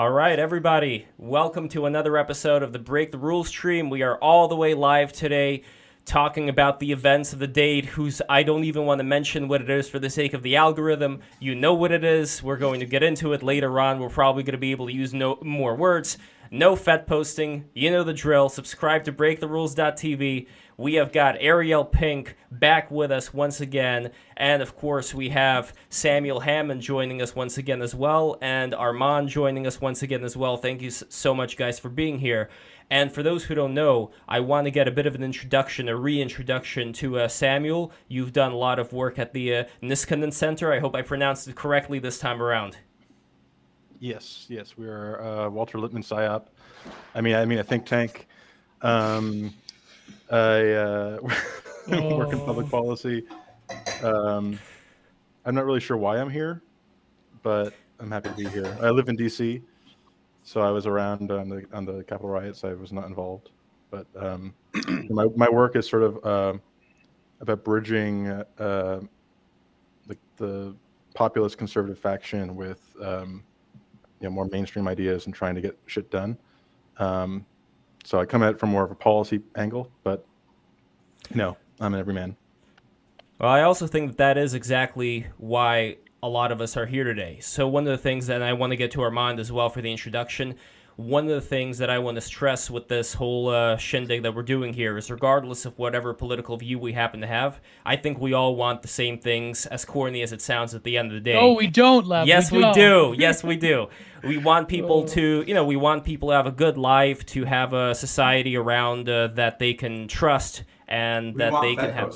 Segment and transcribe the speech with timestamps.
[0.00, 3.90] All right, everybody, welcome to another episode of the Break the Rules stream.
[3.90, 5.62] We are all the way live today
[6.06, 9.60] talking about the events of the date, whose I don't even want to mention what
[9.60, 11.20] it is for the sake of the algorithm.
[11.38, 12.42] You know what it is.
[12.42, 13.98] We're going to get into it later on.
[13.98, 16.16] We're probably going to be able to use no more words.
[16.52, 17.66] No fed posting.
[17.74, 18.48] You know the drill.
[18.48, 20.48] Subscribe to BreakTheRules.tv.
[20.76, 24.10] We have got Ariel Pink back with us once again.
[24.36, 29.28] And of course, we have Samuel Hammond joining us once again as well, and Armand
[29.28, 30.56] joining us once again as well.
[30.56, 32.50] Thank you so much, guys, for being here.
[32.90, 35.88] And for those who don't know, I want to get a bit of an introduction,
[35.88, 37.92] a reintroduction to uh, Samuel.
[38.08, 40.72] You've done a lot of work at the uh, Niskanen Center.
[40.72, 42.76] I hope I pronounced it correctly this time around.
[44.00, 46.46] Yes, yes, we are uh, Walter Lippmann PSYOP.
[47.14, 48.28] I mean, I mean a think tank.
[48.80, 49.52] Um,
[50.30, 51.18] I uh,
[51.92, 52.16] oh.
[52.16, 53.26] work in public policy.
[54.02, 54.58] Um,
[55.44, 56.62] I'm not really sure why I'm here,
[57.42, 58.74] but I'm happy to be here.
[58.80, 59.60] I live in DC,
[60.44, 62.64] so I was around on the on the Capitol riots.
[62.64, 63.50] I was not involved,
[63.90, 64.54] but um,
[65.10, 66.58] my my work is sort of uh,
[67.42, 68.44] about bridging uh,
[70.06, 70.74] the the
[71.12, 73.42] populist conservative faction with um,
[74.20, 76.38] you know more mainstream ideas and trying to get shit done.
[76.98, 77.46] Um,
[78.04, 80.24] so I come at it from more of a policy angle, but
[81.34, 82.36] no, I'm an everyman.
[83.38, 87.04] Well, I also think that that is exactly why a lot of us are here
[87.04, 87.38] today.
[87.40, 89.80] So one of the things that I want to get to Armand as well for
[89.80, 90.56] the introduction
[91.00, 94.34] one of the things that I want to stress with this whole uh, shindig that
[94.34, 98.20] we're doing here is regardless of whatever political view we happen to have, I think
[98.20, 101.14] we all want the same things, as corny as it sounds at the end of
[101.14, 101.36] the day.
[101.36, 102.26] Oh, we don't, Lev.
[102.26, 103.14] Yes, we, we do.
[103.20, 103.88] Yes, we do.
[104.22, 105.06] We want people oh.
[105.08, 108.56] to, you know, we want people to have a good life, to have a society
[108.56, 112.14] around uh, that they can trust and we that they can have.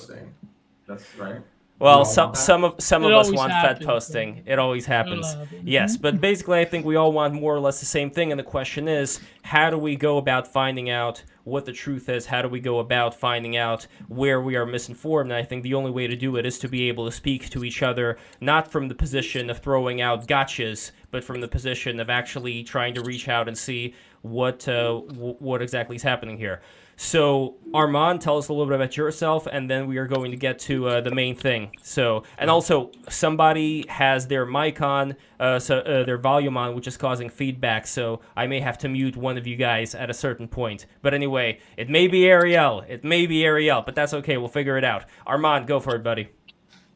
[0.87, 1.41] That's right.
[1.81, 4.43] Well, some some of some it of us want happens, fed posting.
[4.47, 5.37] It always happens.
[5.65, 8.31] Yes, but basically, I think we all want more or less the same thing.
[8.31, 12.27] And the question is, how do we go about finding out what the truth is?
[12.27, 15.33] How do we go about finding out where we are misinformed?
[15.33, 17.51] And I think the only way to do it is to be able to speak
[17.51, 21.99] to each other, not from the position of throwing out gotchas, but from the position
[21.99, 26.39] of actually trying to reach out and see what uh, w- what exactly is happening
[26.39, 26.63] here.
[26.97, 30.37] So, Armand, tell us a little bit about yourself, and then we are going to
[30.37, 31.73] get to uh, the main thing.
[31.83, 36.87] So, and also, somebody has their mic on, uh, so uh, their volume on, which
[36.87, 37.87] is causing feedback.
[37.87, 40.87] So, I may have to mute one of you guys at a certain point.
[41.03, 44.37] But anyway, it may be Ariel, it may be Ariel, but that's okay.
[44.37, 45.05] We'll figure it out.
[45.27, 46.29] Armand, go for it, buddy.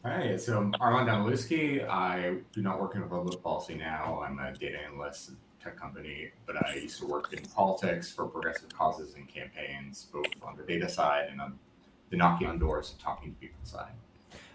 [0.04, 1.86] Hi, so I'm Armand Danilewski.
[1.88, 4.22] I do not work in public policy now.
[4.24, 5.32] I'm a data analyst
[5.68, 10.26] tech company, but I used to work in politics for progressive causes and campaigns, both
[10.42, 11.58] on the data side and on
[12.10, 13.92] the knocking on doors and talking to people side.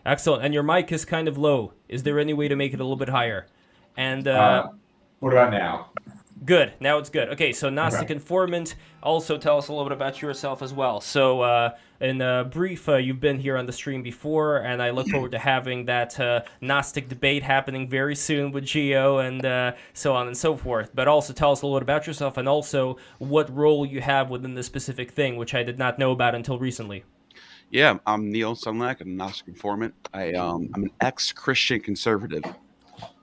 [0.06, 0.44] Excellent.
[0.44, 1.74] And your mic is kind of low.
[1.88, 3.48] Is there any way to make it a little bit higher?
[3.96, 4.70] And uh, uh,
[5.20, 5.92] what about now?
[6.46, 6.74] Good.
[6.80, 7.30] Now it's good.
[7.30, 8.16] Okay, so Gnostic okay.
[8.16, 8.76] Informant.
[9.02, 11.00] Also, tell us a little bit about yourself as well.
[11.00, 11.72] So, uh,
[12.02, 15.32] in a brief, uh, you've been here on the stream before, and I look forward
[15.32, 20.28] to having that uh, Gnostic debate happening very soon with Geo and uh, so on
[20.28, 20.92] and so forth.
[20.94, 24.30] But also, tell us a little bit about yourself and also what role you have
[24.30, 27.04] within this specific thing, which I did not know about until recently.
[27.70, 29.02] Yeah, I'm Neil Sunlack.
[29.02, 29.94] A Gnostic Informant.
[30.14, 32.44] I, um, I'm an ex Christian conservative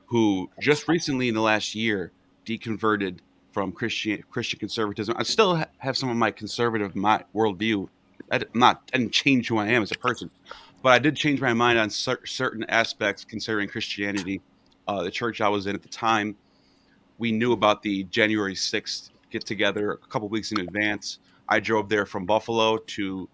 [0.07, 2.13] who just recently, in the last year,
[2.47, 3.19] deconverted
[3.53, 5.15] from Christian Christian conservatism.
[5.19, 7.89] I still have some of my conservative my worldview.
[8.31, 10.31] I not I didn't change who I am as a person,
[10.83, 14.41] but I did change my mind on cer- certain aspects concerning Christianity.
[14.87, 16.37] Uh, the church I was in at the time,
[17.19, 21.19] we knew about the January sixth get together a couple weeks in advance.
[21.49, 23.29] I drove there from Buffalo to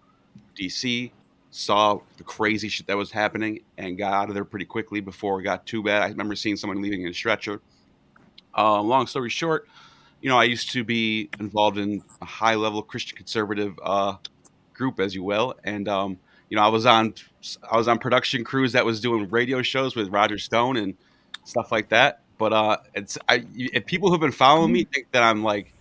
[0.55, 1.11] DC,
[1.51, 5.39] saw the crazy shit that was happening, and got out of there pretty quickly before
[5.39, 6.03] it got too bad.
[6.03, 7.61] I remember seeing someone leaving in a stretcher
[8.57, 9.67] uh, long story short,
[10.21, 14.15] you know, I used to be involved in a high level Christian conservative uh,
[14.73, 16.17] group, as you will, and um,
[16.49, 17.13] you know, I was on
[17.69, 20.95] I was on production crews that was doing radio shows with Roger Stone and
[21.43, 22.21] stuff like that.
[22.37, 25.73] But uh, it's I if people who've been following me think that I'm like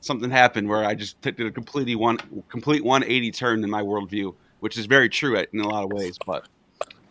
[0.00, 4.34] something happened where I just did a completely one complete 180 turn in my worldview,
[4.60, 6.18] which is very true in a lot of ways.
[6.24, 6.48] But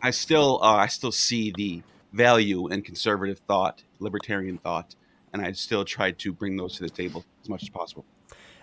[0.02, 1.82] I still uh, I still see the
[2.12, 4.94] value in conservative thought, libertarian thought,
[5.38, 8.04] and I still try to bring those to the table as much as possible.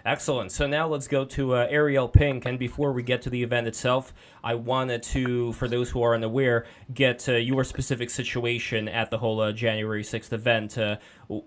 [0.06, 0.52] Excellent.
[0.52, 2.46] So now let's go to uh, Ariel Pink.
[2.46, 4.14] And before we get to the event itself,
[4.44, 9.18] I wanted to, for those who are unaware, get uh, your specific situation at the
[9.18, 10.78] whole uh, January 6th event.
[10.78, 10.98] Uh,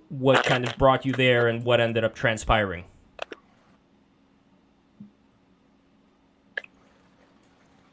[0.08, 2.84] what kind of brought you there and what ended up transpiring?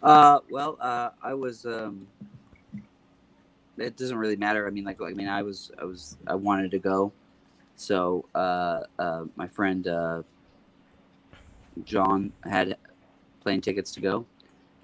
[0.01, 2.07] Uh, well, uh, I was um,
[3.77, 4.67] it doesn't really matter.
[4.67, 7.11] I mean, like, I mean, I was, I was, I wanted to go.
[7.75, 10.23] So uh, uh, my friend uh,
[11.83, 12.77] John had
[13.41, 14.25] plane tickets to go.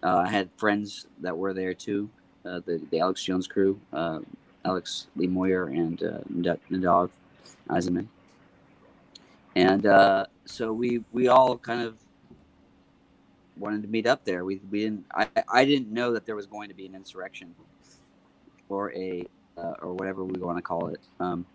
[0.04, 2.10] Uh, I had friends that were there too.
[2.46, 4.20] Uh, the the Alex Jones crew, uh,
[4.66, 7.12] Alex Lee Moyer and uh, Nadav
[7.70, 8.08] Eisenman,
[9.56, 11.98] and so we we all kind of
[13.58, 14.44] wanted to meet up there.
[14.44, 15.06] We we didn't.
[15.14, 17.54] I I didn't know that there was going to be an insurrection,
[18.70, 19.24] or a
[19.56, 21.00] or whatever we want to call it.
[21.20, 21.46] Um,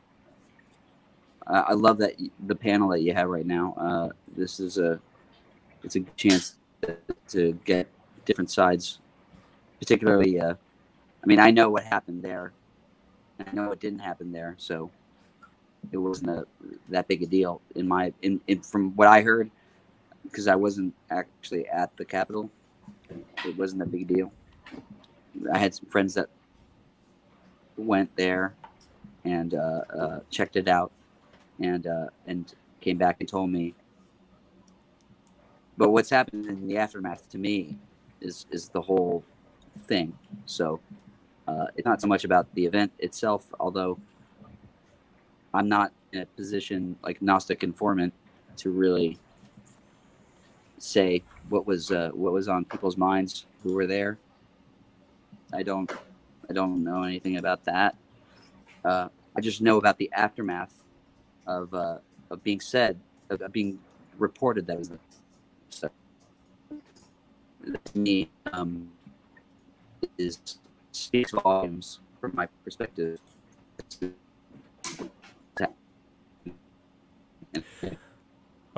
[1.46, 2.14] I, I love that
[2.46, 3.74] the panel that you have right now.
[3.78, 5.00] Uh, this is a
[5.82, 6.96] it's a chance to,
[7.28, 7.86] to get
[8.24, 8.98] different sides,
[9.78, 10.40] particularly.
[10.40, 10.54] Uh,
[11.22, 12.52] I mean, I know what happened there.
[13.38, 14.90] I know what didn't happen there, so
[15.92, 16.46] it wasn't a,
[16.88, 19.50] that big a deal in my in, in from what I heard,
[20.24, 22.50] because I wasn't actually at the Capitol.
[23.44, 24.32] It wasn't a big deal.
[25.52, 26.28] I had some friends that
[27.76, 28.54] went there
[29.24, 30.90] and uh, uh, checked it out,
[31.60, 33.74] and uh, and came back and told me.
[35.76, 37.78] But what's happened in the aftermath to me
[38.20, 39.24] is is the whole
[39.86, 40.16] thing.
[40.46, 40.80] So
[41.46, 43.98] uh, it's not so much about the event itself, although
[45.54, 48.12] I'm not in a position like Gnostic informant
[48.58, 49.18] to really
[50.78, 54.18] say what was uh, what was on people's minds who were there.
[55.52, 55.90] I don't
[56.48, 57.96] I don't know anything about that.
[58.84, 60.72] Uh, I just know about the aftermath
[61.46, 61.98] of uh,
[62.30, 62.98] of being said
[63.30, 63.78] of, being
[64.18, 64.98] reported that was the
[65.70, 65.90] so
[67.84, 68.90] to me um,
[70.18, 70.38] is
[70.92, 73.18] speaks volumes from my perspective.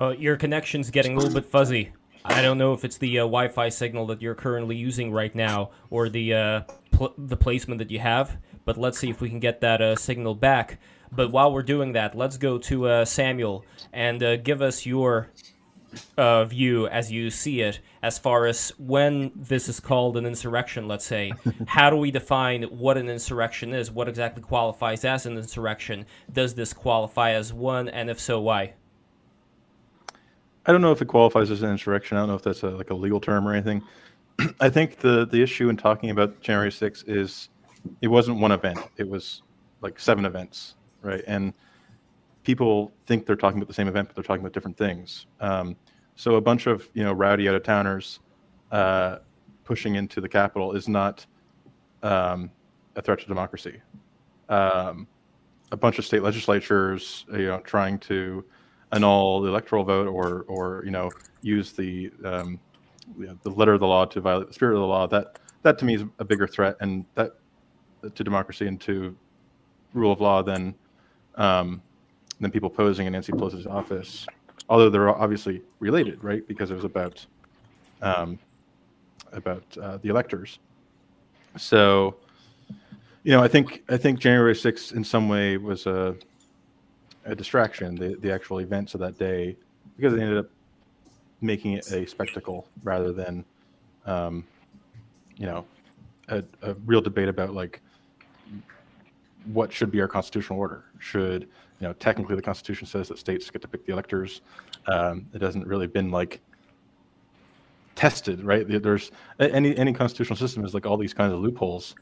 [0.00, 1.90] Uh, your connection's getting a little bit fuzzy.
[2.24, 5.70] I don't know if it's the uh, Wi-Fi signal that you're currently using right now
[5.90, 6.60] or the uh,
[6.92, 8.36] pl- the placement that you have.
[8.64, 10.78] But let's see if we can get that uh, signal back.
[11.12, 15.28] But while we're doing that, let's go to uh, Samuel and uh, give us your
[16.16, 20.86] uh, view as you see it, as far as when this is called an insurrection.
[20.86, 21.32] Let's say,
[21.66, 23.90] how do we define what an insurrection is?
[23.90, 26.06] What exactly qualifies as an insurrection?
[26.32, 28.74] Does this qualify as one, and if so, why?
[30.66, 32.18] I don't know if it qualifies as an insurrection.
[32.18, 33.82] I don't know if that's a, like a legal term or anything.
[34.60, 37.48] I think the the issue in talking about January 6th is
[38.02, 38.78] it wasn't one event.
[38.96, 39.42] It was
[39.80, 41.22] like seven events, right?
[41.26, 41.52] And
[42.44, 45.26] people think they're talking about the same event, but they're talking about different things.
[45.40, 45.76] Um,
[46.16, 48.20] so a bunch of you know rowdy out of towners
[48.72, 49.18] uh,
[49.64, 51.24] pushing into the Capitol is not
[52.02, 52.50] um,
[52.96, 53.80] a threat to democracy.
[54.48, 55.06] Um,
[55.70, 58.44] a bunch of state legislatures, you know, trying to
[58.92, 61.10] annul the electoral vote or or you know
[61.42, 62.58] use the um,
[63.42, 65.84] the letter of the law to violate the spirit of the law that that to
[65.84, 67.32] me is a bigger threat and that
[68.14, 69.16] to democracy and to
[69.92, 70.74] rule of law than
[71.38, 71.80] um,
[72.40, 74.26] than people posing in Nancy Pelosi's office.
[74.68, 76.46] Although they're obviously related, right?
[76.46, 77.24] Because it was about
[78.02, 78.38] um,
[79.32, 80.58] about uh, the electors.
[81.56, 82.16] So,
[83.22, 86.14] you know, I think I think January 6th in some way was a
[87.24, 89.56] a distraction, the, the actual events of that day,
[89.96, 90.50] because they ended up
[91.40, 93.44] making it a spectacle rather than,
[94.06, 94.44] um,
[95.36, 95.64] you know,
[96.28, 97.82] a, a real debate about like
[99.52, 100.84] what should be our constitutional order.
[100.98, 101.42] Should
[101.80, 104.42] you know technically the Constitution says that states get to pick the electors.
[104.86, 106.40] Um, it hasn't really been like
[107.94, 108.66] tested, right?
[108.66, 111.94] There's any any constitutional system is like all these kinds of loopholes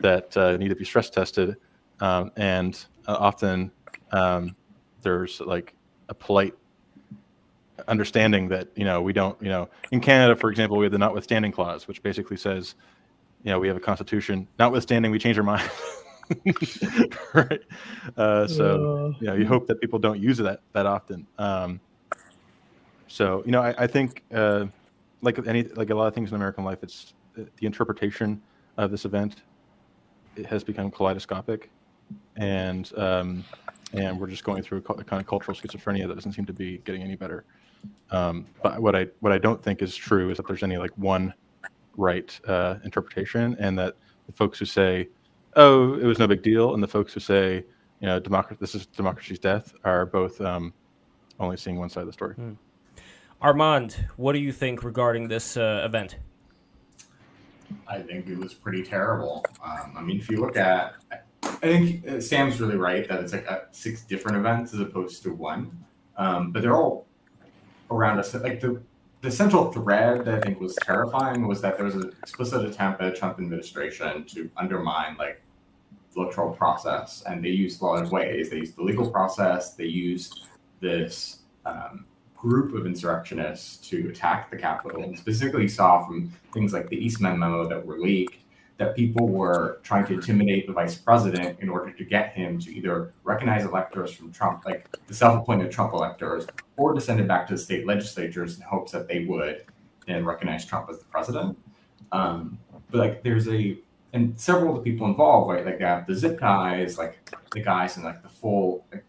[0.00, 1.56] that uh, need to be stress tested,
[2.00, 3.70] um, and uh, often
[4.12, 4.54] um,
[5.02, 5.74] there's like
[6.08, 6.54] a polite
[7.86, 10.98] understanding that you know we don't you know in Canada for example we have the
[10.98, 12.74] notwithstanding clause which basically says
[13.44, 15.70] you know we have a constitution notwithstanding we change our mind
[17.34, 17.60] right.
[18.16, 21.26] Uh, so you know you hope that people don't use that that often.
[21.38, 21.80] Um,
[23.06, 24.66] so you know I, I think uh,
[25.22, 28.42] like any like a lot of things in American life it's the interpretation
[28.76, 29.42] of this event
[30.38, 31.70] it has become kaleidoscopic.
[32.36, 33.44] And um,
[33.92, 36.78] and we're just going through a kind of cultural schizophrenia that doesn't seem to be
[36.78, 37.44] getting any better.
[38.10, 40.92] Um, but what I what I don't think is true is that there's any like
[40.96, 41.34] one
[41.96, 45.08] right uh, interpretation, and that the folks who say,
[45.56, 47.64] "Oh, it was no big deal," and the folks who say,
[48.00, 50.72] "You know, democracy, this is democracy's death," are both um,
[51.40, 52.34] only seeing one side of the story.
[52.34, 52.52] Hmm.
[53.40, 56.16] Armand, what do you think regarding this uh, event?
[57.86, 59.44] I think it was pretty terrible.
[59.62, 60.94] Um, I mean, if you look at
[61.42, 65.22] I think uh, Sam's really right that it's like a, six different events as opposed
[65.24, 65.84] to one,
[66.16, 67.06] um, but they're all
[67.90, 68.34] around us.
[68.34, 68.80] Like the
[69.20, 73.00] the central thread that I think was terrifying was that there was an explicit attempt
[73.00, 75.40] by the Trump administration to undermine like
[76.14, 78.50] the electoral process, and they used a lot of ways.
[78.50, 79.74] They used the legal process.
[79.74, 80.46] They used
[80.80, 82.04] this um,
[82.36, 85.02] group of insurrectionists to attack the Capitol.
[85.02, 88.36] And specifically, saw from things like the Eastman memo that were leaked
[88.78, 92.74] that people were trying to intimidate the vice president in order to get him to
[92.74, 97.46] either recognize electors from Trump, like the self-appointed Trump electors, or to send it back
[97.48, 99.64] to the state legislatures in hopes that they would
[100.06, 101.58] then recognize Trump as the president.
[102.12, 102.58] Um,
[102.90, 103.76] but like, there's a
[104.12, 105.66] and several of the people involved, right?
[105.66, 107.18] Like uh, the zip guys, like
[107.52, 108.86] the guys in like the full.
[108.92, 109.04] Like,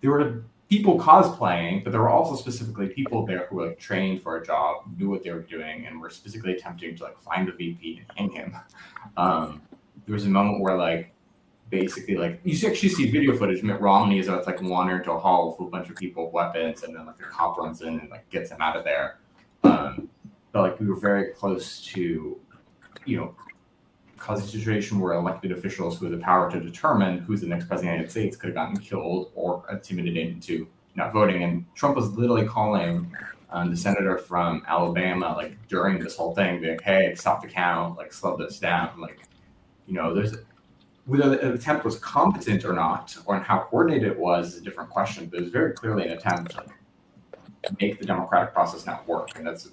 [0.00, 4.22] there were people cosplaying, but there were also specifically people there who were like, trained
[4.22, 7.48] for a job, knew what they were doing, and were specifically attempting to like find
[7.48, 8.56] the VP and hang him.
[9.16, 9.60] Um,
[10.06, 11.12] there was a moment where like
[11.70, 13.62] basically like you actually see video footage.
[13.62, 16.34] Mitt Romney is uh, like wandering into a hall with a bunch of people with
[16.34, 19.18] weapons, and then like a cop runs in and like gets him out of there.
[19.64, 20.08] Um,
[20.52, 22.38] but like we were very close to,
[23.04, 23.34] you know,
[24.20, 27.66] causing a situation where elected officials who have the power to determine who's the next
[27.66, 31.42] president of the United States could have gotten killed or intimidated into not voting.
[31.42, 33.12] And Trump was literally calling
[33.48, 37.96] um, the senator from Alabama, like during this whole thing, being hey, stop the count,
[37.96, 39.00] like slow this down.
[39.00, 39.20] Like,
[39.86, 40.36] you know, there's
[41.06, 44.90] whether the attempt was competent or not, or how coordinated it was is a different
[44.90, 45.26] question.
[45.26, 49.30] But it was very clearly an attempt to make the democratic process not work.
[49.36, 49.70] And that's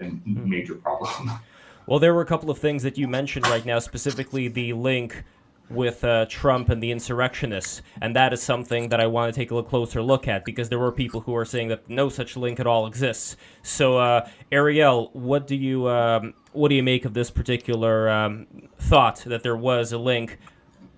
[0.00, 1.32] a major problem.
[1.86, 5.24] Well, there were a couple of things that you mentioned right now, specifically the link
[5.68, 9.50] with uh, Trump and the insurrectionists, and that is something that I want to take
[9.50, 12.60] a closer look at because there were people who are saying that no such link
[12.60, 13.36] at all exists.
[13.62, 18.46] So, uh, Ariel, what do you um, what do you make of this particular um,
[18.78, 20.38] thought that there was a link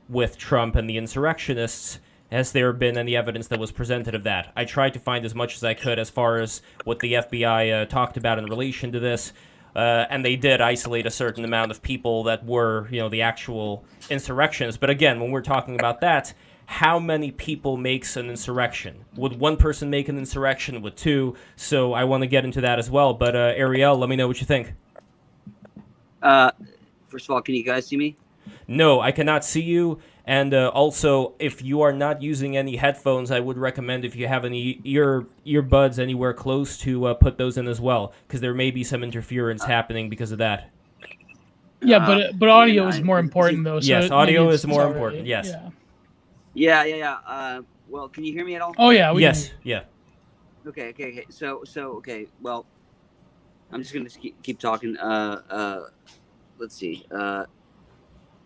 [0.09, 2.01] with Trump and the insurrectionists?
[2.31, 4.53] Has there been any evidence that was presented of that?
[4.57, 7.83] I tried to find as much as I could as far as what the FBI
[7.83, 9.33] uh, talked about in relation to this.
[9.75, 13.23] Uh, and they did isolate a certain amount of people that were, you know, the
[13.23, 14.77] actual insurrections.
[14.77, 16.33] But again, when we're talking about that,
[16.67, 19.05] how many people makes an insurrection?
[19.17, 20.81] Would one person make an insurrection?
[20.83, 21.35] Would two?
[21.57, 23.15] So I want to get into that as well.
[23.15, 24.73] But uh, Ariel, let me know what you think.
[26.23, 26.53] Uh,
[27.07, 28.17] first of all, can you guys see me?
[28.67, 29.99] No, I cannot see you.
[30.27, 34.27] And uh, also, if you are not using any headphones, I would recommend if you
[34.27, 38.55] have any ear earbuds anywhere close to uh, put those in as well, because there
[38.55, 40.71] may be some interference uh, happening because of that.
[41.83, 43.81] Yeah, but uh, but audio is more important though.
[43.81, 45.27] So yes, audio is more important.
[45.27, 45.49] Yes.
[45.49, 45.71] Yeah.
[46.55, 47.19] Yeah, yeah, yeah.
[47.27, 48.75] Uh, well, can you hear me at all?
[48.79, 49.13] Oh yeah.
[49.13, 49.51] yes.
[49.63, 49.83] Yeah.
[50.67, 50.89] Okay.
[50.91, 51.09] Okay.
[51.09, 51.27] Okay.
[51.29, 52.29] So so okay.
[52.41, 52.65] Well,
[53.71, 54.97] I'm just gonna keep, keep talking.
[54.97, 55.43] Uh.
[55.51, 55.81] Uh.
[56.59, 57.05] Let's see.
[57.11, 57.45] Uh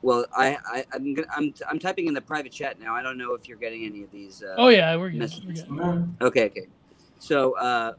[0.02, 2.94] well, I, I I'm gonna, I'm I'm typing in the private chat now.
[2.94, 4.42] I don't know if you're getting any of these.
[4.42, 5.32] Uh, oh yeah, we're good.
[5.44, 6.16] We're good.
[6.20, 6.66] Okay, okay.
[7.18, 7.92] So uh,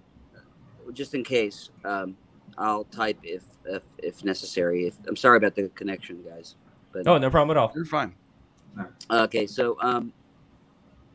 [0.94, 2.16] just in case, um,
[2.58, 4.88] I'll type if if if necessary.
[4.88, 6.56] If I'm sorry about the connection, guys.
[6.92, 7.72] But oh, no problem at all.
[7.76, 8.16] You're fine.
[9.12, 10.14] Okay, so um,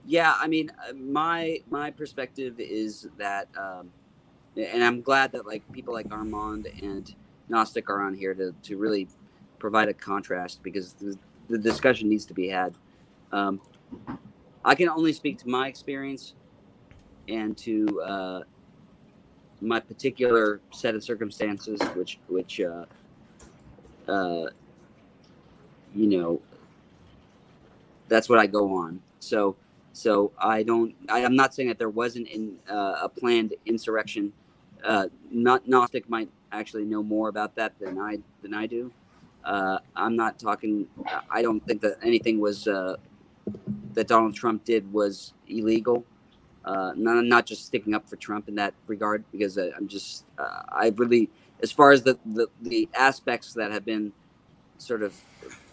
[0.05, 3.91] yeah, I mean, uh, my my perspective is that, um,
[4.57, 7.13] and I'm glad that like people like Armand and
[7.49, 9.09] Gnostic are on here to to really
[9.65, 11.17] provide a contrast because the,
[11.49, 12.75] the discussion needs to be had.
[13.33, 13.63] Um,
[14.63, 16.35] I can only speak to my experience
[17.29, 18.41] and to uh,
[19.63, 22.85] my particular set of circumstances, which which uh,
[24.07, 24.51] uh,
[25.95, 26.43] you know
[28.09, 29.01] that's what I go on.
[29.21, 29.57] So
[29.95, 30.95] so I don't.
[31.09, 34.31] I, am not saying that there wasn't in, uh, a planned insurrection.
[34.85, 38.93] Uh, not Gnostic might actually know more about that than I than I do.
[39.45, 40.87] Uh, I'm not talking.
[41.31, 42.97] I don't think that anything was uh,
[43.93, 46.05] that Donald Trump did was illegal.
[46.65, 50.25] Uh, not, not just sticking up for Trump in that regard, because uh, I'm just
[50.39, 51.29] uh, I really,
[51.63, 54.13] as far as the, the, the aspects that have been
[54.79, 55.15] sort of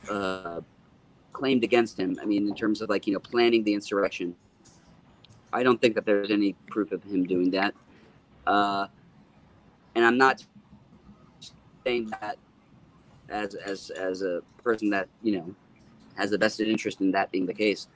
[0.09, 0.59] uh,
[1.31, 2.19] claimed against him.
[2.21, 4.35] I mean, in terms of like you know planning the insurrection,
[5.53, 7.73] I don't think that there's any proof of him doing that.
[8.47, 10.43] and I'm not
[11.85, 12.37] saying that
[13.31, 15.55] as as as a person that you know
[16.15, 17.88] has a vested interest in that being the case.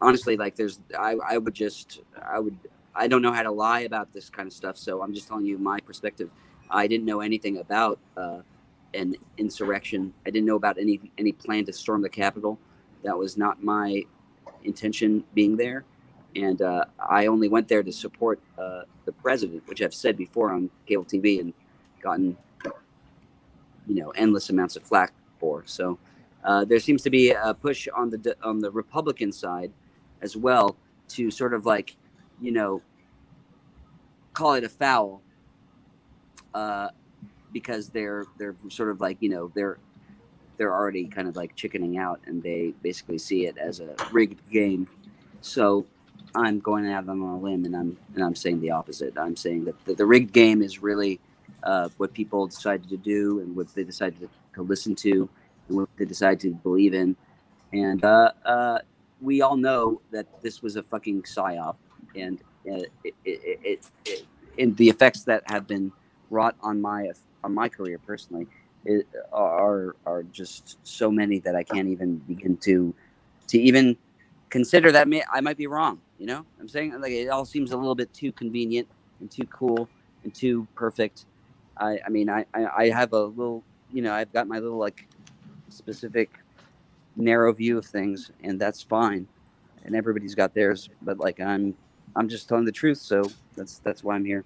[0.00, 2.56] Honestly, like there's I I would just I would
[2.94, 5.44] I don't know how to lie about this kind of stuff, so I'm just telling
[5.44, 6.30] you my perspective.
[6.70, 8.40] I didn't know anything about uh,
[8.94, 10.14] an insurrection.
[10.26, 12.58] I didn't know about any any plan to storm the Capitol.
[13.02, 14.02] That was not my
[14.62, 15.84] intention being there,
[16.36, 20.52] and uh, I only went there to support uh, the president, which I've said before
[20.52, 21.52] on cable TV and
[22.00, 22.36] gotten
[23.86, 25.62] you know endless amounts of flack for.
[25.66, 25.98] So
[26.44, 29.72] uh, there seems to be a push on the on the Republican side
[30.20, 30.76] as well
[31.08, 31.96] to sort of like
[32.40, 32.82] you know
[34.32, 35.22] call it a foul
[36.54, 36.88] uh,
[37.52, 39.78] because they're they're sort of like you know they're
[40.56, 44.50] they're already kind of like chickening out, and they basically see it as a rigged
[44.50, 44.86] game.
[45.40, 45.84] So
[46.34, 49.16] I'm going out on a limb, and I'm and I'm saying the opposite.
[49.16, 51.20] I'm saying that the, the rigged game is really
[51.64, 55.28] uh, what people decided to do, and what they decided to, to listen to,
[55.68, 57.16] and what they decided to believe in.
[57.72, 58.78] And uh, uh,
[59.20, 61.76] we all know that this was a fucking psyop,
[62.14, 62.38] and
[62.70, 64.26] uh, it, it, it, it,
[64.58, 65.90] and the effects that have been
[66.30, 67.10] wrought on my
[67.42, 68.46] on my career personally
[69.32, 72.94] are are just so many that I can't even begin to
[73.48, 73.96] to even
[74.50, 76.00] consider that may, I might be wrong.
[76.18, 78.88] You know, I'm saying like it all seems a little bit too convenient
[79.20, 79.88] and too cool
[80.22, 81.26] and too perfect.
[81.76, 83.62] I I mean I I, have a little
[83.92, 85.08] you know I've got my little like
[85.68, 86.38] specific
[87.16, 89.26] narrow view of things and that's fine
[89.84, 91.74] and everybody's got theirs but like i'm
[92.16, 93.22] i'm just telling the truth so
[93.56, 94.44] that's that's why i'm here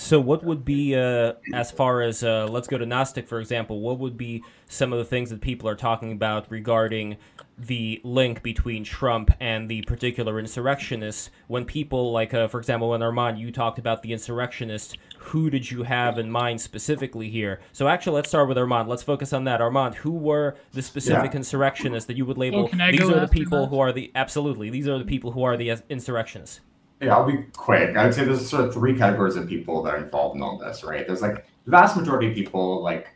[0.00, 3.80] so, what would be, uh, as far as, uh, let's go to Gnostic, for example,
[3.80, 7.16] what would be some of the things that people are talking about regarding
[7.58, 11.30] the link between Trump and the particular insurrectionists?
[11.48, 14.94] When people, like, uh, for example, when Armand, you talked about the insurrectionists,
[15.28, 17.60] who did you have in mind specifically here?
[17.72, 18.88] So, actually, let's start with Armand.
[18.88, 19.60] Let's focus on that.
[19.60, 21.38] Armand, who were the specific yeah.
[21.38, 22.68] insurrectionists that you would label?
[22.72, 25.56] Oh, these are the people who are the, absolutely, these are the people who are
[25.56, 26.60] the insurrectionists.
[27.00, 27.96] Yeah, I'll be quick.
[27.96, 30.58] I would say there's sort of three categories of people that are involved in all
[30.58, 31.06] this, right?
[31.06, 33.08] There's like the vast majority of people, like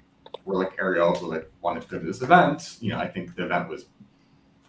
[0.45, 2.77] were like Ariel, who like wanted to go to this event.
[2.81, 3.87] You know, I think the event was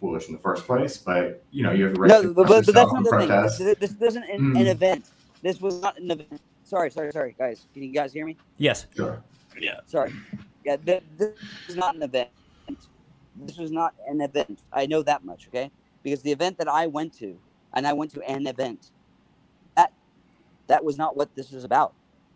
[0.00, 2.66] foolish in the first place, but you know, you have the right no, but, but,
[2.66, 3.58] but that's not the protest.
[3.58, 3.74] thing.
[3.78, 4.60] This, this isn't an, mm.
[4.60, 5.06] an, event.
[5.42, 6.40] This was not an event.
[6.64, 7.66] Sorry, sorry, sorry, guys.
[7.74, 8.36] Can you guys hear me?
[8.56, 8.86] Yes.
[8.96, 9.22] Sure.
[9.60, 9.80] Yeah.
[9.86, 10.12] Sorry.
[10.64, 11.32] Yeah, this, this
[11.68, 12.30] is not an event.
[13.36, 14.60] This was not an event.
[14.72, 15.70] I know that much, okay?
[16.02, 17.36] Because the event that I went to,
[17.74, 18.92] and I went to an event
[19.76, 19.92] that
[20.68, 21.92] that was not what this was about.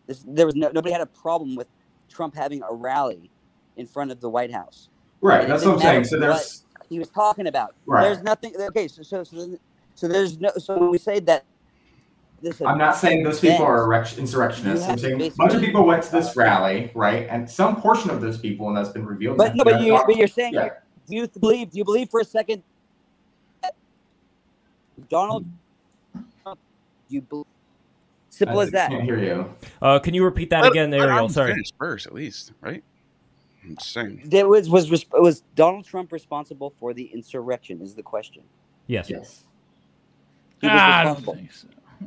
[0.07, 1.69] This, there was no, nobody had a problem with
[2.11, 3.31] Trump having a rally
[3.77, 4.91] in front of the White House.
[5.23, 5.49] Right.
[5.49, 6.05] That's what I'm saying.
[6.05, 7.75] So there's he was talking about.
[7.87, 8.03] Right.
[8.03, 8.55] There's nothing.
[8.59, 8.89] Okay.
[8.89, 9.59] So so so,
[9.95, 10.51] so there's no.
[10.59, 11.45] So when we say that.
[12.41, 14.89] This I'm not saying those people are insurrectionists.
[14.89, 17.27] I'm saying a bunch of people went to this rally, right?
[17.29, 19.39] And some portion of those people, and that's been revealed.
[19.39, 20.71] But no, but, you, but you're saying, yeah.
[21.09, 21.73] do you believe?
[21.73, 22.63] Do you believe for a second?
[25.09, 25.47] Donald,
[26.45, 26.55] do
[27.09, 27.47] you believe
[28.39, 28.91] Simple I as that.
[28.91, 29.53] Can't hear you.
[29.83, 31.29] Uh, can you repeat that again, Ariel?
[31.29, 31.61] Sorry.
[31.77, 32.85] First, at least, right?
[33.65, 34.23] I'm saying.
[34.27, 37.83] There was was was Donald Trump responsible for the insurrection?
[37.83, 38.45] Is the question.
[38.87, 39.11] Yes.
[39.11, 39.43] Yes.
[40.61, 41.39] He was ah, responsible.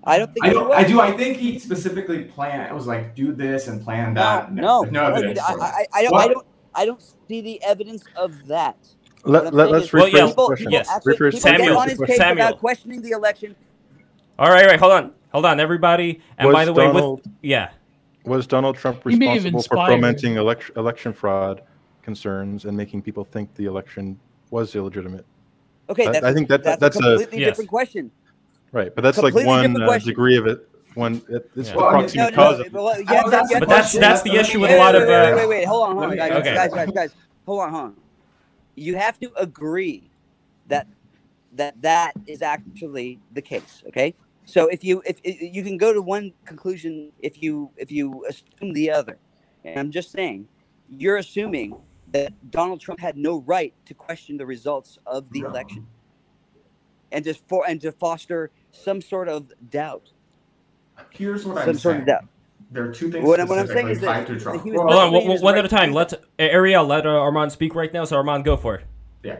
[0.04, 0.46] I don't think.
[0.46, 2.70] I don't I, don't, I think he specifically planned.
[2.70, 4.54] It was like do this and plan that.
[4.54, 5.40] No, no, no evidence.
[5.40, 6.16] I, I, I, don't.
[6.16, 6.46] I don't.
[6.74, 8.78] I don't see the evidence of that.
[9.24, 10.72] Let, let, us rephrase well, yeah, the question.
[10.72, 10.90] Yes.
[10.90, 12.58] Actually, Samuel, Samuel.
[12.58, 13.56] questioning the election.
[14.40, 15.14] All right, all right, hold on.
[15.32, 16.20] Hold on, everybody.
[16.38, 17.70] And was by the Donald, way, with yeah,
[18.26, 21.62] was Donald Trump responsible for fomenting election election fraud
[22.02, 25.26] concerns and making people think the election was illegitimate?
[25.90, 27.70] Okay, I, I think that that's, that's a completely a, different yes.
[27.70, 28.12] question.
[28.72, 30.68] Right, but that's completely like one uh, degree of it.
[30.94, 31.76] One, it, it's yeah.
[31.76, 32.72] the proximate no, cause.
[32.72, 35.04] No, well, yeah, that's, but that's that's the issue with a lot of.
[35.04, 36.54] Uh, wait, wait, wait, hold on, hold on, guys, okay.
[36.54, 37.12] guys, guys, guys,
[37.46, 37.96] hold on, hold on.
[38.76, 40.10] You have to agree
[40.68, 40.88] that
[41.54, 43.84] that that is actually the case.
[43.88, 44.14] Okay,
[44.46, 48.26] so if you if, if, you can go to one conclusion if you if you
[48.28, 49.18] assume the other,
[49.64, 50.48] and I'm just saying,
[50.90, 51.76] you're assuming
[52.12, 55.50] that Donald Trump had no right to question the results of the no.
[55.50, 55.88] election,
[57.14, 60.12] and just for and to foster some sort of doubt.
[61.10, 62.02] Here's what some I'm sort saying.
[62.02, 62.26] Of doubt.
[62.72, 63.26] There are two things.
[63.26, 65.92] What, what I'm saying is that hold on, one, one right at a time.
[65.92, 68.06] Let Ariel let uh, Armand speak right now.
[68.06, 68.86] So Armand, go for it.
[69.24, 69.38] Yeah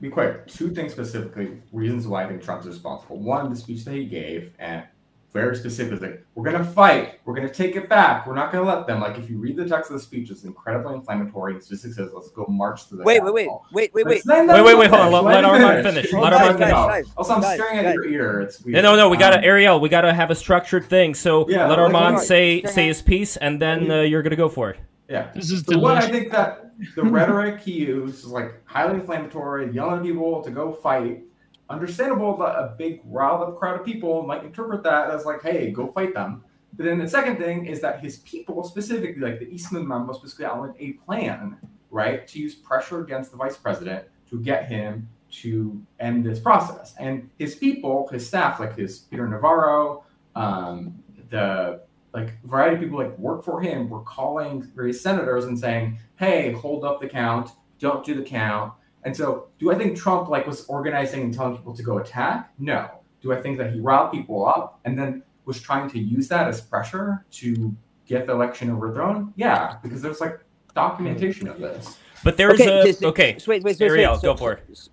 [0.00, 0.46] be quick.
[0.46, 3.18] Two things specifically, reasons why I think Trump's responsible.
[3.18, 4.84] One, the speech that he gave, and
[5.32, 7.20] very specifically, we're going to fight.
[7.24, 8.26] We're going to take it back.
[8.26, 9.00] We're not going to let them.
[9.00, 11.54] Like, if you read the text of the speech, it's incredibly inflammatory.
[11.54, 13.04] It just says, let's go march to the.
[13.04, 14.22] Wait, wait, wait, wait, wait, wait.
[14.26, 15.12] Wait, wait, wait, hold on.
[15.12, 16.12] Let, let Armand finish.
[16.12, 17.12] Let Armand finish.
[17.16, 18.40] Also, I'm staring at your ear.
[18.40, 18.82] It's weird.
[18.82, 21.14] No, no, we got to, um, Ariel, we got to have a structured thing.
[21.14, 24.48] So yeah, let Armand say, say his piece, and then uh, you're going to go
[24.48, 24.78] for it.
[25.08, 25.30] Yeah.
[25.34, 29.72] This is the one I think that the rhetoric he used is like highly inflammatory,
[29.72, 31.22] yelling at people to go fight.
[31.70, 35.70] Understandable that a big riled up crowd of people might interpret that as like, hey,
[35.70, 36.42] go fight them.
[36.72, 40.46] But then the second thing is that his people, specifically like the Eastman memo, specifically
[40.46, 41.58] outlined a plan,
[41.90, 46.94] right, to use pressure against the vice president to get him to end this process.
[46.98, 50.04] And his people, his staff, like his Peter Navarro,
[50.34, 55.56] um, the like variety of people like work for him were calling various senators and
[55.56, 57.50] saying, "Hey, hold up the count.
[57.78, 58.72] Don't do the count."
[59.04, 62.52] And so, do I think Trump like was organizing and telling people to go attack?
[62.58, 62.90] No.
[63.22, 66.48] Do I think that he riled people up and then was trying to use that
[66.48, 67.74] as pressure to
[68.06, 69.32] get the election overthrown?
[69.36, 70.40] Yeah, because there's like
[70.74, 71.96] documentation of this.
[72.22, 73.36] But there's okay, a just, okay.
[73.46, 74.88] Wait, wait, wait, Ariel, so, go for it.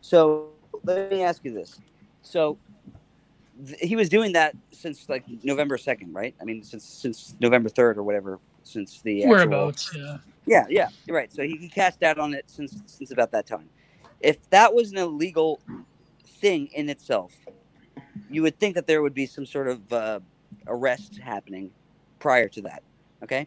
[0.00, 0.50] So
[0.84, 1.78] let me ask you this:
[2.22, 2.56] so
[3.66, 6.34] th- he was doing that since like November second, right?
[6.40, 9.94] I mean, since since November third or whatever, since the actual, whereabouts.
[9.94, 10.18] Yeah.
[10.46, 11.32] Yeah, yeah, you're right.
[11.32, 13.68] So he, he cast out on it since since about that time.
[14.20, 15.60] If that was an illegal
[16.40, 17.32] thing in itself,
[18.28, 20.20] you would think that there would be some sort of uh,
[20.66, 21.70] arrest happening
[22.18, 22.82] prior to that.
[23.22, 23.46] Okay.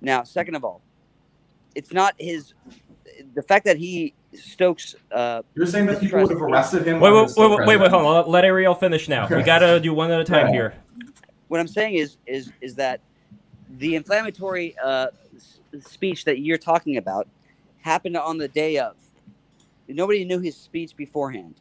[0.00, 0.82] Now, second of all,
[1.74, 2.54] it's not his.
[3.34, 4.94] The fact that he stokes.
[5.10, 7.00] Uh, You're saying that people would have arrested him.
[7.00, 8.30] Wait, wait, wait, wait, wait, wait, hold on.
[8.30, 9.28] Let Ariel finish now.
[9.28, 10.74] We gotta do one at a time here.
[11.48, 13.02] What I'm saying is, is, is that
[13.68, 15.08] the inflammatory uh,
[15.80, 17.28] speech that you're talking about
[17.80, 18.96] happened on the day of.
[19.88, 21.56] Nobody knew his speech beforehand,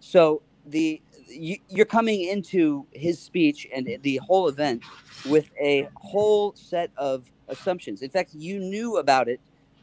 [0.00, 4.82] so the you, you're coming into his speech and the whole event
[5.28, 8.02] with a whole set of assumptions.
[8.02, 9.40] In fact, you knew about it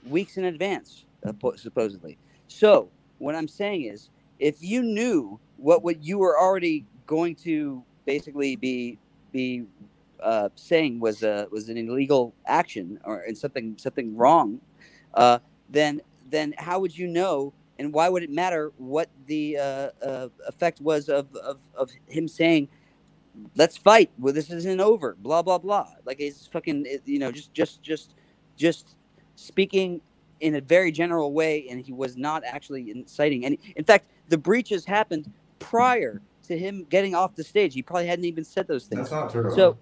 [0.07, 1.05] weeks in advance,
[1.55, 2.17] supposedly.
[2.47, 7.83] So, what I'm saying is, if you knew what what you were already going to
[8.05, 8.97] basically be
[9.31, 9.63] be
[10.21, 14.59] uh, saying was a was an illegal action or and something something wrong,
[15.13, 17.53] uh, then then how would you know?
[17.79, 22.27] And why would it matter what the uh, uh effect was of, of, of him
[22.27, 22.69] saying
[23.55, 24.09] let's fight.
[24.19, 25.15] Well, this isn't over.
[25.19, 25.87] Blah blah blah.
[26.05, 28.15] Like it's fucking, you know, just just just
[28.55, 28.95] just
[29.35, 30.01] speaking
[30.39, 33.59] in a very general way, and he was not actually inciting any.
[33.75, 37.73] In fact, the breaches happened prior to him getting off the stage.
[37.73, 39.09] He probably hadn't even said those things.
[39.09, 39.53] That's not true.
[39.55, 39.77] So.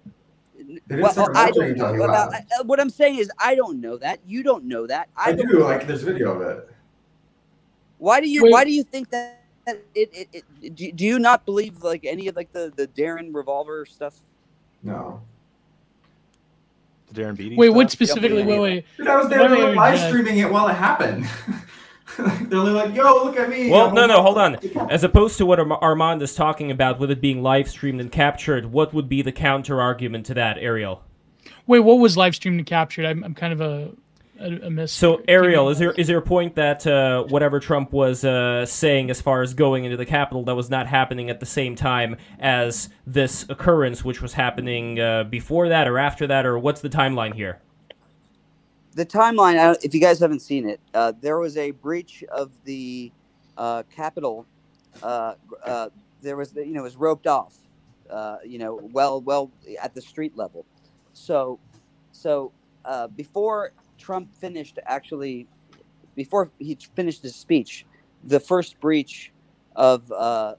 [0.88, 4.42] Well, I don't know about, uh, what I'm saying is I don't know that you
[4.42, 6.70] don't know that I, I do like there's video of it.
[7.98, 8.52] Why do you Wait.
[8.52, 12.28] Why do you think that it, it, it, do, do you not believe like any
[12.28, 14.14] of like the the Darren revolver stuff?
[14.82, 15.22] No.
[17.12, 17.56] The Darren Beattie.
[17.56, 17.76] Wait, stuff?
[17.76, 18.42] what specifically?
[18.42, 18.84] Wait, wait.
[18.96, 21.26] Dude, I was there like, live streaming it while it happened.
[22.42, 24.56] They're like, "Yo, look at me." Well, no, no, hold on.
[24.90, 28.66] As opposed to what Armand is talking about, with it being live streamed and captured,
[28.66, 31.02] what would be the counter argument to that, Ariel?
[31.66, 33.04] Wait, what was live streamed and captured?
[33.04, 33.90] I'm, I'm kind of a
[34.40, 34.92] a, miss.
[34.92, 39.10] So Ariel, is there is there a point that uh, whatever Trump was uh, saying
[39.10, 42.16] as far as going into the Capitol that was not happening at the same time
[42.38, 46.88] as this occurrence, which was happening uh, before that or after that, or what's the
[46.88, 47.60] timeline here?
[48.94, 53.12] The timeline, if you guys haven't seen it, uh, there was a breach of the
[53.56, 54.46] uh, Capitol.
[55.02, 55.34] Uh,
[56.22, 57.54] there was, you know, it was roped off,
[58.44, 59.50] you know, well, well
[59.80, 60.66] at the street level.
[61.12, 61.58] So,
[62.12, 62.52] so
[63.16, 65.46] before Trump finished actually
[66.14, 67.86] before he finished his speech,
[68.24, 69.32] the first breach
[69.76, 70.54] of uh,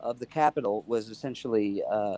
[0.00, 2.16] of the Capitol was essentially uh,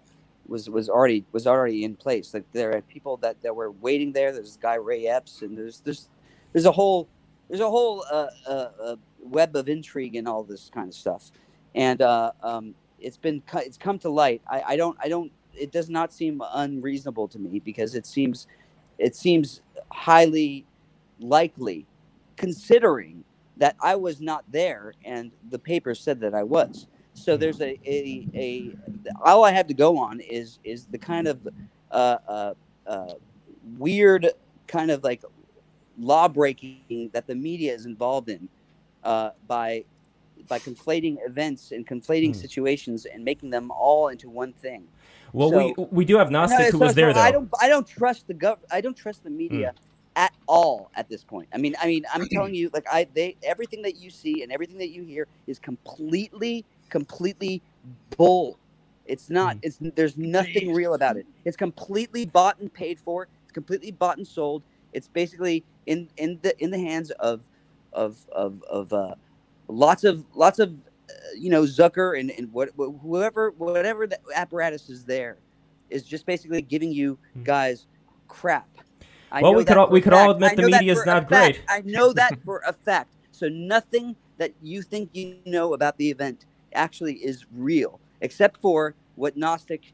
[0.50, 2.34] was was already was already in place.
[2.34, 4.32] Like there are people that, that were waiting there.
[4.32, 6.08] There's this guy Ray Epps, and there's there's
[6.52, 7.08] there's a whole
[7.48, 11.30] there's a whole uh, uh, uh web of intrigue and all this kind of stuff.
[11.74, 14.42] And uh, um, it's been it's come to light.
[14.50, 18.48] I, I don't I don't it does not seem unreasonable to me because it seems
[18.98, 20.66] it seems highly
[21.20, 21.86] likely,
[22.36, 23.24] considering
[23.56, 26.88] that I was not there and the paper said that I was.
[27.20, 28.70] So there's a, a, a
[29.24, 31.46] all I have to go on is is the kind of
[31.90, 32.54] uh, uh,
[32.86, 33.14] uh,
[33.78, 34.30] weird
[34.66, 35.22] kind of like
[35.98, 38.48] law breaking that the media is involved in
[39.04, 39.84] uh, by
[40.48, 42.36] by conflating events and conflating mm.
[42.36, 44.84] situations and making them all into one thing.
[45.32, 47.20] Well, so, we we do have Gnostic no, who so, was there though.
[47.20, 49.80] I don't I don't trust the gov I don't trust the media mm.
[50.16, 51.48] at all at this point.
[51.52, 54.50] I mean I mean I'm telling you like I they everything that you see and
[54.50, 57.62] everything that you hear is completely completely
[58.16, 58.58] bull.
[59.06, 59.56] It's not.
[59.56, 59.60] Mm.
[59.62, 61.26] It's there's nothing real about it.
[61.44, 63.28] It's completely bought and paid for.
[63.42, 64.62] It's completely bought and sold.
[64.92, 67.42] It's basically in in the in the hands of
[67.92, 69.14] of of of uh,
[69.68, 70.74] lots of lots of
[71.36, 75.38] you know Zucker and, and what whoever whatever the apparatus is there
[75.88, 77.42] is just basically giving you hmm.
[77.42, 77.86] guys
[78.28, 78.68] crap.
[79.32, 81.62] I well, we could all, we could all admit the media is not great.
[81.68, 83.14] I know that for a fact.
[83.30, 88.94] So nothing that you think you know about the event actually is real, except for
[89.16, 89.92] what Gnostic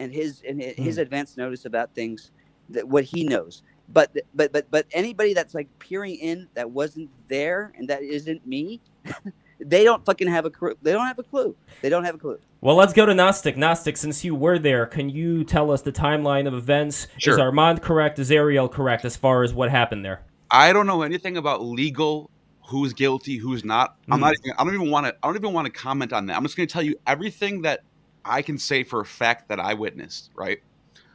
[0.00, 1.02] and his and his hmm.
[1.02, 2.32] advanced notice about things
[2.70, 3.62] that what he knows.
[3.88, 8.46] But but but but anybody that's like peering in that wasn't there and that isn't
[8.46, 8.80] me
[9.60, 10.74] they don't fucking have a clue.
[10.82, 11.56] They don't have a clue.
[11.82, 12.38] They don't have a clue.
[12.60, 13.56] Well, let's go to Gnostic.
[13.56, 17.06] Gnostic, since you were there, can you tell us the timeline of events?
[17.18, 17.34] Sure.
[17.34, 18.18] Is Armand correct?
[18.18, 20.22] Is Ariel correct as far as what happened there?
[20.50, 22.30] I don't know anything about legal
[22.66, 23.96] who's guilty, who's not.
[24.10, 24.34] I'm not.
[24.36, 24.46] Hmm.
[24.46, 25.14] Even, I don't even want to.
[25.22, 26.36] I don't even want to comment on that.
[26.36, 27.80] I'm just going to tell you everything that
[28.24, 30.30] I can say for a fact that I witnessed.
[30.34, 30.62] Right.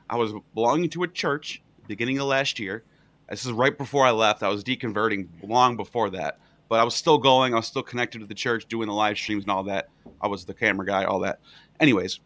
[0.10, 2.84] I was belonging to a church beginning of last year.
[3.30, 4.42] This is right before I left.
[4.42, 7.54] I was deconverting long before that, but I was still going.
[7.54, 9.90] I was still connected to the church, doing the live streams and all that.
[10.22, 11.40] I was the camera guy, all that.
[11.80, 12.22] Anyways,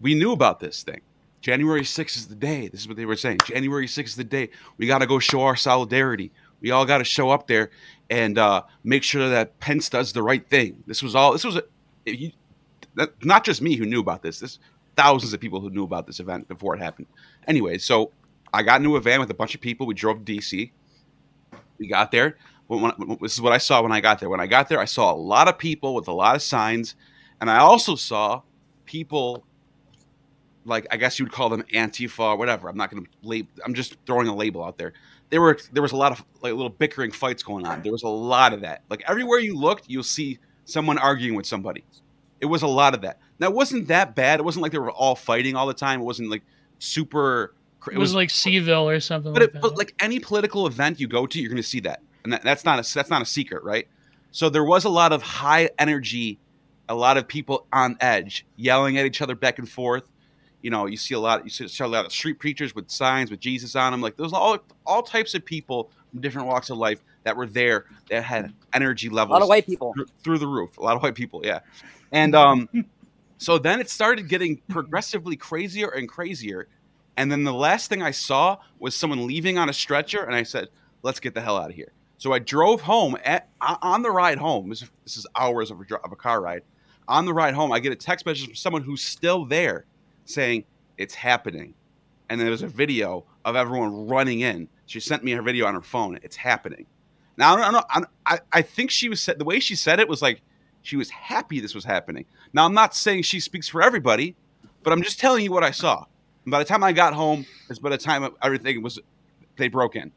[0.00, 1.00] we knew about this thing.
[1.40, 2.68] January 6th is the day.
[2.68, 3.38] This is what they were saying.
[3.46, 4.50] January 6th is the day.
[4.76, 6.32] We got to go show our solidarity.
[6.60, 7.70] We all got to show up there
[8.08, 10.82] and uh, make sure that Pence does the right thing.
[10.86, 11.32] This was all.
[11.32, 11.62] This was a,
[12.04, 12.32] you,
[13.22, 14.40] not just me who knew about this.
[14.40, 14.58] This
[14.96, 17.06] thousands of people who knew about this event before it happened.
[17.46, 18.12] Anyway, so
[18.52, 19.86] I got into a van with a bunch of people.
[19.86, 20.72] We drove to DC.
[21.78, 22.36] We got there.
[22.66, 24.28] When, when, this is what I saw when I got there.
[24.28, 26.94] When I got there, I saw a lot of people with a lot of signs,
[27.40, 28.42] and I also saw
[28.84, 29.44] people
[30.64, 32.68] like I guess you would call them Antifa or whatever.
[32.68, 33.50] I'm not going to label.
[33.64, 34.92] I'm just throwing a label out there.
[35.30, 37.82] There were there was a lot of like little bickering fights going on.
[37.82, 38.82] There was a lot of that.
[38.90, 41.84] Like everywhere you looked, you'll see someone arguing with somebody.
[42.40, 43.18] It was a lot of that.
[43.38, 44.40] Now it wasn't that bad.
[44.40, 46.00] It wasn't like they were all fighting all the time.
[46.00, 46.42] It wasn't like
[46.78, 47.54] super.
[47.86, 49.32] It, it was, was, like Seville or something.
[49.32, 51.80] But like it, but like any political event you go to, you're going to see
[51.80, 53.86] that, and that, that's not a that's not a secret, right?
[54.32, 56.38] So there was a lot of high energy,
[56.88, 60.04] a lot of people on edge, yelling at each other back and forth
[60.62, 61.44] you know, you see a lot.
[61.44, 64.00] You see a lot of street preachers with signs with Jesus on them.
[64.00, 67.86] Like those all all types of people from different walks of life that were there
[68.10, 69.30] that had energy levels.
[69.30, 70.78] A lot of white people through, through the roof.
[70.78, 71.60] A lot of white people, yeah.
[72.12, 72.68] And um,
[73.38, 76.68] so then it started getting progressively crazier and crazier.
[77.16, 80.42] And then the last thing I saw was someone leaving on a stretcher, and I
[80.42, 80.68] said,
[81.02, 83.16] "Let's get the hell out of here." So I drove home.
[83.24, 86.40] At, on the ride home, this is, this is hours of a, of a car
[86.40, 86.62] ride.
[87.08, 89.86] On the ride home, I get a text message from someone who's still there
[90.30, 90.64] saying
[90.98, 91.74] it's happening.
[92.28, 94.68] And there was a video of everyone running in.
[94.86, 96.18] She sent me her video on her phone.
[96.22, 96.86] It's happening.
[97.36, 98.06] Now I don't know.
[98.26, 100.42] I, I think she was said the way she said it was like
[100.82, 102.26] she was happy this was happening.
[102.52, 104.36] Now I'm not saying she speaks for everybody,
[104.82, 106.04] but I'm just telling you what I saw.
[106.44, 108.98] And by the time I got home, it's by the time everything was
[109.56, 110.12] they broke in.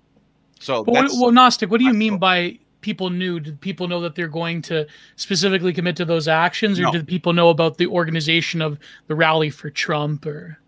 [0.60, 3.40] So well, well, Gnostic, what do you mean by people knew?
[3.40, 6.92] Did people know that they're going to specifically commit to those actions, or no.
[6.92, 10.26] did people know about the organization of the rally for Trump?
[10.28, 10.60] Or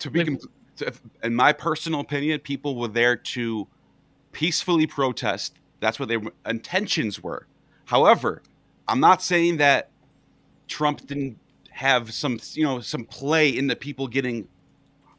[0.00, 0.40] to be, like,
[1.22, 3.66] in my personal opinion, people were there to
[4.32, 5.54] peacefully protest.
[5.80, 7.46] That's what their intentions were.
[7.86, 8.42] However,
[8.88, 9.88] I'm not saying that
[10.68, 11.38] Trump didn't
[11.70, 14.46] have some, you know, some play in the people getting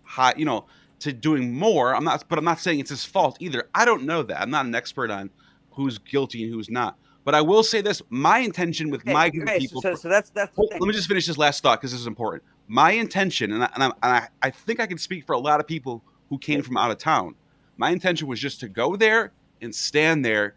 [0.04, 0.66] hot, you know,
[1.00, 1.96] to doing more.
[1.96, 3.68] I'm not, but I'm not saying it's his fault either.
[3.74, 4.40] I don't know that.
[4.40, 5.32] I'm not an expert on
[5.72, 6.98] who's guilty and who's not.
[7.24, 9.82] But I will say this: my intention with okay, my group okay, people.
[9.82, 10.58] So, so that's that's.
[10.58, 12.44] let me just finish this last thought because this is important.
[12.68, 15.40] My intention, and, I, and, I, and I, I think I can speak for a
[15.40, 17.36] lot of people who came from out of town.
[17.78, 20.56] My intention was just to go there and stand there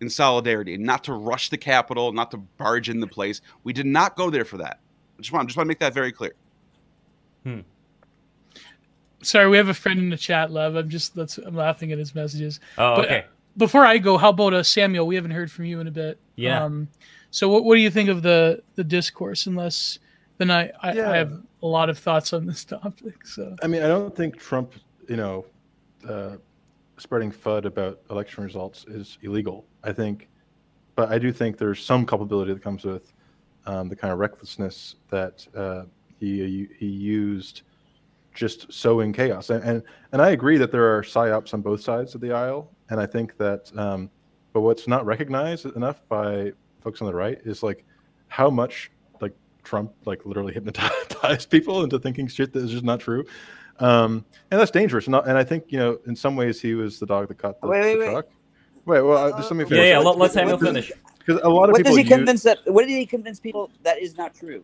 [0.00, 3.40] in solidarity, and not to rush the Capitol, not to barge in the place.
[3.62, 4.80] We did not go there for that.
[5.18, 6.34] I just want, just want to make that very clear.
[7.44, 7.60] Hmm.
[9.22, 10.74] Sorry, we have a friend in the chat, love.
[10.74, 12.60] I'm just that's I'm laughing at his messages.
[12.76, 13.24] Oh, but, okay
[13.56, 15.06] before I go, how about uh, Samuel?
[15.06, 16.18] We haven't heard from you in a bit.
[16.36, 16.64] Yeah.
[16.64, 16.88] Um,
[17.30, 19.46] so what, what do you think of the the discourse?
[19.46, 19.98] Unless
[20.38, 21.10] then I I, yeah.
[21.10, 23.26] I, have a lot of thoughts on this topic.
[23.26, 24.74] So I mean, I don't think Trump,
[25.08, 25.44] you know,
[26.08, 26.36] uh,
[26.98, 29.66] spreading FUD about election results is illegal.
[29.82, 30.28] I think,
[30.96, 33.12] but I do think there's some culpability that comes with
[33.66, 35.84] um, the kind of recklessness that uh,
[36.18, 37.62] he he used
[38.34, 39.50] just sowing chaos.
[39.50, 42.70] And, and and I agree that there are psyops on both sides of the aisle,
[42.90, 44.10] and I think that, um,
[44.52, 47.84] but what's not recognized enough by folks on the right is like
[48.28, 53.00] how much like Trump like literally hypnotized people into thinking shit that is just not
[53.00, 53.24] true.
[53.80, 55.06] Um, and that's dangerous.
[55.06, 57.60] And, and I think you know, in some ways, he was the dog that caught
[57.60, 58.26] the, wait, wait, the truck.
[58.86, 59.78] Wait, well, uh, just let me finish.
[59.78, 59.98] Yeah, yeah.
[59.98, 60.92] Let, us Samuel finish.
[61.18, 61.92] Because a lot of what people.
[61.92, 62.58] What does he convince that?
[62.66, 64.62] What did he convince people that is not true?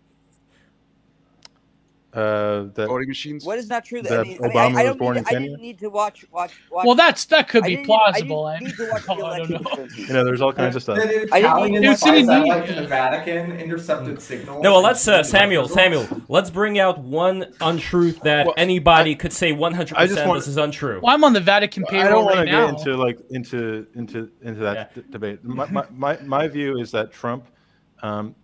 [2.12, 3.44] Uh, that voting machines.
[3.44, 4.02] What is not true?
[4.02, 5.38] That, I mean, Obama I, mean, I, I was born to, in Kenya.
[5.38, 6.84] I didn't need to watch, watch, watch.
[6.84, 8.46] Well, that's that could be plausible.
[8.46, 9.62] I, need to watch the election.
[9.62, 9.88] know.
[9.94, 10.98] You know, there's all kinds of stuff.
[10.98, 14.62] I didn't need to like the Vatican intercepted signals.
[14.62, 15.68] No, well, let's uh, Samuel.
[15.68, 20.48] Samuel, let's bring out one untruth that well, anybody I, could say 100 percent this
[20.48, 21.00] is untrue.
[21.02, 24.30] Well, I'm on the Vatican payroll I don't want to get into like into into
[24.42, 25.02] into that yeah.
[25.02, 25.44] d- debate.
[25.44, 27.46] My, my, my my view is that Trump.
[28.02, 28.34] Um,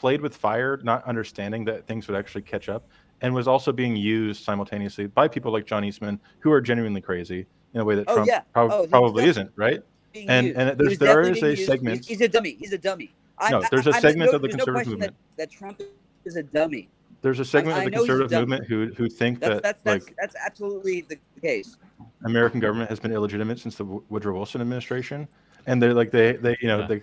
[0.00, 2.88] played with fire, not understanding that things would actually catch up
[3.20, 7.46] and was also being used simultaneously by people like John Eastman, who are genuinely crazy
[7.74, 8.40] in a way that oh, Trump yeah.
[8.54, 9.82] prob- oh, probably isn't, right?
[10.14, 10.58] And used.
[10.58, 12.06] and there's there is a segment.
[12.06, 12.56] He's a dummy.
[12.58, 13.12] He's a dummy.
[13.50, 15.82] No, there's a segment of the conservative no movement that, that, Trump
[16.24, 16.88] is a dummy.
[17.22, 20.06] There's a segment I, of the conservative movement who who think that's, that that's, that's,
[20.06, 21.76] like that's absolutely the case.
[22.24, 25.28] American government has been illegitimate since the Woodrow Wilson administration,
[25.66, 26.86] and they're like they they you know yeah.
[26.86, 27.02] they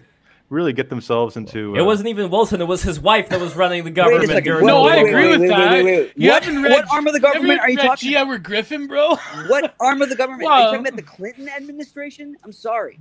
[0.49, 1.75] really get themselves into.
[1.75, 4.29] Uh, it wasn't even Wilson; it was his wife that was running the government.
[4.29, 5.83] Wait during no, I agree wait, with wait, that.
[5.83, 8.09] Wait, you what, haven't read, what arm of the government are you talking?
[8.09, 8.15] G.
[8.15, 9.15] Edward Griffin, bro.
[9.47, 10.43] what arm of the government?
[10.43, 12.35] Well, are you talking about the Clinton administration?
[12.43, 12.99] I'm sorry.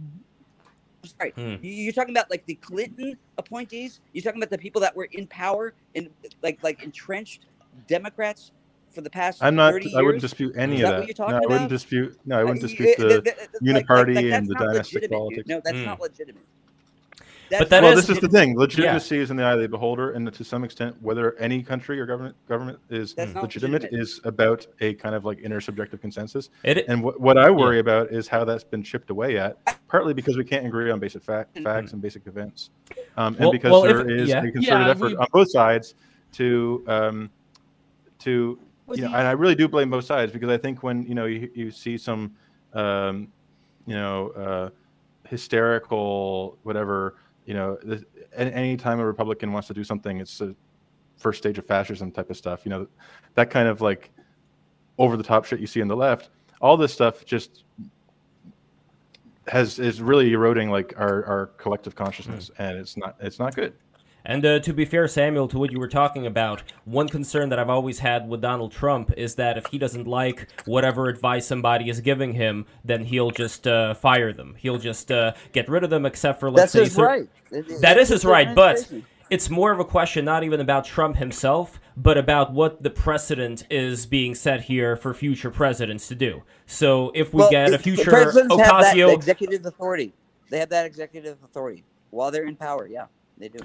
[1.02, 1.30] I'm sorry.
[1.32, 1.64] Hmm.
[1.64, 4.00] You're talking about like the Clinton appointees.
[4.12, 6.10] You're talking about the people that were in power and
[6.42, 7.46] like like entrenched
[7.86, 8.52] Democrats
[8.96, 9.42] for the past.
[9.42, 9.74] I'm not.
[9.94, 11.06] I wouldn't dispute any of that.
[11.06, 11.18] that.
[11.18, 12.18] No, I wouldn't dispute.
[12.24, 15.46] No, I wouldn't dispute the, the, the, uniparty like, like, and the dynastic politics.
[15.46, 15.84] No, that's mm.
[15.84, 16.42] not legitimate.
[17.48, 18.56] That's but that well, is, this is the thing.
[18.56, 19.22] Legitimacy yeah.
[19.22, 22.06] is in the eye of the beholder, and to some extent, whether any country or
[22.06, 26.50] government government is legitimate, legitimate, is about a kind of like inner subjective consensus.
[26.64, 27.80] It, and what, what I worry yeah.
[27.80, 31.22] about is how that's been chipped away at, partly because we can't agree on basic
[31.22, 31.64] fact, mm-hmm.
[31.64, 32.70] facts and basic events,
[33.16, 34.42] um, and well, because well, there if, is yeah.
[34.42, 35.94] a concerted effort we, on both sides
[36.32, 37.30] to um,
[38.18, 38.58] to
[38.94, 41.26] you know, and I really do blame both sides because I think when you know
[41.26, 42.34] you, you see some
[42.72, 43.28] um,
[43.86, 44.70] you know uh,
[45.28, 48.04] hysterical whatever you know, this,
[48.34, 50.54] any time a Republican wants to do something, it's the
[51.16, 52.66] first stage of fascism type of stuff.
[52.66, 52.88] You know,
[53.34, 54.10] that kind of like
[54.98, 56.30] over the top shit you see on the left.
[56.60, 57.64] All this stuff just
[59.46, 62.54] has is really eroding like our, our collective consciousness, mm.
[62.58, 63.74] and it's not it's not good.
[64.26, 67.60] And uh, to be fair, Samuel, to what you were talking about, one concern that
[67.60, 71.88] I've always had with Donald Trump is that if he doesn't like whatever advice somebody
[71.88, 74.56] is giving him, then he'll just uh, fire them.
[74.58, 77.02] He'll just uh, get rid of them, except for let's That's say.
[77.50, 77.80] His right.
[77.80, 78.92] That is his right, but
[79.30, 83.64] it's more of a question not even about Trump himself, but about what the precedent
[83.70, 86.42] is being set here for future presidents to do.
[86.66, 90.12] So if we well, get a future Ocasio, have that executive authority.
[90.50, 92.88] They have that executive authority while they're in power.
[92.88, 93.06] Yeah,
[93.38, 93.60] they do.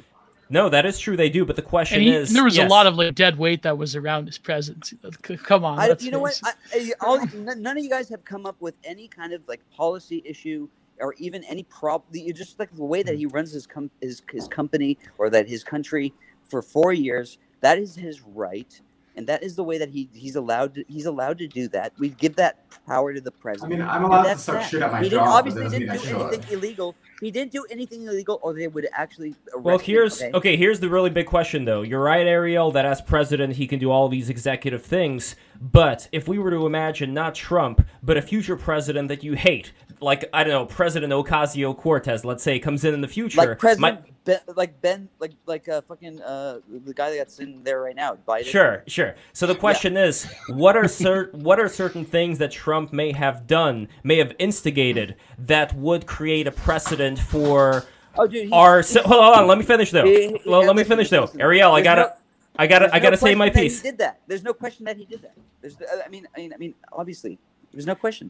[0.51, 1.15] No, that is true.
[1.15, 2.67] They do, but the question he, is, there was yes.
[2.67, 4.93] a lot of like dead weight that was around his presence.
[5.21, 6.39] Come on, I, you know what?
[6.43, 10.21] I, all, none of you guys have come up with any kind of like policy
[10.25, 10.67] issue
[10.99, 12.13] or even any problem.
[12.33, 13.19] Just like the way that hmm.
[13.19, 17.37] he runs his com- his his company or that his country for four years.
[17.61, 18.81] That is his right
[19.15, 21.93] and that is the way that he he's allowed to, he's allowed to do that.
[21.97, 23.74] We give that power to the president.
[23.74, 25.28] I mean, I'm allowed to suck shit at my he job.
[25.28, 26.95] Obviously, didn't do anything illegal.
[27.19, 29.36] He didn't do anything illegal, or they would actually.
[29.54, 29.63] Arrest him.
[29.63, 30.38] Well, here's him, okay?
[30.38, 30.58] okay.
[30.58, 31.82] Here's the really big question, though.
[31.82, 35.36] You're right, Ariel, that as president he can do all these executive things.
[35.60, 39.74] But if we were to imagine not Trump, but a future president that you hate,
[40.01, 43.59] like I don't know, President Ocasio Cortez, let's say, comes in in the future, like
[43.59, 47.95] President, ben, like Ben, like like uh, fucking uh, the guy that's in there right
[47.95, 48.45] now, Biden.
[48.45, 49.15] Sure, sure.
[49.33, 50.05] So the question yeah.
[50.05, 54.33] is, what are cer- what are certain things that Trump may have done, may have
[54.39, 57.85] instigated that would create a precedent for?
[58.17, 60.05] Oh, dude, our hold on, let me finish though.
[60.05, 61.29] He, well, let me finish though.
[61.39, 62.01] Ariel, I gotta.
[62.01, 62.13] No,
[62.57, 63.81] I gotta, I gotta no say my piece.
[63.81, 64.19] He did that.
[64.27, 65.33] There's no question that he did that.
[65.61, 67.39] There's, I mean, I mean, I mean, obviously,
[67.71, 68.29] there's no question.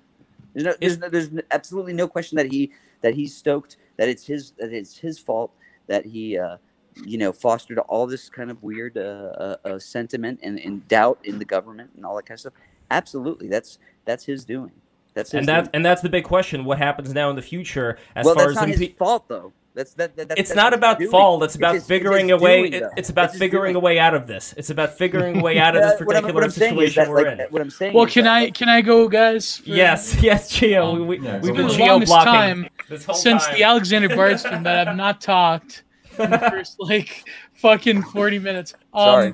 [0.53, 4.25] There's no, there's, no, there's absolutely no question that he that he's stoked that it's
[4.25, 5.51] his that it's his fault
[5.87, 6.57] that he uh,
[7.05, 11.19] you know fostered all this kind of weird uh, uh, uh, sentiment and, and doubt
[11.23, 12.53] in the government and all that kind of stuff.
[12.89, 14.71] Absolutely, that's that's his doing.
[15.13, 17.97] That's his and that and that's the big question: what happens now in the future
[18.15, 19.53] as well, far as not his fault though.
[19.73, 20.15] That's that.
[20.17, 21.41] that it's that's not about fall.
[21.43, 22.69] It's about it's figuring a way.
[22.69, 24.53] Doing, it's about figuring a way out of this.
[24.57, 27.39] It's about figuring a way out of this particular what I'm, what situation we're like,
[27.39, 27.45] in.
[27.49, 27.93] What I'm saying.
[27.93, 29.57] Well, can I can I go, guys?
[29.57, 30.91] For, yes, yes, Geo.
[30.91, 32.69] Um, we, we, have been geo blocking time
[33.13, 33.55] since time.
[33.55, 35.83] the Alexander Bardson that I've not talked
[36.19, 38.73] in the first like fucking forty minutes.
[38.93, 39.33] Um, Sorry.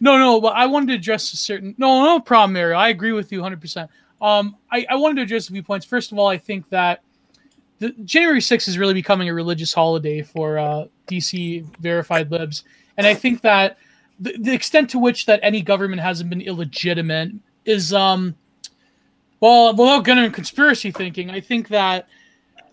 [0.00, 1.74] No, no, but I wanted to address a certain.
[1.78, 2.76] No, no problem, Mario.
[2.76, 3.60] I agree with you 100.
[3.60, 5.86] percent Um, I I wanted to address a few points.
[5.86, 7.02] First of all, I think that
[7.78, 12.64] the January 6th is really becoming a religious holiday for uh, DC verified libs,
[12.96, 13.78] and I think that
[14.20, 17.32] the, the extent to which that any government hasn't been illegitimate
[17.64, 18.34] is um
[19.40, 22.08] well without getting into conspiracy thinking i think that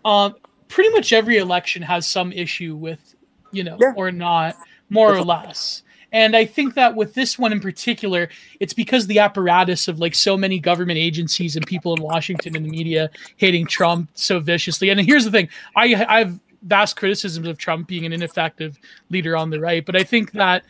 [0.03, 0.29] uh,
[0.67, 3.15] pretty much every election has some issue with
[3.51, 3.93] you know yeah.
[3.95, 4.55] or not
[4.89, 5.81] more or less
[6.15, 8.29] and I think that with this one in particular,
[8.61, 12.65] it's because the apparatus of like so many government agencies and people in Washington and
[12.65, 14.89] the media hating Trump so viciously.
[14.89, 19.35] And here's the thing I, I have vast criticisms of Trump being an ineffective leader
[19.35, 20.63] on the right, but I think that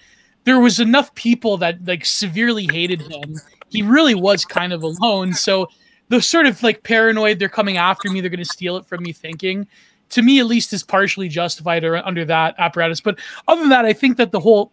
[0.46, 3.36] there was enough people that like severely hated him.
[3.70, 5.34] He really was kind of alone.
[5.34, 5.68] So
[6.10, 9.04] the sort of like paranoid, they're coming after me, they're going to steal it from
[9.04, 9.68] me thinking
[10.10, 13.02] to me at least is partially justified or under that apparatus.
[13.02, 14.72] But other than that, I think that the whole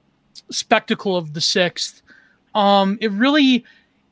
[0.53, 2.03] spectacle of the sixth,
[2.55, 3.65] um, it really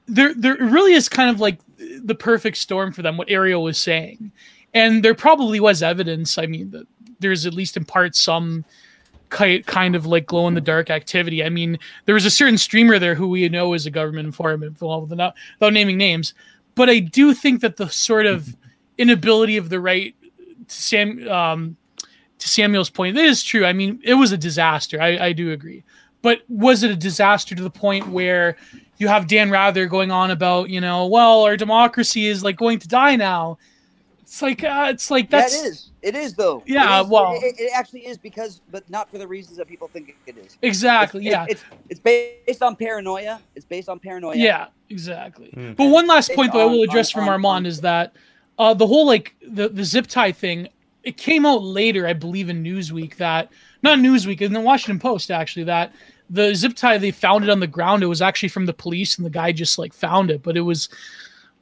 [0.07, 1.59] there there really is kind of like
[2.03, 3.17] the perfect storm for them.
[3.17, 4.33] What Ariel was saying,
[4.75, 6.39] and there probably was evidence.
[6.39, 6.87] I mean,
[7.21, 8.65] there's at least in part some
[9.31, 11.45] kind of like glow in the dark activity.
[11.45, 14.81] I mean, there was a certain streamer there who we know is a government informant,
[14.81, 16.35] without, without naming names.
[16.75, 18.57] But I do think that the sort of
[18.99, 20.15] inability of the right,
[20.67, 21.77] Sam, um,
[22.39, 23.65] to Samuel's point, is true.
[23.65, 25.01] I mean, it was a disaster.
[25.01, 25.85] I, I do agree.
[26.23, 28.57] But was it a disaster to the point where
[28.99, 32.79] you have Dan Rather going on about, you know, well, our democracy is like going
[32.79, 33.59] to die now?
[34.21, 35.57] It's like, uh, it's like that's.
[35.57, 35.91] Yeah, it is.
[36.03, 36.63] It is though.
[36.67, 39.67] Yeah, it is, well, it, it, actually is because, but not for the reasons that
[39.67, 40.57] people think it is.
[40.63, 41.27] Exactly.
[41.27, 41.47] It's, yeah.
[41.49, 43.41] It's, it's based on paranoia.
[43.55, 44.37] It's based on paranoia.
[44.37, 45.53] Yeah, exactly.
[45.57, 45.77] Mm.
[45.77, 48.15] But one last point, though, I will address on, from on, Armand on, is that
[48.59, 50.69] uh, the whole like the the zip tie thing.
[51.11, 53.51] It came out later, I believe, in Newsweek that
[53.83, 55.93] not Newsweek in the Washington Post actually that
[56.31, 58.05] the zip tie they found it on the ground.
[58.05, 60.61] It was actually from the police, and the guy just like found it, but it
[60.61, 60.89] was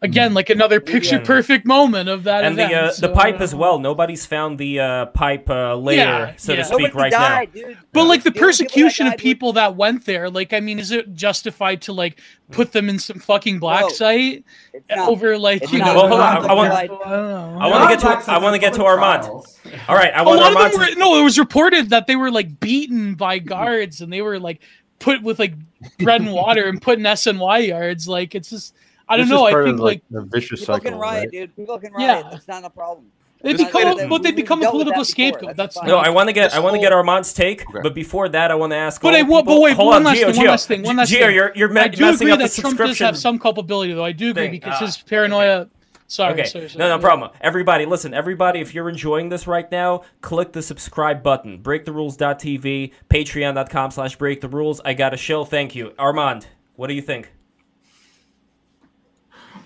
[0.01, 3.40] again like another picture perfect moment of that and event, the uh, so, the pipe
[3.40, 6.59] as well nobody's found the uh, pipe uh, later yeah, so yeah.
[6.59, 7.78] to speak Nobody right died, now dude.
[7.92, 10.78] but like the The persecution people that of people that went there like i mean
[10.78, 12.20] is it justified to like
[12.53, 13.88] put them in some fucking black No.
[13.88, 14.44] site
[14.88, 15.09] not.
[15.09, 16.84] over like you know Well, hold on, I want- I.
[16.86, 19.24] I want to get to I want to get to Armand.
[19.24, 20.74] All right, I a want lot of Armand.
[20.74, 24.12] them to- were no it was reported that they were like beaten by guards and
[24.12, 24.61] they were like
[25.01, 25.55] put with like
[25.99, 28.74] bread and water and put in sny yards like it's just
[29.09, 30.91] i don't It's know just i think of, like the vicious People cycle.
[30.91, 31.31] can riot, right?
[31.31, 31.57] dude.
[31.57, 32.13] People can Yeah.
[32.23, 32.27] riot.
[32.33, 33.07] It's not a problem.
[33.43, 35.87] they It's become they- a, but they become a political that scapegoat That's that's fine.
[35.89, 37.81] No, I want to get I want to get Armand's take, Okay.
[37.83, 39.01] but before that, I want to ask.
[39.01, 40.83] But all I want- but wait, hold one on, last Gio, thing, one last thing,
[40.83, 41.35] one last Gio, thing.
[41.37, 43.93] you're you're me- I do messing agree up the that Trump does have some culpability,
[43.93, 44.05] though.
[44.05, 44.51] I do agree thing.
[44.53, 44.87] because Ah.
[44.87, 45.69] his paranoia.
[46.11, 46.45] Sorry, Okay.
[46.45, 46.79] sorry, sorry.
[46.79, 47.31] No, no problem.
[47.43, 48.15] Everybody, listen.
[48.15, 51.59] Everybody, if you're enjoying this right now, click the subscribe button.
[51.59, 54.81] BreakTheRules.tv, Patreon.com slash Break the Rules.
[54.87, 55.45] I got a shill.
[55.45, 55.93] Thank you.
[55.99, 56.47] Armand,
[56.77, 57.31] what do you think?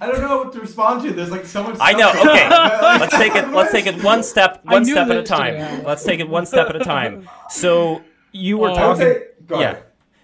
[0.02, 1.12] I don't know what to respond to.
[1.12, 1.76] There's like so much.
[1.80, 2.10] I know.
[2.10, 2.48] Okay,
[2.98, 3.48] let's take it.
[3.50, 5.54] Let's take it one step, one step at a time.
[5.54, 5.82] yeah.
[5.86, 7.28] Let's take it one step at a time.
[7.48, 8.74] So you were Oh.
[8.74, 9.02] Talking.
[9.02, 9.56] say, Yeah.
[9.60, 9.82] ahead.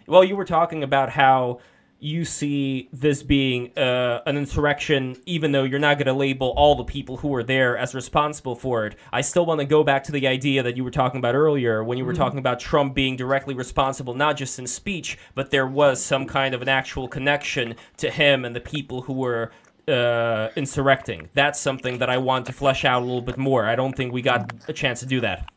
[0.09, 1.61] Well, you were talking about how
[2.01, 6.77] you see this being uh, an insurrection, even though you're not going to label all
[6.77, 8.95] the people who were there as responsible for it.
[9.13, 11.83] I still want to go back to the idea that you were talking about earlier
[11.85, 15.67] when you were talking about Trump being directly responsible, not just in speech, but there
[15.67, 19.53] was some kind of an actual connection to him and the people who were.
[19.89, 21.31] Uh, insurrecting.
[21.33, 23.65] That's something that I want to flesh out a little bit more.
[23.65, 25.51] I don't think we got a chance to do that.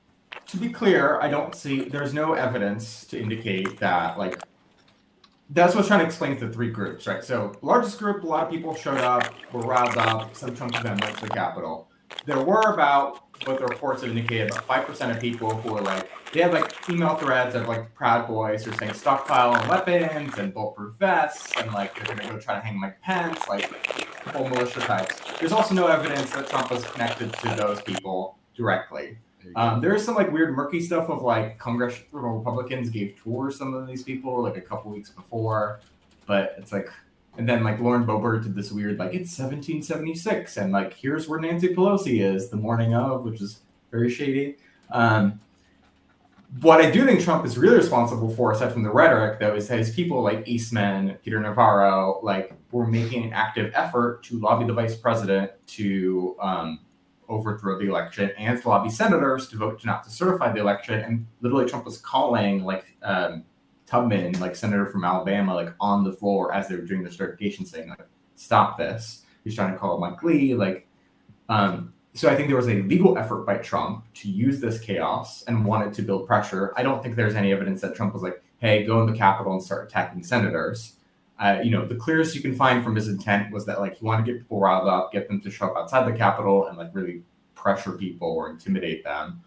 [0.47, 4.39] to be clear, I don't see there's no evidence to indicate that like
[5.49, 7.23] that's what's trying to explain the three groups, right?
[7.23, 10.83] So largest group, a lot of people showed up, were riled up, some chunks of
[10.83, 11.89] them went to the Capitol.
[12.25, 15.81] There were about what the reports have indicated about five percent of people who are
[15.81, 19.67] like they have like email threads of like Proud Boys who are saying stockpile on
[19.67, 23.69] weapons and bulletproof vests and like they're gonna go try to hang Mike Pence, like
[24.27, 25.19] whole militia types.
[25.39, 29.17] There's also no evidence that Trump was connected to those people directly.
[29.55, 33.73] Um, there is some like weird murky stuff of like congressional Republicans gave tours some
[33.73, 35.79] of these people like a couple weeks before,
[36.27, 36.89] but it's like,
[37.37, 41.39] and then like Lauren Boebert did this weird like it's 1776 and like here's where
[41.39, 44.57] Nancy Pelosi is the morning of, which is very shady.
[44.89, 45.39] Um,
[46.59, 49.69] what I do think Trump is really responsible for, aside from the rhetoric, though, is
[49.69, 54.65] that his people like Eastman, Peter Navarro, like were making an active effort to lobby
[54.65, 56.79] the vice president to um,
[57.29, 60.99] overthrow the election and to lobby senators to vote to not to certify the election.
[60.99, 63.45] And literally, Trump was calling like um,
[63.91, 67.65] Tubman, like senator from Alabama, like on the floor as they were doing the certification,
[67.65, 70.87] saying like, "Stop this." He's trying to call Mike Lee, like.
[71.49, 75.43] Um, so I think there was a legal effort by Trump to use this chaos
[75.43, 76.73] and wanted to build pressure.
[76.77, 79.51] I don't think there's any evidence that Trump was like, "Hey, go in the Capitol
[79.51, 80.95] and start attacking senators."
[81.37, 84.05] Uh, you know, the clearest you can find from his intent was that like he
[84.05, 86.77] wanted to get people riled up, get them to show up outside the Capitol, and
[86.77, 87.23] like really
[87.55, 89.41] pressure people or intimidate them.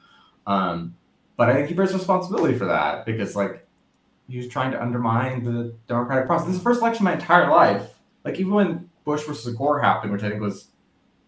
[0.46, 0.96] Um,
[1.36, 3.63] but I think he bears responsibility for that because like
[4.28, 6.46] he was trying to undermine the democratic process.
[6.46, 7.90] This is the first election my entire life.
[8.24, 10.68] Like even when Bush versus Gore happened, which I think was,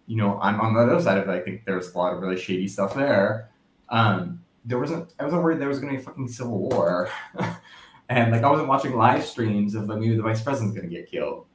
[0.07, 1.32] you know, I'm on the other side of it.
[1.32, 3.51] I think there's a lot of really shady stuff there.
[3.88, 5.14] Um, there wasn't.
[5.20, 7.09] I wasn't worried there was going to be a fucking civil war,
[8.09, 10.94] and like I wasn't watching live streams of like maybe the vice president's going to
[10.94, 11.47] get killed.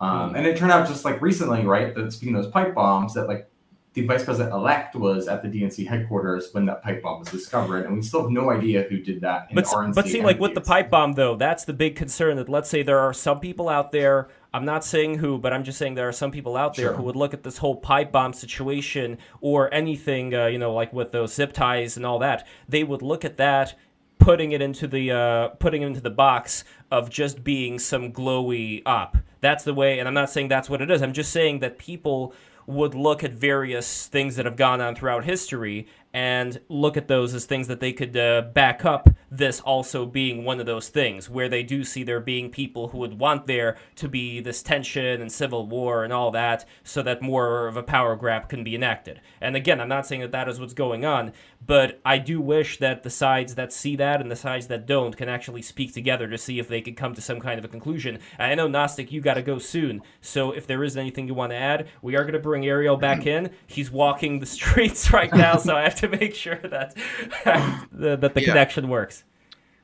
[0.00, 1.94] Um, and it turned out just like recently, right?
[1.94, 3.49] That speaking of those pipe bombs, that like
[3.92, 7.86] the vice president elect was at the DNC headquarters when that pipe bomb was discovered,
[7.86, 9.48] and we still have no idea who did that.
[9.50, 12.36] In But, RNC but see, like with the pipe bomb, though, that's the big concern.
[12.36, 14.28] That let's say there are some people out there.
[14.54, 16.94] I'm not saying who, but I'm just saying there are some people out there Sure.
[16.94, 20.92] who would look at this whole pipe bomb situation or anything, uh, you know, like
[20.92, 22.46] with those zip ties and all that.
[22.68, 23.74] They would look at that,
[24.18, 26.62] putting it into the uh, putting it into the box
[26.92, 29.16] of just being some glowy up.
[29.40, 31.02] That's the way, and I'm not saying that's what it is.
[31.02, 32.34] I'm just saying that people
[32.70, 37.34] would look at various things that have gone on throughout history and look at those
[37.34, 41.30] as things that they could uh, back up this also being one of those things
[41.30, 45.20] where they do see there being people who would want there to be this tension
[45.20, 48.74] and civil war and all that so that more of a power grab can be
[48.74, 49.20] enacted.
[49.40, 51.32] And again, I'm not saying that that is what's going on,
[51.64, 55.16] but I do wish that the sides that see that and the sides that don't
[55.16, 57.68] can actually speak together to see if they could come to some kind of a
[57.68, 58.18] conclusion.
[58.38, 60.02] I know, Gnostic, you got to go soon.
[60.20, 62.96] So if there is anything you want to add, we are going to bring Ariel
[62.96, 63.50] back in.
[63.66, 66.96] He's walking the streets right now, so I have to make sure that,
[67.44, 68.46] that the yeah.
[68.46, 69.24] connection works.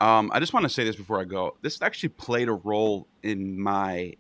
[0.01, 1.57] Um, I just want to say this before I go.
[1.63, 4.15] This actually played a role in my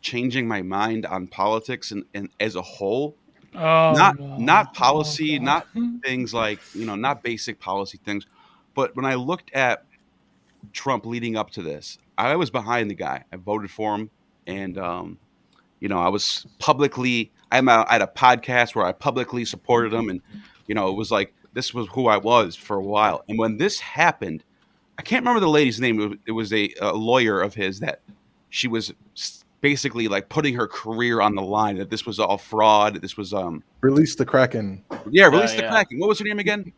[0.00, 3.16] changing my mind on politics and, and as a whole
[3.54, 4.36] Oh, not no.
[4.36, 5.66] not policy, oh, not
[6.04, 8.26] things like you know, not basic policy things.
[8.74, 9.84] But when I looked at
[10.72, 13.24] Trump leading up to this, I was behind the guy.
[13.32, 14.10] I voted for him,
[14.46, 15.18] and um,
[15.80, 17.32] you know, I was publicly.
[17.50, 20.20] I'm a, I had a podcast where I publicly supported him, and
[20.66, 23.24] you know, it was like this was who I was for a while.
[23.28, 24.44] And when this happened,
[24.98, 26.20] I can't remember the lady's name.
[26.26, 28.00] It was a, a lawyer of his that
[28.50, 28.92] she was
[29.60, 33.00] basically like putting her career on the line that this was all fraud.
[33.00, 34.84] This was um release the Kraken.
[35.10, 35.70] Yeah, release uh, the yeah.
[35.70, 35.98] Kraken.
[35.98, 36.72] What was her name again?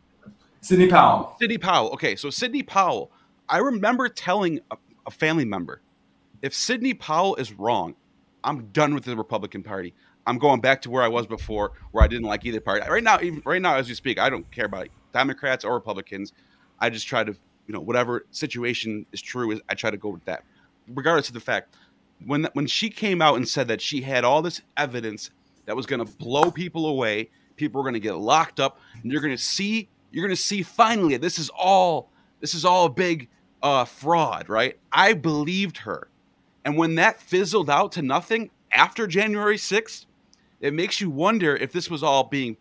[0.61, 1.35] Sidney Powell.
[1.39, 1.89] Sidney Powell.
[1.91, 3.11] Okay, so Sidney Powell.
[3.49, 5.81] I remember telling a, a family member,
[6.41, 7.95] if Sidney Powell is wrong,
[8.43, 9.93] I'm done with the Republican Party.
[10.27, 12.87] I'm going back to where I was before, where I didn't like either party.
[12.87, 16.33] Right now, even right now as you speak, I don't care about Democrats or Republicans.
[16.79, 17.31] I just try to,
[17.67, 20.43] you know, whatever situation is true, is I try to go with that,
[20.87, 21.75] regardless of the fact
[22.25, 25.31] when when she came out and said that she had all this evidence
[25.65, 29.11] that was going to blow people away, people were going to get locked up, and
[29.11, 32.09] you're going to see you're going to see finally this is all
[32.39, 33.29] this is all a big
[33.63, 34.77] uh, fraud, right?
[34.91, 36.07] I believed her,
[36.65, 40.05] and when that fizzled out to nothing after January 6th,
[40.61, 42.57] it makes you wonder if this was all being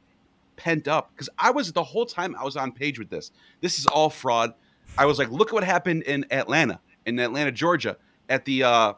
[0.56, 3.32] pent up because I was the whole time I was on page with this.
[3.60, 4.54] This is all fraud.
[4.98, 7.96] I was like, look at what happened in Atlanta, in Atlanta, Georgia,
[8.28, 8.92] at the uh,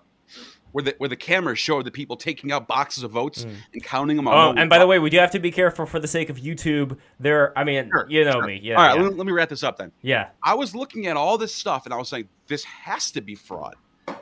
[0.72, 3.54] where the where the cameras showed the people taking out boxes of votes mm.
[3.72, 4.26] and counting them.
[4.26, 6.38] Oh, and by the way, we do have to be careful for the sake of
[6.38, 6.98] YouTube.
[7.20, 8.46] There, I mean, sure, you know sure.
[8.46, 8.60] me.
[8.62, 8.76] Yeah.
[8.76, 9.02] All right, yeah.
[9.02, 9.92] Let, me, let me wrap this up then.
[10.02, 10.28] Yeah.
[10.42, 13.34] I was looking at all this stuff and I was like, this has to be
[13.34, 13.76] fraud.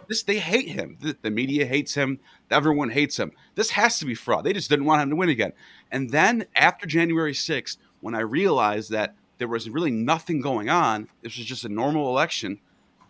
[0.08, 0.98] This they hate him.
[1.00, 2.18] The, the media hates him.
[2.50, 3.32] Everyone hates him.
[3.54, 4.44] This has to be fraud.
[4.44, 5.52] They just didn't want him to win again.
[5.92, 11.08] And then after January 6th, when I realized that there was really nothing going on,
[11.22, 12.58] this was just a normal election,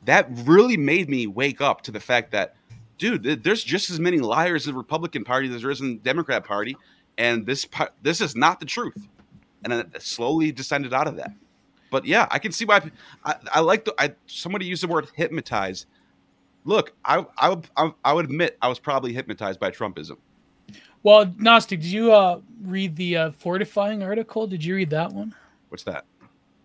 [0.04, 2.54] that really made me wake up to the fact that
[3.00, 6.00] dude, there's just as many liars in the Republican Party as there is in the
[6.00, 6.76] Democrat Party,
[7.18, 7.66] and this
[8.02, 9.08] this is not the truth.
[9.64, 11.32] And then it slowly descended out of that.
[11.90, 12.88] But yeah, I can see why.
[13.24, 13.94] I, I like the.
[13.98, 15.86] I somebody used the word hypnotize.
[16.64, 17.68] Look, I I would
[18.04, 20.16] I would admit I was probably hypnotized by Trumpism.
[21.02, 24.46] Well, Gnostic, did you uh, read the uh, fortifying article?
[24.46, 25.34] Did you read that one?
[25.70, 26.04] What's that?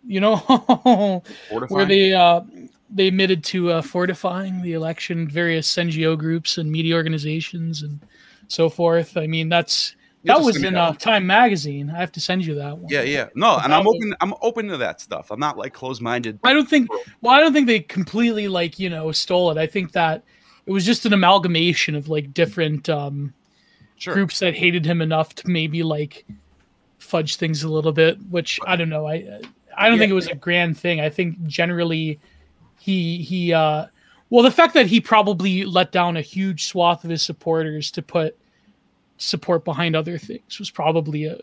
[0.05, 0.35] You know,
[1.69, 2.41] where they uh,
[2.89, 7.99] they admitted to uh, fortifying the election, various NGO groups and media organizations and
[8.47, 9.17] so forth.
[9.17, 11.89] I mean, that's that was in uh, Time Magazine.
[11.89, 12.91] I have to send you that one.
[12.91, 13.27] Yeah, yeah.
[13.35, 14.15] No, and I'm open.
[14.21, 15.31] I'm open to that stuff.
[15.31, 16.39] I'm not like closed minded.
[16.43, 16.89] I don't think.
[17.21, 19.57] Well, I don't think they completely like you know stole it.
[19.57, 20.23] I think that
[20.65, 23.33] it was just an amalgamation of like different um,
[23.97, 24.13] sure.
[24.13, 26.25] groups that hated him enough to maybe like
[26.97, 28.17] fudge things a little bit.
[28.29, 29.07] Which I don't know.
[29.07, 29.41] I
[29.77, 29.99] I don't yeah.
[29.99, 31.01] think it was a grand thing.
[31.01, 32.19] I think generally
[32.85, 33.87] he he uh
[34.29, 38.03] well the fact that he probably let down a huge swath of his supporters to
[38.03, 38.37] put
[39.17, 41.35] support behind other things was probably a,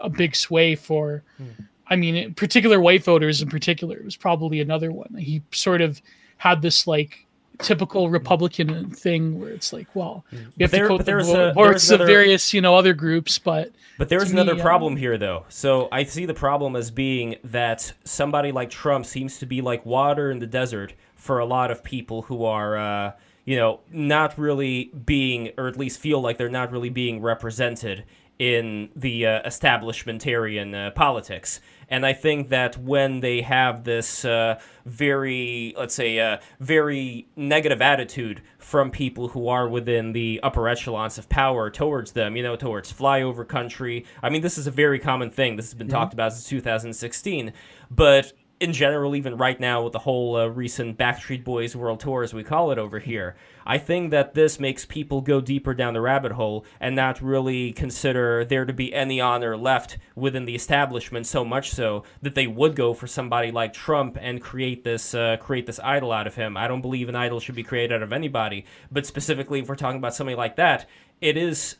[0.00, 1.44] a big sway for hmm.
[1.88, 6.00] i mean particular white voters in particular was probably another one he sort of
[6.38, 7.25] had this like
[7.58, 12.00] typical republican thing where it's like well you have there, to quote the votes of
[12.00, 15.88] various you know other groups but but there's another me, problem um, here though so
[15.92, 20.30] i see the problem as being that somebody like trump seems to be like water
[20.30, 23.12] in the desert for a lot of people who are uh,
[23.44, 28.04] you know not really being or at least feel like they're not really being represented
[28.38, 31.60] in the uh, establishmentarian uh, politics.
[31.88, 37.80] And I think that when they have this uh, very, let's say, uh, very negative
[37.80, 42.56] attitude from people who are within the upper echelons of power towards them, you know,
[42.56, 44.04] towards flyover country.
[44.22, 45.56] I mean, this is a very common thing.
[45.56, 45.96] This has been mm-hmm.
[45.96, 47.52] talked about since 2016.
[47.90, 52.22] But in general, even right now with the whole uh, recent Backstreet Boys World Tour,
[52.22, 53.36] as we call it over here,
[53.66, 57.72] I think that this makes people go deeper down the rabbit hole and not really
[57.72, 61.26] consider there to be any honor left within the establishment.
[61.26, 65.36] So much so that they would go for somebody like Trump and create this uh,
[65.38, 66.56] create this idol out of him.
[66.56, 69.76] I don't believe an idol should be created out of anybody, but specifically if we're
[69.76, 70.88] talking about somebody like that,
[71.20, 71.76] it is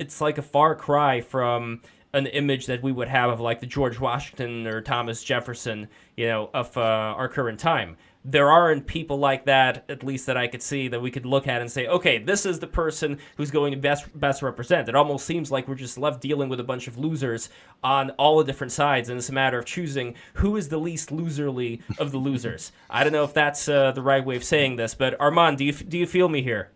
[0.00, 1.82] it's like a far cry from
[2.12, 6.26] an image that we would have of like the George Washington or Thomas Jefferson, you
[6.26, 7.96] know, of uh, our current time.
[8.22, 11.48] There aren't people like that, at least that I could see, that we could look
[11.48, 14.90] at and say, okay, this is the person who's going to best best represent.
[14.90, 17.48] It almost seems like we're just left dealing with a bunch of losers
[17.82, 21.08] on all the different sides, and it's a matter of choosing who is the least
[21.08, 22.72] loserly of the losers.
[22.90, 25.64] I don't know if that's uh, the right way of saying this, but Armand, do
[25.64, 26.72] you do you feel me here?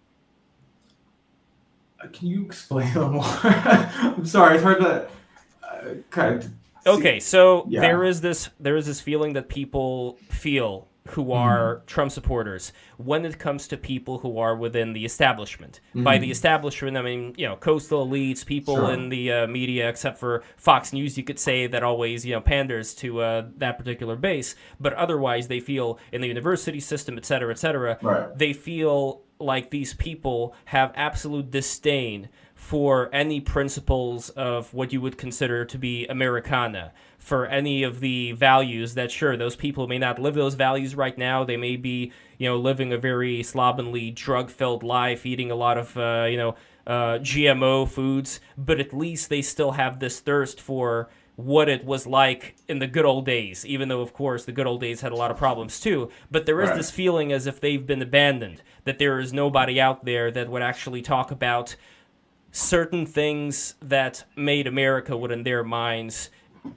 [2.01, 3.23] Uh, can you explain more?
[3.25, 5.11] I'm sorry, it's hard to
[6.11, 6.51] kind of.
[6.87, 7.81] Okay, so yeah.
[7.81, 11.87] there is this there is this feeling that people feel who are mm-hmm.
[11.87, 15.81] Trump supporters when it comes to people who are within the establishment.
[15.91, 16.03] Mm-hmm.
[16.03, 16.33] By the mm-hmm.
[16.33, 18.93] establishment, I mean you know coastal elites, people sure.
[18.93, 22.41] in the uh, media, except for Fox News, you could say that always you know
[22.41, 24.55] panders to uh, that particular base.
[24.81, 28.37] But otherwise, they feel in the university system, et cetera, et cetera, right.
[28.37, 32.29] they feel like these people have absolute disdain
[32.65, 38.33] for any principles of what you would consider to be Americana, for any of the
[38.33, 41.45] values that, sure, those people may not live those values right now.
[41.45, 45.77] They may be, you know, living a very slovenly, drug filled life, eating a lot
[45.77, 46.55] of, uh, you know,
[46.87, 52.07] uh, GMO foods, but at least they still have this thirst for what it was
[52.07, 55.13] like in the good old days, even though, of course, the good old days had
[55.13, 56.09] a lot of problems too.
[56.31, 56.77] But there is right.
[56.79, 60.63] this feeling as if they've been abandoned, that there is nobody out there that would
[60.63, 61.77] actually talk about
[62.55, 66.31] certain things that made America, what in their minds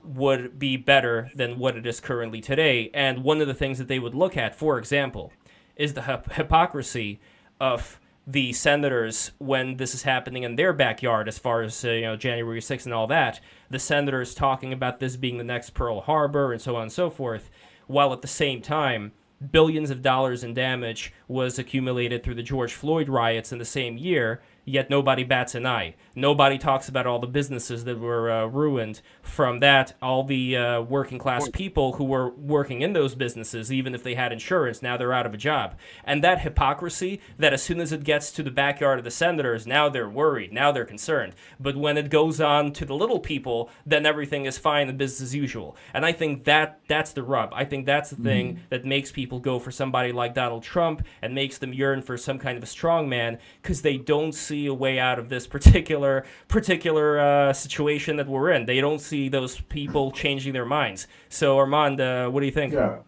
[0.03, 2.89] would be better than what it is currently today.
[2.95, 5.31] And one of the things that they would look at, for example,
[5.75, 7.19] is the hip- hypocrisy
[7.61, 12.01] of the senators when this is happening in their backyard, as far as uh, you
[12.01, 13.39] know January 6th and all that.
[13.69, 17.11] The senators talking about this being the next Pearl Harbor and so on and so
[17.11, 17.51] forth,
[17.85, 19.11] while at the same time
[19.51, 23.95] billions of dollars in damage was accumulated through the George Floyd riots in the same
[23.95, 25.95] year yet nobody bats an eye.
[26.17, 29.93] Nobody talks about all the businesses that were uh, ruined from that.
[30.01, 34.15] All the uh, working class people who were working in those businesses, even if they
[34.15, 35.75] had insurance, now they're out of a job.
[36.03, 39.67] And that hypocrisy that as soon as it gets to the backyard of the senators,
[39.67, 41.35] now they're worried, now they're concerned.
[41.59, 45.21] But when it goes on to the little people, then everything is fine and business
[45.21, 45.77] as usual.
[45.93, 47.51] And I think that that's the rub.
[47.53, 48.59] I think that's the thing mm.
[48.69, 52.39] that makes people go for somebody like Donald Trump and makes them yearn for some
[52.39, 56.06] kind of a strong man because they don't see a way out of this particular
[56.47, 58.65] particular uh, situation that we're in.
[58.65, 61.07] They don't see those people changing their minds.
[61.29, 62.73] So Armand, uh, what do you think?
[62.73, 62.99] Yeah,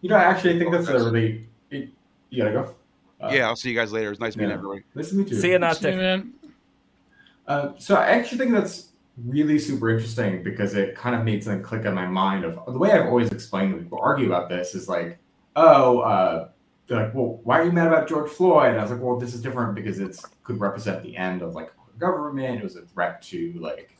[0.00, 1.46] you know, I actually think that's a really.
[1.70, 1.90] It,
[2.30, 2.74] you gotta go.
[3.20, 4.10] Uh, yeah, I'll see you guys later.
[4.10, 4.56] It's nice meeting yeah.
[4.56, 4.84] everyone.
[4.94, 5.40] Nice to meet you.
[5.40, 6.32] See you, not man.
[7.46, 8.88] Uh, so I actually think that's
[9.24, 12.78] really super interesting because it kind of made something click in my mind of the
[12.78, 15.18] way I've always explained when people argue about this is like,
[15.54, 16.48] oh, uh,
[16.86, 18.70] they're like, well, why are you mad about George Floyd?
[18.70, 21.54] And I was like, well, this is different because it could represent the end of
[21.54, 22.58] like government.
[22.58, 23.96] It was a threat to like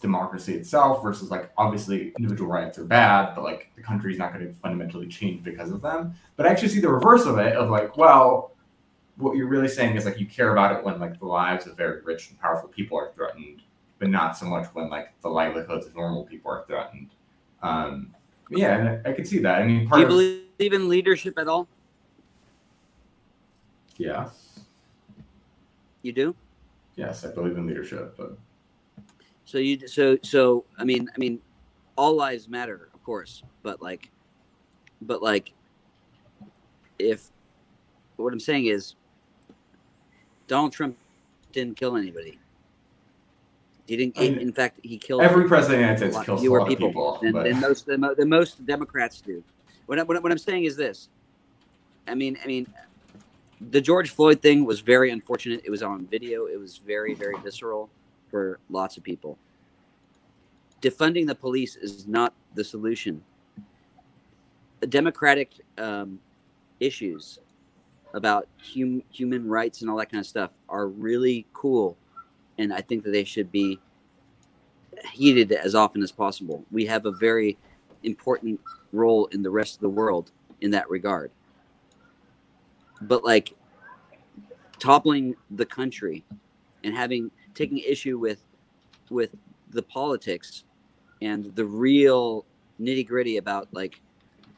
[0.00, 4.46] democracy itself versus like obviously individual rights are bad, but like the country's not going
[4.46, 6.14] to fundamentally change because of them.
[6.36, 8.52] But I actually see the reverse of it of like, well,
[9.16, 11.76] what you're really saying is like you care about it when like the lives of
[11.76, 13.62] very rich and powerful people are threatened,
[13.98, 17.10] but not so much when like the livelihoods of normal people are threatened.
[17.62, 18.14] Um,
[18.50, 19.60] yeah, and I, I could see that.
[19.60, 20.08] I mean, part.
[20.08, 21.68] do you of, believe in leadership at all?
[23.96, 24.30] Yeah.
[26.02, 26.34] You do?
[27.00, 28.36] Yes, I believe in leadership, but
[29.46, 31.40] so you so so I mean I mean
[31.96, 34.10] all lives matter, of course, but like
[35.00, 35.54] but like
[36.98, 37.30] if
[38.16, 38.96] what I'm saying is
[40.46, 40.98] Donald Trump
[41.52, 42.38] didn't kill anybody.
[43.86, 44.18] He didn't.
[44.18, 46.88] I mean, in fact, he killed every president in killed United States kills fewer people,
[46.88, 47.96] people than, than most the,
[48.26, 49.42] most Democrats do.
[49.86, 51.08] What, I, what, what I'm saying is this.
[52.06, 52.66] I mean, I mean,
[53.60, 55.60] the George Floyd thing was very unfortunate.
[55.64, 56.46] It was on video.
[56.46, 57.90] It was very, very visceral
[58.28, 59.38] for lots of people.
[60.80, 63.22] Defunding the police is not the solution.
[64.80, 66.18] The democratic um,
[66.80, 67.38] issues
[68.14, 71.98] about hum- human rights and all that kind of stuff are really cool,
[72.56, 73.78] and I think that they should be
[75.12, 76.64] heated as often as possible.
[76.70, 77.58] We have a very
[78.04, 78.58] important
[78.92, 80.32] role in the rest of the world
[80.62, 81.30] in that regard
[83.02, 83.54] but like
[84.78, 86.24] toppling the country
[86.84, 88.42] and having taking issue with
[89.10, 89.34] with
[89.70, 90.64] the politics
[91.22, 92.44] and the real
[92.80, 94.00] nitty gritty about like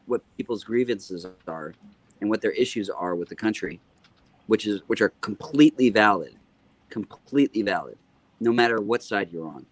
[0.06, 1.74] what people's grievances are
[2.20, 3.80] and what their issues are with the country,
[4.46, 6.34] which is which are completely valid,
[6.88, 7.98] completely valid,
[8.40, 9.66] no matter what side you're on.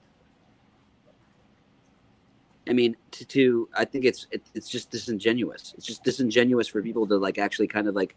[2.68, 5.74] I mean, to, to I think it's it, it's just disingenuous.
[5.76, 8.16] It's just disingenuous for people to like actually kind of like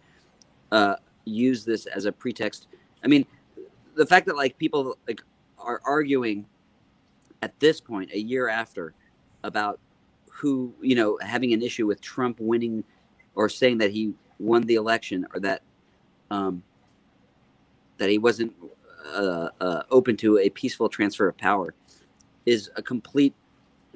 [0.73, 0.95] uh,
[1.25, 2.67] use this as a pretext.
[3.03, 3.25] I mean,
[3.95, 5.21] the fact that like people like
[5.59, 6.45] are arguing
[7.41, 8.93] at this point, a year after,
[9.43, 9.79] about
[10.31, 12.83] who you know having an issue with Trump winning
[13.35, 15.61] or saying that he won the election or that
[16.31, 16.63] um,
[17.97, 18.51] that he wasn't
[19.13, 21.75] uh, uh, open to a peaceful transfer of power
[22.45, 23.33] is a complete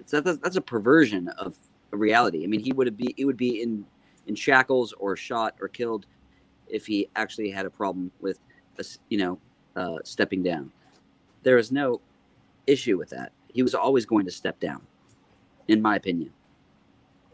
[0.09, 1.55] that's, that's a perversion of
[1.91, 2.43] reality.
[2.43, 3.83] I mean, he would be it would be in
[4.27, 6.05] in shackles or shot or killed
[6.69, 8.39] if he actually had a problem with
[9.09, 9.39] you know
[9.75, 10.71] uh, stepping down.
[11.43, 12.01] There is no
[12.65, 13.31] issue with that.
[13.47, 14.81] He was always going to step down,
[15.67, 16.31] in my opinion.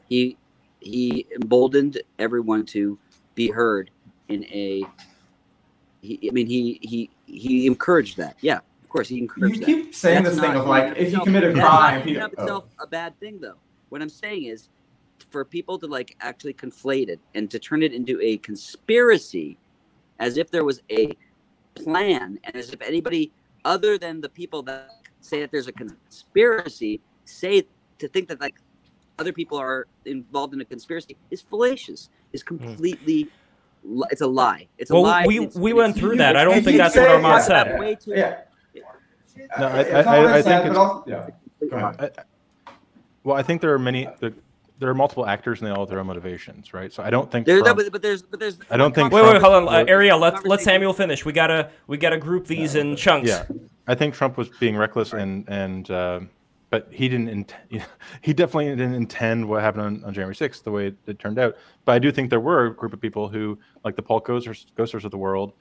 [0.08, 0.38] He
[0.80, 2.98] he emboldened everyone to
[3.36, 3.90] be heard
[4.28, 4.84] in a.
[6.02, 8.38] He, I mean, he he he encouraged that.
[8.42, 9.60] Yeah, of course, he encouraged.
[9.62, 12.34] You keep saying that's this thing of like, if you commit a crime, that's not
[12.34, 12.84] itself oh.
[12.84, 13.56] a bad thing, though.
[13.90, 14.70] What I'm saying is,
[15.34, 19.58] for people to like actually conflate it and to turn it into a conspiracy,
[20.20, 21.18] as if there was a
[21.74, 23.32] plan, and as if anybody
[23.66, 27.64] other than the people that say that there's a conspiracy say
[27.98, 28.56] to think that like
[29.18, 32.10] other people are involved in a conspiracy is fallacious.
[32.32, 32.48] Is hmm.
[32.48, 33.26] completely.
[33.26, 34.04] Mm.
[34.12, 34.68] It's a lie.
[34.78, 35.26] It's a well, lie.
[35.28, 36.38] We we went through that.
[36.38, 37.98] I don't think that's what Armand said.
[38.06, 38.42] Yeah.
[39.60, 41.10] No, I, I, I, I think it's,
[41.72, 42.24] yeah.
[43.24, 44.08] well, I think there are many.
[44.80, 46.92] There are multiple actors and they all have their own motivations, right?
[46.92, 47.46] So I don't think.
[47.46, 48.60] There, Trump, no, but, but, there's, but there's.
[48.70, 49.12] I don't think.
[49.12, 50.20] Wait, Trump, wait, hold on, uh, Ariel.
[50.20, 51.26] Let let Samuel finish.
[51.26, 53.30] We gotta we gotta group these in chunks.
[53.30, 53.46] Yeah,
[53.88, 56.20] I think Trump was being reckless and and uh,
[56.74, 57.30] but he didn't.
[57.30, 57.56] Int-
[58.22, 61.38] he definitely didn't intend what happened on, on January 6th the way it, it, turned
[61.38, 61.56] out.
[61.86, 64.66] But I do think there were a group of people who, like the Paul Gosars,
[64.76, 65.54] Gosars of the world,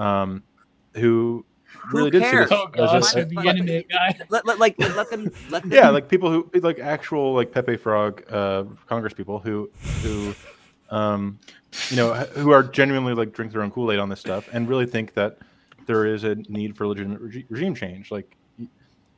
[0.00, 0.42] um,
[0.94, 1.44] who
[1.92, 4.18] really did see this oh, as a, the enemy guy.
[4.28, 5.72] Let, let, like let them, let them.
[5.72, 9.70] Yeah, like people who like actual like Pepe Frog, uh, Congress people who
[10.02, 10.34] who.
[10.88, 11.40] Um,
[11.90, 14.68] you know, who are genuinely like drink their own Kool Aid on this stuff and
[14.68, 15.38] really think that
[15.86, 18.10] there is a need for legitimate regi- regime change.
[18.10, 18.68] Like, you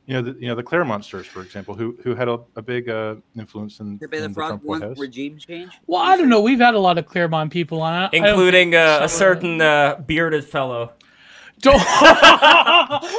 [0.07, 3.15] know, the, you know the Claremontsters, for example, who who had a, a big uh,
[3.37, 4.97] influence in, in the, the Trump White House.
[4.97, 5.71] regime change.
[5.85, 6.41] Well, I don't know.
[6.41, 10.43] We've had a lot of Claremont people on it, including uh, a certain uh, bearded
[10.43, 10.93] fellow.
[11.59, 11.83] Don't.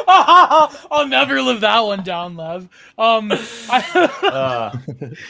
[0.08, 2.62] I'll never live that one down, Lev.
[2.96, 4.78] Um, I, uh,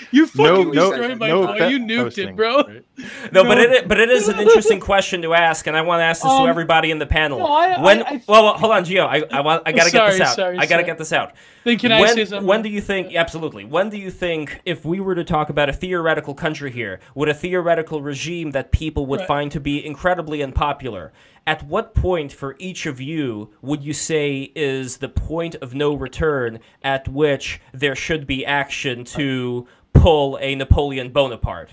[0.13, 1.71] you fucking no, destroyed no, my no point.
[1.71, 2.57] You nuked posting, it, bro.
[2.59, 2.85] Right?
[3.33, 6.05] No, but it but it is an interesting question to ask, and I want to
[6.05, 7.41] ask this um, to everybody in the panel.
[7.41, 9.07] No, I, when I, well, hold on, Gio.
[9.07, 10.37] I I want I gotta sorry, get this out.
[10.37, 10.85] Sorry, I gotta sorry.
[10.85, 11.35] get this out.
[11.65, 12.47] Then can I when, say something?
[12.47, 13.15] When do you think?
[13.15, 13.65] Absolutely.
[13.65, 17.29] When do you think, if we were to talk about a theoretical country here, would
[17.29, 19.29] a theoretical regime that people would right.
[19.29, 21.13] find to be incredibly unpopular?
[21.51, 25.95] At what point for each of you would you say is the point of no
[25.95, 31.73] return at which there should be action to pull a Napoleon Bonaparte?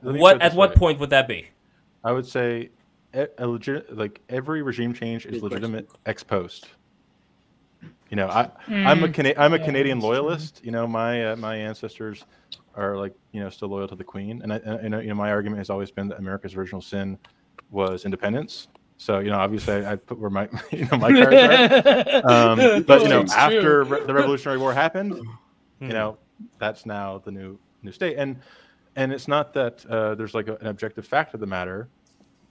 [0.00, 1.48] what at what point would that be?
[2.04, 2.70] I would say
[3.12, 6.68] a legit like every regime change is legitimate ex post.
[8.08, 8.86] You know, I mm.
[8.86, 10.60] I'm a Cana- I'm a Canadian loyalist.
[10.62, 12.24] You know, my uh, my ancestors
[12.76, 15.32] are like you know still loyal to the Queen, and I and, you know my
[15.32, 17.18] argument has always been that America's original sin
[17.72, 18.68] was independence.
[18.98, 22.30] So you know, obviously, I, I put where my you know my cards are.
[22.30, 25.26] Um, but you know, after re- the Revolutionary War happened, you
[25.80, 25.88] hmm.
[25.88, 26.18] know,
[26.58, 28.36] that's now the new new state, and
[28.96, 31.88] and it's not that uh, there's like a, an objective fact of the matter,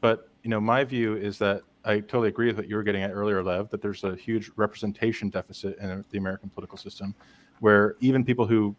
[0.02, 3.04] but you know, my view is that I totally agree with what you were getting
[3.04, 7.14] at earlier, Lev, that there's a huge representation deficit in the American political system,
[7.60, 8.76] where even people who,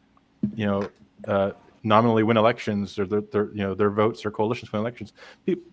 [0.55, 0.89] you know,
[1.27, 1.53] uh,
[1.87, 5.13] nominally win elections or their, their, you know their votes or coalitions win elections,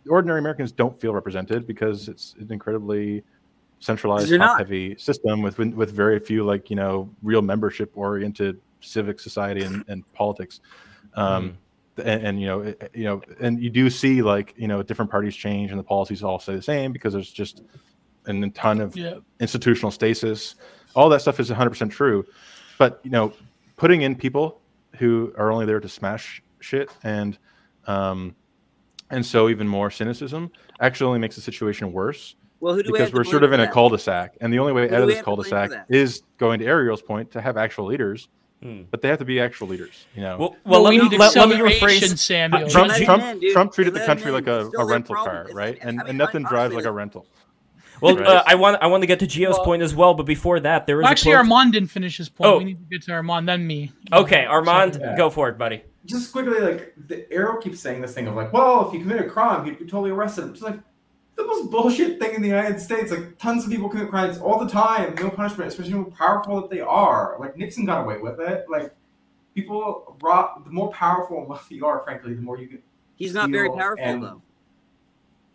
[0.08, 3.24] ordinary Americans don't feel represented because it's an incredibly
[3.80, 9.84] centralized, top-heavy system with with very few like you know real membership-oriented civic society and,
[9.88, 10.62] and politics.
[11.16, 11.54] Um, mm
[11.98, 15.36] and, and, you know you know and you do see like you know different parties
[15.36, 17.62] change and the policies all stay the same because there's just
[18.26, 19.18] a ton of yeah.
[19.40, 20.56] institutional stasis.
[20.96, 22.26] All that stuff is 100% true.
[22.80, 23.32] But you know
[23.78, 24.63] putting in people
[24.98, 27.38] who are only there to smash shit and
[27.88, 28.36] um
[29.10, 33.26] and so even more cynicism actually only makes the situation worse well, because we are
[33.26, 36.24] sort of in a cul-de-sac and the only way who out of this cul-de-sac is
[36.38, 38.30] going to ariel's point to have actual leaders
[38.64, 38.84] Hmm.
[38.90, 40.38] But they have to be actual leaders, you know.
[40.38, 42.18] Well, well, let, me, let, let, me rephrase.
[42.18, 42.70] Samuel.
[42.70, 45.78] Trump, Trump, Trump treated the country like a, a rental car, right?
[45.82, 47.28] And, and nothing drives like a rental.
[48.02, 48.28] Well, right.
[48.28, 50.60] uh, I want I want to get to Gio's well, point as well, but before
[50.60, 52.50] that, there was actually Armand didn't finish his point.
[52.50, 52.58] Oh.
[52.58, 53.92] We need to get to Armand, then me.
[54.12, 55.16] Okay, Armand, yeah.
[55.16, 55.84] go for it, buddy.
[56.06, 59.22] Just quickly, like the arrow keeps saying this thing of like, well, if you commit
[59.22, 60.52] a crime, you'd be totally arrested.
[60.52, 60.80] Just like
[61.36, 63.12] the most bullshit thing in the United States.
[63.12, 66.70] Like tons of people commit crimes all the time, no punishment, especially how powerful that
[66.70, 67.38] they are.
[67.40, 68.66] Like Nixon got away with it.
[68.70, 68.94] Like
[69.56, 72.82] people rob the more powerful and wealthy you are, frankly, the more you can.
[73.16, 74.42] He's not very powerful and, though.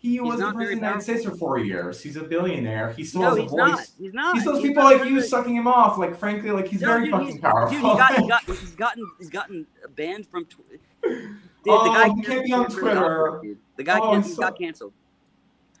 [0.01, 2.01] He was the president of the United States for four years.
[2.01, 2.93] He's a billionaire.
[2.93, 3.57] He still no, has a he's voice.
[3.57, 3.87] Not.
[3.99, 4.35] He's not.
[4.35, 5.97] He still has he's people like you sucking him off.
[5.97, 7.69] Like frankly, like he's no, very dude, fucking he's, powerful.
[7.69, 10.45] Dude, he got, he got, he's gotten he's gotten banned from.
[10.45, 10.57] Tw-
[11.03, 11.37] dude,
[11.67, 13.41] oh, the guy he can't be on Twitter.
[13.75, 14.41] The guy oh, can't, so...
[14.41, 14.93] got canceled.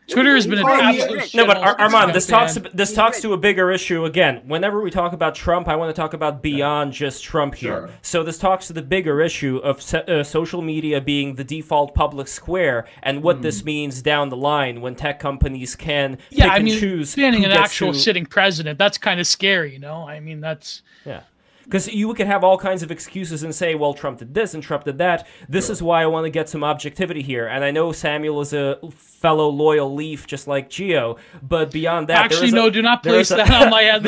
[0.09, 3.37] Twitter has been an absolute no, but Ar- Armand, this talks this talks to a
[3.37, 4.05] bigger issue.
[4.05, 7.87] Again, whenever we talk about Trump, I want to talk about beyond just Trump here.
[7.87, 7.89] Sure.
[8.01, 11.93] So this talks to the bigger issue of se- uh, social media being the default
[11.93, 13.41] public square, and what mm.
[13.43, 17.15] this means down the line when tech companies can yeah, pick I mean, and choose.
[17.15, 17.99] Banning an actual to...
[17.99, 20.07] sitting president, that's kind of scary, you know.
[20.07, 21.21] I mean, that's yeah.
[21.69, 24.63] Because you could have all kinds of excuses and say, well, Trump did this and
[24.63, 25.27] Trump did that.
[25.47, 25.73] This sure.
[25.73, 27.45] is why I want to get some objectivity here.
[27.45, 31.17] And I know Samuel is a fellow loyal Leaf, just like Geo.
[31.43, 34.03] But beyond that, actually, no, a, do not place that on my head.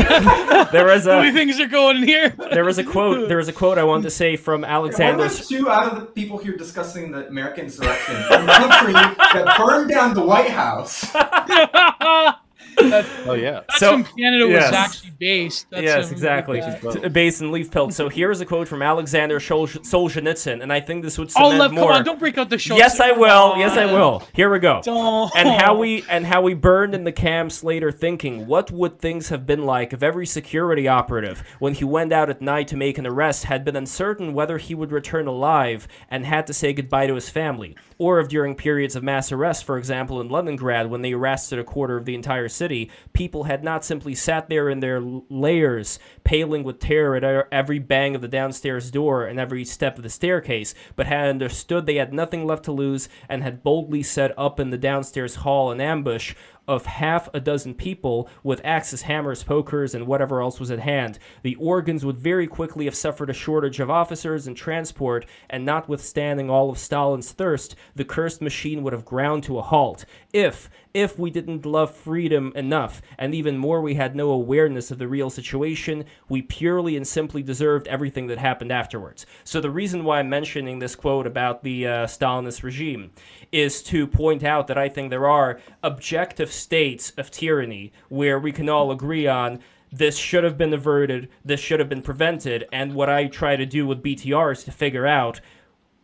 [0.72, 2.30] there was a many things are going in here.
[2.52, 3.28] there was a quote.
[3.28, 5.26] There was a quote I wanted to say from Alexander.
[5.26, 9.90] Yeah, two out of the people here discussing the American insurrection, the country that burned
[9.90, 11.06] down the White House.
[12.80, 13.62] oh yeah.
[13.68, 14.72] That's so, when Canada yes.
[14.72, 15.68] was actually based.
[15.70, 16.62] That's yes, exactly.
[17.10, 17.94] Based in leaf pelt.
[17.94, 21.58] So here's a quote from Alexander Solzhenitsyn, and I think this would oh, cement oh,
[21.58, 21.90] Lev, more.
[21.90, 22.76] Come on, don't break out the show.
[22.76, 23.58] Yes, I will.
[23.58, 24.24] Yes, I will.
[24.34, 24.82] Here we go.
[24.84, 25.32] Don't.
[25.36, 29.30] And how we and how we burned in the camps later, thinking, what would things
[29.30, 32.98] have been like if every security operative, when he went out at night to make
[32.98, 37.08] an arrest, had been uncertain whether he would return alive and had to say goodbye
[37.08, 41.04] to his family, or if during periods of mass arrest, for example, in Leningrad, when
[41.04, 44.80] they arrested a quarter of the entire city, people had not simply sat there in
[44.80, 49.98] their layers, paling with terror at every bang of the downstairs door and every step
[49.98, 54.02] of the staircase, but had understood they had nothing left to lose and had boldly
[54.02, 56.34] set up in the downstairs hall an ambush
[56.72, 61.20] of half a dozen people with axes, hammers, pokers, and whatever else was at hand.
[61.44, 66.50] The organs would very quickly have suffered a shortage of officers and transport, and notwithstanding
[66.50, 70.06] all of Stalin's thirst, the cursed machine would have ground to a halt.
[70.32, 74.98] If, if we didn't love freedom enough, and even more, we had no awareness of
[74.98, 79.26] the real situation, we purely and simply deserved everything that happened afterwards.
[79.44, 83.12] So, the reason why I'm mentioning this quote about the uh, Stalinist regime
[83.52, 88.52] is to point out that I think there are objective states of tyranny where we
[88.52, 89.60] can all agree on
[89.92, 93.66] this should have been averted, this should have been prevented, and what I try to
[93.66, 95.42] do with BTR is to figure out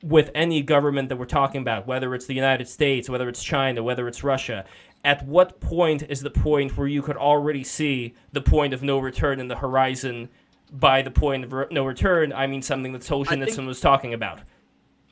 [0.04, 3.82] with any government that we're talking about, whether it's the United States, whether it's China,
[3.82, 4.66] whether it's Russia,
[5.04, 9.00] at what point is the point where you could already see the point of no
[9.00, 10.30] return in the horizon?
[10.70, 14.42] By the point of no return, I mean something that Solzhenitsyn was talking about.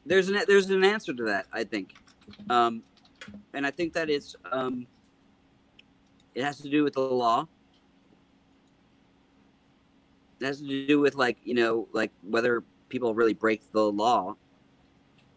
[0.06, 1.94] There's an there's an answer to that, I think,
[2.50, 2.84] um,
[3.54, 4.86] and I think that it's um,
[6.36, 7.48] it has to do with the law.
[10.40, 14.36] It has to do with like you know like whether people really break the law,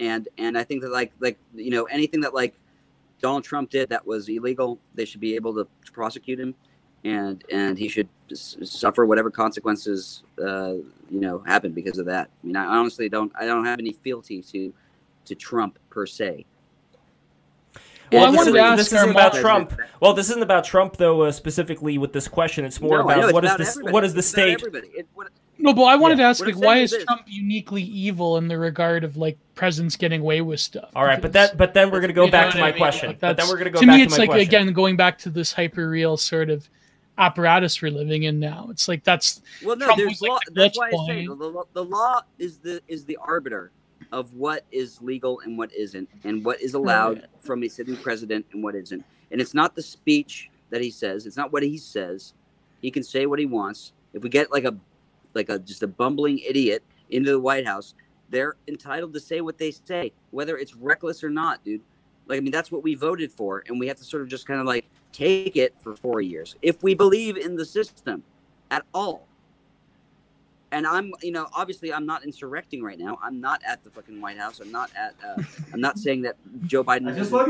[0.01, 2.55] and and I think that like like you know anything that like
[3.23, 6.55] Donald Trump did that was illegal, they should be able to, to prosecute him,
[7.05, 10.75] and and he should suffer whatever consequences uh,
[11.11, 12.29] you know happen because of that.
[12.43, 14.75] I mean, I honestly don't I don't have any fealty to
[15.27, 16.45] to Trump per se.
[18.13, 19.79] Well, I wanted to ask this isn't about Trump.
[20.01, 21.23] Well, this isn't about Trump though.
[21.23, 23.79] Uh, specifically with this question, it's more no, about what is this?
[23.83, 24.63] What is the it's state?
[24.63, 25.29] It, what,
[25.59, 26.25] no, but I wanted yeah.
[26.25, 29.97] to ask, like, why is, is Trump uniquely evil in the regard of like presidents
[29.97, 30.91] getting away with stuff?
[30.95, 32.79] All right, but that, but then we're gonna go back to my I mean?
[32.79, 33.09] question.
[33.09, 33.81] Like but then we're gonna go.
[33.81, 34.49] To me, it's like question.
[34.49, 36.69] again going back to this hyper real sort of
[37.19, 38.69] apparatus we're living in now.
[38.71, 40.39] It's like that's well, no, Trump there's law.
[40.53, 43.73] that's why I say the, the law is the is the arbiter
[44.13, 48.47] of what is legal and what isn't, and what is allowed from a sitting president
[48.53, 49.05] and what isn't.
[49.31, 51.27] And it's not the speech that he says.
[51.27, 52.35] It's not what he says.
[52.81, 53.93] He can say what he wants.
[54.13, 54.77] If we get like a
[55.35, 57.95] like a just a bumbling idiot into the White House,
[58.31, 61.83] they're entitled to say what they say, whether it's reckless or not, dude.
[62.27, 64.47] Like I mean, that's what we voted for, and we have to sort of just
[64.47, 68.23] kind of like take it for four years if we believe in the system
[68.71, 69.28] at all
[70.73, 73.19] and I'm, you know, obviously I'm not insurrecting right now.
[73.23, 74.61] I'm not at the fucking White House.
[74.61, 75.15] I'm not at.
[75.25, 75.43] Uh,
[75.73, 77.11] I'm not saying that Joe Biden.
[77.11, 77.49] I just love,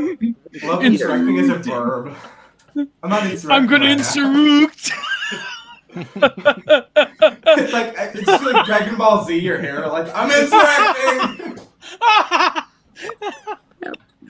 [0.63, 2.15] love insurrecting as a verb.
[2.75, 3.51] I'm not insurrecting.
[3.51, 4.91] I'm gonna right insurrect.
[5.95, 9.37] it's like it's like Dragon Ball Z.
[9.37, 11.65] Your hair, like I'm insurrecting.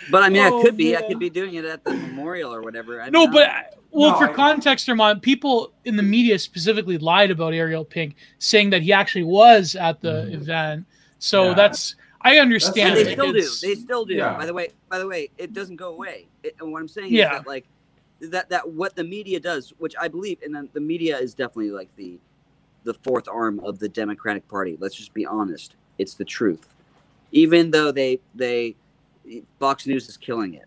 [0.09, 0.93] But I mean, oh, I could be.
[0.93, 1.03] Man.
[1.03, 3.01] I could be doing it at the memorial or whatever.
[3.01, 7.31] I no, but well, no, for I, context, Armand, people in the media specifically lied
[7.31, 10.33] about Ariel Pink, saying that he actually was at the mm.
[10.33, 10.85] event.
[11.19, 11.53] So yeah.
[11.55, 12.97] that's I understand.
[12.97, 13.49] That's, they still do.
[13.61, 14.13] They still do.
[14.13, 14.37] Yeah.
[14.37, 16.27] By the way, by the way, it doesn't go away.
[16.43, 17.25] It, and what I'm saying yeah.
[17.25, 17.65] is that like
[18.19, 21.71] that that what the media does, which I believe, and then the media is definitely
[21.71, 22.19] like the
[22.83, 24.77] the fourth arm of the Democratic Party.
[24.79, 25.75] Let's just be honest.
[25.97, 26.73] It's the truth.
[27.31, 28.75] Even though they they
[29.59, 30.65] Fox News is killing it.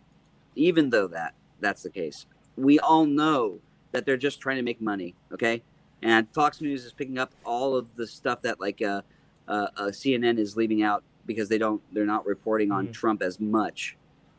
[0.54, 2.26] even though that that's the case,
[2.56, 3.58] we all know
[3.92, 5.14] that they're just trying to make money.
[5.32, 5.62] Okay,
[6.02, 9.02] and Fox News is picking up all of the stuff that like uh,
[9.48, 12.92] uh, uh, CNN is leaving out because they don't they're not reporting on mm-hmm.
[12.92, 13.96] Trump as much,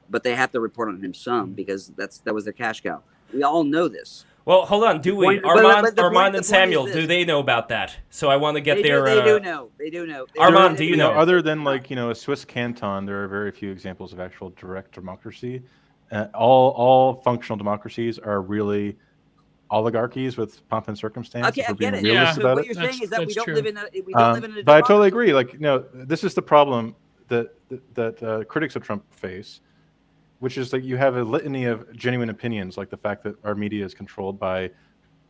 [0.09, 1.53] but they have to report on him some mm-hmm.
[1.53, 3.01] because that's that was their cash cow.
[3.33, 4.25] We all know this.
[4.45, 4.99] Well, hold on.
[4.99, 6.85] Do we, point, Armand, but, but Armand point, and Samuel?
[6.85, 7.95] Do they know about that?
[8.09, 8.99] So I want to get they their.
[8.99, 9.69] Do, they uh, do know.
[9.79, 10.25] They do know.
[10.35, 11.11] They Armand, do you know?
[11.11, 14.49] Other than like you know a Swiss canton, there are very few examples of actual
[14.51, 15.61] direct democracy.
[16.11, 18.97] Uh, all all functional democracies are really
[19.73, 21.47] oligarchies with pomp and circumstance.
[21.47, 22.03] Okay, I get it.
[22.03, 22.31] Yeah.
[22.33, 23.55] So what you're saying is that we don't true.
[23.55, 24.63] live in a we don't um, live in a.
[24.63, 25.33] But I totally agree.
[25.33, 26.95] Like you know, this is the problem
[27.27, 29.61] that that, that uh, critics of Trump face,
[30.39, 33.55] which is that you have a litany of genuine opinions, like the fact that our
[33.55, 34.69] media is controlled by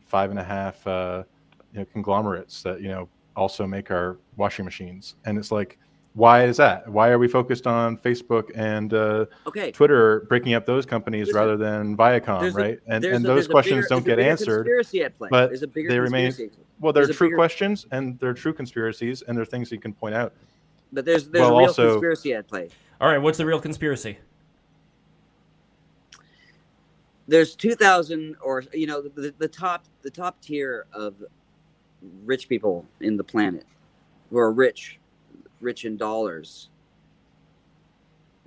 [0.00, 1.24] five and a half uh,
[1.72, 5.78] you know, conglomerates that you know also make our washing machines, and it's like
[6.14, 6.88] why is that?
[6.88, 9.72] Why are we focused on Facebook and uh, okay.
[9.72, 12.78] Twitter breaking up those companies there's rather a, than Viacom, right?
[12.86, 14.68] A, and and a, those questions bigger, don't get answered.
[15.18, 16.32] But they remain.
[16.78, 20.14] Well, they're true bigger, questions and they're true conspiracies and they're things you can point
[20.14, 20.32] out.
[20.92, 22.68] But there's there's well, a real also, conspiracy at play.
[23.00, 24.16] All right, what's the real conspiracy?
[27.26, 31.16] There's 2,000 or you know the, the top the top tier of
[32.24, 33.64] rich people in the planet
[34.30, 35.00] who are rich
[35.64, 36.68] rich in dollars.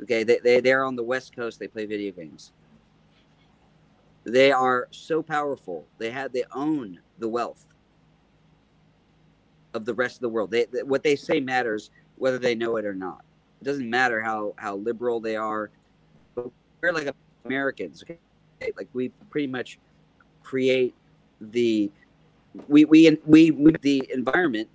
[0.04, 2.52] Okay, they, they, they're on the West Coast, they play video games.
[4.24, 5.86] They are so powerful.
[5.98, 7.66] They have they own the wealth
[9.74, 10.52] of the rest of the world.
[10.52, 13.24] They, they, what they say matters whether they know it or not.
[13.62, 15.70] It doesn't matter how how liberal they are.
[16.36, 16.48] But
[16.82, 17.14] we're like
[17.46, 18.20] Americans, okay?
[18.76, 19.80] Like we pretty much
[20.44, 20.94] create
[21.40, 21.90] the
[22.68, 24.68] we we we, we the environment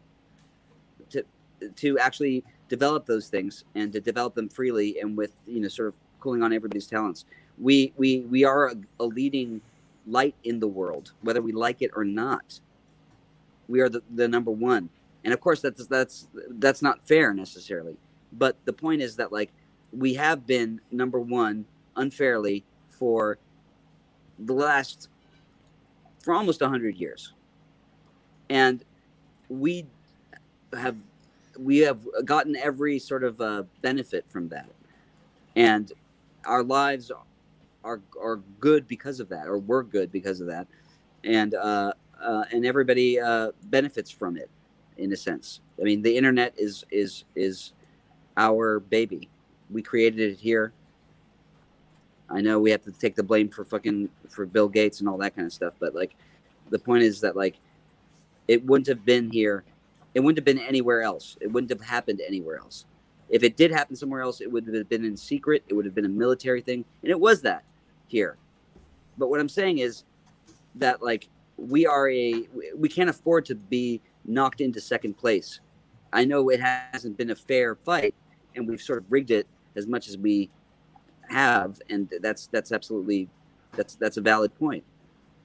[1.77, 5.89] to actually develop those things and to develop them freely and with you know sort
[5.89, 7.25] of cooling on everybody's talents.
[7.59, 9.61] We we we are a, a leading
[10.07, 12.61] light in the world, whether we like it or not.
[13.69, 14.89] We are the, the number one,
[15.25, 17.97] and of course that's that's that's not fair necessarily.
[18.33, 19.53] But the point is that like
[19.93, 23.39] we have been number one unfairly for
[24.39, 25.09] the last
[26.23, 27.33] for almost 100 years
[28.53, 28.85] and
[29.49, 29.87] we
[30.79, 30.97] have
[31.59, 34.69] we have gotten every sort of uh, benefit from that,
[35.57, 35.93] and
[36.45, 37.11] our lives
[37.85, 40.67] are are good because of that, or we're good because of that,
[41.25, 44.49] and uh, uh, and everybody uh, benefits from it,
[44.99, 45.61] in a sense.
[45.81, 47.73] I mean, the internet is is is
[48.37, 49.29] our baby.
[49.71, 50.73] We created it here.
[52.31, 55.19] I know we have to take the blame for fucking for Bill Gates and all
[55.19, 56.15] that kind of stuff, but like,
[56.71, 57.57] the point is that like,
[58.49, 59.65] it wouldn't have been here
[60.15, 61.37] it wouldn't have been anywhere else.
[61.41, 62.87] It wouldn't have happened anywhere else.
[63.29, 65.65] If it did happen somewhere else, it would have been in secret.
[65.69, 67.65] It would have been a military thing, and it was that
[68.09, 68.37] here.
[69.17, 70.05] But what I'm saying is
[70.75, 72.47] that like we are a
[72.77, 75.61] we can't afford to be knocked into second place.
[76.13, 78.15] I know it hasn't been a fair fight,
[78.55, 79.47] and we've sort of rigged it
[79.77, 80.51] as much as we
[81.29, 83.29] have, and that's that's absolutely
[83.73, 84.85] that's that's a valid point.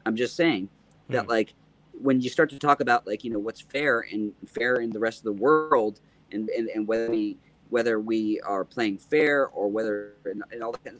[0.05, 0.69] I'm just saying
[1.09, 1.29] that mm.
[1.29, 1.53] like
[2.01, 4.99] when you start to talk about like you know what's fair and fair in the
[4.99, 5.99] rest of the world
[6.31, 7.37] and and, and whether we
[7.69, 10.93] whether we are playing fair or whether and, and all that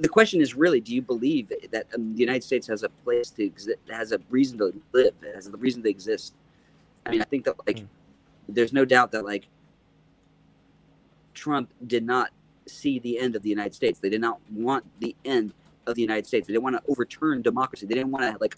[0.00, 3.30] the question is really do you believe that um, the united states has a place
[3.30, 6.34] to exist has a reason to live has a reason to exist?
[7.06, 7.86] I mean i think that like mm.
[8.48, 9.48] there's no doubt that like
[11.34, 12.30] trump did not
[12.66, 13.98] see the end of the united states.
[13.98, 15.52] They did not want the end
[15.86, 16.46] of the united states.
[16.46, 17.86] They didn't want to overturn democracy.
[17.86, 18.56] They didn't want to like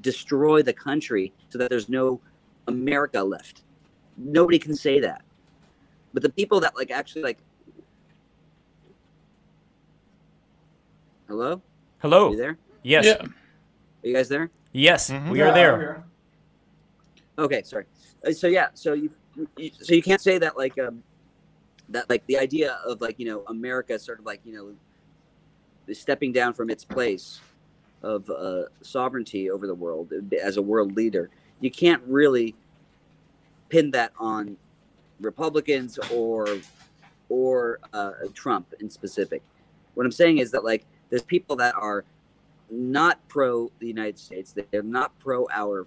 [0.00, 2.20] destroy the country so that there's no
[2.68, 3.62] America left.
[4.16, 5.22] Nobody can say that.
[6.14, 7.38] But the people that like actually like
[11.28, 11.62] Hello?
[12.00, 12.28] Hello.
[12.28, 12.58] Are you there?
[12.82, 13.06] Yes.
[13.06, 13.22] Yeah.
[13.22, 13.28] Are
[14.02, 14.50] you guys there?
[14.72, 15.30] Yes, mm-hmm.
[15.30, 16.04] we yeah, are there.
[17.38, 17.86] Okay, sorry.
[18.26, 19.10] Uh, so yeah, so you,
[19.56, 21.02] you, so you can't say that like um
[21.88, 26.32] that like the idea of like, you know, America sort of like, you know, stepping
[26.32, 27.40] down from its place
[28.02, 31.30] of uh, sovereignty over the world as a world leader.
[31.60, 32.54] You can't really
[33.68, 34.56] pin that on
[35.20, 36.46] Republicans or
[37.28, 39.42] or uh, Trump in specific.
[39.94, 42.04] What I'm saying is that like there's people that are
[42.70, 44.54] not pro the United States.
[44.70, 45.86] They're not pro our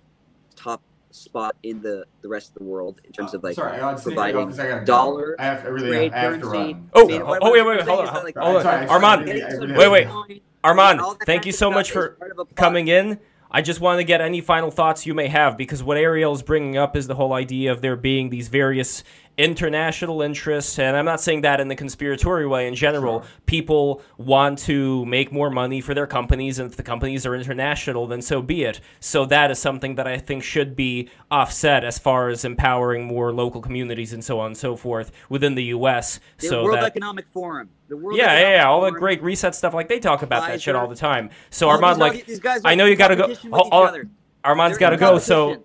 [0.56, 4.52] top spot in the the rest of the world in terms of like sorry, providing
[4.86, 6.78] dollar, I have trade, currency.
[6.94, 10.44] Oh, oh, wait, wait, hold on, hold on, Armand, wait, wait.
[10.66, 12.18] Armand, thank you so much for
[12.56, 13.20] coming in.
[13.52, 16.42] I just want to get any final thoughts you may have because what Ariel is
[16.42, 19.04] bringing up is the whole idea of there being these various
[19.38, 22.68] international interests, and I'm not saying that in the conspiratorial way.
[22.68, 23.30] In general, sure.
[23.46, 28.08] people want to make more money for their companies, and if the companies are international,
[28.08, 28.80] then so be it.
[29.00, 33.34] So that is something that I think should be offset as far as empowering more
[33.34, 36.20] local communities and so on and so forth within the U.S.
[36.38, 37.70] The so World that, Economic Forum.
[37.88, 39.74] The World yeah, Economic yeah, yeah, all Forum, the great reset stuff.
[39.74, 41.30] Like they talk about Pfizer, that shit all the time.
[41.50, 43.36] So all Armand, like, these guys I know you got to go.
[43.52, 43.98] All, all,
[44.46, 45.20] Armand's got to go.
[45.20, 45.64] So,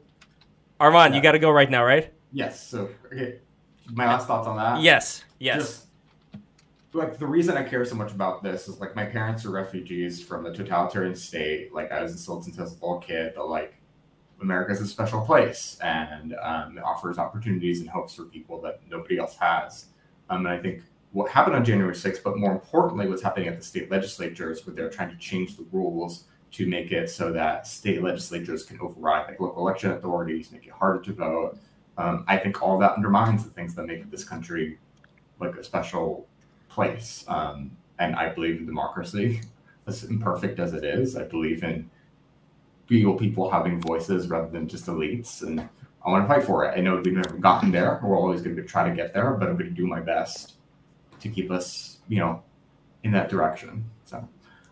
[0.81, 1.19] Armand, yeah.
[1.19, 2.13] you got to go right now, right?
[2.33, 2.67] Yes.
[2.67, 3.39] So, okay.
[3.93, 4.83] My last thoughts on that.
[4.83, 5.25] Yes.
[5.39, 5.59] Yes.
[5.61, 5.87] Just,
[6.93, 10.23] like the reason I care so much about this is like my parents are refugees
[10.23, 11.73] from a totalitarian state.
[11.73, 13.75] Like I was instilled since I was a little kid that like
[14.41, 18.81] America is a special place and um, it offers opportunities and hopes for people that
[18.91, 19.87] nobody else has.
[20.31, 20.83] Um, and I think
[21.13, 24.75] what happened on January 6th, but more importantly, what's happening at the state legislatures, where
[24.75, 29.29] they're trying to change the rules to make it so that state legislatures can override
[29.29, 31.59] like local election authorities, make it harder to vote.
[32.01, 34.79] Um, I think all that undermines the things that make this country
[35.39, 36.27] like a special
[36.71, 37.25] place.
[37.29, 39.43] Um, and I believe in democracy,
[39.87, 41.15] as imperfect as it is.
[41.17, 41.91] I believe in
[42.89, 45.43] real people having voices rather than just elites.
[45.43, 45.61] And
[46.05, 46.77] I want to fight for it.
[46.77, 48.01] I know we've never gotten there.
[48.03, 50.55] We're always going to try to get there, but I'm going to do my best
[51.21, 52.43] to keep us, you know,
[53.05, 53.85] in that direction.
[54.07, 54.27] So.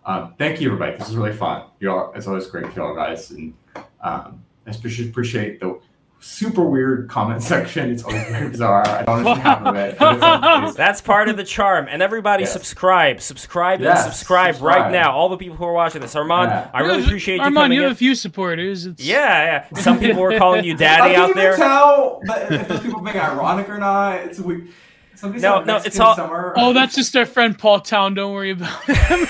[0.07, 0.97] Um, thank you, everybody.
[0.97, 1.64] This is really fun.
[1.81, 3.53] You all, it's always great to y'all guys, and
[4.01, 5.79] um, I especially appreciate the
[6.21, 7.91] super weird comment section.
[7.91, 8.87] It's always very bizarre.
[8.87, 9.99] I don't understand half of it.
[10.77, 11.87] That's part of the charm.
[11.89, 12.53] And everybody yes.
[12.53, 15.12] subscribe, subscribe, yes, and subscribe, subscribe, right now.
[15.12, 16.14] All the people who are watching this.
[16.16, 16.71] Armand, yeah.
[16.73, 17.93] I really appreciate you Armand, you have in.
[17.93, 18.87] a few supporters.
[18.87, 19.03] It's...
[19.03, 19.79] Yeah, yeah.
[19.81, 21.55] Some people were calling you daddy out there.
[21.55, 24.16] I can't tell if those people being ironic or not.
[24.16, 24.69] It's weird.
[25.14, 26.14] Somebody no, no, it's all.
[26.14, 26.55] Summer.
[26.57, 28.14] Oh, that's just our friend Paul Town.
[28.14, 29.27] Don't worry about him.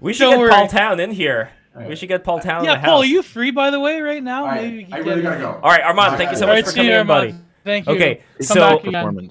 [0.00, 0.50] we should Don't get worry.
[0.50, 1.50] Paul Town in here.
[1.86, 2.64] We should get Paul Town.
[2.64, 4.52] Yeah, Paul, are you free by the way right now?
[4.54, 5.60] Maybe I really gotta go.
[5.62, 7.34] All right, Armand, thank you so much right, for coming in, buddy.
[7.64, 7.94] Thank you.
[7.94, 8.80] Okay, so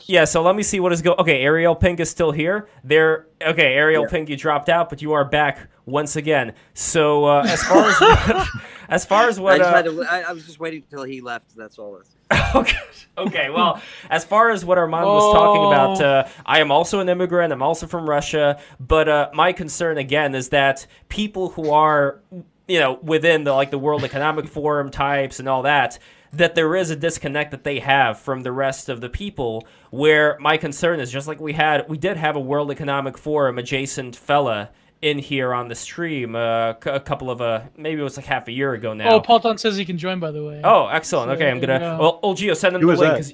[0.06, 1.14] yeah, so let me see what is go.
[1.14, 2.70] Okay, Ariel Pink is still here.
[2.84, 3.28] There.
[3.42, 4.10] Okay, Ariel yeah.
[4.10, 6.54] Pink, you dropped out, but you are back once again.
[6.76, 8.48] So uh, as far as what,
[8.90, 11.56] as far as what I, uh, to, I, I, was just waiting until he left.
[11.56, 12.00] That's all.
[12.56, 12.78] okay.
[13.18, 13.50] Okay.
[13.50, 16.06] Well, as far as what Armand was talking about, oh.
[16.06, 17.52] uh, I am also an immigrant.
[17.52, 18.60] I'm also from Russia.
[18.80, 22.20] But uh, my concern again is that people who are,
[22.68, 25.98] you know, within the like the World Economic Forum types and all that,
[26.34, 29.68] that there is a disconnect that they have from the rest of the people.
[29.90, 33.58] Where my concern is just like we had, we did have a World Economic Forum
[33.58, 34.70] adjacent fella
[35.02, 38.48] in here on the stream uh, a couple of uh maybe it was like half
[38.48, 39.12] a year ago now.
[39.12, 40.62] Oh, Paul Town says he can join by the way.
[40.64, 41.30] Oh, excellent.
[41.30, 41.80] So, okay, I'm gonna.
[41.80, 41.98] Yeah.
[42.00, 43.26] Well, Gio, send him Who the link.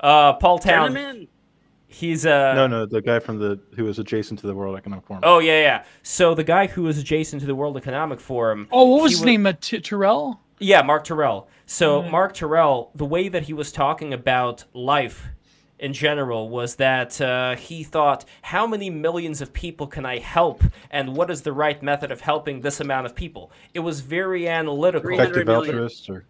[0.00, 1.28] Uh, Paul Town.
[1.92, 5.04] He's uh no no the guy from the who was adjacent to the World Economic
[5.04, 5.22] Forum.
[5.24, 5.84] Oh yeah yeah.
[6.04, 8.68] So the guy who was adjacent to the World Economic Forum.
[8.70, 9.44] Oh, what was his was, name?
[9.44, 10.40] Uh, T- Terrell.
[10.60, 11.48] Yeah, Mark Terrell.
[11.66, 12.10] So mm.
[12.10, 15.26] Mark Terrell, the way that he was talking about life
[15.80, 20.62] in general was that uh, he thought, how many millions of people can I help,
[20.90, 23.50] and what is the right method of helping this amount of people?
[23.74, 25.10] It was very analytical.
[25.10, 26.24] Effective altruist, or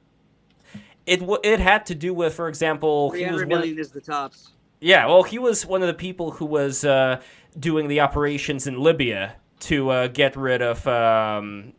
[1.04, 4.52] it w- it had to do with, for example, three hundred million is the tops.
[4.80, 7.20] Yeah, well, he was one of the people who was uh,
[7.58, 11.74] doing the operations in Libya to uh, get rid of, um,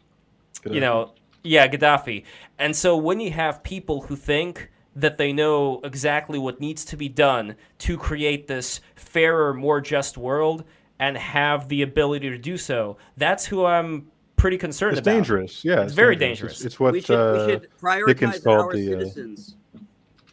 [0.69, 1.13] you know,
[1.43, 2.25] yeah, Gaddafi.
[2.59, 6.97] And so when you have people who think that they know exactly what needs to
[6.97, 10.63] be done to create this fairer, more just world
[10.99, 12.97] and have the ability to do so.
[13.17, 14.99] That's who I'm pretty concerned about.
[14.99, 15.13] it's about.
[15.13, 15.65] dangerous.
[15.65, 16.39] Yeah, it's, it's very dangerous.
[16.39, 16.57] dangerous.
[16.57, 19.55] It's, it's, what we should, uh, we should prioritize our the, uh, citizens.
[19.75, 19.79] Uh,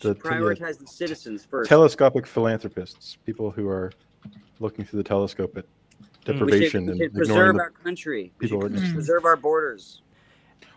[0.00, 1.68] the, prioritize the, the citizens first.
[1.68, 3.92] Telescopic philanthropists, people who are
[4.60, 5.64] looking through the telescope at
[6.24, 8.32] deprivation we should, we should and preserve our country.
[8.38, 10.02] People we should preserve our borders.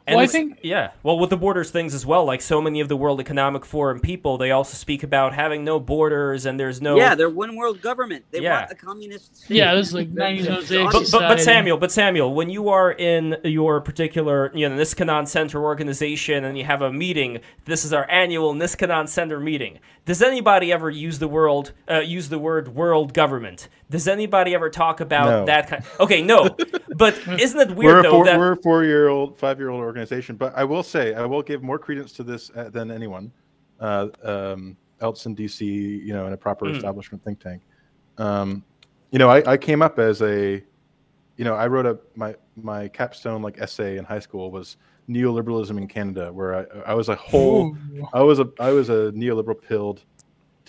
[0.08, 0.91] And well, I think yeah.
[1.04, 3.99] Well, with the borders things as well, like so many of the World Economic Forum
[3.99, 6.97] people, they also speak about having no borders and there's no.
[6.97, 8.26] Yeah, they're one world government.
[8.32, 8.62] They yeah.
[8.62, 9.36] want a communist.
[9.36, 9.58] State.
[9.58, 13.80] Yeah, this is like but, but, but, Samuel, but Samuel, when you are in your
[13.82, 18.56] particular, you know, Niskanen Center organization and you have a meeting, this is our annual
[18.56, 19.80] Niskanen Center meeting.
[20.06, 23.69] Does anybody ever use the world uh, use the word world government?
[23.91, 25.45] Does anybody ever talk about no.
[25.45, 25.84] that kind?
[25.99, 26.55] Okay, no,
[26.95, 30.38] but isn't it weird we're though four, that we're a four-year-old, five-year-old organization?
[30.38, 33.34] But I will say, I will give more credence to this uh, than anyone
[33.81, 35.61] uh, um, else in DC.
[35.61, 36.76] You know, in a proper mm.
[36.76, 37.63] establishment think tank.
[38.18, 38.63] Um,
[39.11, 40.63] you know, I, I came up as a,
[41.35, 44.77] you know, I wrote a my my capstone like essay in high school was
[45.09, 48.07] neoliberalism in Canada, where I, I was a whole, Ooh.
[48.13, 50.05] I was a, I was a neoliberal pilled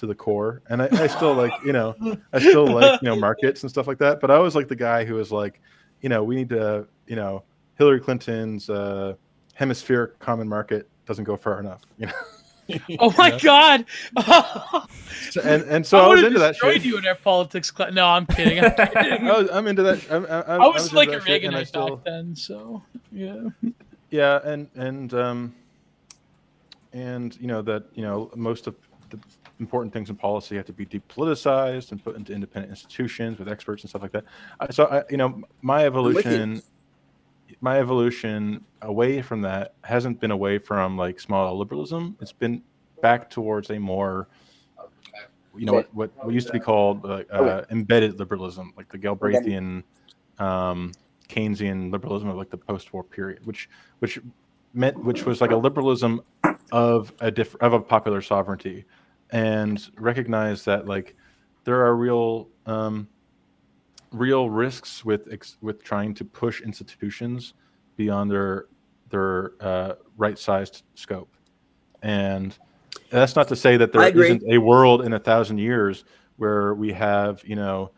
[0.02, 1.94] to the core, and I, I still like, you know,
[2.32, 4.18] I still like, you know, markets and stuff like that.
[4.18, 5.60] But I was like the guy who was like,
[6.00, 7.44] you know, we need to, you know,
[7.78, 9.14] Hillary Clinton's uh,
[9.54, 12.12] hemispheric common market doesn't go far enough, you know.
[12.98, 13.84] oh my god!
[15.30, 16.84] so, and and so I, I was into that shit.
[16.84, 17.92] you in our politics class.
[17.92, 18.58] No, I'm kidding.
[18.58, 19.28] I'm, kidding.
[19.28, 20.10] I was, I'm into that.
[20.10, 21.96] I'm, I'm, i was, was like a Reaganite still...
[21.96, 23.48] back then, so yeah.
[24.10, 25.54] Yeah, and and um,
[26.92, 28.74] and you know that you know most of
[29.10, 29.18] the
[29.62, 30.56] important things in policy.
[30.56, 34.24] Have to be depoliticized and put into independent institutions with experts and stuff like that.
[34.70, 36.62] So I, you know, my evolution
[37.60, 42.16] my evolution away from that hasn't been away from like small liberalism.
[42.20, 42.62] It's been
[43.00, 44.28] back towards a more,
[45.56, 48.98] you know, what what, what used to be called uh, uh, embedded liberalism, like the
[48.98, 49.82] Galbraithian,
[50.38, 50.92] um,
[51.28, 53.68] Keynesian liberalism of like the post-war period, which
[54.00, 54.18] which
[54.74, 56.22] meant which was like a liberalism
[56.72, 58.84] of a diff- of a popular sovereignty,
[59.32, 61.16] and recognize that like
[61.64, 63.08] there are real um,
[64.12, 67.54] real risks with ex- with trying to push institutions
[67.96, 68.66] beyond their
[69.10, 71.34] their uh, right sized scope,
[72.02, 72.56] and
[73.10, 76.04] that's not to say that there isn't a world in a thousand years
[76.36, 77.90] where we have you know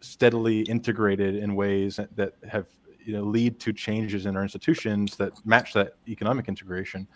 [0.00, 2.66] steadily integrated in ways that have
[3.04, 7.06] you know lead to changes in our institutions that match that economic integration.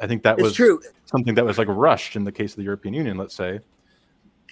[0.00, 0.80] I think that it's was true.
[1.04, 3.60] something that was like rushed in the case of the European Union, let's say.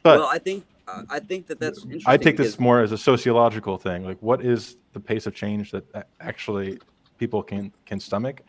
[0.02, 2.04] But well, I think uh, I think that that's interesting.
[2.06, 4.04] I take this more as a sociological thing.
[4.04, 6.78] Like, what is the pace of change that actually
[7.18, 8.42] people can can stomach?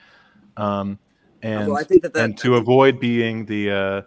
[0.58, 1.00] Um,
[1.42, 4.02] and well, I think that, that and to avoid being the uh,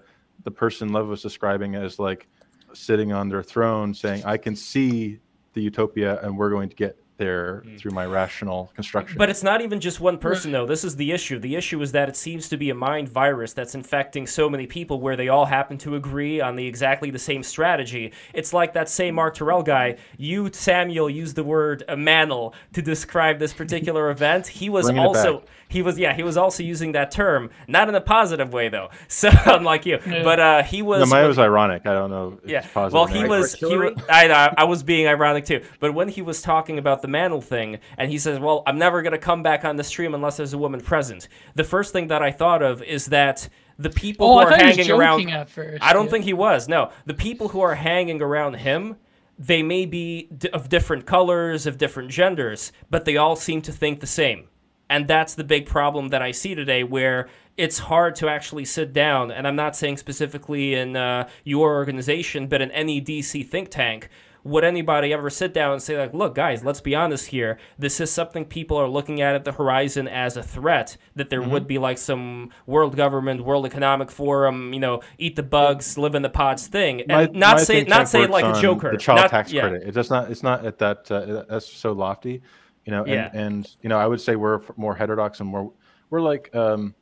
[0.44, 2.27] the person Lev was describing as like
[2.73, 5.20] sitting on their throne, saying, "I can see
[5.55, 7.78] the utopia, and we're going to get there mm.
[7.78, 9.19] through my rational construction.
[9.19, 10.66] But it's not even just one person, though.
[10.66, 11.39] This is the issue.
[11.39, 14.66] The issue is that it seems to be a mind virus that's infecting so many
[14.66, 18.12] people where they all happen to agree on the exactly the same strategy.
[18.32, 19.97] It's like that same Mark Terrell guy.
[20.16, 24.47] You, Samuel, used the word "manel" to describe this particular event.
[24.47, 28.01] He was also he was yeah he was also using that term, not in a
[28.01, 28.89] positive way though.
[29.09, 30.23] So unlike you, yeah.
[30.23, 31.01] but uh, he was.
[31.01, 31.86] No, mine was ironic.
[31.86, 32.39] I don't know.
[32.45, 32.65] yeah.
[32.74, 33.53] well, he was.
[33.55, 35.65] He was I, I was being ironic too.
[35.81, 39.02] But when he was talking about the manel thing, and he says, "Well, I'm never
[39.02, 42.22] gonna come back on the stream unless there's a woman present." The first thing that
[42.22, 43.48] I thought of is that
[43.78, 45.48] the people oh, who are hanging around.
[45.48, 46.10] First, I don't yeah.
[46.10, 46.68] think he was.
[46.68, 48.97] No, the people who are hanging around him
[49.39, 54.01] they may be of different colors, of different genders, but they all seem to think
[54.01, 54.48] the same.
[54.90, 58.93] And that's the big problem that I see today, where it's hard to actually sit
[58.93, 59.30] down.
[59.30, 64.09] And I'm not saying specifically in uh, your organization, but in any DC think tank.
[64.49, 67.59] Would anybody ever sit down and say, like, look, guys, let's be honest here.
[67.79, 71.41] This is something people are looking at at the horizon as a threat, that there
[71.41, 71.51] mm-hmm.
[71.51, 76.15] would be like some world government, world economic forum, you know, eat the bugs, live
[76.15, 77.03] in the pods thing.
[77.03, 78.91] And my, not my say not say it like a joker.
[78.93, 79.62] The child not, tax yeah.
[79.62, 79.87] credit.
[79.87, 82.43] It does not it's not at that uh, that's so lofty
[82.89, 83.31] you know, and, yeah.
[83.35, 85.70] and you know, I would say we're more heterodox and more
[86.09, 86.95] we're like um,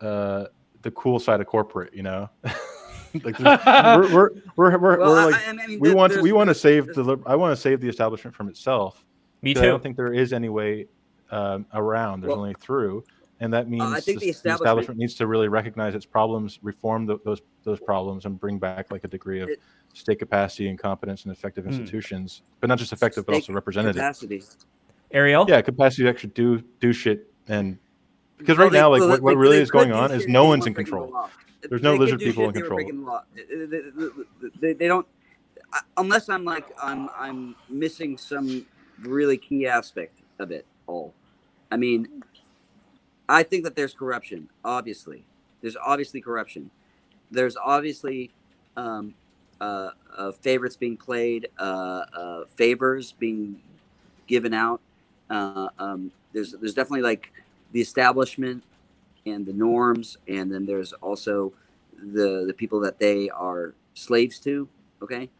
[0.00, 0.46] uh,
[0.80, 2.30] the cool side of corporate, you know.
[3.24, 6.32] like we're, we're, we're, we're, well, we're like I, I mean, we want to, we
[6.32, 9.04] want to save the I want to save the establishment from itself.
[9.42, 9.60] Me too.
[9.60, 10.86] I don't think there is any way
[11.30, 12.20] um, around.
[12.20, 13.04] There's well, only through,
[13.40, 16.06] and that means uh, I think the, establishment, the, establishment, needs to really recognize its
[16.06, 19.60] problems, reform the, those those problems, and bring back like a degree of it,
[19.92, 21.70] state capacity and competence and effective hmm.
[21.70, 23.96] institutions, but not just effective, but also representative.
[23.96, 24.42] Capacity.
[25.10, 25.44] Ariel?
[25.48, 27.78] Yeah, capacity to actually do do shit and
[28.38, 30.66] because right well, now, like well, what, what really is going on is no one's
[30.66, 31.28] in control.
[31.68, 32.80] There's no lizard people in control.
[34.60, 35.06] They, they, don't
[35.96, 38.66] unless I'm like I'm I'm missing some
[39.00, 41.14] really key aspect of it all.
[41.70, 42.22] I mean,
[43.28, 44.48] I think that there's corruption.
[44.64, 45.24] Obviously,
[45.60, 46.70] there's obviously corruption.
[47.30, 48.30] There's obviously
[48.76, 49.14] um,
[49.60, 53.60] uh, uh, favorites being played, uh, uh, favors being
[54.26, 54.80] given out.
[55.30, 57.32] Uh, um, there's there's definitely like
[57.72, 58.62] the establishment
[59.26, 61.52] and the norms, and then there's also
[61.96, 64.68] the the people that they are slaves to.
[65.02, 65.30] Okay,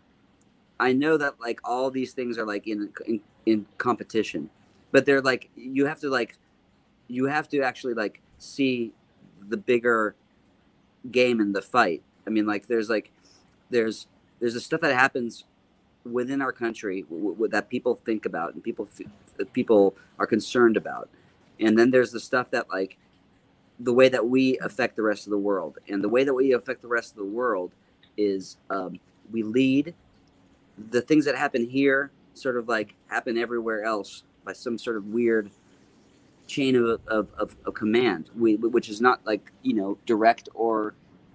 [0.80, 4.50] I know that like all these things are like in in, in competition,
[4.90, 6.36] but they're like you have to like
[7.08, 8.92] you have to actually like see
[9.48, 10.14] the bigger
[11.10, 12.02] game in the fight.
[12.26, 13.10] I mean, like there's like
[13.70, 14.06] there's
[14.40, 15.44] there's the stuff that happens
[16.04, 20.76] within our country w- w- that people think about and people f- people are concerned
[20.76, 21.08] about,
[21.60, 22.98] and then there's the stuff that like
[23.80, 26.52] the way that we affect the rest of the world, and the way that we
[26.52, 27.72] affect the rest of the world
[28.16, 28.98] is um,
[29.30, 29.94] we lead
[30.90, 35.06] the things that happen here sort of like happen everywhere else by some sort of
[35.06, 35.50] weird
[36.46, 40.94] chain of, of, of, of command, we, which is not like you know direct or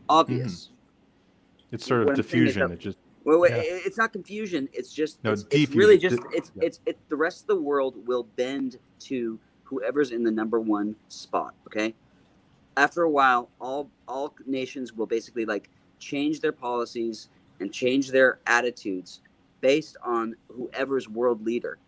[0.09, 0.65] obvious.
[0.65, 1.75] Mm-hmm.
[1.75, 2.71] It's sort of diffusion.
[2.71, 3.57] It just well, yeah.
[3.59, 4.69] it's not confusion.
[4.71, 6.65] It's just no, it's, it's really just it's yeah.
[6.65, 10.95] it's it, the rest of the world will bend to whoever's in the number one
[11.09, 11.53] spot.
[11.67, 11.93] Okay,
[12.77, 17.27] after a while, all all nations will basically like change their policies
[17.59, 19.21] and change their attitudes
[19.59, 21.79] based on whoever's world leader.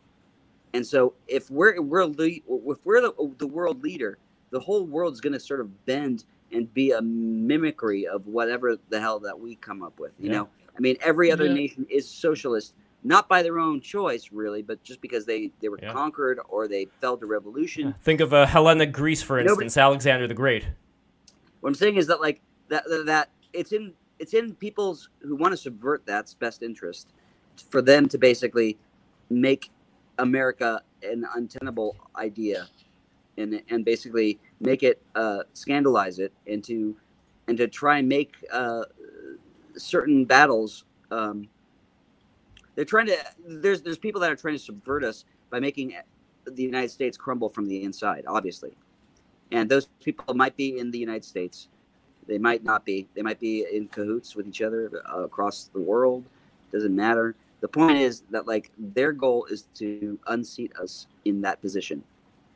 [0.74, 4.18] And so, if we're we're if we're the, the world leader,
[4.50, 9.00] the whole world's going to sort of bend and be a mimicry of whatever the
[9.00, 10.14] hell that we come up with.
[10.20, 10.38] You yeah.
[10.38, 11.54] know, I mean, every other yeah.
[11.54, 12.74] nation is socialist,
[13.04, 15.94] not by their own choice, really, but just because they they were yeah.
[15.94, 17.96] conquered or they felt a revolution.
[18.02, 20.68] Think of uh, Hellenic Greece, for instance, Nobody, Alexander the Great.
[21.62, 25.54] What I'm saying is that like that that it's in it's in people's who want
[25.54, 27.08] to subvert that's best interest
[27.70, 28.78] for them to basically
[29.30, 29.72] make
[30.18, 32.68] America an untenable idea
[33.38, 36.96] and and basically make it uh, scandalize it and to
[37.48, 38.84] and to try and make uh,
[39.76, 40.86] certain battles.
[41.12, 41.48] Um,
[42.80, 43.18] they're trying to.
[43.46, 45.96] There's there's people that are trying to subvert us by making
[46.46, 48.72] the United States crumble from the inside, obviously,
[49.52, 51.68] and those people might be in the United States.
[52.26, 53.06] They might not be.
[53.16, 56.24] They might be in cahoots with each other uh, across the world.
[56.72, 57.36] Doesn't matter.
[57.60, 62.02] The point is that like their goal is to unseat us in that position,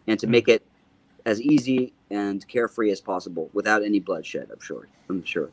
[0.07, 0.31] and to hmm.
[0.31, 0.65] make it
[1.25, 4.47] as easy and carefree as possible without any bloodshed.
[4.53, 4.87] I'm sure.
[5.09, 5.49] I'm sure.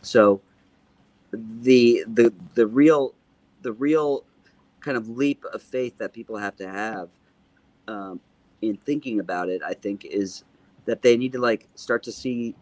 [0.00, 0.40] So
[1.30, 3.12] the the the real
[3.64, 4.24] the real
[4.80, 7.10] kind of leap of faith that people have to have
[7.88, 8.20] um,
[8.62, 10.44] in thinking about it, I think, is
[10.86, 12.54] that they need to like start to see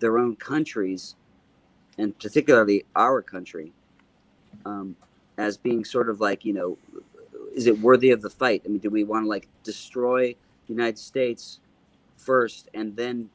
[0.00, 1.16] their own countries,
[1.98, 3.72] and particularly our country,
[4.66, 4.96] um,
[5.38, 6.78] as being sort of like you know,
[7.54, 8.62] is it worthy of the fight?
[8.66, 10.34] I mean, do we want to like destroy
[10.66, 11.60] the United States?
[12.18, 13.30] first and then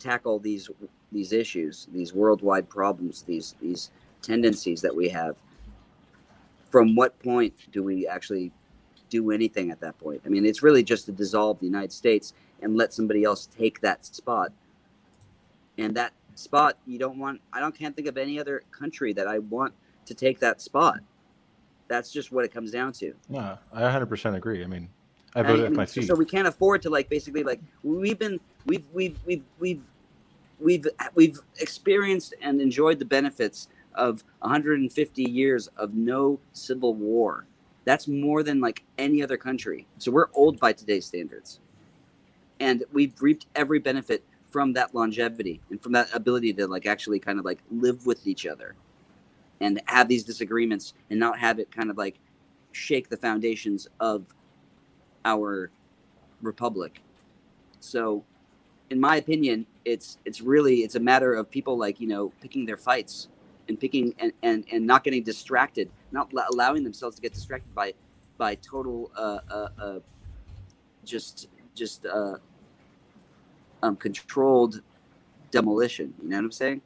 [0.00, 0.70] tackle these
[1.12, 3.90] these issues, these worldwide problems, these these
[4.22, 5.36] tendencies that we have.
[6.72, 8.50] From what point do we actually
[9.10, 10.22] do anything at that point?
[10.24, 12.32] I mean, it's really just to dissolve the United States
[12.62, 14.52] and let somebody else take that spot.
[15.76, 17.42] And that spot, you don't want.
[17.52, 19.74] I don't can't think of any other country that I want
[20.06, 21.00] to take that spot.
[21.88, 23.12] That's just what it comes down to.
[23.28, 24.64] No, I 100% agree.
[24.64, 24.88] I mean,
[25.34, 26.06] I voted I mean, my feet.
[26.06, 29.82] So we can't afford to like basically like we've been we've we've we've we've
[30.58, 37.46] we've we've experienced and enjoyed the benefits of 150 years of no civil war.
[37.84, 39.86] That's more than like any other country.
[39.98, 41.60] So we're old by today's standards.
[42.60, 47.18] And we've reaped every benefit from that longevity and from that ability to like actually
[47.18, 48.74] kind of like live with each other
[49.60, 52.18] and have these disagreements and not have it kind of like
[52.72, 54.26] shake the foundations of
[55.24, 55.70] our
[56.42, 57.00] republic.
[57.80, 58.24] So,
[58.90, 62.66] in my opinion, it's it's really it's a matter of people like you know picking
[62.66, 63.28] their fights
[63.68, 67.94] and picking and and, and not getting distracted, not allowing themselves to get distracted by
[68.38, 69.98] by total uh, uh, uh
[71.04, 72.36] just just uh,
[73.82, 74.82] um, controlled
[75.50, 76.14] demolition.
[76.22, 76.82] You know what I'm saying?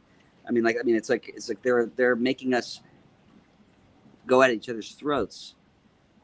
[0.48, 2.80] I mean, like I mean, it's like it's like they're they're making us
[4.26, 5.54] go at each other's throats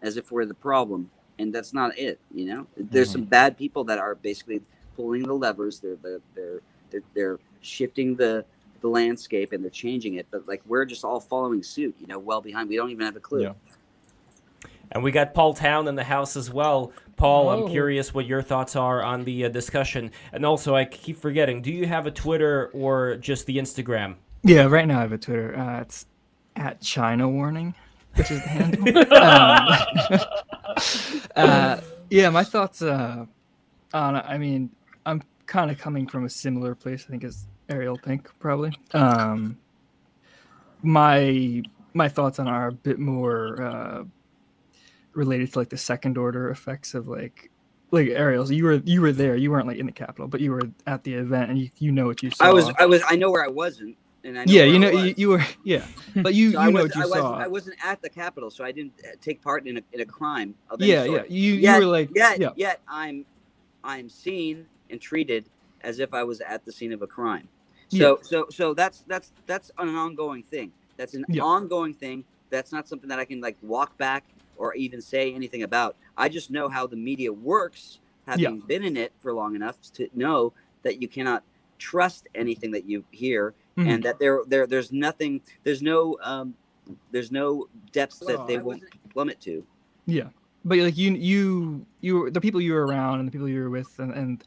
[0.03, 1.09] as if we're the problem
[1.39, 2.20] and that's not it.
[2.33, 3.20] You know, there's mm-hmm.
[3.20, 4.62] some bad people that are basically
[4.97, 5.81] pulling the levers.
[5.81, 6.61] They're they're they're
[6.91, 8.45] they're, they're shifting the
[8.83, 10.27] the landscape and they're changing it.
[10.31, 11.95] But like we're just all following suit.
[11.99, 12.69] You know, well behind.
[12.69, 13.43] We don't even have a clue.
[13.43, 13.53] Yeah.
[14.91, 16.93] And we got Paul Town in the house as well.
[17.17, 17.65] Paul, oh.
[17.65, 20.11] I'm curious what your thoughts are on the uh, discussion.
[20.33, 24.17] And also, I keep forgetting, do you have a Twitter or just the Instagram?
[24.43, 25.57] Yeah, right now I have a Twitter.
[25.57, 26.05] Uh, it's
[26.57, 27.75] at China Warning
[28.15, 28.99] which is the handle.
[29.15, 29.69] um,
[31.37, 31.81] uh,
[32.11, 33.27] yeah, my thoughts uh,
[33.93, 34.17] on.
[34.17, 34.71] I mean,
[35.07, 37.05] I'm kind of coming from a similar place.
[37.07, 38.73] I think as Ariel Pink probably.
[38.93, 39.59] Um,
[40.82, 41.62] my
[41.94, 44.05] my thoughts on are a bit more uh,
[45.15, 47.51] related to like the second order effects of like
[47.90, 49.36] like Ariel, so you were you were there.
[49.36, 51.93] You weren't like in the Capitol, but you were at the event, and you, you
[51.93, 52.44] know what you saw.
[52.44, 55.28] I was I was I know where I wasn't and yeah, you know, you, you,
[55.31, 55.85] were, yeah,
[56.16, 57.39] but you, so you know was, what you I saw.
[57.39, 60.05] I wasn't at the Capitol, so I didn't uh, take part in a, in a
[60.05, 60.55] crime.
[60.78, 62.51] yeah, yeah, you, yet, you were like, yet, yeah.
[62.55, 63.24] yet I'm,
[63.82, 65.47] I'm seen and treated
[65.81, 67.49] as if I was at the scene of a crime.
[67.93, 68.23] So, yeah.
[68.23, 70.73] so, so that's that's that's an ongoing thing.
[70.97, 71.43] That's an yeah.
[71.43, 72.24] ongoing thing.
[72.48, 74.24] That's not something that I can like walk back
[74.56, 75.97] or even say anything about.
[76.16, 78.66] I just know how the media works, having yeah.
[78.66, 81.43] been in it for long enough to know that you cannot
[81.78, 83.89] trust anything that you hear mm-hmm.
[83.89, 86.55] and that there there there's nothing there's no um
[87.10, 89.64] there's no depths that they won't plummet to
[90.06, 90.28] yeah
[90.64, 93.70] but like you you you the people you were around and the people you were
[93.70, 94.44] with and, and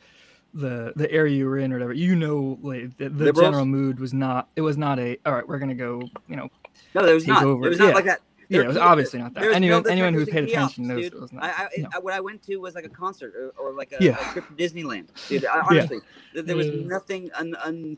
[0.55, 3.99] the the area you were in or whatever you know like the, the general mood
[3.99, 6.49] was not it was not a all right we're gonna go you know
[6.93, 7.65] no there was not over.
[7.65, 7.93] it was not yeah.
[7.93, 9.43] like that yeah, it was obviously not that.
[9.53, 11.13] Anyone, no, anyone who paid attention knows dude.
[11.13, 11.43] it was not.
[11.43, 11.89] I, I, no.
[12.01, 14.29] what I went to was like a concert or, or like a, yeah.
[14.29, 15.45] a, trip to Disneyland, dude.
[15.45, 15.99] I, honestly,
[16.33, 16.43] yeah.
[16.43, 16.85] there was mm.
[16.85, 17.97] nothing un, un,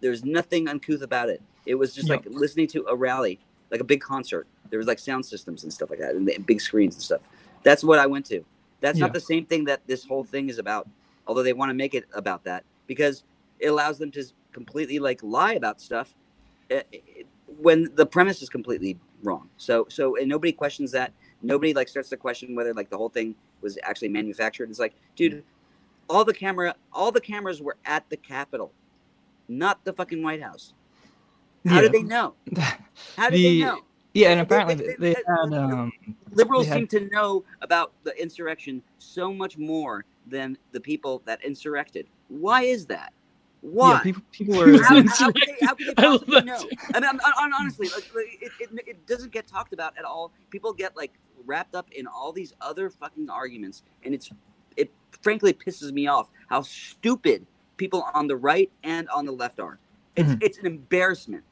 [0.00, 1.42] there was nothing uncouth about it.
[1.66, 3.38] It was just like listening to a rally,
[3.70, 4.46] like a big concert.
[4.70, 7.20] There was like sound systems and stuff like that, and big screens and stuff.
[7.62, 8.44] That's what I went to.
[8.80, 10.88] That's not the same thing that this whole thing is about.
[11.28, 13.22] Although they want to make it about that because
[13.60, 16.14] it allows them to completely like lie about stuff
[16.70, 16.98] eh, eh,
[17.60, 19.48] when the premise is completely wrong.
[19.56, 21.12] So so and nobody questions that.
[21.40, 24.70] Nobody like starts to question whether like the whole thing was actually manufactured.
[24.70, 25.44] It's like, dude,
[26.08, 28.72] all the camera all the cameras were at the Capitol,
[29.48, 30.72] not the fucking White House.
[31.66, 31.80] How yeah.
[31.82, 32.34] did they know?
[33.16, 33.80] How did the, they know?
[34.14, 35.92] Yeah, and apparently they, they, they had um,
[36.32, 41.42] liberals had, seem to know about the insurrection so much more than the people that
[41.44, 42.06] insurrected.
[42.28, 43.12] Why is that?
[43.60, 43.94] Why?
[43.94, 44.82] Yeah, people, people are.
[44.82, 46.68] how, how, they, how they possibly know?
[46.94, 50.32] I mean, I'm, I'm, honestly, like, it, it, it doesn't get talked about at all.
[50.50, 51.12] People get like
[51.44, 54.30] wrapped up in all these other fucking arguments, and it's
[54.76, 54.92] it
[55.22, 57.46] frankly pisses me off how stupid
[57.76, 59.78] people on the right and on the left are.
[60.14, 60.38] It's mm-hmm.
[60.40, 61.44] it's an embarrassment.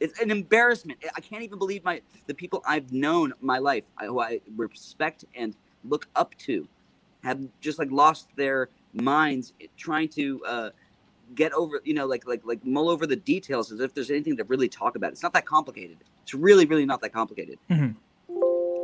[0.00, 0.98] It's an embarrassment.
[1.16, 5.54] I can't even believe my the people I've known my life, who I respect and
[5.84, 6.68] look up to,
[7.22, 10.70] have just like lost their minds trying to uh,
[11.34, 14.36] get over, you know, like like like mull over the details as if there's anything
[14.36, 15.12] to really talk about.
[15.12, 15.98] It's not that complicated.
[16.22, 17.58] It's really really not that complicated.
[17.70, 17.92] Mm-hmm.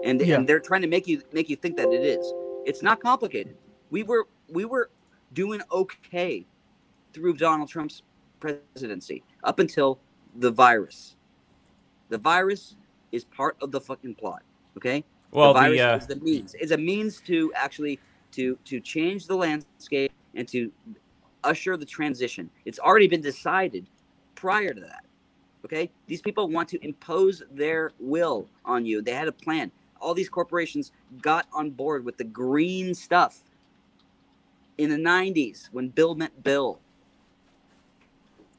[0.04, 0.36] And yeah.
[0.36, 2.32] and they're trying to make you make you think that it is.
[2.64, 3.56] It's not complicated.
[3.90, 4.90] We were we were
[5.34, 6.46] doing okay
[7.12, 8.02] through Donald Trump's
[8.40, 9.98] presidency up until
[10.36, 11.16] the virus.
[12.08, 12.76] The virus
[13.12, 14.42] is part of the fucking plot.
[14.76, 15.04] Okay.
[15.30, 15.96] Well, the virus the, uh...
[15.96, 16.54] is the means.
[16.58, 17.98] It's a means to actually
[18.32, 20.72] to to change the landscape and to
[21.44, 22.50] usher the transition.
[22.64, 23.86] It's already been decided
[24.34, 25.04] prior to that.
[25.64, 25.90] Okay?
[26.06, 29.02] These people want to impose their will on you.
[29.02, 29.70] They had a plan.
[30.00, 33.42] All these corporations got on board with the green stuff
[34.78, 36.78] in the 90s when Bill met Bill.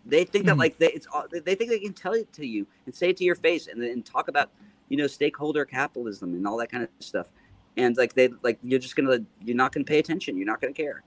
[0.06, 0.60] They think that mm-hmm.
[0.60, 3.24] like they, it's they think they can tell it to you and say it to
[3.24, 4.50] your face and then talk about
[4.88, 7.32] you know stakeholder capitalism and all that kind of stuff.
[7.78, 10.38] And like they like you're just gonna you're not gonna pay attention.
[10.38, 11.04] You're not gonna care.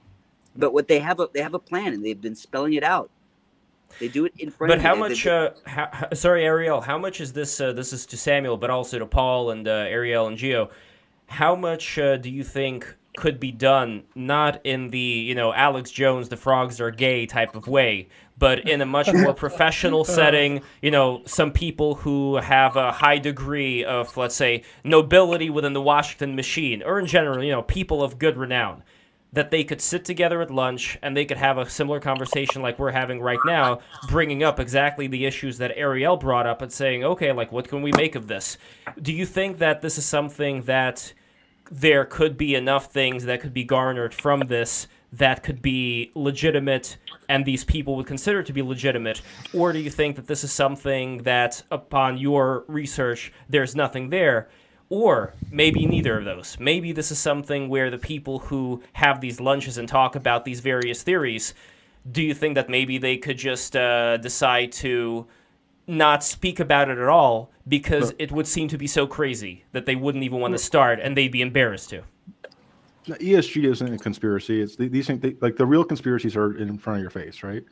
[0.56, 3.10] But what they have a they have a plan and they've been spelling it out.
[3.98, 4.72] They do it in front.
[4.72, 5.26] Of But how much?
[5.26, 6.80] Uh, how, sorry, Ariel.
[6.80, 7.60] How much is this?
[7.60, 10.70] Uh, this is to Samuel, but also to Paul and uh, Ariel and Geo.
[11.26, 14.04] How much uh, do you think could be done?
[14.14, 18.08] Not in the you know Alex Jones, the frogs are gay type of way,
[18.38, 20.62] but in a much more professional setting.
[20.80, 25.82] You know, some people who have a high degree of, let's say, nobility within the
[25.82, 28.82] Washington machine, or in general, you know, people of good renown
[29.32, 32.78] that they could sit together at lunch and they could have a similar conversation like
[32.78, 37.02] we're having right now, bringing up exactly the issues that Ariel brought up and saying,
[37.02, 38.58] okay, like, what can we make of this?
[39.00, 41.14] Do you think that this is something that
[41.72, 46.98] there could be enough things that could be garnered from this that could be legitimate
[47.28, 49.22] and these people would consider to be legitimate?
[49.54, 54.48] Or do you think that this is something that, upon your research, there's nothing there?
[54.90, 56.58] Or maybe neither of those.
[56.60, 60.60] Maybe this is something where the people who have these lunches and talk about these
[60.60, 61.54] various theories,
[62.10, 65.26] do you think that maybe they could just uh, decide to
[65.92, 69.64] not speak about it at all because but, it would seem to be so crazy
[69.72, 72.02] that they wouldn't even want to start and they'd be embarrassed to?
[73.06, 74.60] ESG isn't a conspiracy.
[74.60, 77.64] It's these things, they, like the real conspiracies are in front of your face, right?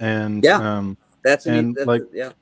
[0.00, 2.32] And yeah, um, that's and that's, like yeah,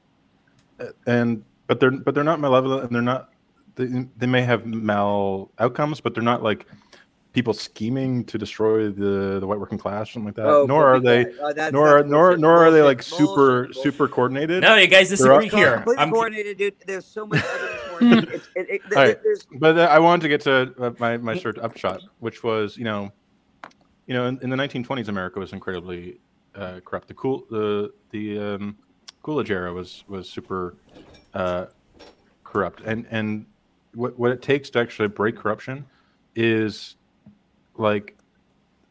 [1.06, 3.30] and but they're but they're not malevolent and they're not
[3.74, 6.66] they, they may have mal outcomes, but they're not like
[7.38, 10.46] people scheming to destroy the the white working class, something like that.
[10.46, 13.64] Oh, nor are they, uh, that's, nor that's nor nor are they like bullshit, super
[13.66, 13.82] bullshit.
[13.82, 14.60] super coordinated.
[14.60, 15.84] No, you guys disagree here.
[15.96, 16.74] I'm coordinated, dude.
[16.84, 18.42] There's so much evidence for it.
[18.56, 19.18] it, it, right.
[19.52, 22.76] But uh, I wanted to get to uh, my my sort of upshot, which was
[22.76, 23.12] you know,
[24.08, 26.18] you know, in, in the 1920s, America was incredibly
[26.56, 27.06] uh, corrupt.
[27.06, 28.76] The cool the the um,
[29.22, 30.74] Coolidge era was was super
[31.34, 31.66] uh,
[32.42, 33.46] corrupt, and and
[33.94, 35.86] what, what it takes to actually break corruption
[36.34, 36.96] is
[37.78, 38.18] like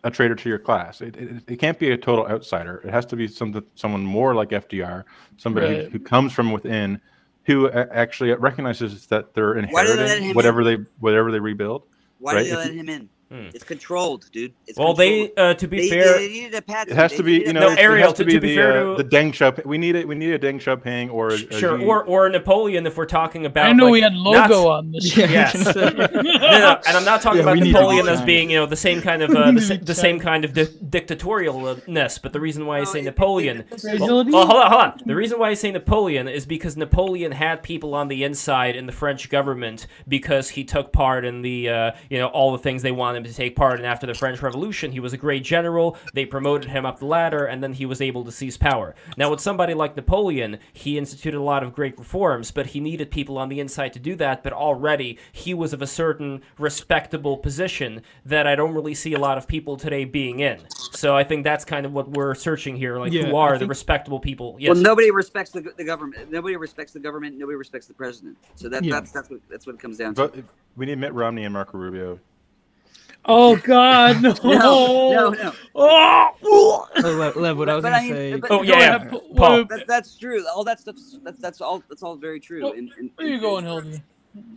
[0.03, 1.01] a traitor to your class.
[1.01, 2.81] It, it, it, can't be a total outsider.
[2.83, 5.03] It has to be some, someone more like FDR,
[5.37, 5.83] somebody right.
[5.85, 7.01] who, who, comes from within,
[7.43, 10.65] who actually recognizes that they're inheriting they whatever in?
[10.65, 11.83] they whatever they rebuild.
[12.19, 12.43] Why right?
[12.43, 13.09] did they let him in?
[13.29, 13.47] Hmm.
[13.53, 14.53] It's controlled, dude.
[14.67, 15.31] It's well, controlled.
[15.35, 16.87] they uh, to be they, fair, they needed a patch.
[16.87, 18.47] It has to be, you know, No, Ariel, it has to- to be to be
[18.49, 19.65] the, fair uh, to- the Deng Xiaoping.
[19.65, 20.07] We need it.
[20.07, 23.45] We need a Deng Xiaoping or a, sure, Xi- or or Napoleon if we're talking
[23.45, 23.65] about.
[23.67, 25.17] I know like, we had not- logo on this.
[25.17, 25.55] Yeah, Yes.
[25.55, 26.21] I was gonna say.
[26.23, 29.01] no, no, and I'm not talking Yeah, about Napoleon as being, you know, the same
[29.01, 32.21] kind of uh, the, sa- the same kind of di- dictatorialness.
[32.21, 35.01] But the reason why I say Napoleon, well, well, hold on, hold on.
[35.05, 38.85] The reason why I say Napoleon is because Napoleon had people on the inside in
[38.85, 42.81] the French government because he took part in the, uh, you know, all the things
[42.81, 44.91] they wanted him to take part in after the French Revolution.
[44.91, 45.97] He was a great general.
[46.13, 48.95] They promoted him up the ladder, and then he was able to seize power.
[49.17, 53.11] Now, with somebody like Napoleon, he instituted a lot of great reforms, but he needed
[53.11, 54.43] people on the inside to do that.
[54.43, 59.19] But already, he was of a certain respectable position that I don't really see a
[59.19, 60.59] lot of people today being in.
[60.91, 62.97] So I think that's kind of what we're searching here.
[62.97, 64.55] Like, Yeah, who I are the respectable people?
[64.59, 64.73] Yes.
[64.73, 66.31] Well, nobody respects the, the government.
[66.31, 67.37] Nobody respects the government.
[67.37, 68.37] Nobody respects the president.
[68.55, 68.93] So that, Yeah.
[68.93, 70.27] that's that's what that's what it comes down to.
[70.27, 70.43] But
[70.75, 72.19] we need Mitt Romney and Marco Rubio.
[73.27, 74.33] Oh God, no!
[74.43, 75.53] No, no, no.
[75.75, 78.35] Oh, Oh, Lev, Lev, what I was But gonna I mean- say.
[78.37, 78.97] but- Oh, yeah, yeah.
[79.09, 79.21] Paul.
[79.35, 79.65] Paul.
[79.65, 80.45] That, that's true.
[80.47, 82.65] All that stuff's that's that's all that's all very true.
[82.65, 84.01] Oh, And, and, Where you going, Hildy?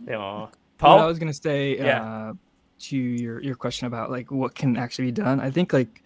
[0.07, 0.41] Yeah.
[0.41, 0.99] What Paul?
[0.99, 2.03] I was gonna say Yeah.
[2.03, 2.33] uh,
[2.79, 5.39] to your your question about like what can actually be done.
[5.41, 6.01] I think like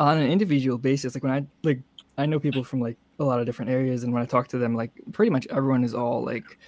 [0.00, 1.80] on an individual basis, like when I like
[2.18, 4.58] I know people from like a lot of different areas, and when I talk to
[4.58, 6.58] them, like pretty much everyone is all like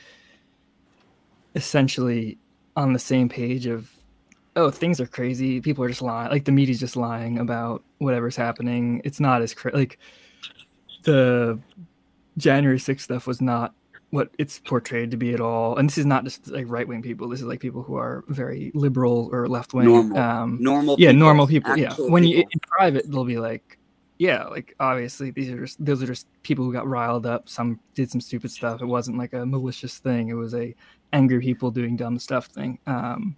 [1.55, 2.39] essentially
[2.77, 3.91] on the same page of
[4.57, 5.61] oh things are crazy.
[5.61, 9.01] People are just lying like the media's just lying about whatever's happening.
[9.05, 9.99] It's not as cra- like
[11.05, 11.59] the
[12.39, 13.75] january 6th stuff was not
[14.11, 15.77] what it's portrayed to be at all.
[15.77, 17.29] And this is not just like right-wing people.
[17.29, 19.87] This is like people who are very liberal or left-wing.
[19.87, 20.19] Normal.
[20.19, 20.97] um normal.
[20.99, 21.77] yeah people, normal people.
[21.77, 21.95] Yeah.
[21.99, 23.79] When you in private they'll be like
[24.19, 27.49] yeah like obviously these are just those are just people who got riled up.
[27.49, 28.83] Some did some stupid stuff.
[28.83, 30.29] It wasn't like a malicious thing.
[30.29, 30.75] It was a
[31.13, 32.79] angry people doing dumb stuff thing.
[32.87, 33.37] Um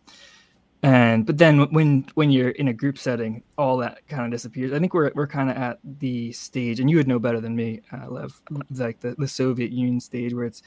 [0.83, 4.73] and but then when when you're in a group setting all that kind of disappears
[4.73, 7.57] i think we're we're kind of at the stage and you would know better than
[7.57, 8.41] me uh, lev
[8.73, 10.63] like the, the soviet union stage where it's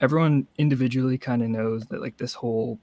[0.00, 2.78] everyone individually kind of knows that like this whole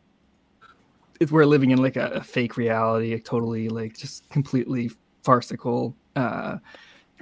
[1.19, 4.91] if we're living in like a, a fake reality, a totally like just completely
[5.23, 5.95] farcical.
[6.15, 6.57] Uh,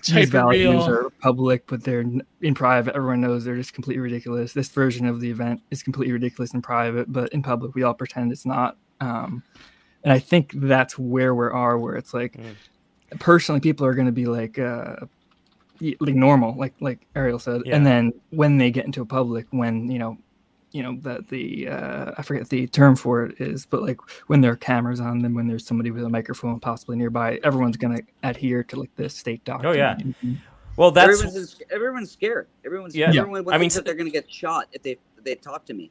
[0.07, 2.03] these values are public, but they're
[2.41, 2.95] in private.
[2.95, 4.53] Everyone knows they're just completely ridiculous.
[4.53, 7.93] This version of the event is completely ridiculous in private, but in public, we all
[7.93, 8.77] pretend it's not.
[9.01, 9.43] Um,
[10.03, 12.55] and I think that's where we are, where it's like, Mm.
[13.19, 14.95] personally, people are going to be like, uh,
[15.99, 17.75] like normal, like like Ariel said, Yeah.
[17.75, 20.17] and then when they get into a public, when you know,
[20.71, 24.41] you know that the uh, I forget the term for it is, but like when
[24.41, 27.97] there are cameras on them, when there's somebody with a microphone possibly nearby, everyone's going
[27.97, 29.73] to adhere to like the state doctrine.
[29.73, 29.95] Oh, yeah.
[29.95, 30.37] Mhm.
[30.77, 32.47] Well, that's everyone's everyone's scared.
[32.63, 33.09] Everyone's Yeah.
[33.09, 35.73] everyone I mean, that they're going to get shot if they if they talk to
[35.73, 35.89] me.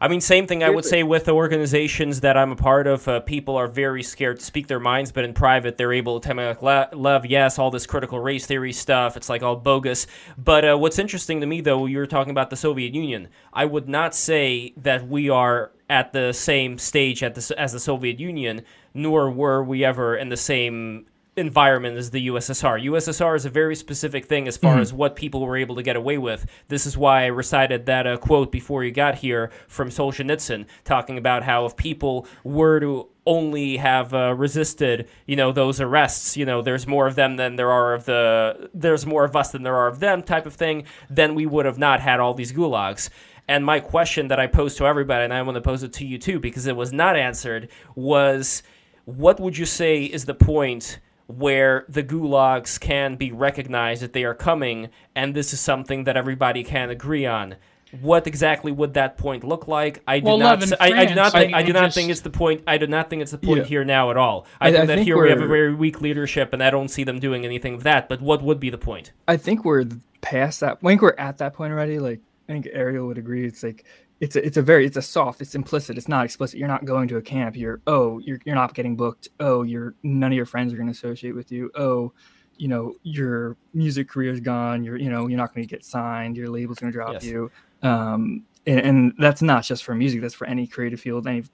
[0.00, 3.06] I mean, same thing I would say with the organizations that I'm a part of.
[3.08, 6.26] Uh, people are very scared to speak their minds, but in private, they're able to
[6.26, 9.16] tell me, like, love, yes, all this critical race theory stuff.
[9.16, 10.06] It's like all bogus.
[10.36, 13.28] But uh, what's interesting to me, though, you were talking about the Soviet Union.
[13.52, 17.80] I would not say that we are at the same stage at the, as the
[17.80, 18.62] Soviet Union,
[18.94, 21.06] nor were we ever in the same
[21.38, 22.84] environment as the USSR.
[22.84, 25.96] USSR is a very specific thing as far as what people were able to get
[25.96, 26.46] away with.
[26.68, 31.16] This is why I recited that uh, quote before you got here from Solzhenitsyn, talking
[31.16, 36.44] about how if people were to only have uh, resisted, you know, those arrests, you
[36.44, 39.62] know, there's more of them than there are of the, there's more of us than
[39.62, 42.52] there are of them type of thing, then we would have not had all these
[42.52, 43.10] gulags.
[43.46, 46.06] And my question that I posed to everybody, and I want to pose it to
[46.06, 48.62] you too, because it was not answered, was
[49.04, 50.98] what would you say is the point
[51.28, 56.16] where the gulags can be recognized that they are coming, and this is something that
[56.16, 57.54] everybody can agree on?
[58.02, 60.02] What exactly would that point look like?
[60.06, 60.60] I do Well, not.
[60.60, 61.54] Lev, in s- I, I do not think.
[61.54, 62.62] I I do not just- think it's the point.
[62.66, 63.64] I do not think it's the point Yeah.
[63.64, 64.46] here now at all.
[64.60, 66.68] I, I- think I that think here we have a very weak leadership, and I
[66.70, 68.08] don't see them doing anything of that.
[68.10, 69.12] But what would be the point?
[69.26, 69.84] I think we're
[70.20, 70.78] past that.
[70.82, 71.98] I think we're at that point already.
[71.98, 73.46] Like I think Ariel would agree.
[73.46, 73.84] It's like
[74.20, 75.40] it's a, it's a very it's a soft.
[75.40, 75.96] It's implicit.
[75.96, 76.58] It's not explicit.
[76.58, 77.56] You're not going to a camp.
[77.56, 79.28] You're oh you're you're not getting booked.
[79.40, 81.70] Oh you're none of your friends are going to associate with you.
[81.76, 82.12] Oh
[82.56, 84.82] you know your music career is gone.
[84.82, 86.36] You're you know you're not going to get signed.
[86.36, 87.24] Your label's going to drop Yes.
[87.24, 87.50] you.
[87.82, 90.20] Um and, and that's not just for music.
[90.20, 91.26] That's for any creative field.
[91.26, 91.44] Any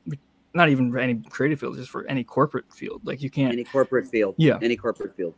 [0.55, 1.77] not even for any creative field.
[1.77, 3.03] Just for any corporate field.
[3.05, 4.36] Like you can't Any corporate field.
[4.39, 4.59] Yeah.
[4.62, 5.35] Any corporate field.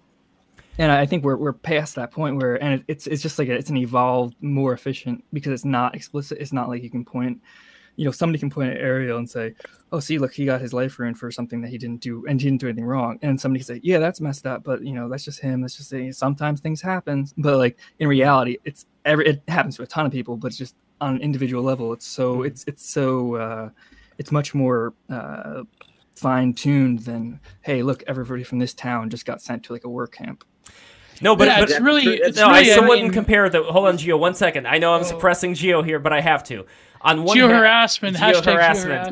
[0.78, 3.48] And I think we're we're past that point where and it, it's it's just like
[3.48, 6.38] a, it's an evolved, more efficient because it's not explicit.
[6.40, 7.40] It's not like you can point,
[7.96, 9.54] you know, somebody can point at Ariel and say,
[9.90, 12.40] "Oh, see, look, he got his life ruined for something that he didn't do, and
[12.40, 14.92] he didn't do anything wrong." And somebody can say, "Yeah, that's messed up, but you
[14.92, 15.62] know, that's just him.
[15.62, 19.86] That's just sometimes things happen." But like in reality, it's every it happens to a
[19.86, 21.92] ton of people, but it's just on an individual level.
[21.92, 23.70] It's so it's it's so uh,
[24.18, 25.62] it's much more uh,
[26.16, 29.88] fine tuned than hey, look, everybody from this town just got sent to like a
[29.88, 30.44] work camp.
[31.22, 33.48] No, but, Yeah, but it's really it's no, really, I still I wouldn't mean, compare
[33.48, 33.62] the.
[33.62, 34.66] Hold on, Geo, one second.
[34.68, 35.04] I know I'm Oh.
[35.04, 36.66] suppressing Geo here, but I have to.
[37.02, 38.54] On one Geo hand, harassment, Geo harassment.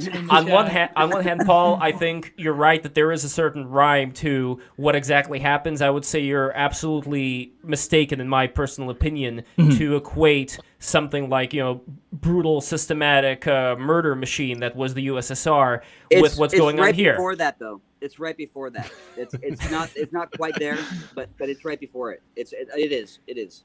[0.04, 2.94] harassment in the On one hand, on one hand, Paul, I think you're right that
[2.94, 5.80] there is a certain rhyme to what exactly happens.
[5.80, 9.78] I would say you're absolutely mistaken, in my personal opinion, Mm-hmm.
[9.78, 11.80] to equate something like you know
[12.12, 15.80] brutal, systematic uh, murder machine that was the USSR
[16.12, 17.12] with what's it's going right on here.
[17.14, 18.90] Before that, though, it's right before that.
[19.16, 20.78] It's it's not it's not quite there,
[21.14, 22.22] but but it's right before it.
[22.36, 23.64] It's it, it is it is.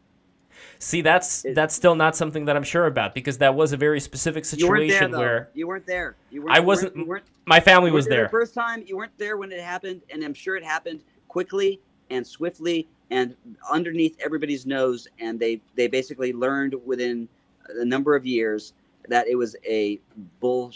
[0.79, 3.77] See, that's It- that's still not something that I'm sure about because that was a
[3.77, 6.15] very specific You there situation where You weren't there.
[6.31, 6.55] You weren't.
[6.57, 8.23] I wasn't- You weren't, my family was there.
[8.23, 11.79] The first time you weren't there when it happened, and I'm sure it happened quickly
[12.09, 13.35] and swiftly and
[13.71, 15.07] underneath everybody's nose.
[15.19, 17.27] And they they basically learned within
[17.79, 18.73] a number of years
[19.07, 19.99] that it was a
[20.39, 20.71] bull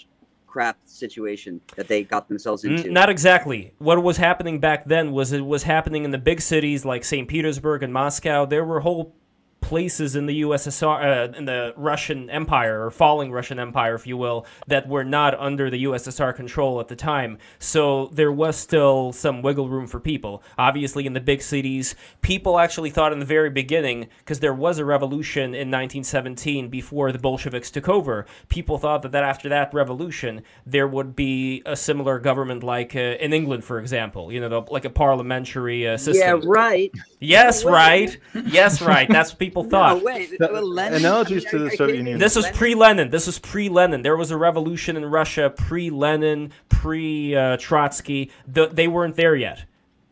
[0.53, 2.91] crap situation that they got themselves into.
[2.91, 3.73] Not exactly.
[3.79, 7.27] What was happening back then was it was happening in the big cities like St.
[7.27, 8.45] Petersburg and Moscow.
[8.45, 9.15] There were whole
[9.63, 14.17] places in the USSR, uh, in the Russian Empire or falling Russian Empire, if you
[14.17, 17.37] will, that were not under the USSR control at the time.
[17.59, 20.43] So there was still some wiggle room for people.
[20.57, 24.79] Obviously, in the big cities, people actually thought in the very beginning, because there was
[24.79, 28.25] a revolution in 1917 before the Bolsheviks took over.
[28.49, 32.99] People thought that, that after that revolution, there would be a similar government like uh,
[32.99, 34.29] in England, for example.
[34.29, 36.41] You know, the, like a parliamentary uh, system.
[36.41, 36.91] yeah, right.
[37.19, 38.17] Yes, right.
[38.45, 39.07] Yes, right.
[39.07, 39.97] That's what people thought.
[39.97, 40.31] No, wait.
[40.39, 41.97] The- well, Lenin, analogies I to the are you Soviet?
[41.97, 42.19] Union.
[42.19, 43.09] This was pre-Lenin.
[43.09, 44.01] This was pre-Lenin.
[44.01, 48.29] There was a revolution in Russia pre-Lenin, pre-Trotsky.
[48.29, 49.65] Uh, the, they weren't there yet.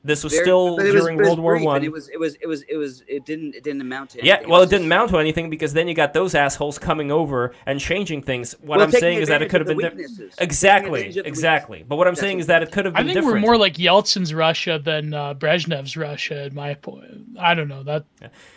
[0.03, 1.83] This was There- still but it was- during it was World War brief, and One.
[1.83, 4.25] It was, it was, it was, it was, it didn't, it didn't amount to.
[4.25, 6.79] Yeah, well, it was didn't just- amount to anything because then you got those assholes
[6.79, 8.53] coming over and changing things.
[8.61, 10.17] What Well, I'm saying is that it could have been the di- weaknesses.
[10.31, 11.85] Taking exactly, advantage of the exactly.
[11.87, 13.25] But what I'm That's saying what- is that it could have been I been think
[13.25, 13.43] different.
[13.43, 16.45] we're more like Yeltsin's Russia than uh, Brezhnev's Russia.
[16.45, 17.05] At my point,
[17.39, 18.05] I don't know that.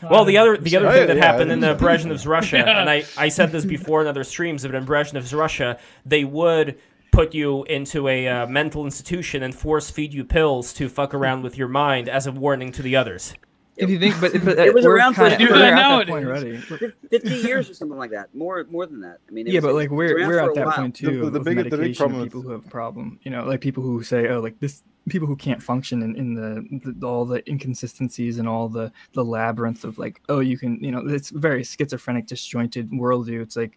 [0.09, 2.81] Well, the other the other thing that yeah, happened in think uh, Brezhnev's Russia, Yeah.
[2.81, 6.79] and I, I said this before in other streams, but in Brezhnev's Russia, they would
[7.15, 11.43] put you into a uh, mental institution and force feed you pills to fuck around
[11.43, 13.35] with your mind as a warning to the others.
[13.77, 16.07] If you think, but, but It was around for- kinda- Do that nowadays.
[16.07, 16.57] that point already.
[16.59, 18.33] Fif- Fifty years or something like that.
[18.35, 19.19] More, more than that.
[19.29, 20.75] I mean, yeah, was- but like we're we're at that while.
[20.77, 22.69] point too the- the of big- the big problem of with- people who have a
[22.69, 23.19] problem.
[23.23, 26.35] You know, like people who say, oh, like this, people who can't function in, in
[26.35, 30.79] the, the all the inconsistencies and all the the labyrinth of like, oh, you can,
[30.83, 33.43] you know, it's very schizophrenic, disjointed worldview.
[33.43, 33.77] It's like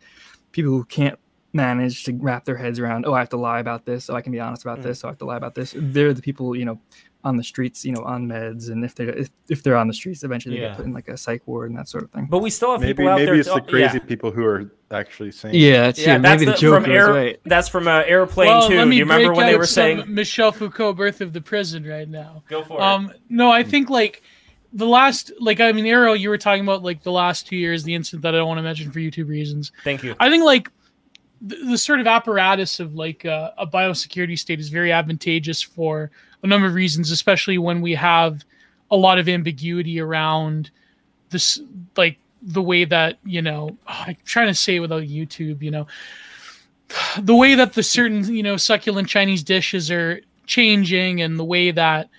[0.52, 1.18] people who can't
[1.54, 4.22] manage to wrap their heads around, oh, I have to lie about this, so I
[4.22, 4.84] can be honest about Mm.
[4.84, 5.74] this, so I have to lie about this.
[5.78, 6.80] They're the people, you know,
[7.24, 9.94] on the streets, you know, on meds, and if they're if, if they're on the
[9.94, 12.28] streets, eventually they get put in like a psych ward and that sort of thing.
[12.30, 13.36] But we still have maybe people out maybe there.
[13.36, 14.06] it's the crazy yeah.
[14.06, 15.56] people who are actually saying.
[15.56, 17.40] Yeah, it's Yeah, yeah, that's maybe the, the, joke from air, right.
[17.46, 18.86] That's from uh, Airplane well, Two.
[18.86, 20.04] Do you remember when they were saying?
[20.08, 22.44] Michel Foucault, Birth of the Prison, right now.
[22.48, 22.82] Go for it.
[22.82, 24.22] Um, no, I think like
[24.74, 27.84] the last, like I mean, Ariel, you were talking about like the last two years,
[27.84, 29.72] the incident that I don't want to mention for YouTube reasons.
[29.84, 30.16] Thank you.
[30.20, 30.70] I think like
[31.42, 36.12] the, the sort of apparatus of like uh, a biosecurity state is very advantageous for
[36.44, 38.44] a number of reasons, especially when we have
[38.92, 40.70] a lot of ambiguity around
[41.30, 41.60] this,
[41.96, 45.88] like the way that you know, I'm trying to say it without YouTube, you know,
[47.20, 51.72] the way that the certain you know succulent Chinese dishes are changing, and the way
[51.72, 52.10] that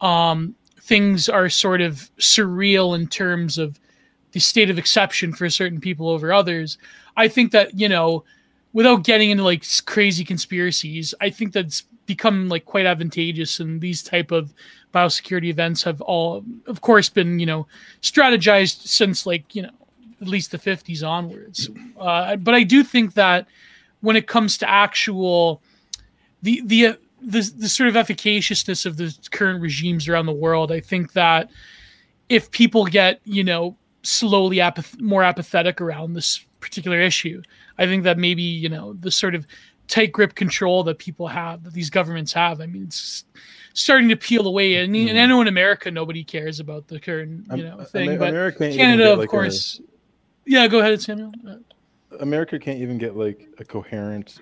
[0.00, 3.78] um, things are sort of surreal in terms of
[4.32, 6.78] the state of exception for certain people over others.
[7.16, 8.24] I think that you know,
[8.74, 14.02] without getting into like crazy conspiracies, I think that's become like quite advantageous, and these
[14.02, 14.52] type of
[14.92, 17.66] biosecurity events have all, of course, been you know
[18.02, 19.70] strategized since like you know
[20.20, 21.70] at least the 50s onwards.
[21.98, 23.46] Uh, but I do think that
[24.00, 25.62] when it comes to actual
[26.42, 30.70] the the uh, the, the sort of efficaciousness of the current regimes around the world,
[30.70, 31.48] I think that
[32.28, 37.40] if people get you know slowly apath- more apathetic around this particular issue,
[37.78, 39.46] I think that maybe you know the sort of
[39.88, 42.60] tight grip control that people have, that these governments have.
[42.60, 43.24] I mean, it's
[43.74, 44.76] starting to peel away.
[44.76, 45.28] And, and I hmm.
[45.28, 49.12] know in America nobody cares about the current you know thing, Amer- but America Canada,
[49.12, 49.80] of like, a- course.
[50.46, 51.32] Yeah, go ahead, Samuel.
[52.20, 54.40] America can't even get like a coherent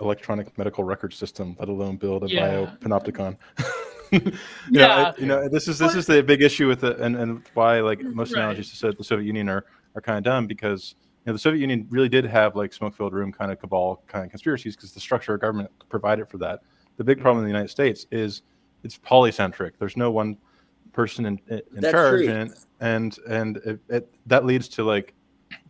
[0.00, 2.66] electronic medical record system, let alone build a Yeah.
[2.82, 3.36] biopanopticon.
[4.10, 4.32] you know,
[4.70, 5.12] Yeah.
[5.16, 7.80] I- you know, this is this is the big issue with it, and, and why
[7.80, 8.40] like most Right.
[8.40, 9.64] analogies to the Soviet Union are
[9.94, 12.94] are kind of dumb because you know the Soviet Union really did have like smoke
[12.94, 16.38] filled room kind of cabal kind of conspiracies because the structure of government provided for
[16.38, 16.60] that.
[16.96, 18.42] The big problem in the United States is
[18.82, 19.72] it's polycentric.
[19.78, 20.36] There's no one
[20.92, 22.30] person in, in charge, true.
[22.30, 25.14] and and and it, it, that leads to like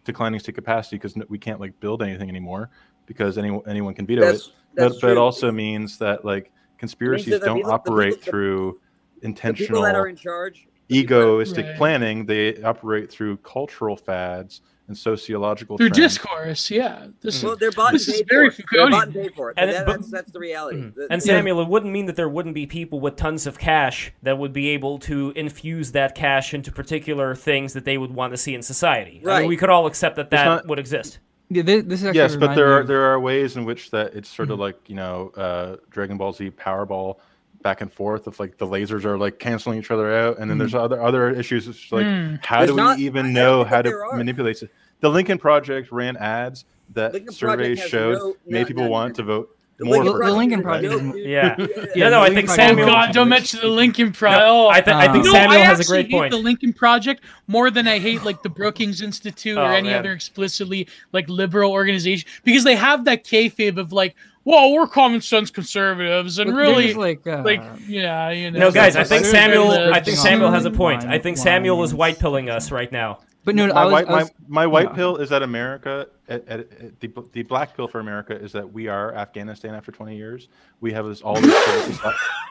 [0.05, 2.71] declining state capacity because we can't like build anything anymore
[3.07, 4.53] because anyone anyone can veto That's it.
[4.75, 8.81] that's But, but it also means that like conspiracies don't people, operate people, through
[9.23, 9.69] intentional.
[9.69, 10.69] people that are in charge.
[10.91, 11.77] Egoistic right.
[11.77, 12.27] planning.
[12.27, 16.15] They operate through cultural fads and sociological through trends.
[16.15, 16.71] discourse.
[16.71, 18.45] Yeah, this well, they're bought this and paid for.
[18.45, 18.65] It.
[18.71, 19.55] They're bought and paid for it.
[19.59, 20.79] And, that, but, that's, that's the reality.
[20.79, 21.01] Mm-hmm.
[21.11, 24.39] and Samuel, it wouldn't mean that there wouldn't be people with tons of cash that
[24.39, 28.37] would be able to infuse that cash into particular things that they would want to
[28.37, 29.21] see in society.
[29.23, 29.37] Right.
[29.37, 31.19] I mean, we could all accept that that not, would exist.
[31.51, 32.87] Yeah, this, is yes, but there are of...
[32.87, 34.55] there are ways in which that it's sort mm-hmm.
[34.55, 37.19] of like you know uh, Dragon Ball Z Powerball
[37.65, 40.57] back and forth of like the lasers are like canceling each other out, and then
[40.57, 40.61] mm.
[40.61, 41.67] there's other other issues.
[41.67, 42.45] It's like mm.
[42.45, 44.71] how there's do not, we even know how to manipulate it?
[45.01, 49.25] The Lincoln Project ran ads that Lincoln surveys showed no, made people no, want to
[49.25, 51.17] vote the more Lincoln, the Lincoln Project.
[51.17, 51.57] Yeah.
[51.59, 51.67] yeah.
[51.97, 52.09] yeah.
[52.11, 52.89] No, I think Samuel.
[52.89, 54.41] Oh God, don't mention the Lincoln Project.
[54.41, 56.31] No, I, th- I think Samuel has a great point.
[56.31, 59.99] the Lincoln Project more than I hate like the Brookings Institute oh, or any man.
[59.99, 64.15] other explicitly like liberal organization because they have that kayfabe of like,
[64.45, 68.61] well, we're common sense conservatives, and really, like, uh, like, yeah, you know.
[68.61, 69.71] No, guys, I think Samuel.
[69.71, 71.05] I think Samuel has a point.
[71.05, 73.21] I think Samuel is white pilling us right now.
[73.45, 76.61] But no, my, was, white, was, my, my white pill is that America, at, at,
[76.61, 80.49] at the, the black pill for America is that we are Afghanistan after 20 years.
[80.81, 82.01] We have this all this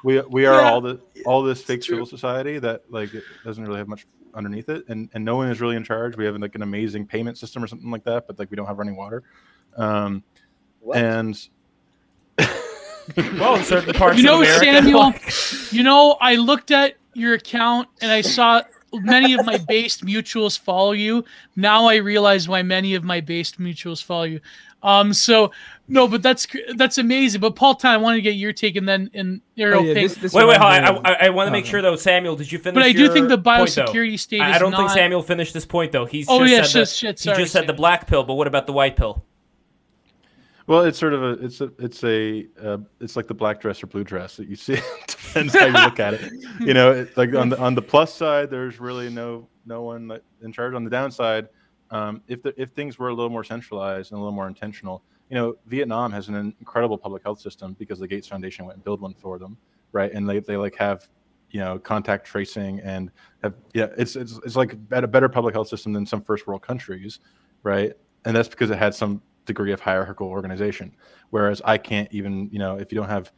[0.03, 3.65] we we are yeah, all the all this fake civil society that like it doesn't
[3.65, 4.05] really have much
[4.35, 6.15] underneath it, and and no one is really in charge.
[6.15, 8.67] We have like an amazing payment system or something like that, but like we don't
[8.67, 9.23] have running water.
[9.75, 10.23] Um,
[10.79, 10.97] what?
[10.97, 11.49] and
[13.17, 15.13] well, in certain parts you know, of Samuel,
[15.71, 18.61] you know, I looked at your account and I saw
[18.93, 21.25] many of my based mutuals follow you.
[21.55, 24.39] Now I realize why many of my based mutuals follow you.
[24.83, 25.51] Um, so
[25.87, 27.39] no, but that's that's amazing.
[27.39, 29.79] But Paul, Time, I wanted to get your take, and then in Ariel.
[29.79, 32.35] Oh, yeah, this, this wait, wait, I, I, I, want to make sure though, Samuel,
[32.35, 32.75] did you finish?
[32.75, 34.41] But I do think the biosecurity state.
[34.41, 34.77] I, don't not...
[34.77, 36.05] think Samuel finished this point though.
[36.05, 38.23] He's oh just yeah, said shit, the, shit, sorry, he just said the black pill,
[38.23, 39.23] but what about the white pill?
[40.65, 43.83] Well, it's sort of a it's a it's a uh, it's like the black dress
[43.83, 44.79] or blue dress that you see.
[45.07, 46.31] depends how you look at it.
[46.59, 50.19] You know, it, like on the on the plus side, there's really no no one
[50.41, 50.73] in charge.
[50.73, 51.49] On the downside,
[51.91, 55.03] um, if the, if things were a little more centralized and a little more intentional,
[55.29, 58.83] you know, Vietnam has an incredible public health system because the Gates Foundation went and
[58.83, 59.57] built one for them,
[59.91, 60.11] right?
[60.13, 61.07] And they they like have
[61.51, 63.11] you know contact tracing and
[63.41, 66.61] have yeah, it's it's it's like a better public health system than some first world
[66.61, 67.19] countries,
[67.63, 67.93] right?
[68.25, 70.95] And that's because it had some degree of hierarchical organization.
[71.29, 73.31] Whereas I can't even, you know, if you don't have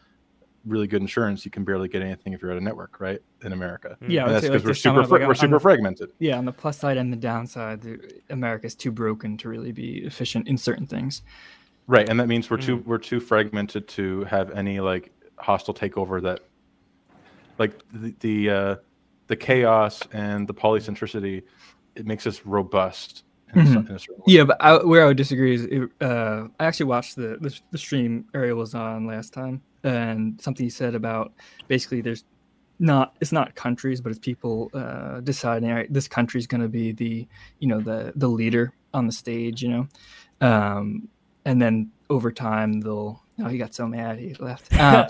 [0.65, 3.19] really good insurance, you can barely get anything if you're at a network, right?
[3.43, 6.11] In America, yeah, that's because like we're super like we're super fragmented.
[6.19, 7.85] Yeah, on the plus side and the downside,
[8.29, 11.21] America's too broken to really be efficient in certain things.
[11.87, 12.65] Right, and that means we're mm.
[12.65, 16.39] too we're too fragmented to have any like hostile takeover that,
[17.59, 18.75] like the the, uh,
[19.27, 21.43] the chaos and the polycentricity,
[21.95, 23.95] it makes us robust Mm-hmm.
[24.27, 27.57] yeah, but I, where I would disagree is it, uh, I actually watched the, the,
[27.71, 31.31] the stream Ariel was on last time, and something he said about
[31.67, 32.25] basically there's
[32.79, 36.67] not it's not countries, but it's people uh, deciding all right, this country's going to
[36.67, 37.27] be the
[37.59, 39.87] you know the the leader on the stage, you know,
[40.41, 41.07] um,
[41.45, 43.21] and then over time they'll.
[43.37, 44.73] Oh, he got so mad he left.
[44.73, 45.09] Uh,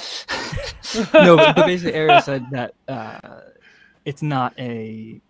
[1.14, 3.41] no, but, but basically, Ariel said that uh,
[4.03, 5.22] it's not a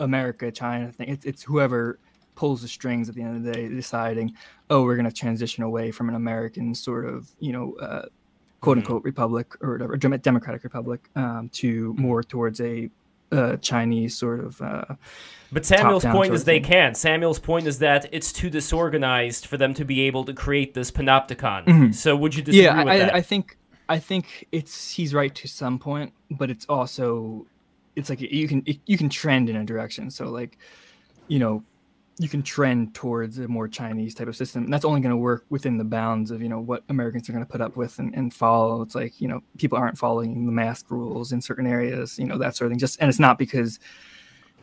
[0.00, 1.08] America China thing.
[1.08, 2.00] It's it's whoever
[2.34, 4.34] pulls the strings at the end of the day, deciding,
[4.70, 8.06] oh, we're going to transition away from an American sort of, you know, uh,
[8.60, 8.86] quote mm-hmm.
[8.86, 9.06] unquote mm-hmm.
[9.06, 12.90] republic or whatever, democratic republic, um, to more towards a
[13.32, 14.60] uh, Chinese sort of.
[14.60, 14.84] Uh,
[15.52, 16.94] but Samuel's point is they can.
[16.94, 20.90] Samuel's point is that it's too disorganized for them to be able to create this
[20.90, 21.64] panopticon.
[21.64, 21.92] Mm-hmm.
[21.92, 23.14] So would you disagree yeah, with I, that?
[23.14, 23.56] I think
[23.88, 27.46] I think it's he's right to some point, but it's also
[27.96, 30.10] it's like you can you can trend in a direction.
[30.10, 30.58] So like,
[31.28, 31.64] you know,
[32.20, 34.64] you can trend towards a more Chinese type of system.
[34.64, 37.32] And that's only going to work within the bounds of, you know, what Americans are
[37.32, 38.82] going to put up with and, and follow.
[38.82, 42.36] It's like, you know, people aren't following the mask rules in certain areas, you know,
[42.36, 42.78] that sort of thing.
[42.78, 43.80] Just, and it's not because,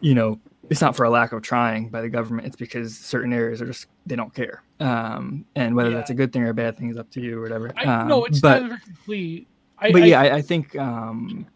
[0.01, 0.39] you know,
[0.69, 2.45] it's not for a lack of trying by the government.
[2.45, 4.61] It's because certain areas are just, they don't care.
[4.79, 5.97] Um, and whether yeah.
[5.97, 7.73] that's a good thing or a bad thing is up to you or whatever.
[7.75, 9.47] I, um, no, it's but, not complete.
[9.79, 11.47] I, but I, yeah, I, I think, um,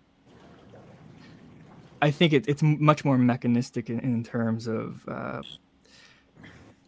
[2.01, 5.43] I think it, it's much more mechanistic in, in terms of uh,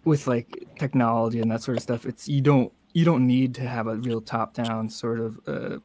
[0.06, 3.62] with like technology and that sort of stuff it's you don't you don't need to
[3.62, 5.78] have a real top down sort of uh,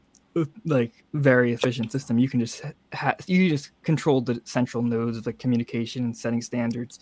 [0.64, 2.62] like very efficient system you can just
[2.92, 7.00] ha- you just control the central nodes of the communication and setting standards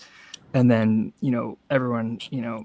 [0.55, 2.65] and then you know everyone you know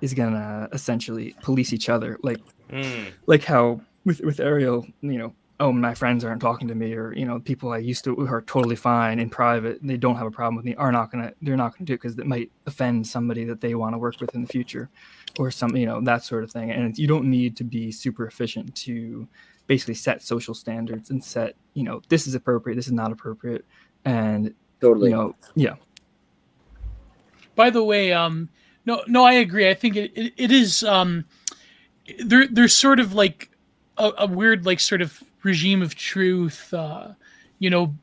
[0.00, 2.40] is gonna essentially police each other like
[2.70, 3.12] mm.
[3.26, 7.12] like how with with ariel you know oh my friends aren't talking to me or
[7.14, 10.26] you know people i used to who are totally fine in private they don't have
[10.26, 12.50] a problem with me are not gonna they're not gonna do it because it might
[12.66, 14.88] offend somebody that they want to work with in the future
[15.38, 18.26] or some you know that sort of thing and you don't need to be super
[18.26, 19.26] efficient to
[19.68, 23.64] basically set social standards and set you know this is appropriate, this is not appropriate,
[24.04, 25.76] and totally you know yeah.
[27.54, 28.48] By the way, um,
[28.86, 29.68] no, no, I agree.
[29.68, 31.24] I think it, it, it is um,
[32.18, 32.46] there.
[32.48, 33.50] There's sort of like
[33.96, 36.72] a, a weird like sort of regime of truth.
[36.72, 37.08] Uh,
[37.58, 37.94] you know,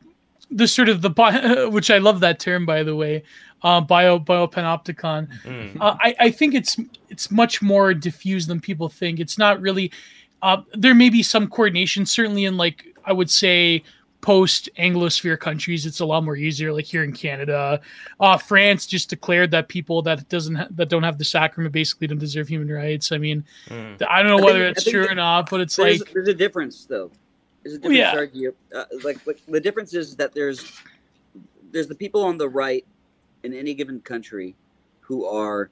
[0.52, 3.24] the sort of the which I love that term by the way,
[3.64, 5.28] uh, bio biopanopticon.
[5.44, 5.78] Mm.
[5.80, 6.78] Uh, I I think it's
[7.10, 9.20] it's much more diffused than people think.
[9.20, 9.92] It's not really.
[10.42, 13.84] Uh, there may be some coordination, certainly in like I would say
[14.26, 16.74] post Anglosphere countries, it's a lot more easier.
[16.74, 17.80] Like here in Canada,
[18.20, 22.08] uh, France just declared that people that doesn't ha- that don't have the sacrament basically
[22.08, 23.12] don't deserve human rights.
[23.12, 24.02] I mean, mm.
[24.10, 26.34] I don't know whether think, it's true or not, but it's there's, like there's a
[26.34, 27.12] difference though.
[27.66, 28.32] There's a difference.
[28.34, 28.50] Yeah.
[28.74, 30.72] Uh, like, like the difference is that there's
[31.72, 32.86] there's the people on the right
[33.44, 34.56] in any given country
[35.00, 35.72] who are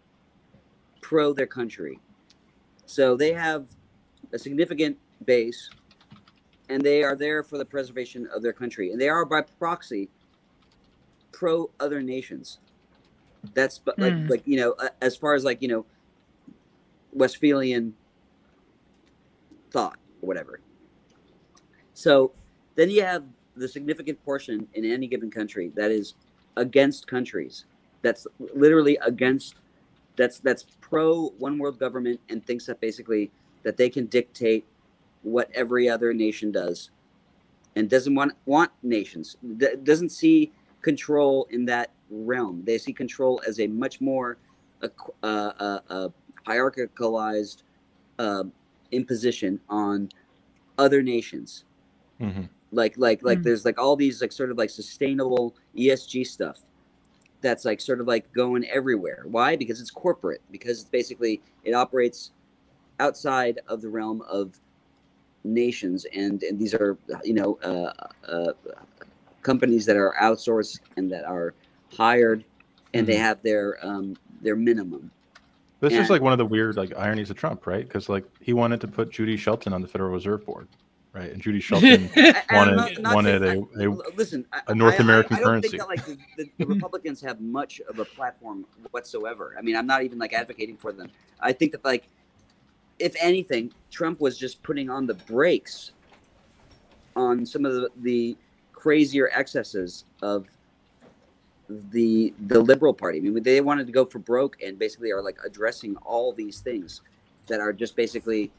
[1.01, 1.99] pro their country.
[2.87, 3.67] So they have
[4.31, 5.69] a significant base
[6.67, 10.09] and they are there for the preservation of their country, and they are by proxy
[11.31, 12.57] pro other nations.
[13.53, 14.29] That's but like mm.
[14.31, 15.85] like you know as far as like you know
[17.11, 17.93] Westphalian
[19.69, 20.59] thought or whatever.
[22.03, 22.33] So
[22.75, 23.23] then you have
[23.55, 26.15] the significant portion in any given country that is
[26.57, 27.63] against countries.
[28.01, 29.55] That's literally against.
[30.17, 33.31] That's that's pro one world government and thinks that basically
[33.63, 34.65] that they can dictate
[35.21, 36.91] what every other nation does
[37.77, 39.37] and doesn't want want nations
[39.83, 40.51] doesn't see
[40.81, 44.37] control in that realm they see control as a much more
[44.83, 44.87] uh,
[45.23, 46.09] uh, uh,
[46.45, 47.63] hierarchicalized
[48.91, 50.09] imposition on
[50.77, 51.63] other nations
[52.23, 52.43] mm-hmm.
[52.71, 53.43] like like like mm-hmm.
[53.43, 56.61] there's like all these like sort of like sustainable esg stuff
[57.41, 61.73] that's like sort of like going everywhere why because it's corporate because it's basically it
[61.73, 62.31] operates
[62.99, 64.59] outside of the realm of
[65.43, 67.91] nations, and, and these are you know uh,
[68.27, 68.53] uh,
[69.41, 71.53] companies that are outsourced and that are
[71.91, 72.43] hired,
[72.93, 73.11] and mm-hmm.
[73.11, 75.11] they have their um, their minimum.
[75.79, 77.85] This and, is like one of the weird like ironies of Trump, right?
[77.85, 80.67] Because like he wanted to put Judy Shelton on the Federal Reserve Board,
[81.13, 81.31] right?
[81.31, 82.09] And Judy Shelton
[82.51, 85.69] wanted not, not wanted a, a, listen a North I, American I, I, currency.
[85.69, 89.55] Think that, like the, the, the Republicans have much of a platform whatsoever.
[89.57, 91.09] I mean, I'm not even like advocating for them.
[91.39, 92.09] I think that like
[92.99, 95.91] if anything, Trump was just putting on the brakes
[97.15, 98.37] on some of the, the
[98.71, 100.47] crazier excesses of
[101.69, 103.19] the the liberal party.
[103.19, 106.59] I mean, they wanted to go for broke and basically are like addressing all these
[106.59, 107.01] things
[107.47, 108.51] that are just basically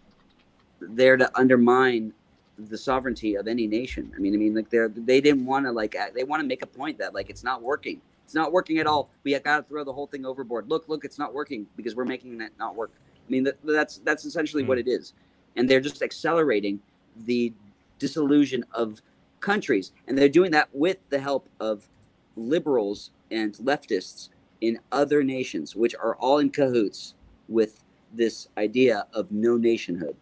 [0.81, 2.13] there to undermine
[2.59, 4.13] the sovereignty of any nation.
[4.17, 6.63] I mean, I mean, like they're they didn't want to like they want to make
[6.63, 8.01] a point that like it's not working.
[8.25, 9.11] It's not working at all.
[9.23, 10.69] We got to throw the whole thing overboard.
[10.69, 12.91] Look, look, it's not working because we're making that not work.
[13.27, 14.69] I mean, that, that's that's essentially mm.
[14.69, 14.89] what hmm.
[14.89, 15.13] it is,
[15.57, 16.81] and they're just accelerating
[17.17, 17.53] the
[17.99, 19.03] disillusion of
[19.41, 21.89] countries, and they're doing that with the help of
[22.37, 27.15] liberals and leftists in other nations, which are all in cahoots
[27.49, 27.83] with
[28.13, 30.17] this idea of no nationhood.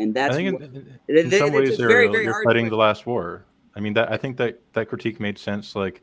[0.00, 2.76] And that's I think in, in, in some ways they're, very, very they're fighting the
[2.76, 3.44] last war.
[3.74, 6.02] I mean, that I think that that critique made sense, like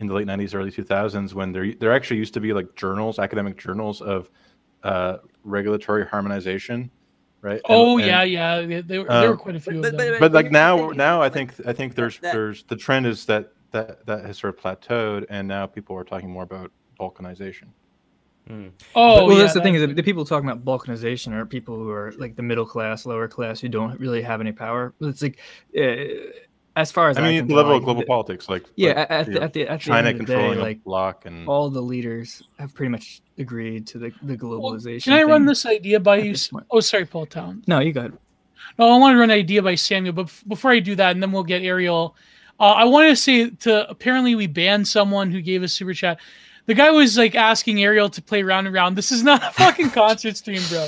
[0.00, 3.18] in the late '90s, early 2000s, when there there actually used to be like journals,
[3.18, 4.30] academic journals of
[4.82, 6.90] uh, regulatory harmonization,
[7.40, 7.60] right?
[7.68, 8.60] Oh and, yeah, yeah.
[8.62, 10.12] There, there were um, quite a few but, of them.
[10.12, 13.24] But, but like now, now I think I think there's that, there's the trend is
[13.26, 17.68] that that that has sort of plateaued, and now people are talking more about balkanization.
[18.48, 18.72] Mm.
[18.94, 21.90] Oh, well, yeah, that's the thing is the people talking about balkanization are people who
[21.90, 24.94] are like the middle class, lower class, who don't really have any power.
[25.00, 25.38] It's like.
[25.78, 26.32] Uh,
[26.76, 29.42] as far as I mean, the level of global politics, like yeah, like, at, the,
[29.42, 32.90] at the at China the controlling day, like block and all the leaders have pretty
[32.90, 34.84] much agreed to the, the globalization.
[34.84, 36.36] Well, can I run this idea by you?
[36.70, 37.64] Oh, sorry, Paul Town.
[37.66, 38.12] No, you go it.
[38.78, 41.10] No, I want to run an idea by Samuel, but f- before I do that,
[41.10, 42.14] and then we'll get Ariel.
[42.60, 46.20] Uh, I want to say to apparently we banned someone who gave us super chat.
[46.68, 48.94] The guy was like asking Ariel to play round and round.
[48.94, 50.86] This is not a fucking concert stream, bro.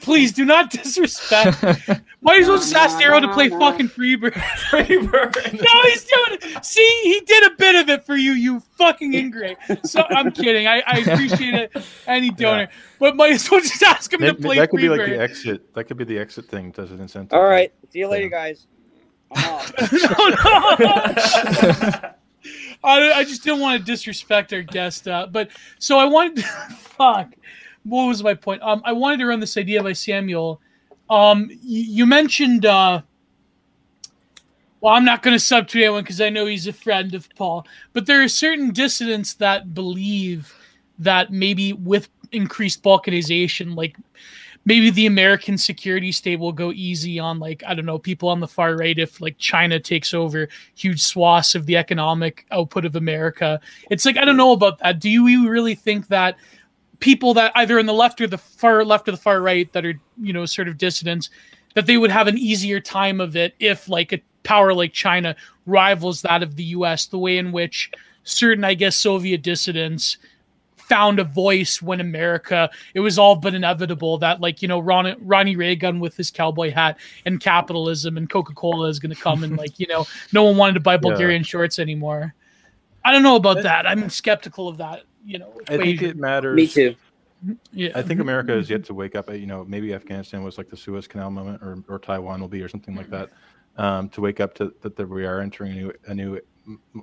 [0.00, 1.62] Please do not disrespect.
[2.22, 4.32] Might as well just ask Ariel to play fucking Freebird.
[4.32, 5.52] Freebird.
[5.52, 6.64] no, he's doing it.
[6.64, 9.58] See, he did a bit of it for you, you fucking ingrate.
[9.84, 10.66] So I'm kidding.
[10.66, 11.76] I, I appreciate it.
[12.06, 12.68] Any donor, yeah.
[12.98, 14.56] but might as well just ask him that, to play.
[14.56, 14.82] That could Freebird.
[14.82, 15.74] be like the exit.
[15.74, 16.70] That could be the exit thing.
[16.70, 17.34] Does it incentive?
[17.38, 17.70] All right.
[17.90, 18.68] See you later, guys.
[19.36, 19.62] no,
[20.80, 22.14] no.
[22.82, 26.36] I, I just didn't want to disrespect our guest, uh, but so I wanted.
[26.36, 26.42] To,
[26.78, 27.34] fuck
[27.84, 28.62] what was my point?
[28.62, 30.60] Um, I wanted to run this idea by Samuel.
[31.08, 32.66] Um, y- you mentioned.
[32.66, 33.02] Uh,
[34.80, 37.28] well, I'm not going to sub to anyone because I know he's a friend of
[37.36, 37.66] Paul.
[37.92, 40.54] But there are certain dissidents that believe
[40.98, 43.96] that maybe with increased balkanization, like
[44.64, 48.40] maybe the American security state will go easy on like I don't know people on
[48.40, 52.96] the far right if like China takes over huge swaths of the economic output of
[52.96, 53.60] America.
[53.90, 55.00] It's like I don't know about that.
[55.00, 56.36] Do you really think that
[57.00, 59.86] people that either in the left or the far left or the far right that
[59.86, 61.30] are you know sort of dissidents
[61.74, 65.34] that they would have an easier time of it if like a power like China
[65.66, 67.90] rivals that of the US the way in which
[68.24, 70.18] certain I guess Soviet dissidents
[70.90, 75.14] found a voice when America, it was all but inevitable that like, you know, Ron,
[75.20, 79.56] Ronnie Reagan with his cowboy hat and capitalism and Coca-Cola is going to come and
[79.56, 81.46] like, you know, no one wanted to buy Bulgarian yeah.
[81.46, 82.34] shorts anymore.
[83.04, 83.86] I don't know about that.
[83.86, 85.52] I'm skeptical of that, you know.
[85.60, 85.80] Equation.
[85.80, 86.56] I think it matters.
[86.56, 86.96] Me too.
[87.72, 87.92] Yeah.
[87.94, 89.30] I think America is yet to wake up.
[89.32, 92.60] You know, maybe Afghanistan was like the Suez Canal moment, or, or Taiwan will be,
[92.60, 93.30] or something like that,
[93.78, 96.40] um, to wake up to that, that we are entering a new a new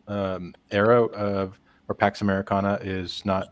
[0.07, 3.47] um, era of where Pax Americana is not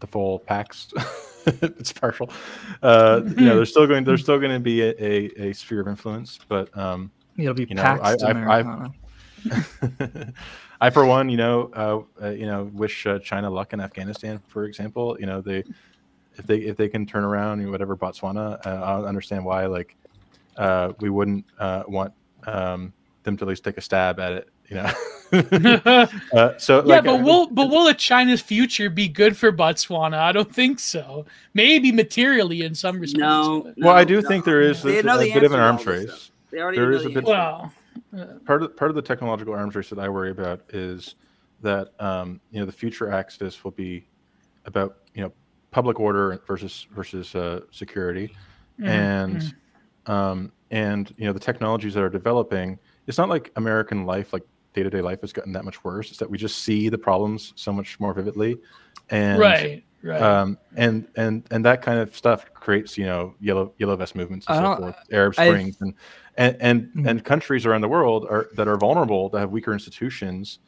[0.00, 0.92] the full Pax.
[1.46, 2.30] it's partial.
[2.82, 5.80] Uh, you know, there's still going there's still going to be a, a, a, sphere
[5.80, 8.90] of influence, but um, it'll be you know, I, I, I,
[10.80, 14.40] I, for one, you know, uh, uh, you know, wish uh, China luck in Afghanistan,
[14.48, 15.16] for example.
[15.18, 15.64] You know, they
[16.36, 19.96] if they if they can turn around you whatever Botswana, uh, I understand why like
[20.56, 22.12] uh, we wouldn't uh, want
[22.46, 24.90] um, them to at least take a stab at it you know.
[26.32, 30.18] uh, so yeah, like, but will but will a China's future be good for Botswana?
[30.18, 31.24] I don't think so.
[31.54, 33.20] Maybe materially in some respects.
[33.20, 33.62] No.
[33.62, 33.74] But...
[33.78, 34.28] Well, I do no.
[34.28, 36.30] think there is a, a bit of an arms race.
[36.50, 37.24] There is a bit.
[37.24, 37.72] Well,
[38.44, 41.14] part of part of the technological arms race that I worry about is
[41.62, 44.04] that um, you know the future axis will be
[44.66, 45.32] about you know
[45.70, 48.34] public order versus versus uh, security,
[48.80, 48.88] mm-hmm.
[48.88, 50.12] and mm-hmm.
[50.12, 52.78] um, and you know the technologies that are developing.
[53.06, 54.44] It's not like American life, like
[54.74, 56.10] day to day life has gotten that much worse.
[56.10, 58.58] It's that we just see the problems so much more vividly,
[59.10, 63.72] and right, right, um, and and and that kind of stuff creates you know yellow
[63.78, 65.94] yellow vest movements and so forth, Arab Springs, I've, and
[66.36, 67.08] and and, mm-hmm.
[67.08, 70.60] and countries around the world are that are vulnerable that have weaker institutions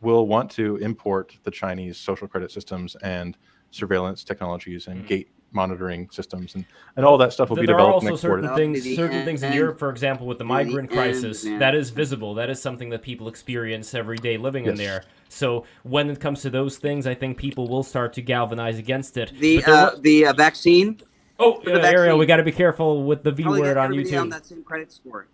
[0.00, 3.36] will want to import the Chinese social credit systems and
[3.70, 5.06] surveillance technologies and mm-hmm.
[5.06, 6.64] gate monitoring systems and,
[6.94, 8.02] and all that stuff will there be developed.
[8.02, 11.42] There are also certain things, certain things in Europe, for example, with the migrant crisis,
[11.42, 12.34] that is visible.
[12.34, 14.72] That is something that people experience every day living yes.
[14.72, 15.04] in there.
[15.28, 19.16] So when it comes to those things, I think people will start to galvanize against
[19.16, 19.32] it.
[19.40, 21.00] The uh, the uh, vaccine.
[21.38, 24.20] Oh, uh, Ariel, we got to be careful with the V word on YouTube.
[24.20, 25.26] On that same credit score.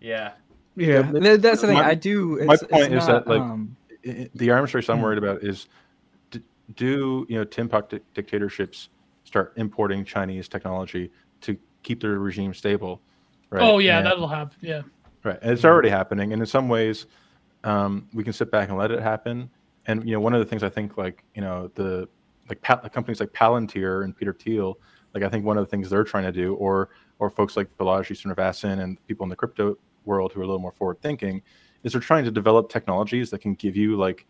[0.00, 0.32] Yeah.
[0.76, 1.74] Yeah, that's the thing.
[1.74, 2.44] My, I do.
[2.44, 3.76] my point is not, that like um,
[4.34, 5.66] the arms race I'm worried about is
[6.76, 8.88] do you know Timpak dictatorships
[9.30, 11.08] start importing Chinese technology
[11.40, 13.00] to keep their regime stable.
[13.48, 13.62] Right?
[13.62, 14.58] Oh yeah, and, that'll happen.
[14.60, 14.82] Yeah.
[15.22, 17.06] Right, and it's already happening, and in some ways,
[17.62, 19.48] um, we can sit back and let it happen.
[19.86, 22.08] And you know, one of the things I think, like you know, the
[22.48, 24.78] like pa- companies like Palantir and Peter Thiel,
[25.14, 26.90] like I think one of the things they're trying to do, or
[27.20, 30.60] or folks like Balaji Srinivasan and people in the crypto world who are a little
[30.60, 31.40] more forward thinking,
[31.84, 34.26] is they're trying to develop technologies that can give you like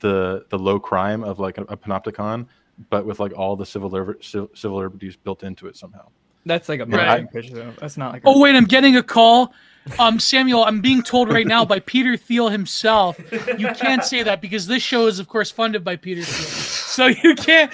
[0.00, 2.46] the the low crime of like a, a panopticon
[2.90, 3.90] but with like all the civil
[4.20, 6.08] civil liberties built into it somehow.
[6.44, 7.30] That's like a right.
[7.30, 7.72] picture though.
[7.78, 8.22] That's not like.
[8.24, 9.52] Oh wait, I'm getting a call.
[9.98, 13.18] Um, Samuel, I'm being told right now by Peter Thiel himself.
[13.58, 16.46] You can't say that because this show is, of course, funded by Peter Thiel.
[16.92, 17.72] So you can't.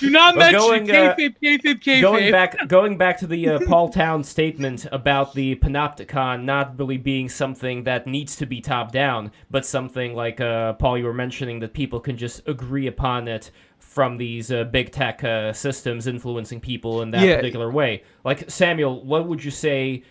[0.00, 2.00] Do not mention going, uh, kayfabe, kayfabe, kayfabe.
[2.02, 6.98] Going back, going back to the uh, Paul Town statement about the Panopticon not really
[6.98, 11.14] being something that needs to be top down, but something like uh, Paul, you were
[11.14, 13.50] mentioning that people can just agree upon it
[13.96, 17.36] from these uh, big tech uh, systems influencing people in that yeah.
[17.36, 18.02] particular way.
[18.24, 20.02] Like Samuel, what would you say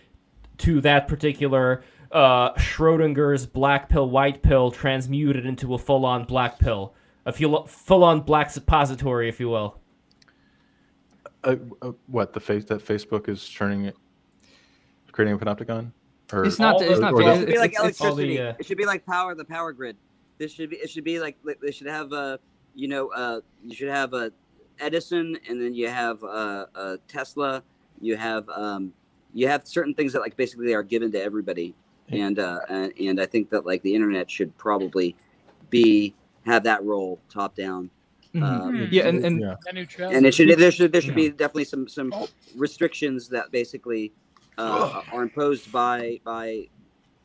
[0.58, 6.94] to that particular uh, Schrodinger's black pill, white pill transmuted into a full-on black pill,
[7.26, 9.78] a full-on black suppository, if you will?
[11.44, 13.96] Uh, uh, what the face that Facebook is turning it,
[15.12, 15.92] creating a panopticon?
[16.32, 16.82] Or, it's not.
[16.82, 17.14] it's not.
[17.16, 18.36] it should be like electricity.
[18.36, 19.36] The, uh, it should be like power.
[19.36, 19.96] The power grid.
[20.38, 20.76] This should be.
[20.78, 21.36] It should be like.
[21.62, 22.40] They should have a
[22.76, 24.30] you know, uh, you should have a
[24.78, 27.62] Edison, and then you have a, a Tesla.
[28.00, 28.92] You have um,
[29.32, 31.74] you have certain things that like basically are given to everybody,
[32.10, 35.16] and uh, and, and I think that like the internet should probably
[35.70, 37.90] be have that role top down.
[38.34, 38.44] Mm-hmm.
[38.44, 39.54] Um, yeah, and and, yeah.
[39.98, 42.12] and it should there should there should be definitely some some
[42.54, 44.12] restrictions that basically
[44.58, 46.68] uh, are imposed by by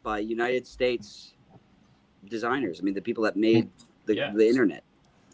[0.02, 1.34] by United States
[2.30, 2.80] designers.
[2.80, 3.70] I mean, the people that made
[4.06, 4.32] the, yeah.
[4.34, 4.84] the internet.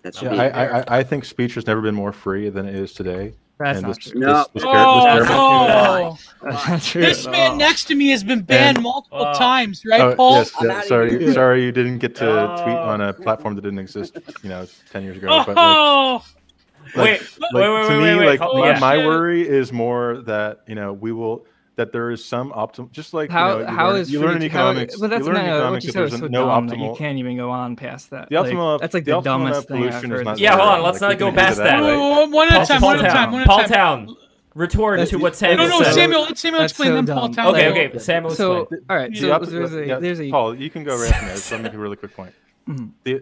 [0.07, 2.93] That's yeah, I, I, I think speech has never been more free than it is
[2.93, 3.33] today.
[3.59, 4.21] That's and not this, true.
[4.21, 4.45] No.
[4.53, 6.79] This, this, oh, oh.
[6.93, 10.35] this man next to me has been banned and, multiple uh, times, right, oh, Paul?
[10.35, 12.25] Yes, yeah, sorry, sorry, you didn't get to
[12.63, 15.43] tweet on a platform that didn't exist, you know, ten years ago.
[15.45, 20.21] But like, wait, like, wait, wait, to me, like oh, my, my worry is more
[20.21, 21.45] that you know we will
[21.77, 24.19] that there is some optimal, just like how you, know, you how learn, is you
[24.19, 24.99] learn in free- how- economics.
[24.99, 26.69] But that's you learn in not, economics what you that said there's so no dumb
[26.69, 26.89] optimal.
[26.91, 28.29] you can't even go on past that.
[28.29, 30.25] The Like, optimal- that's like the the, dumbest thing I've pollution is heard.
[30.25, 30.81] not Yeah, hold on.
[30.83, 31.63] Let's Like, not go past that.
[31.63, 31.95] that, right?
[31.95, 32.79] Whoa, whoa, One at a time.
[32.81, 33.15] Paul One at a time.
[33.15, 33.31] Town.
[33.31, 33.63] One at a Paul.
[33.65, 34.15] Town.
[34.55, 35.93] Retort That's- to what No, Samuel no, said.
[35.93, 36.21] Samuel.
[36.23, 36.89] Let Samuel That's explain.
[36.89, 37.29] so then Paul.
[37.29, 37.47] Town.
[37.53, 37.97] Okay, will- okay.
[37.99, 38.81] Samuel, So explain.
[38.89, 41.27] all right, so The there's a yeah, there's a Paul, you can go right from
[41.27, 41.37] there.
[41.37, 42.33] So let me make a really quick point.
[42.67, 42.91] Mhm.
[43.03, 43.21] The,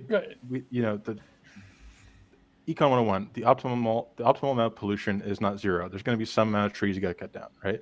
[0.49, 1.19] we, you know, the
[2.67, 5.87] Econ 101, the optimal the optimal amount of pollution is not zero.
[5.87, 7.79] There's going to be some amount of trees you got to cut down, right?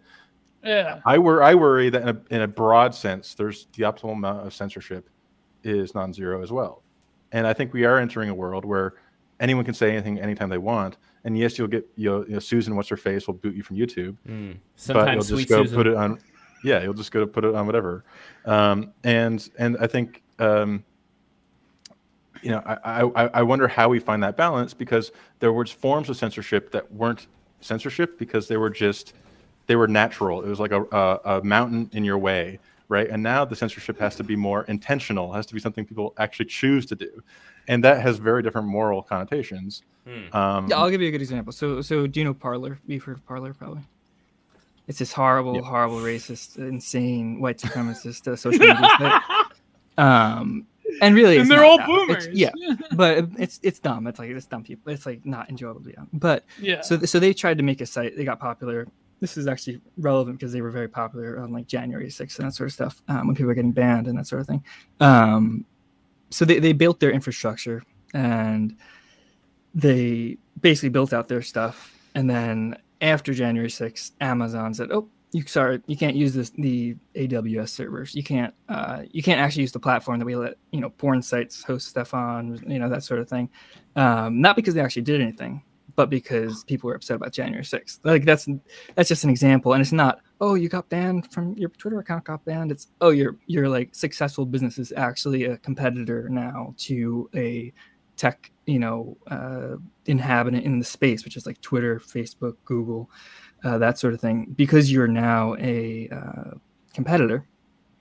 [0.64, 1.02] Yeah.
[1.06, 4.46] I wor- I worry that in a, in a broad sense, there's the optimal amount
[4.48, 5.10] of censorship
[5.64, 6.84] is non-zero as well,
[7.32, 8.94] and I think we are entering a world where
[9.40, 10.98] anyone can say anything anytime they want.
[11.26, 13.64] And yes, you'll get you know, you know Susan, what's her face, will boot you
[13.64, 14.54] from YouTube, Mm.
[14.54, 15.78] but Sometimes you'll sweet just go Susan.
[15.78, 16.20] put it on.
[16.66, 18.04] Yeah, you'll just go to put it on whatever,
[18.46, 20.84] um, and and I think um,
[22.42, 26.10] you know I, I I wonder how we find that balance because there were forms
[26.10, 27.28] of censorship that weren't
[27.62, 29.14] censorship because they were just
[29.68, 30.42] they were natural.
[30.44, 32.60] It was like a, a, a mountain in your way,
[32.90, 33.10] right?
[33.10, 35.32] And now the censorship has to be more intentional.
[35.34, 37.10] Has to be something people actually choose to do,
[37.68, 39.84] and that has very different moral connotations.
[40.08, 40.36] Hmm.
[40.36, 41.54] Um, Yeah, I'll give you a good example.
[41.54, 42.80] So, so do you know Parler?
[42.86, 43.82] You've heard of Parler, probably.
[44.86, 45.64] It's this horrible, Yep.
[45.64, 49.22] horrible, racist, insane, white supremacist uh, social media site.
[49.98, 50.68] Um,
[51.02, 51.88] and really, And they're all that.
[51.88, 52.26] boomers.
[52.28, 52.52] It's, yeah,
[52.94, 54.08] but it's it's dumb.
[54.08, 54.92] It's like it's dumb people.
[54.92, 56.08] It's like not enjoyable to be on.
[56.14, 56.82] But Yeah.
[56.82, 58.16] so so they tried to make a site.
[58.18, 58.88] They got popular.
[59.24, 62.54] This is actually relevant because they were very popular on like January 6th and that
[62.54, 64.62] sort of stuff um, when people were getting banned and that sort of thing.
[65.00, 65.66] Um,
[66.30, 67.84] so they, they built their infrastructure
[68.14, 68.76] and
[69.74, 71.98] they basically built out their stuff.
[72.16, 76.98] And then after January 6th, Amazon said, "Oh, you sorry, you can't use this the
[77.16, 78.14] AWS servers.
[78.14, 81.22] You can't uh, you can't actually use the platform that we let you know porn
[81.22, 82.62] sites host stuff on.
[82.68, 83.50] You know that sort of thing.
[83.96, 85.64] Um, not because they actually did anything,
[85.96, 88.00] but because people were upset about January 6th.
[88.04, 88.48] Like that's
[88.96, 92.26] that's just an example, and it's not oh you got banned from your Twitter account
[92.26, 92.72] got banned.
[92.72, 97.74] It's oh your your like successful business is actually a competitor now to a
[98.16, 99.76] tech you know uh,
[100.06, 103.10] inhabitant in the space, which is like Twitter, Facebook, Google,
[103.64, 104.54] uh, that sort of thing.
[104.56, 106.58] Because you're now a uh,
[106.94, 107.46] competitor,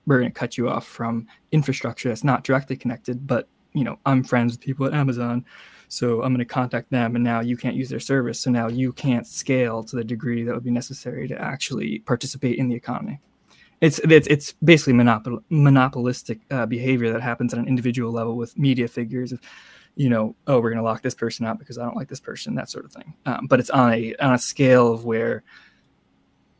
[0.05, 3.99] we're going to cut you off from infrastructure that's not directly connected, but you know
[4.05, 5.45] I'm friends with people at Amazon
[5.93, 8.39] so I'm going to contact them, and now you can't use their service.
[8.39, 12.57] So now you can't scale to the degree that would be necessary to actually participate
[12.57, 13.19] in the economy.
[13.79, 18.57] It's it's, it's basically monopol- monopolistic uh, behavior that happens at an individual level with
[18.57, 19.31] media figures.
[19.31, 19.41] Of,
[19.95, 22.19] you know, oh, we're going to lock this person out because I don't like this
[22.19, 23.13] person, that sort of thing.
[23.27, 25.43] Um, but it's on a on a scale of where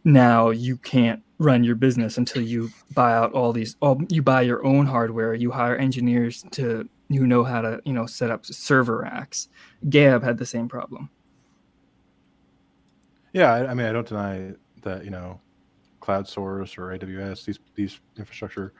[0.03, 4.43] now you can't run your business until you buy out all these all you buy
[4.43, 8.45] your own hardware you hire engineers to who know how to you know set up
[8.45, 9.47] server racks
[9.89, 11.09] gab had the same problem
[13.33, 14.51] Yeah, I, I mean, I don't deny
[14.83, 15.41] that you know,
[15.99, 18.73] cloud source or AWS, these these infrastructure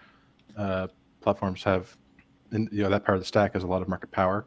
[0.56, 0.88] uh,
[1.22, 1.98] platforms have,
[2.52, 4.46] and you know, that part of the stack has a lot of market power.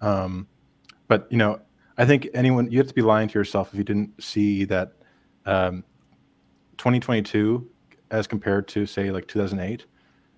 [0.00, 0.48] Um,
[1.06, 1.60] but you know,
[1.98, 4.92] I think anyone you have to be lying to yourself if you didn't see that
[5.44, 5.84] um,
[6.78, 7.68] 2022
[8.10, 9.86] as compared to say like 2008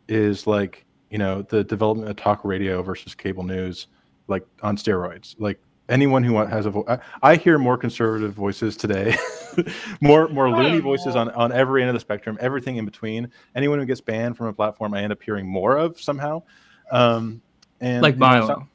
[0.08, 0.84] is like
[1.14, 3.86] you know the development of talk radio versus cable news
[4.26, 5.36] like on steroids.
[5.38, 9.14] Like anyone who has a voice I, hear more conservative voices today
[10.00, 13.30] more more loony voices on on every end of the spectrum everything in between.
[13.54, 16.42] Anyone who gets banned from a platform i end up hearing more of somehow.
[16.90, 17.40] Um
[17.80, 18.68] and like you know, Milo.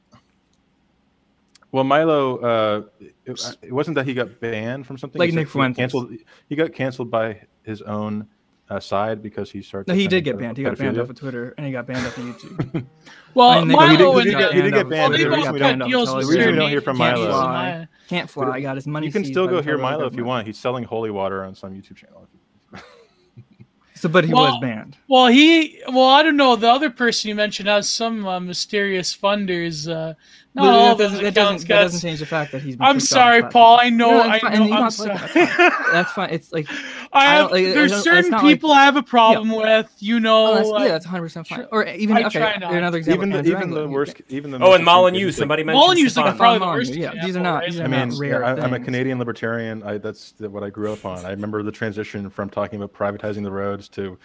[1.74, 2.84] well milo uh
[3.26, 5.20] it, it wasn't that he got banned from something.
[5.20, 5.78] Like He Nick said he Fuentes.
[5.78, 6.14] canceled
[6.48, 8.30] he got canceled by his own
[8.70, 10.58] uh, side because he started no he did get banned.
[10.58, 12.86] He got banned off of twitter and he got banned off of youtube.
[13.36, 15.18] Well, I mean, he did- Milo he and did get- he did get banned, Well,
[15.20, 16.98] they but the both we cut don't- deals the with reason we don't hear from
[16.98, 18.50] can't Milo- fly can't fly.
[18.58, 20.48] i got his money you can still go the hear milo if you want.
[20.48, 22.28] He's selling holy water on some youtube channel.
[23.96, 24.96] So but he Well, was banned.
[25.10, 25.82] Well, he.
[25.90, 26.56] Well, I don't know.
[26.56, 29.94] The other person you mentioned has some uh, mysterious funders.
[29.94, 30.14] Uh,
[30.60, 32.96] not But that doesn't, that doesn't, that doesn't change the fact that he's been I'm
[32.96, 33.44] kicked off sorry.
[33.44, 33.80] Paul.
[33.80, 34.12] I know.
[34.12, 34.48] No, I know.
[34.48, 35.10] I'm don't like sorry.
[35.16, 35.90] that.
[35.92, 36.76] that's fine it's like I
[37.14, 37.40] I have.
[37.50, 39.92] don't- like, I there's don't- certain not like- people I have a problem with.
[40.00, 40.48] You know.
[40.52, 41.66] Oh, that's, like- yeah, that's 100 percent fine.
[41.72, 43.20] Or even I okay, try not another example.
[43.26, 45.32] even the, Andrew even the Anglin, worst even the Oh, and extreme Molyneux.
[45.32, 46.38] Somebody mentioned Molyneux's like Stefan.
[46.38, 46.96] probably the Molyneux, worst.
[46.96, 47.72] yeah, these are not- right?
[47.72, 48.80] these are I mean, I, I'm a.
[48.80, 49.84] Canadian libertarian.
[49.84, 51.26] I, that's what I grew up on.
[51.26, 54.18] I remember the transition from talking about privatizing the roads to, ki-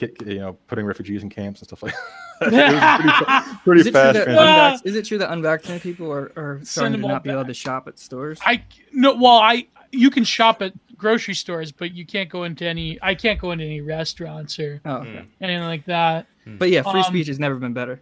[0.00, 1.94] you know, putting refugees in camps and stuff like
[2.40, 3.00] that.
[3.00, 6.32] it pretty, pretty is true fast that unvac- is it true that unvaccinated people are,
[6.36, 8.38] are starting to all not be able to shop at stores?
[8.44, 8.62] I
[8.92, 9.14] no.
[9.14, 12.98] Well, I you can shop at grocery stores, but you can't go into any.
[13.02, 15.24] I can't go into any restaurants or oh, okay.
[15.40, 16.26] anything like that.
[16.46, 18.00] But yeah, free Um, speech has never been better.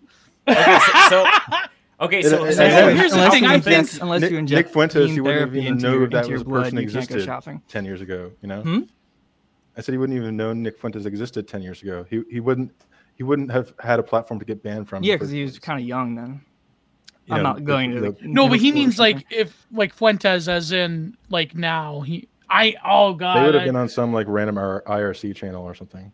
[0.49, 0.79] Okay,
[1.09, 1.57] so, so
[1.99, 3.43] Okay, so, It- it- So it- here's the unless thing.
[3.45, 5.83] you I think unless Nick, you inject Nick Fuentes, he gene wouldn't therapy even into
[5.87, 7.63] know your, that was a blood, person you can't go existed shopping.
[7.69, 8.33] ten years ago.
[8.43, 8.81] You know, Hmm?
[9.77, 12.05] I said he wouldn't even know Nick Fuentes existed ten years ago.
[12.09, 12.73] He he wouldn't
[13.15, 15.03] he wouldn't have had a platform to get banned from.
[15.03, 16.41] Yeah, because he was kind of young then.
[17.27, 18.01] You I'm know, not going to.
[18.01, 22.01] the- no, but he means like if like Fuentes, as in like now.
[22.03, 25.65] He, I, oh god, They would have I- been on some like random IRC channel
[25.65, 26.13] or something.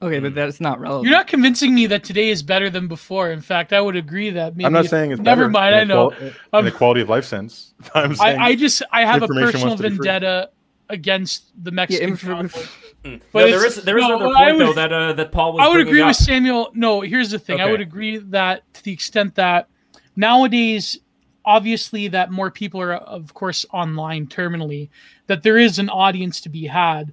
[0.00, 1.04] Okay, but that's not relevant.
[1.08, 3.30] You're not convincing me that today is better than before.
[3.32, 4.64] In fact, I would agree that maybe.
[4.66, 5.74] I'm not saying it's Never better mind.
[5.74, 6.10] I I a know.
[6.10, 7.74] qual- in Um, a quality of life sense.
[7.94, 9.90] I'm saying I, I just I have a personal wants free.
[9.90, 10.50] vendetta
[10.88, 12.08] against the Yeah, Mexican.
[12.10, 12.68] inf- conflict.
[13.04, 13.20] Mm.
[13.32, 15.64] But no, there is there is no, another point though that uh, that Paul was.
[15.64, 16.08] I would agree up.
[16.08, 16.70] with Samuel.
[16.74, 17.60] No, here's the thing.
[17.60, 19.68] I would agree that to the extent that
[20.16, 20.98] nowadays,
[21.44, 24.88] obviously, that more people are, of course, online terminally,
[25.28, 27.12] that there is an audience to be had.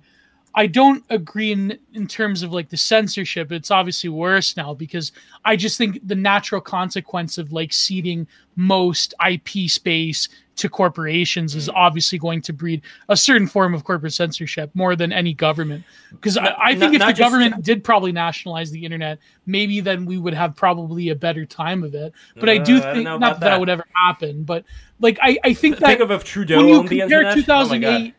[0.56, 3.52] I don't agree in in terms of like the censorship.
[3.52, 5.12] It's obviously worse now because
[5.44, 8.26] I just think the natural consequence of like ceding
[8.56, 14.14] most IP space to corporations is obviously going to breed a certain form of corporate
[14.14, 15.84] censorship more than any government.
[16.12, 19.82] Because I, I not- think if not the government did probably nationalize the internet, maybe
[19.82, 22.14] then we would have probably a better time of it.
[22.40, 24.44] But I do Uh, I don't think know not that, that would ever happen.
[24.44, 24.64] But
[25.02, 27.34] like I, I think that Think of if Trudeau when you compare internet.
[27.34, 28.14] Oh 2008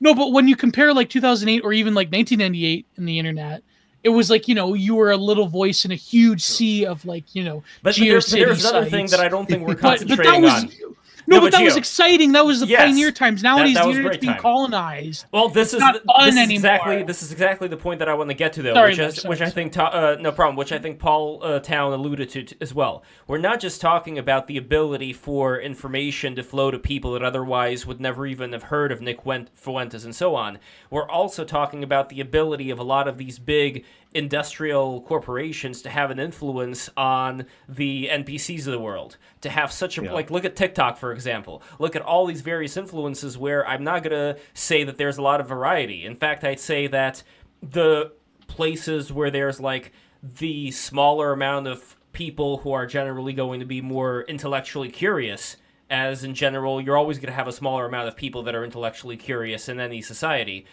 [0.00, 3.62] no but when you compare like 2008 or even like 1998 in the internet
[4.04, 7.04] it was like you know you were a little voice in a huge sea of
[7.04, 9.74] like you know But, but there's, GeoCity there's another thing that I don't think we're
[9.74, 10.96] but, but concentrating that was on.
[11.28, 12.80] No, No, but, but that was exciting that was the Yes.
[12.82, 14.40] pioneer times nowadays that the internet's great being time.
[14.42, 16.54] colonized Well, this is not the- this is anymore.
[16.56, 18.98] exactly this is exactly the point that I want to get to though, Sorry, which
[18.98, 22.42] is, which I think uh, no problem, which I think Paul uh, Town alluded to
[22.42, 23.02] t- as well.
[23.26, 27.86] We're not just talking about the ability for information to flow to people that otherwise
[27.86, 29.20] would never even have heard of Nick
[29.54, 30.58] Fuentes and so on.
[30.90, 33.84] We're also talking about the ability of a lot of these big
[34.14, 39.16] industrial corporations to have an influence on the NPCs of the world.
[39.42, 40.12] To have such a Yeah.
[40.12, 41.62] like look at TikTok for example.
[41.78, 45.22] Look at all these various influences where I'm not going to say that there's a
[45.22, 46.04] lot of variety.
[46.04, 47.22] In fact, I'd say that
[47.62, 48.12] the
[48.46, 53.80] places where there's like the smaller amount of people who are generally going to be
[53.80, 55.56] more intellectually curious
[55.90, 58.64] as in general you're always going to have a smaller amount of people that are
[58.64, 60.66] intellectually curious in any society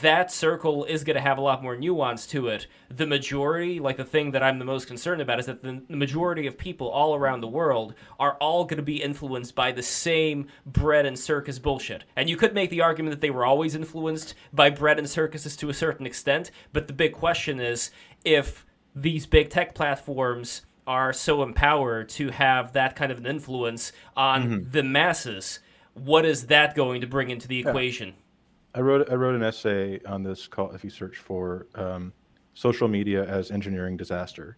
[0.00, 2.66] that circle is going to have a lot more nuance to it.
[2.88, 5.96] The majority, like the thing that I'm the most concerned about, is that the, the
[5.96, 9.82] majority of people all around the world are all going to be influenced by the
[9.82, 12.04] same bread and circus bullshit.
[12.16, 15.56] And you could make the argument that they were always influenced by bread and circuses
[15.56, 17.90] to a certain extent, but the big question is
[18.24, 18.64] if
[18.94, 24.42] these big tech platforms are so empowered to have that kind of an influence on
[24.42, 24.70] mm-hmm.
[24.70, 25.60] the masses,
[25.94, 28.14] what is that going to bring into the equation?
[28.74, 32.12] I wrote I wrote an essay on this called if you search for um,
[32.54, 34.56] social media as engineering disaster,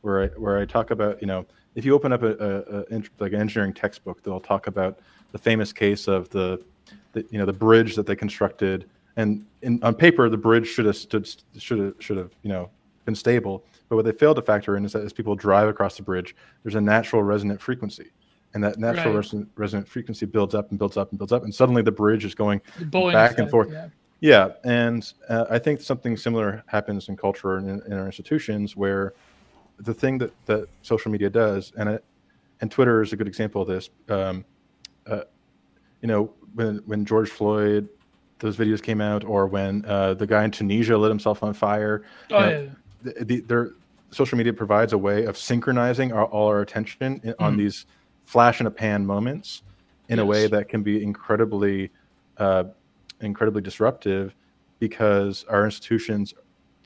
[0.00, 3.02] where I where I talk about you know if you open up a, a, a
[3.18, 4.98] like an engineering textbook, they'll talk about
[5.30, 6.62] the famous case of the,
[7.12, 10.86] the you know the bridge that they constructed, and in, on paper the bridge should
[10.86, 12.68] have stood should have should have you know
[13.04, 15.96] been stable, but what they failed to factor in is that as people drive across
[15.96, 18.10] the bridge, there's a natural resonant frequency.
[18.54, 19.16] And that natural Right.
[19.16, 22.24] resonant, resonant frequency builds up and builds up and builds up, and suddenly the bridge
[22.24, 22.60] is going
[23.14, 23.70] back and forth.
[23.70, 23.88] yeah.
[24.20, 28.76] Yeah, and uh, I think something similar happens in culture and in, in our institutions
[28.76, 29.14] where
[29.78, 32.04] the thing that, that social media does, and it,
[32.60, 33.90] and Twitter is a good example of this.
[34.08, 34.44] Um,
[35.08, 35.22] uh,
[36.02, 37.88] you know, when when George Floyd,
[38.38, 42.02] those videos came out, or when uh, the guy in Tunisia lit himself on fire.
[42.30, 42.68] you Oh, know, yeah.
[43.14, 43.70] the, the, their
[44.12, 47.58] social media provides a way of synchronizing our, all our attention in, on Mhm.
[47.58, 47.86] these
[48.32, 49.62] flash in a pan moments
[50.08, 51.90] in a way that can be incredibly
[52.38, 52.64] uh,
[53.20, 54.34] incredibly disruptive
[54.78, 56.32] because our institutions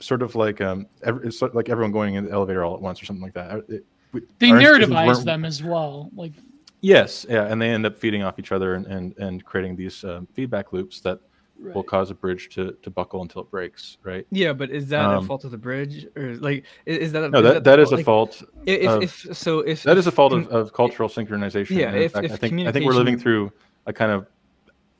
[0.00, 3.00] sort of like um every, it's like everyone going in the elevator all at once
[3.00, 6.10] or something like that It- we- They narrativize them as well.
[6.16, 6.32] Like
[6.80, 10.02] yes yeah and they end up feeding off each other and and, and creating these
[10.04, 11.20] um, feedback loops that
[11.58, 15.04] will cause a bridge to, to buckle until it breaks right Yeah, but is that
[15.04, 17.60] Um, a fault of the bridge, or like is that a, no is that, the
[17.70, 20.72] that is a fault If, of- if so, if that is a fault of, of
[20.72, 21.70] cultural synchronization.
[21.76, 23.52] Yeah, if- fact, if I think I think we're living through
[23.86, 24.26] a kind of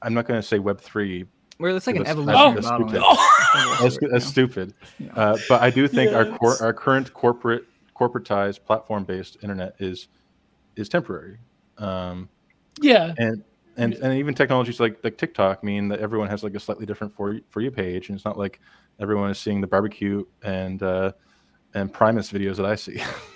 [0.03, 1.27] I'm not going to say Web three.
[1.59, 3.01] where it's like an evolution that's stupid.
[3.03, 3.81] bottlenecks.
[3.83, 4.75] That's, that's stupid.
[5.15, 7.65] Uh, but I do think our cor- our current corporate
[7.99, 10.09] corporatized platform based internet is
[10.77, 11.39] is temporary.
[11.79, 12.29] Um,
[12.83, 13.43] yeah, and
[13.77, 17.15] and and even technologies like like TikTok mean that everyone has like a slightly different
[17.15, 18.61] for you- for you page, and it's not like
[19.01, 21.13] everyone is seeing the barbecue and uh,
[21.75, 23.03] and Primus videos that I see.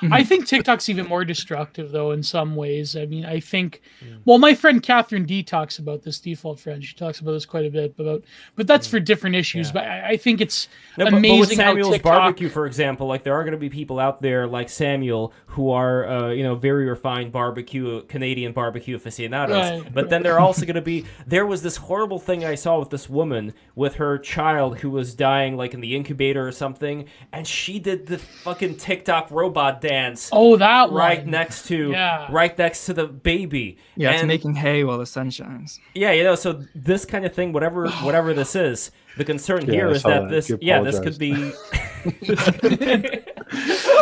[0.00, 0.12] Mm-hmm.
[0.12, 2.96] I think TikTok's even more destructive though in some ways.
[2.96, 3.82] I mean, I think
[4.24, 6.84] well, my friend Katherine Dee talks about this default friend.
[6.84, 8.22] She talks about this quite a bit about
[8.54, 9.68] but that's for different issues.
[9.68, 9.72] Yeah.
[9.72, 12.12] But I, I, think it's no, amazing but, but Samuel's TikTok...
[12.12, 15.70] barbecue, for example, like there are going to be people out there like Samuel who
[15.70, 19.82] are uh, you know very refined barbecue Canadian barbecue aficionados.
[19.82, 19.94] Right.
[19.94, 22.78] But then there are also going to be there was this horrible thing I saw
[22.78, 27.06] with this woman with her child who was dying like in the incubator or something,
[27.32, 29.87] and she did the fucking TikTok robot dance.
[30.32, 31.30] Oh, that right one.
[31.30, 32.26] next to yeah.
[32.30, 33.78] right next to the baby.
[33.96, 35.80] Yeah, and, it's making hay while the sun shines.
[35.94, 39.72] Yeah, you know, so this kind of thing, whatever whatever this is, the concern yeah,
[39.72, 41.32] here is that, that this yeah, this could be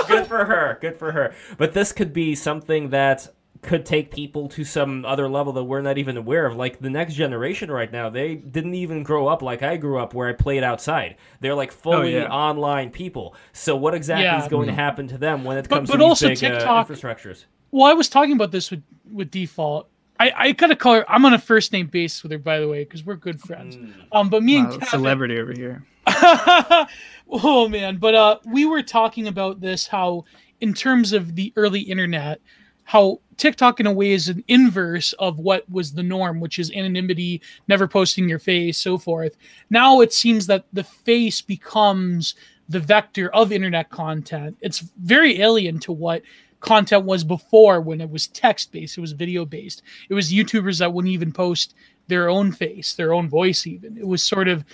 [0.09, 1.35] good for her, good for her.
[1.59, 3.29] But this could be something that
[3.62, 6.57] could take people to some other level that we're not even aware of.
[6.57, 10.15] Like the next generation right now, they didn't even grow up like I grew up
[10.15, 11.16] where I played outside.
[11.41, 12.28] They're like oh, fully oh, yeah.
[12.28, 13.35] online people.
[13.53, 14.43] So what exactly yeah.
[14.43, 14.77] is going mm-hmm.
[14.77, 16.93] to happen to them when it comes but, but to also big uh, TikTok, uh,
[16.93, 17.45] infrastructures?
[17.70, 19.89] Well, I was talking about this with with default.
[20.19, 21.11] I, I gotta call her.
[21.11, 23.77] I'm on a first name basis with her, by the way, because we're good friends.
[23.77, 23.93] Mm.
[24.12, 25.85] Um, but me wow, and Kevin, celebrity over here.
[27.28, 30.24] oh man, but uh, we were talking about this how
[30.61, 32.41] in terms of the early internet,
[32.87, 36.71] how TikTok in a way is an inverse of what was the norm, which is
[36.71, 39.37] anonymity, never posting your face, so forth.
[39.71, 42.37] Now it seems that the face becomes
[42.69, 44.57] the vector of internet content.
[44.61, 46.23] It's very alien to what
[46.61, 49.83] content was before when it was text based, it was video based.
[50.09, 51.75] It was YouTubers that wouldn't even post
[52.07, 53.99] their own face, their own voice even.
[53.99, 54.65] It was sort of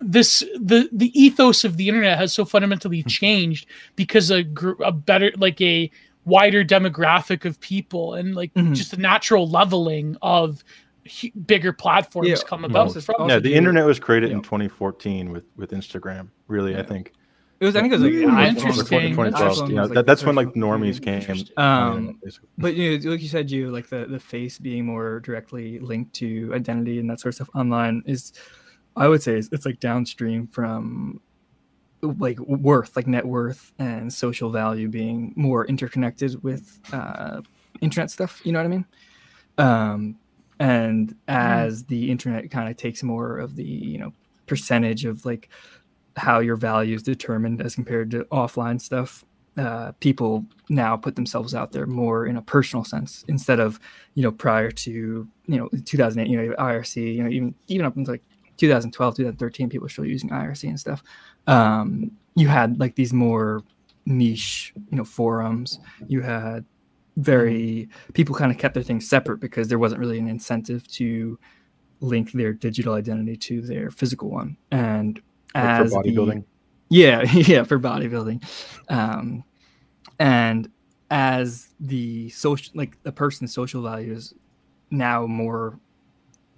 [0.00, 3.08] this the the ethos of the internet has so fundamentally hmm.
[3.08, 4.44] changed because a
[4.84, 5.90] a better like a
[6.24, 8.74] wider demographic of people and like mm-hmm.
[8.74, 10.62] just a natural leveling of
[11.46, 12.36] bigger platforms yeah.
[12.46, 13.28] come about well, from.
[13.28, 14.36] Yeah, the internet was created yeah.
[14.36, 16.28] in 2014 with with Instagram.
[16.48, 16.80] Really, yeah.
[16.80, 17.12] I think.
[17.60, 17.76] It was.
[17.76, 19.10] I think it was like mm, interesting.
[19.10, 19.70] 2012.
[19.70, 21.46] Yeah, that, that's when like normies came.
[21.56, 22.20] Um,
[22.58, 26.12] but you know, like you said, you like the the face being more directly linked
[26.14, 28.32] to identity and that sort of stuff online is,
[28.96, 31.20] I would say, it's, it's like downstream from
[32.02, 37.40] like worth, like net worth and social value being more interconnected with uh,
[37.80, 38.40] internet stuff.
[38.44, 38.84] You know what I mean?
[39.58, 40.16] Um,
[40.58, 41.16] and mm-hmm.
[41.28, 44.12] as the internet kind of takes more of the you know
[44.46, 45.48] percentage of like
[46.16, 49.24] how your value is determined as compared to offline stuff,
[49.56, 53.78] uh, people now put themselves out there more in a personal sense instead of
[54.14, 57.96] you know prior to you know 2008 you know IRC you know even even up
[57.96, 58.24] until like
[58.56, 61.02] 2012 2013 people are still using IRC and stuff
[61.46, 63.62] um, you had like these more
[64.06, 65.78] niche, you know, forums.
[66.06, 66.64] You had
[67.16, 71.38] very people kind of kept their things separate because there wasn't really an incentive to
[72.00, 74.56] link their digital identity to their physical one.
[74.70, 75.20] And
[75.54, 78.44] like as for bodybuilding, the, yeah, yeah, for bodybuilding,
[78.88, 79.44] um,
[80.18, 80.68] and
[81.10, 84.32] as the social, like the person's social values
[84.90, 85.78] now more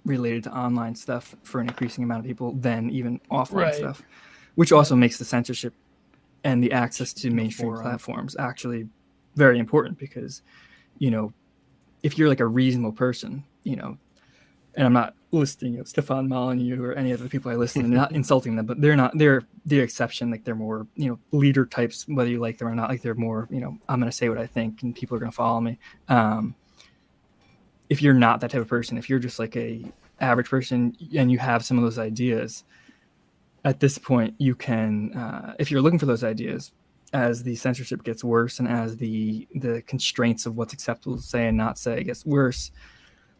[0.05, 3.75] related to online stuff for an increasing amount of people than even offline right.
[3.75, 4.03] stuff
[4.55, 5.73] which also makes the censorship
[6.43, 8.87] and the access to mainstream platforms actually
[9.35, 10.41] very important because
[10.99, 11.33] you know
[12.03, 13.97] if you're like a reasonable person you know
[14.75, 17.81] and i'm not listing you know, stefan molyneux or any of the people i listen
[17.83, 21.19] to not insulting them but they're not they're the exception like they're more you know
[21.37, 24.09] leader types whether you like them or not like they're more you know i'm going
[24.09, 25.77] to say what i think and people are going to follow me.
[26.07, 26.55] Um
[27.87, 29.83] if you're not that type of person if you're just like a
[30.21, 32.63] average person and you have some of those ideas
[33.65, 36.71] at this point you can uh, if you're looking for those ideas
[37.11, 41.47] as the censorship gets worse and as the the constraints of what's acceptable to say
[41.47, 42.71] and not say gets worse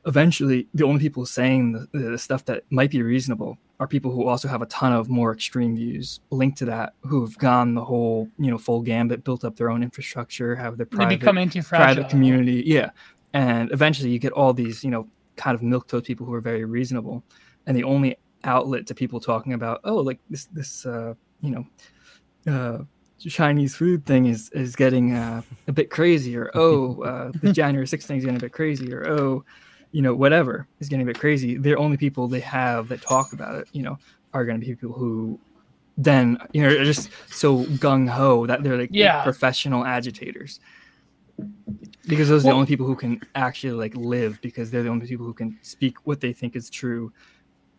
[0.05, 4.27] eventually the only people saying the, the stuff that might be reasonable are people who
[4.27, 7.83] also have a ton of more extreme views linked to that who have gone the
[7.83, 11.19] whole you know full gambit built up their own infrastructure have their private,
[11.65, 12.63] private community.
[12.65, 12.91] Yeah.
[13.33, 16.41] And eventually you get all these you know kind of milk toast people who are
[16.41, 17.23] very reasonable.
[17.67, 21.65] And the only outlet to people talking about oh like this this uh, you know
[22.51, 22.83] uh,
[23.19, 27.87] Chinese food thing is is getting uh, a bit crazy, or oh, uh, the January
[27.87, 29.43] 6th thing is getting a bit crazy, or oh,
[29.91, 31.57] you know, whatever is getting a bit crazy.
[31.57, 33.97] The only people they have that talk about it, you know,
[34.33, 35.39] are going to be people who
[35.97, 39.23] then you know are just so gung ho that they're like yeah.
[39.23, 40.59] professional agitators.
[42.07, 44.89] Because those are well, the only people who can actually like live because they're the
[44.89, 47.11] only people who can speak what they think is true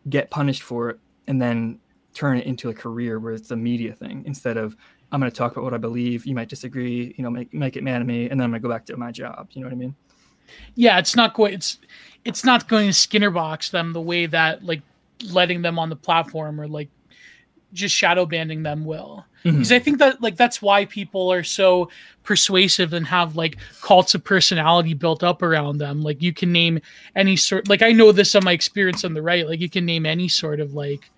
[0.09, 1.79] get punished for it, and then
[2.15, 4.77] turn it into a career where it's a media thing instead of
[5.13, 6.27] I'm going to talk about what I believe.
[6.27, 8.63] You might disagree, you know, make make it mad at me, and then I'm going
[8.63, 9.49] to go back to my job.
[9.53, 9.95] You know what I mean?
[10.75, 11.55] Yeah, it's not going.
[11.55, 11.79] It's
[12.25, 14.83] it's not going to Skinner box them the way that like
[15.31, 16.89] letting them on the platform or like
[17.73, 19.25] just shadow banning them will.
[19.53, 21.91] Because I think that like that's why people are so
[22.23, 26.03] persuasive and have like cults of personality built up around them.
[26.03, 26.81] Like you can name
[27.15, 29.49] any sort like I know this on my experience on the right.
[29.49, 31.11] Like you can name any sort of like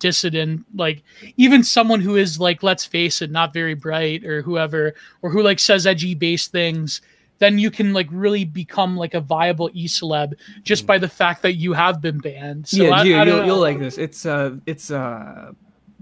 [0.00, 1.02] dissident like
[1.36, 5.42] even someone who is like let's face it not very bright or whoever or who
[5.42, 7.02] like says edgy based things
[7.38, 10.32] then you can like really become like a viable e-celeb
[10.62, 13.78] just by the fact that you have been banned so yeah I, you, you'll like
[13.78, 15.52] this it's uh it's uh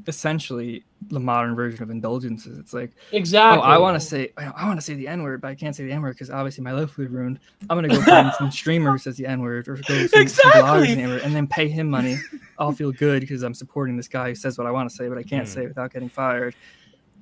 [0.06, 4.66] essentially the modern version of indulgences it's like exactly Oh, I want to say I
[4.66, 6.62] want to say the N word, but I can't say the N word because obviously
[6.64, 7.38] my life would be ruined.
[7.68, 10.22] I'm gonna go find some streamer who says the N word or go some, some
[10.22, 10.60] Exactly.
[10.62, 12.16] bloggers the N word and then pay him money.
[12.58, 15.08] I'll feel good because I'm supporting this guy who says what I want to say,
[15.08, 15.52] but I can't Hmm.
[15.54, 16.54] say it without getting fired.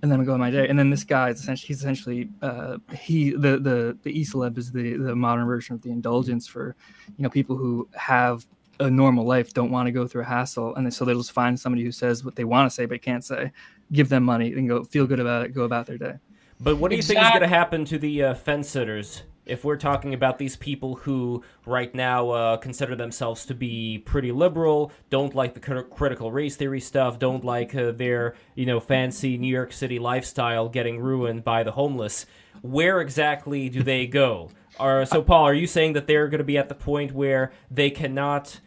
[0.02, 0.68] And then I go on my day.
[0.68, 4.58] And then this guy is essentially he's essentially uh, he the the the e celeb
[4.58, 6.74] is the the modern version of the indulgence for
[7.16, 8.46] you know people who have
[8.80, 11.32] a normal life don't want to go through a hassle and then so they'll just
[11.32, 13.50] find somebody who says what they want to say but can't say
[13.92, 16.14] give them money and go feel good about it go about their day
[16.60, 19.64] But what do you think is going to happen to the uh, fence sitters if
[19.64, 24.92] we're talking about these people who right now uh, consider themselves to be pretty liberal,
[25.08, 29.38] don't like the crit- critical race theory stuff, don't like uh, their you know fancy
[29.38, 32.26] New York City lifestyle getting ruined by the homeless?
[32.62, 34.50] Where exactly do they go?
[34.78, 35.44] Are so Paul?
[35.44, 38.60] Are you saying that they're going to be at the point where they cannot?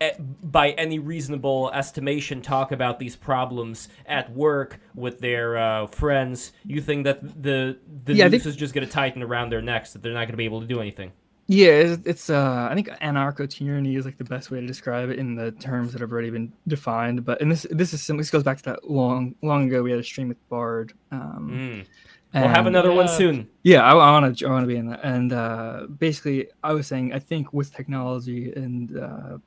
[0.00, 6.52] Eh, by any reasonable estimation, talk about these problems at work with their uh, friends.
[6.64, 9.62] You think that the the Yeah, noose think- is just going to tighten around their
[9.62, 11.12] necks, that they're not going to be able to do anything.
[11.50, 15.08] Yeah, it's, it's uh, I think anarcho tyranny is like the best way to describe
[15.08, 17.24] it in the terms that have already been defined.
[17.24, 19.90] But and this this is sim- this goes back to that long long ago we
[19.90, 20.92] had a stream with Bard.
[21.10, 21.86] Um, Mm.
[22.34, 23.48] We'll have and- another one soon.
[23.62, 25.00] Yeah, I want to I want to be in that.
[25.02, 29.38] And uh, basically, I was saying I think with technology and uh,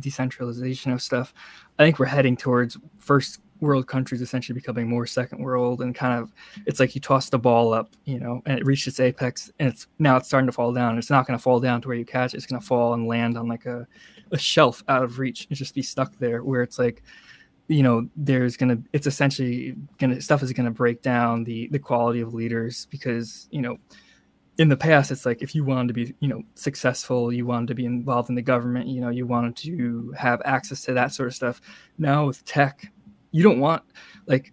[0.00, 1.32] decentralization of stuff,
[1.78, 6.18] I think we're heading towards first world countries essentially becoming more second world and kind
[6.18, 6.32] of
[6.66, 9.68] it's like you toss the ball up, you know, and it reached its apex and
[9.68, 10.96] it's now it's starting to fall down.
[10.98, 12.38] It's not going to fall down to where you catch it.
[12.38, 13.86] It's going to fall and land on like a,
[14.30, 17.02] a shelf out of reach and just be stuck there where it's like
[17.68, 22.20] you know there's gonna it's essentially gonna stuff is gonna break down the the quality
[22.20, 23.78] of leaders because you know
[24.60, 27.66] in the past it's like if you wanted to be you know successful you wanted
[27.66, 31.12] to be involved in the government you know you wanted to have access to that
[31.12, 31.60] sort of stuff.
[31.96, 32.92] Now with tech
[33.32, 33.82] you don't want
[34.26, 34.52] like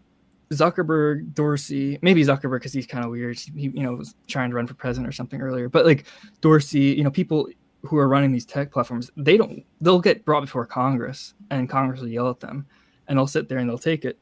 [0.52, 3.38] zuckerberg dorsey maybe zuckerberg because he's kind of weird.
[3.38, 6.06] He you know was trying to run for president or something earlier but like
[6.42, 7.50] dorsey you know people
[7.84, 12.00] who are running these tech platforms they don't they'll get brought before congress and congress
[12.02, 12.66] will yell at them
[13.08, 14.18] and they'll sit there and they'll take it.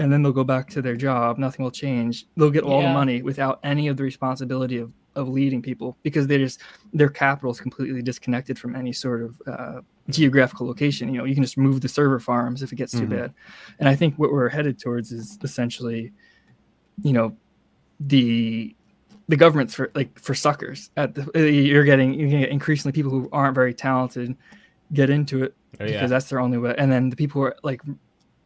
[0.00, 2.26] And then they'll go back to their job nothing will change.
[2.36, 2.88] They'll get all Yeah.
[2.88, 6.60] the money without any of the responsibility of, of leading people because they just
[6.92, 9.80] their capital is completely disconnected from any sort of uh,
[10.10, 11.12] geographical location.
[11.12, 13.10] You know you can just move the server farms if it gets too Mhm.
[13.10, 13.34] bad.
[13.78, 16.12] And i think what we're headed towards is essentially
[17.02, 17.36] you know
[18.00, 18.74] the
[19.28, 22.92] the government's for like for suckers at the uh, you're getting you're gonna get increasingly
[22.92, 24.34] people who aren't very talented
[24.92, 26.74] get into it Oh, because that's their only way.
[26.78, 27.82] And then the people who are like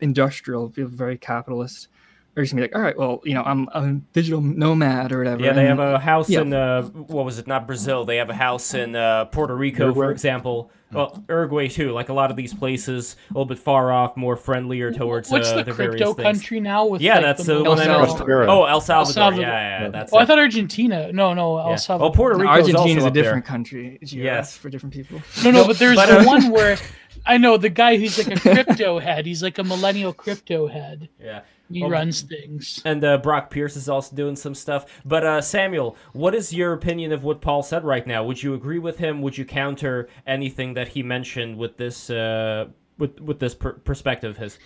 [0.01, 1.89] industrial, people very capitalist,
[2.37, 5.13] are just gonna be like, all right, well, you know, I'm, I'm a digital nomad
[5.13, 5.43] or whatever.
[5.43, 6.41] Yeah, they and- have a house yeah.
[6.41, 7.47] in uh, what was it?
[7.47, 8.05] Not Brazil.
[8.05, 10.71] They have a house in uh, Puerto Rico, for example.
[10.93, 11.93] Well, Uruguay too.
[11.93, 15.49] Like a lot of these places, a little bit far off, more friendlier towards What's
[15.49, 16.23] uh, the the crypto various things.
[16.39, 16.85] country now?
[16.85, 18.43] With Yeah, like, that's the the El one I Salvador.
[18.45, 19.13] Oh, El Salvador.
[19.15, 19.43] Salvador.
[19.43, 19.49] Yeah,
[19.79, 21.11] yeah, yeah, that's Oh, I thought Argentina.
[21.11, 21.77] No, no, El Yeah.
[21.77, 22.11] Salvador.
[22.11, 23.23] Oh, Puerto Rico is Argentina is a up there.
[23.23, 23.99] different country.
[24.03, 24.57] Yes, Yes.
[24.59, 25.23] for different people.
[25.43, 26.77] No, no, but there's but, the uh, one where
[27.25, 29.25] I know the guy who's like a crypto head.
[29.25, 31.09] He's like a millennial crypto head.
[31.19, 31.41] Yeah.
[31.73, 32.83] He Well, runs things.
[32.85, 34.87] And uh, Brock Pierce is also doing some stuff.
[35.05, 38.25] But uh, Samuel, what is your opinion of what Paul said right now?
[38.25, 39.23] Would you agree with him?
[39.23, 42.67] Would you counter anything that he mentioned with this uh,
[42.99, 44.59] with with this per- perspective of his?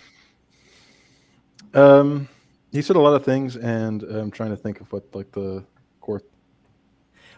[1.73, 2.27] Um,
[2.71, 5.41] he said a lot of things, and I'm trying to think of what like the
[5.41, 5.63] core.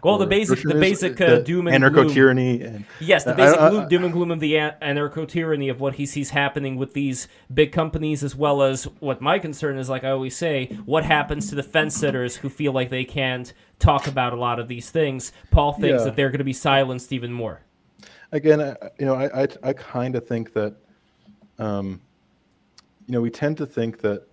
[0.03, 2.07] Well, the basic the basic uh, the doom and gloom.
[2.07, 5.27] anarcho tyranny, and Yes, the basic I- I- doom and gloom of the an- anarcho
[5.27, 9.39] tyranny of what he sees happening with these big companies, as well as what my
[9.39, 9.89] concern is.
[9.89, 13.51] Like I always say, what happens to the fence sitters who feel like they can't
[13.79, 15.33] talk about a lot of these things?
[15.51, 16.05] Paul thinks Yeah.
[16.05, 17.61] that they're going to be silenced even more.
[18.31, 20.75] again, I, you know, I I, I kind of think that,
[21.57, 21.99] um,
[23.07, 24.23] you know, we tend to think that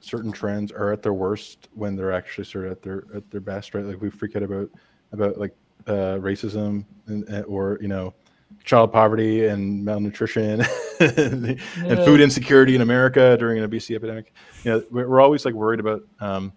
[0.00, 3.40] certain trends are at their worst when they're actually sort of at their at their
[3.40, 3.84] best, right?
[3.84, 4.70] Like we freak out about
[5.12, 5.54] about like
[5.86, 8.14] uh, racism and, or you know,
[8.64, 10.60] child poverty and malnutrition
[11.00, 14.32] and, and food insecurity in America during an obesity epidemic.
[14.64, 16.52] You know, we're, we're always like worried about um,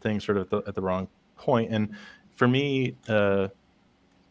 [0.00, 1.72] things sort of at the, at the wrong point.
[1.72, 1.94] And
[2.34, 3.48] for me, uh,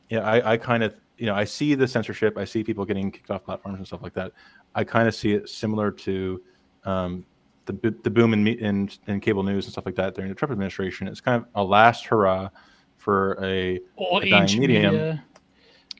[0.09, 2.37] yeah, I, I kind of, you know, I see the censorship.
[2.37, 4.33] I see people getting kicked off platforms and stuff like that.
[4.75, 6.41] I kind of see it similar to
[6.83, 7.25] um,
[7.65, 10.35] the the, the boom in, in in cable news and stuff like that during the
[10.35, 12.49] Trump administration It's kind of a last hurrah
[13.01, 15.23] for a, old a dying medium, media.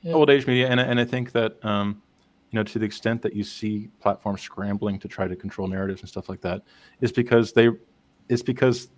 [0.02, 0.14] Yep.
[0.14, 2.00] old age media, and and I think that um,
[2.50, 6.00] you know to the extent that you see platforms scrambling to try to control narratives
[6.00, 6.62] and stuff like that,
[7.00, 7.70] is because they,
[8.28, 8.88] it's because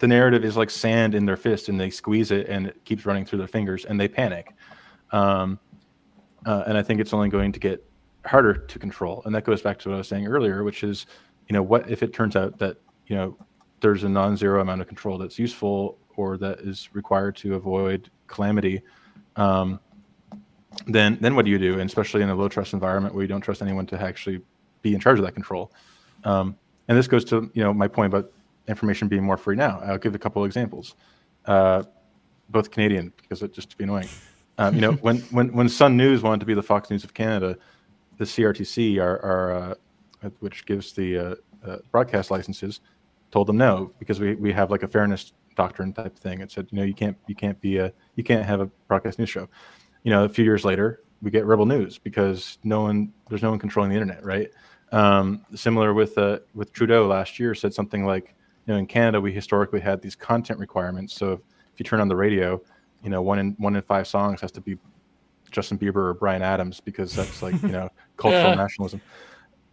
[0.00, 3.06] the narrative is like sand in their fist and they squeeze it and it keeps
[3.06, 4.54] running through their fingers and they panic.
[5.12, 5.58] Um,
[6.46, 7.84] uh, and I think it's only going to get
[8.24, 9.22] harder to control.
[9.26, 11.04] And that goes back to what I was saying earlier, which is,
[11.48, 13.36] you know, what if it turns out that, you know,
[13.80, 18.82] there's a non-zero amount of control that's useful or that is required to avoid calamity.
[19.36, 19.80] Um,
[20.86, 21.74] then, then what do you do?
[21.80, 24.40] And especially in a low trust environment where you don't trust anyone to actually
[24.82, 25.72] be in charge of that control.
[26.24, 26.56] Um,
[26.88, 28.32] and this goes to, you know, my point about
[28.68, 29.80] information being more free now.
[29.84, 30.94] I'll give a couple of examples,
[31.46, 31.82] uh,
[32.48, 34.08] both Canadian because it just to be annoying.
[34.58, 37.14] Um, you know, when when when Sun News wanted to be the Fox News of
[37.14, 37.56] Canada,
[38.18, 39.74] the CRTC, our, our uh,
[40.40, 41.34] which gives the uh,
[41.66, 42.80] uh, broadcast licenses,
[43.30, 45.32] told them no because we, we have like a fairness
[45.62, 46.40] doctrine type thing.
[46.40, 49.18] It said you know you can't you can't be a you can't have a broadcast
[49.18, 49.48] news show.
[50.02, 53.50] You know, a few years later, we get Rebel News because no one there's no
[53.50, 54.50] one controlling the internet, right?
[54.92, 58.34] Um, similar with uh, with Trudeau last year said something like
[58.66, 61.14] you know, in Canada, we historically had these content requirements.
[61.14, 61.40] So if,
[61.72, 62.60] if you turn on the radio,
[63.02, 64.78] you know, one in one in five songs has to be
[65.50, 68.54] Justin Bieber or Bryan Adams because that's like you know cultural yeah.
[68.54, 69.00] nationalism.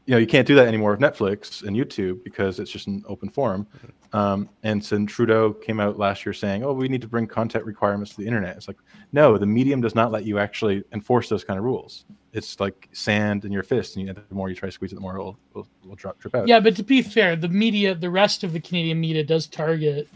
[0.08, 3.04] You know, you can't do that anymore with Netflix and YouTube because it's just an
[3.08, 3.68] open forum.
[4.14, 7.66] Um, and so Trudeau came out last year saying, "Oh, we need to bring content
[7.66, 8.78] requirements to the internet." It's like,
[9.12, 12.06] no, the medium does not let you actually enforce those kind of rules
[12.38, 14.96] it's like sand in your fist, and you, the more you try to squeeze it,
[14.96, 16.48] the more it will, will, will drop, drip out.
[16.48, 20.08] Yeah, but to be fair, the media, the rest of the Canadian media does target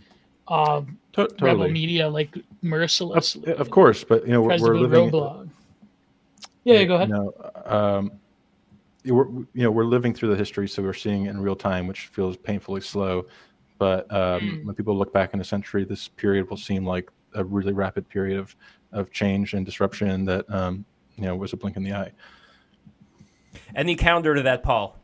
[0.47, 1.51] um, to- totally.
[1.51, 3.51] rebel media like mercilessly.
[3.51, 5.09] Of, of course, but you know we're, we're living.
[5.09, 5.49] Roadblog.
[6.63, 7.09] Yeah, yeah, go ahead.
[7.09, 7.33] You know,
[7.65, 8.11] um,
[9.05, 12.07] we're you know we're living through the history, so we're seeing in real time, which
[12.07, 13.25] feels painfully slow.
[13.77, 14.65] But um, mm.
[14.65, 18.07] when people look back in a century, this period will seem like a really rapid
[18.09, 18.55] period of
[18.91, 22.11] of change and disruption that um, you know was a blink in the eye.
[23.75, 24.97] Any counter to that, Paul?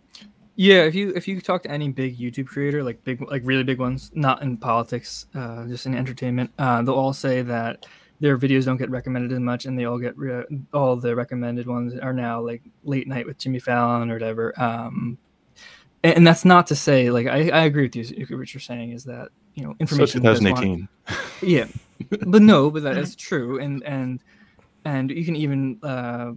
[0.56, 3.64] Yeah, if you if you talk to any big YouTube creator, like big like really
[3.64, 7.86] big ones, not in politics, uh, just in entertainment, uh, they'll all say that
[8.20, 11.68] their videos don't get recommended as much, and they all get re- all the recommended
[11.68, 14.60] ones are now like late night with Jimmy Fallon or whatever.
[14.60, 15.18] Um,
[16.04, 18.38] and, and that's not to say like I, I agree with you.
[18.38, 20.22] What you're saying is that you know information.
[20.24, 20.88] So 2018.
[21.42, 21.66] yeah,
[22.26, 24.24] but no, but that is true, and and
[24.86, 26.32] and you can even uh,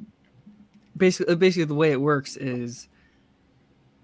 [0.96, 2.88] basically basically the way it works is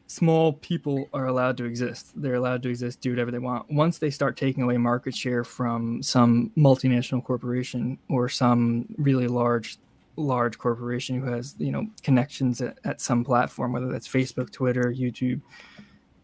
[0.06, 2.12] small people are allowed to exist.
[2.14, 3.70] They're allowed to exist, do whatever they want.
[3.70, 9.78] Once they start taking away market share from some multinational corporation or some really large
[10.18, 14.94] large corporation who has you know connections at, at some platform, whether that's Facebook, Twitter,
[14.96, 15.40] YouTube,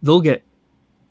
[0.03, 0.45] they'll get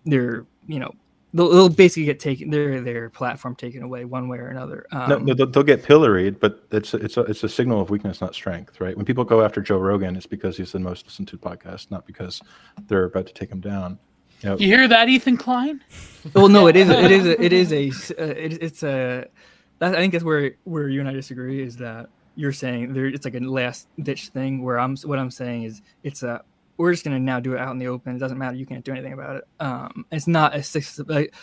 [0.06, 0.92] their you know
[1.34, 4.86] they'll, they'll basically get taken their their platform taken away one way or another.
[4.92, 7.90] Um, no, they'll, they'll, get pilloried, but it's a, it's a, it's a signal of
[7.90, 8.96] weakness, not strength, right?
[8.96, 12.06] When people go after Joe Rogan, it's because he's the most listened to podcast, not
[12.06, 12.42] because
[12.88, 13.98] they're about to take him down.
[14.42, 15.82] You, know, you hear that, Ethan Klein?
[16.34, 17.90] well, no, it is it is a, it is a
[18.22, 19.28] uh, it, it's a.
[19.80, 23.26] I think that's where where you and I disagree is that you're saying there it's
[23.26, 26.44] like a last ditch thing where I'm what I'm saying is it's a
[26.82, 28.16] we're just gonna now do it out in the open.
[28.16, 28.56] It doesn't matter.
[28.56, 29.44] You can't do anything about it.
[29.60, 30.64] Um, it's not a
[31.08, 31.34] like,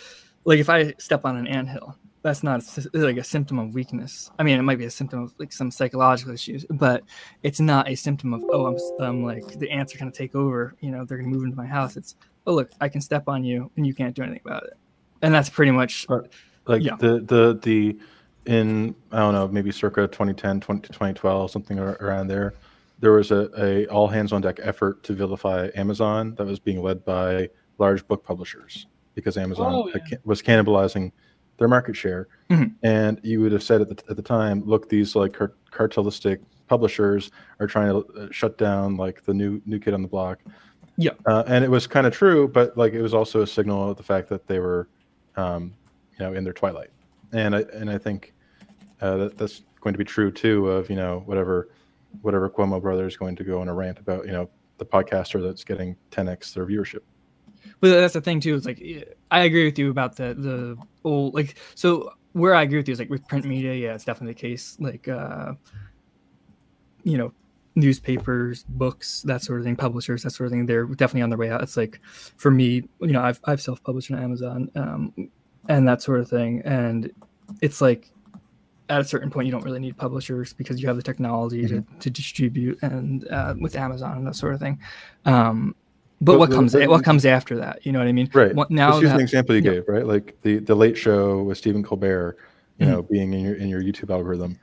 [0.45, 4.31] like if I step on an anthill, that's not a, like a symptom of weakness.
[4.39, 7.05] I mean, it might be a symptom of like some psychological issues, but
[7.45, 10.75] it's not a symptom of oh, I'm, I'm like the ants are gonna take over.
[10.81, 11.97] You know, they're gonna move into my house.
[11.97, 12.17] It's
[12.47, 14.75] oh look, I can step on you and you can't do anything about it.
[15.23, 16.07] And that's pretty much
[16.67, 16.97] like yeah.
[16.99, 17.99] the the the
[18.47, 22.55] in I don't know maybe circa 2010 20, 2012 something around there
[23.01, 26.83] there was a, a all hands on deck effort to vilify Amazon that was being
[26.83, 27.49] led by
[27.79, 30.19] large book publishers because Amazon oh, yeah.
[30.25, 31.13] was cannibalizing
[31.59, 32.29] their market share.
[32.51, 32.75] Mm-hmm.
[32.83, 36.41] And you would have said at the, at the time, look, these like car- cartelistic
[36.69, 37.31] publishers
[37.61, 40.41] are trying to uh, shut down like the new new kid on the block.
[40.97, 43.91] Yeah, uh, and it was kind of true, but like it was also a signal
[43.91, 44.89] of the fact that they were,
[45.37, 45.75] um,
[46.19, 46.91] you know, in their twilight.
[47.33, 48.35] And I and I think
[49.01, 51.69] uh, that that's going to be true too of you know whatever
[52.23, 54.49] whatever Cuomo brother is going to go on a rant about, you know,
[54.79, 57.01] the podcaster that's getting 10x their viewership.
[57.81, 58.55] But that's the thing too.
[58.55, 58.81] It's like
[59.31, 62.93] I agree with you about the the old like so where I agree with you
[62.93, 64.77] is like with print media, yeah, it's definitely the case.
[64.81, 65.53] Like uh
[67.05, 67.33] you know,
[67.75, 71.39] newspapers, books, that sort of thing, publishers, that sort of thing, they're definitely on their
[71.39, 71.63] way out.
[71.63, 72.01] It's like
[72.37, 75.31] for me, you know, I've I've self published on Amazon, um,
[75.69, 76.63] and that sort of thing.
[76.65, 77.11] And
[77.61, 78.11] it's like
[78.89, 81.95] at a certain point you don't really need publishers because you have the technology mm-hmm.
[81.95, 84.79] to, to distribute and uh, with amazon and that sort of thing
[85.25, 85.75] um,
[86.21, 87.87] But, but what comes but, what comes after that?
[87.87, 88.29] You know what I mean?
[88.35, 88.53] Right.
[88.53, 89.75] What, now, Just use an example you yeah.
[89.75, 90.05] gave, right?
[90.05, 92.37] Like the the Late Show with Stephen Colbert,
[92.79, 92.93] you mm-hmm.
[92.93, 94.59] know, being in your in your YouTube algorithm.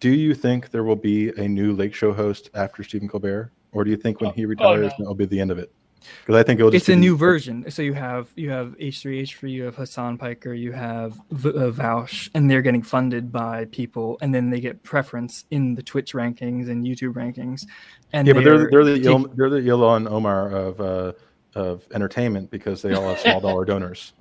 [0.00, 3.84] Do you think there will be a new Late Show host after Stephen Colbert, or
[3.84, 5.04] do you think when he retires, oh, no.
[5.04, 5.70] that'll be the end of it?
[6.20, 7.70] Because I think it'll it's a new version.
[7.70, 12.28] So you have you have H3H3, you have Hasan Piker, you have v- uh, Vaush,
[12.34, 16.68] and they're getting funded by people, and then they get preference in the Twitch rankings
[16.68, 17.66] and YouTube rankings.
[18.12, 21.12] And yeah, but they're they're the Il, they're the Ilhan Omar of uh,
[21.54, 24.12] of entertainment because they all have small dollar donors.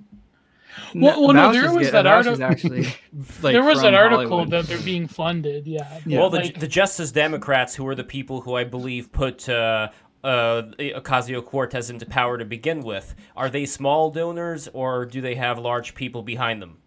[0.96, 2.44] Well, well no, there was that article.
[2.44, 2.84] Actually,
[3.42, 4.52] like, there was that article Hollywood.
[4.52, 5.68] that they're being funded.
[5.68, 6.00] Yeah.
[6.06, 6.20] yeah.
[6.20, 9.90] Well, the, like, the Justice Democrats, who are the people who I believe put uh,
[10.24, 15.36] uh, Ocasio Cortez into power to begin with, are they small donors or do they
[15.36, 16.78] have large people behind them?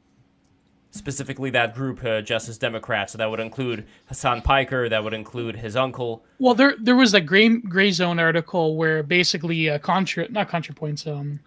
[0.91, 3.13] Specifically, that group, uh, Justice Democrats.
[3.13, 4.89] So that would include Hasan Piker.
[4.89, 6.25] That would include his uncle.
[6.39, 11.07] Well, there there was a gray gray zone article where basically uh, contra not ContraPoints
[11.07, 11.41] um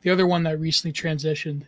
[0.00, 1.64] the other one that recently transitioned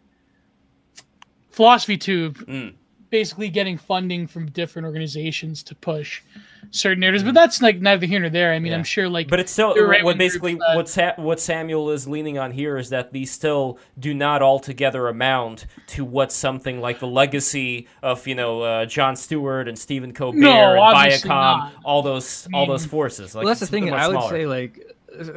[1.51, 2.39] Philosophy Tube.
[2.47, 2.74] Mm
[3.11, 6.23] basically getting funding from different organizations to push
[6.70, 7.24] certain narratives.
[7.24, 8.53] But that's like neither here nor there.
[8.53, 8.78] I mean, yeah.
[8.78, 9.28] I'm sure like.
[9.28, 12.77] But it's still right what basically that, what Sa- what Samuel is leaning on here
[12.77, 18.27] is that these still do not altogether amount to what something like the legacy of
[18.27, 21.73] you know uh, Jon Stewart and Stephen Colbert no, and Viacom, not.
[21.85, 23.35] all those I mean, all those forces.
[23.35, 23.93] Like, well, that's the thing.
[23.93, 24.31] I would smaller.
[24.31, 24.97] say like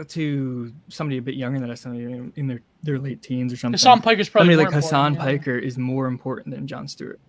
[0.10, 3.74] to somebody a bit younger than us, somebody in their, their late teens or something.
[3.74, 5.20] Hasan Piker's probably somebody like Hasan yeah.
[5.20, 7.20] Piker is more important than Jon Stewart.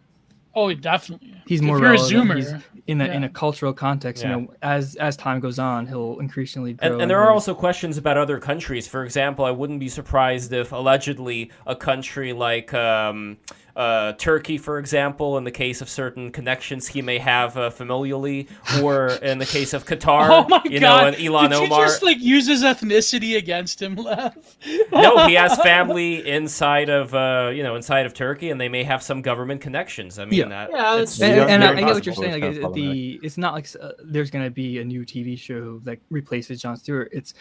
[0.55, 1.35] Oh, definitely.
[1.47, 1.77] He's more.
[1.77, 2.53] If you're a zoomer, He's
[2.87, 3.13] in a yeah.
[3.15, 4.37] in a cultural context, yeah.
[4.37, 6.93] you know, as as time goes on, he'll increasingly grow.
[6.93, 8.87] And, and there are also questions about other countries.
[8.87, 12.73] For example, I wouldn't be surprised if allegedly a country like.
[12.75, 13.39] Um,
[13.77, 18.49] uh, Turkey, for example, in the case of certain connections he may have uh, familially,
[18.81, 21.01] or in the case of Qatar, oh my you God.
[21.01, 21.85] know, and Ilhan Did Omar.
[21.85, 24.57] just like use his ethnicity against him, Lev?
[24.93, 28.85] no, he has family inside of uh, you know inside of Turkey, and they may
[28.85, 30.19] have some government connections.
[30.19, 32.63] I mean, yeah, that, yeah it's, and, and I, get what you're saying.
[32.63, 35.99] Like the it's not like uh, there's going to be a new TV show that
[36.11, 37.09] replaces Jon Stewart.
[37.13, 37.35] It's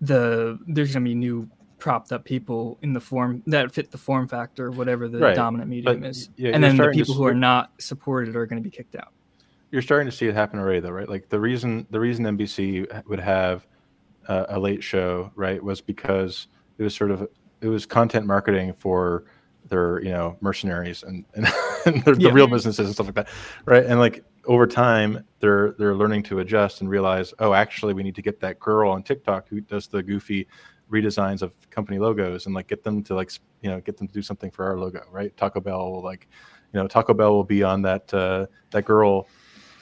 [0.00, 1.48] the there's going to be new
[1.82, 5.34] propped up people in the form that fit the form factor, whatever the right.
[5.34, 6.30] dominant medium but, is.
[6.36, 9.08] Yeah, and then the people who are not supported are going to be kicked out.
[9.72, 11.08] You're starting to see it happen already, though, right?
[11.08, 13.66] Like the reason the reason NBC would have
[14.28, 16.46] uh, a late show, right, was because
[16.78, 17.28] it was sort of
[17.60, 19.24] it was content marketing for
[19.68, 21.48] their you know mercenaries and and,
[21.86, 22.28] and the, yeah.
[22.28, 23.28] the real businesses and stuff like that,
[23.64, 23.84] right?
[23.84, 28.14] And like over time, they're they're learning to adjust and realize, oh, actually, we need
[28.14, 30.46] to get that girl on TikTok who does the goofy
[30.92, 33.32] redesigns of company logos and like get them to like
[33.62, 36.28] you know get them to do something for our logo right taco bell will like
[36.72, 39.26] you know taco bell will be on that uh that girl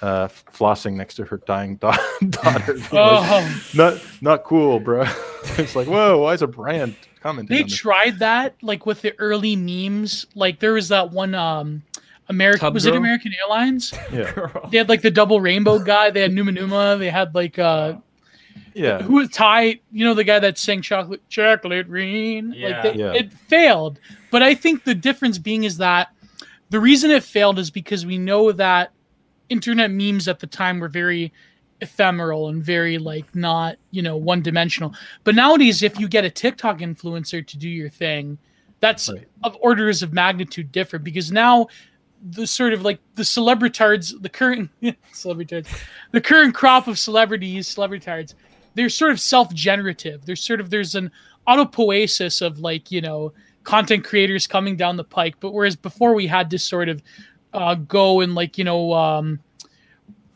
[0.03, 1.97] uh flossing next to her dying da-
[2.31, 3.45] daughter oh.
[3.45, 5.03] like, not not cool bro
[5.59, 9.57] it's like whoa why is a brand commenting they tried that like with the early
[9.57, 11.83] memes like there was that one um
[12.29, 12.95] American Tub was girl?
[12.95, 13.93] it American Airlines?
[14.13, 14.47] Yeah.
[14.71, 16.11] They had like the double rainbow guy.
[16.11, 16.97] They had Numa Numa.
[16.97, 17.95] They had like uh
[18.75, 19.03] yeah.
[19.03, 19.83] Who was tight?
[19.93, 22.55] You know, the guy that sang chocolate, chocolate rain.
[22.57, 22.69] Yeah.
[22.69, 23.13] Like they, yeah.
[23.13, 24.01] It failed.
[24.31, 26.09] But I think the difference being is that
[26.71, 28.93] the reason it failed is because we know that
[29.49, 31.33] internet memes at the time were very
[31.81, 34.95] ephemeral and very like not, you know, one dimensional.
[35.25, 38.39] But nowadays, if you get a TikTok influencer to do your thing,
[38.81, 39.27] that's right.
[39.45, 41.67] of orders of magnitude different because now
[42.23, 44.71] the sort of like the celebritards, the current
[45.13, 45.69] celebritards,
[46.13, 48.35] the current crop of celebrities, celebritards
[48.75, 50.25] they're sort of self-generative.
[50.25, 51.11] There's sort of there's an
[51.49, 53.33] autopoiesis of like you know
[53.65, 55.37] content creators coming down the pike.
[55.41, 57.03] But whereas before we had to sort of
[57.53, 59.41] uh, go and like you know um,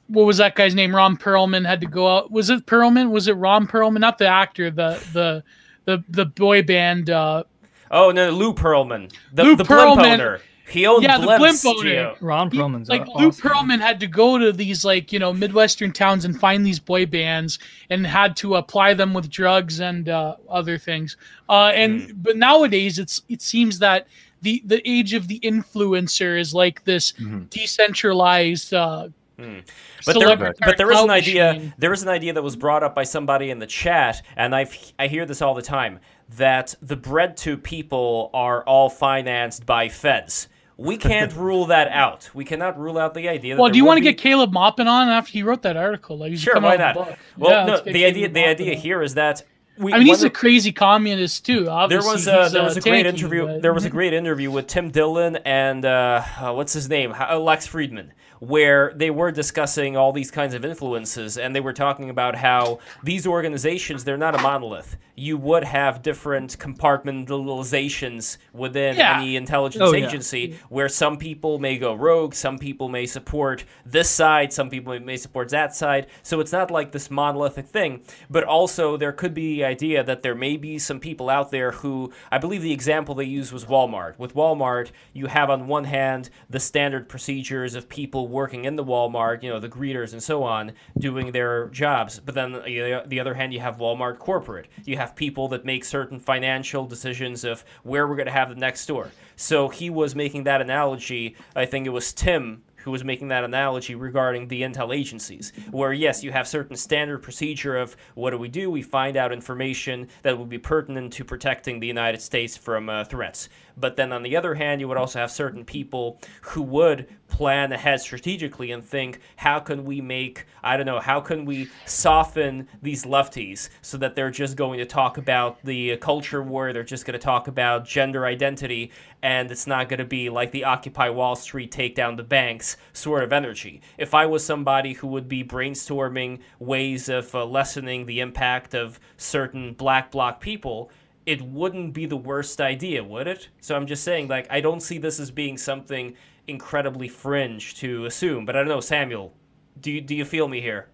[0.09, 0.95] what was that guy's name?
[0.95, 2.31] Ron Perlman had to go out.
[2.31, 3.11] Was it Perlman?
[3.11, 4.01] Was it Ron Perlman?
[4.01, 4.71] Not the actor.
[4.71, 5.45] The the
[5.85, 7.11] the the boy band.
[7.11, 7.45] Uh,
[7.91, 9.13] oh no, Lou Pearlman.
[9.33, 10.41] the, Lou the Pearlman.
[10.75, 10.81] Owner.
[10.81, 12.15] He owned yeah, the blimp owner.
[12.21, 13.23] Ron Perlman's like awesome.
[13.23, 16.79] Lou Pearlman had to go to these like you know midwestern towns and find these
[16.79, 17.59] boy bands
[17.91, 21.17] and had to apply them with drugs and uh, other things.
[21.49, 22.13] Uh, and mm.
[22.17, 24.09] but nowadays it's it seems that
[24.43, 27.45] the the age of the influencer is like this mm-hmm.
[27.45, 28.75] decentralized.
[28.75, 29.65] Uh, Mm.
[30.07, 31.55] But there, but there is an idea.
[31.55, 31.75] Machine.
[31.77, 34.69] There is an idea that was brought up by somebody in the chat, and I
[34.97, 35.99] I hear this all the time
[36.37, 40.49] that the BreadTube people are all financed by feds.
[40.77, 42.31] We can't rule that out.
[42.35, 43.57] We cannot rule out the idea.
[43.57, 44.13] well, do you want to be...
[44.13, 46.19] get Caleb Maupin on after he wrote that article?
[46.19, 46.97] Like, sure, why not?
[46.97, 49.43] Well, yeah, no, the idea the idea here is that
[49.77, 51.69] we, I mean, he's a crazy communist too.
[51.69, 53.47] Obviously, there was a, there was a great interview.
[53.47, 53.63] But...
[53.63, 57.67] There was a great interview with Tim Dillon and uh, uh, what's his name, Lex
[57.67, 58.11] Fridman,
[58.49, 62.79] where they were discussing all these kinds of influences, and they were talking about how
[63.03, 64.97] these organizations they're not a monolith.
[65.17, 69.17] You would have different compartmentalizations within yeah.
[69.19, 70.57] any intelligence oh, agency, yeah.
[70.69, 75.17] where some people may go rogue, some people may support this side, some people may
[75.17, 76.09] support that side.
[76.23, 80.23] So it's not like this monolithic thing, but also there could be the idea that
[80.23, 83.65] there may be some people out there who, I believe the example they used was
[83.67, 84.19] Walmart.
[84.19, 88.85] With Walmart, you have on one hand the standard procedures of people working in the
[88.85, 92.21] Walmart, you know, the greeters and so on, doing their jobs.
[92.21, 94.69] But then the other hand, you have Walmart corporate.
[94.85, 98.57] You have people that make certain financial decisions of where we're going to have the
[98.57, 99.11] next store.
[99.37, 101.37] So he was making that analogy.
[101.57, 105.95] I think it was Tim who was making that analogy regarding the intel agencies, where
[105.95, 108.71] yes, you have certain standard procedure of what do we do?
[108.71, 113.05] We find out information that will be pertinent to protecting the United States from uh,
[113.05, 113.49] threats.
[113.77, 117.73] But then on the other hand, you would also have certain people who would plan
[117.73, 122.69] ahead strategically and think, how can we make, I don't know, how can we soften
[122.83, 127.05] these lefties so that they're just going to talk about the culture war, they're just
[127.05, 131.09] going to talk about gender identity, and it's not going to be like the Occupy
[131.09, 133.81] Wall Street, take down the banks sort of energy.
[133.99, 139.01] If I was somebody who would be brainstorming ways of uh, lessening the impact of
[139.17, 140.91] certain black bloc people,
[141.27, 143.49] it wouldn't be the worst idea, would it?
[143.61, 146.15] So I'm just saying, like, I don't see this as being something
[146.47, 148.45] incredibly fringe to assume.
[148.45, 149.33] But I don't know, Samuel,
[149.81, 150.89] do you, do you feel me here?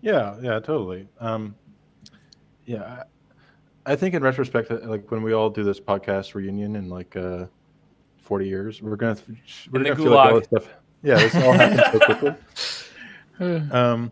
[0.00, 1.08] Yeah, yeah, totally.
[1.20, 1.54] Um,
[2.66, 3.04] yeah,
[3.86, 7.16] I, I think in retrospect, like when we all do this podcast reunion in like
[7.16, 7.46] uh,
[8.18, 9.16] 40 years, we're gonna
[9.70, 10.68] we're gonna feel like all this stuff.
[11.02, 12.34] Yeah, this all happens so
[13.38, 13.70] quickly.
[13.70, 14.10] Um,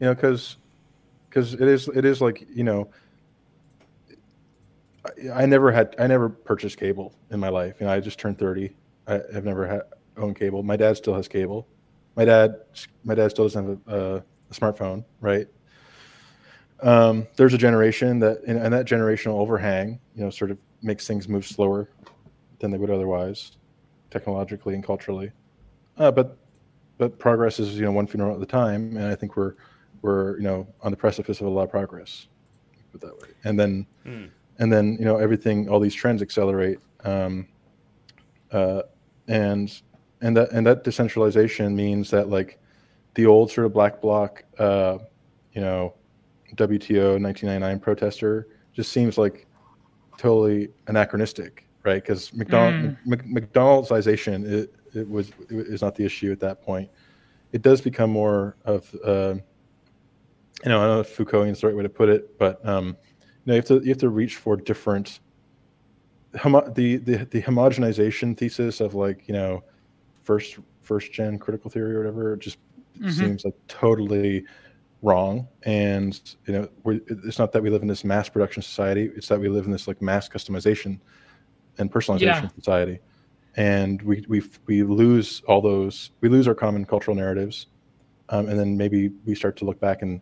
[0.00, 0.56] you know, because
[1.28, 2.88] because it is it is like you know
[5.34, 7.76] I, never had I never purchased cable in my life.
[7.80, 8.74] You know, I just turned 30.
[9.06, 9.82] I have never had
[10.16, 10.62] owned cable.
[10.62, 11.66] My dad still has cable.
[12.14, 12.60] My dad
[13.04, 14.16] my dad still doesn't have a,
[14.50, 15.48] a smartphone, right?
[16.82, 21.06] Um, there's a generation that and, and that generational overhang, you know, sort of makes
[21.06, 21.88] things move slower
[22.58, 23.52] than they would otherwise,
[24.10, 25.32] technologically and culturally.
[25.96, 26.36] Uh, but
[26.98, 29.54] but progress is you know one funeral at a time, and I think we're
[30.02, 32.28] we're you know on the precipice of a lot of progress.
[32.92, 33.86] Put that way, and then.
[34.06, 37.46] Mm and then you know everything all these trends accelerate um,
[38.52, 38.82] uh,
[39.28, 39.82] and
[40.20, 42.58] and that and that decentralization means that like
[43.14, 44.98] the old sort of black bloc uh,
[45.52, 45.94] you know
[46.54, 49.46] WTO 1999 protester just seems like
[50.18, 53.26] totally anachronistic right because McDonald mm.
[53.26, 56.88] McDonald'sization it, it was it is not the issue at that point
[57.52, 59.34] it does become more of uh,
[60.62, 62.64] you know I don't know if Foucaultian is the right way to put it but
[62.66, 62.96] um,
[63.46, 65.20] know, you have to you have to reach for different
[66.36, 69.62] homo- the, the the homogenization thesis of like you know
[70.22, 72.58] first first gen critical theory or whatever just
[72.98, 73.10] mm-hmm.
[73.10, 74.44] seems like totally
[75.02, 79.28] wrong and you know it's not that we live in this mass production society it's
[79.28, 80.98] that we live in this like mass customization
[81.78, 82.48] and personalization yeah.
[82.56, 83.00] society
[83.56, 87.66] and we we we lose all those we lose our common cultural narratives
[88.28, 90.20] um, and then maybe we start to look back and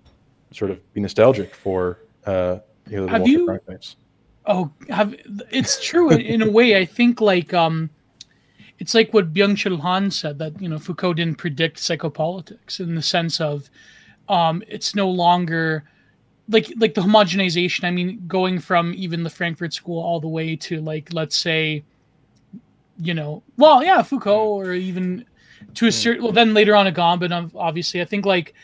[0.50, 2.58] sort of be nostalgic for uh,
[2.88, 3.60] have you?
[4.46, 5.14] Oh, have
[5.50, 6.76] it's true in a way.
[6.76, 7.90] I think like um,
[8.78, 12.94] it's like what Byung Chul Han said that you know Foucault didn't predict psychopolitics in
[12.94, 13.70] the sense of
[14.28, 15.84] um, it's no longer
[16.48, 17.84] like like the homogenization.
[17.84, 21.84] I mean, going from even the Frankfurt School all the way to like let's say,
[22.98, 25.26] you know, well, yeah, Foucault or even
[25.74, 25.92] to a hmm.
[25.92, 26.22] certain.
[26.22, 28.54] Well, then later on, Agamben, obviously, I think like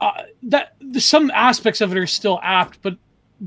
[0.00, 2.96] uh, that some aspects of it are still apt, but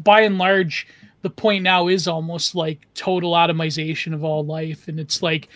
[0.04, 0.88] by and large,
[1.22, 5.50] the point now is almost like total atomization of all life, and it's like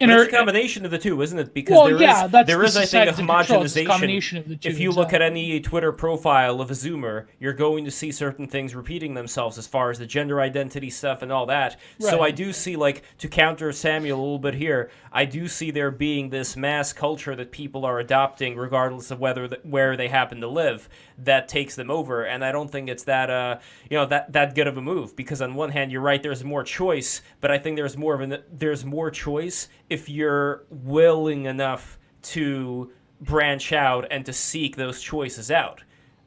[0.00, 1.54] and it's a combination of the two, isn't it?
[1.54, 4.64] Because well, there yeah, is, there is, I think, a homogenization.
[4.64, 8.46] If you look at any Twitter profile of a Zoomer, you're going to see certain
[8.46, 11.76] things repeating themselves as far as the gender identity stuff and all that.
[12.00, 12.10] Right.
[12.10, 15.70] So I do see, like, to counter Samuel a little bit here, I do see
[15.70, 20.08] there being this mass culture that people are adopting, regardless of whether the, where they
[20.08, 22.24] happen to live, that takes them over.
[22.24, 23.58] And I don't think it's that, uh,
[23.90, 25.16] you know, that that good of a move.
[25.16, 28.20] Because on one hand, you're right, there's more choice, but I think there's more of
[28.20, 32.90] an there's more choice if you're willing enough to
[33.20, 35.82] branch out and to seek those choices out.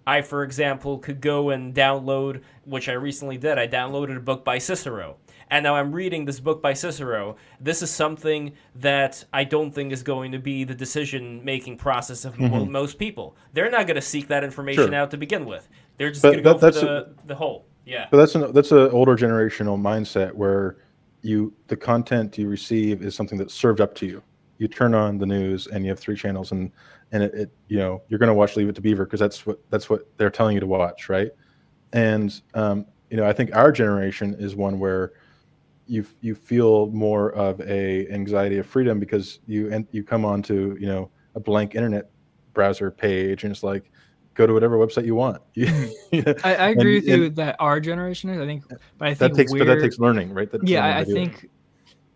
[0.08, 3.60] I, for example, could go and download, which I recently did.
[3.60, 5.18] I downloaded a book by Cicero.
[5.52, 7.36] And now I'm reading this book by Cicero.
[7.60, 12.26] This is something that I don't think is going to be the decision making process
[12.26, 12.72] of mm-hmm.
[12.72, 13.36] most people.
[13.54, 14.96] They're not going to seek that information sure.
[14.96, 15.68] out to begin with.
[15.98, 17.66] They're just going to go for the, a, the whole.
[17.86, 18.08] Yeah.
[18.12, 20.78] But that's an that's an older generational mindset where
[21.22, 24.24] you the content you receive is something that's served up to you.
[24.58, 26.72] You turn on the news and you have three channels and
[27.12, 29.46] and it, it you know you're going to watch Leave It to Beaver because that's
[29.46, 31.32] what that's what they're telling you to watch, right?
[31.94, 35.14] And um, you know I think our generation is one where
[35.88, 40.78] you you feel more of a anxiety of freedom because you and you come onto
[40.80, 42.12] you know a blank internet
[42.54, 43.92] browser page and it's like
[44.40, 45.42] go to whatever website you want.
[45.58, 48.40] I, I, agree and, with you that our generation is.
[48.40, 48.64] I think,
[48.98, 50.50] but I think that takes but that takes learning, right?
[50.50, 51.50] That's yeah, I, I think.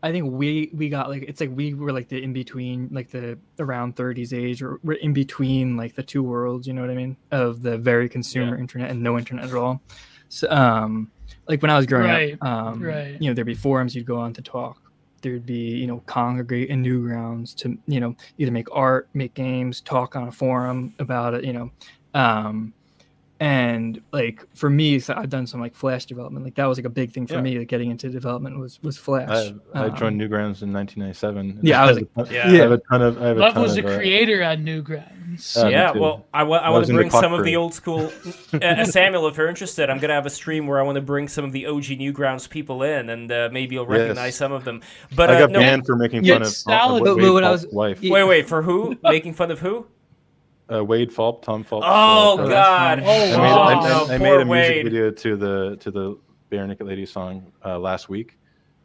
[0.01, 3.09] I think we we got like it's like we were like the in between like
[3.09, 6.89] the around 30s age or we're in between like the two worlds you know what
[6.89, 8.59] I mean of the very consumer yeah.
[8.59, 9.81] internet and no internet at all
[10.27, 11.09] so um
[11.47, 12.33] like when I was growing right.
[12.33, 13.15] up um right.
[13.21, 14.83] you know there'd be forums you'd go on to talk
[15.23, 19.81] there'd be you know congregate in newgrounds to you know either make art make games
[19.81, 21.71] talk on a forum about it you know
[22.13, 22.73] um,
[23.43, 26.45] and like for me, so I've done some like Flash development.
[26.45, 27.41] Like that was like a big thing for yeah.
[27.41, 27.59] me.
[27.59, 29.27] Like getting into development was was Flash.
[29.29, 31.59] I, I um, joined Newgrounds in 1997.
[31.61, 32.47] Yeah, I was like, yeah.
[32.47, 33.21] I have a ton of.
[33.21, 35.61] I have Love a ton was of, a uh, creator at Newgrounds.
[35.61, 38.13] Uh, yeah, well, I, w- I, I want to bring some of the old school.
[38.53, 41.27] uh, Samuel, if you're interested, I'm gonna have a stream where I want to bring
[41.27, 44.35] some of the OG Newgrounds people in, and uh, maybe you'll recognize yes.
[44.37, 44.81] some of them.
[45.15, 48.01] But I uh, got no, banned for making fun of, of, of Wade, was, wife.
[48.01, 48.97] Wait, wait, for who?
[49.03, 49.85] making fun of who?
[50.73, 51.83] Uh, Wade Fulp, Tom Fulp.
[51.85, 53.03] Oh uh, God!
[53.03, 53.61] Oh, I made, wow.
[53.61, 56.17] I, I, I made a music video to the to the
[56.51, 58.37] Barenaked Lady song uh, last week,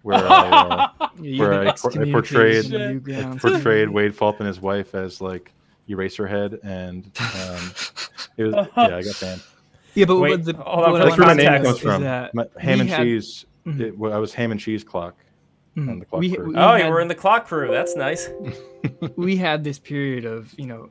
[0.03, 5.21] where I, uh, where I, I, portrayed I portrayed Wade Fulp and his wife as
[5.21, 5.53] like
[5.89, 7.73] Eraserhead, and um,
[8.37, 9.43] it was yeah, I got banned.
[9.95, 12.03] Yeah, but Wait, the, what that's where my name comes from.
[12.03, 13.47] My, ham and had, cheese.
[13.67, 14.05] Mm-hmm.
[14.05, 15.17] It, I was ham and cheese clock.
[15.77, 16.19] Mm-hmm.
[16.19, 17.71] we, we, oh, had, you were in the clock crew.
[17.71, 18.29] That's nice.
[19.17, 20.91] we had this period of you know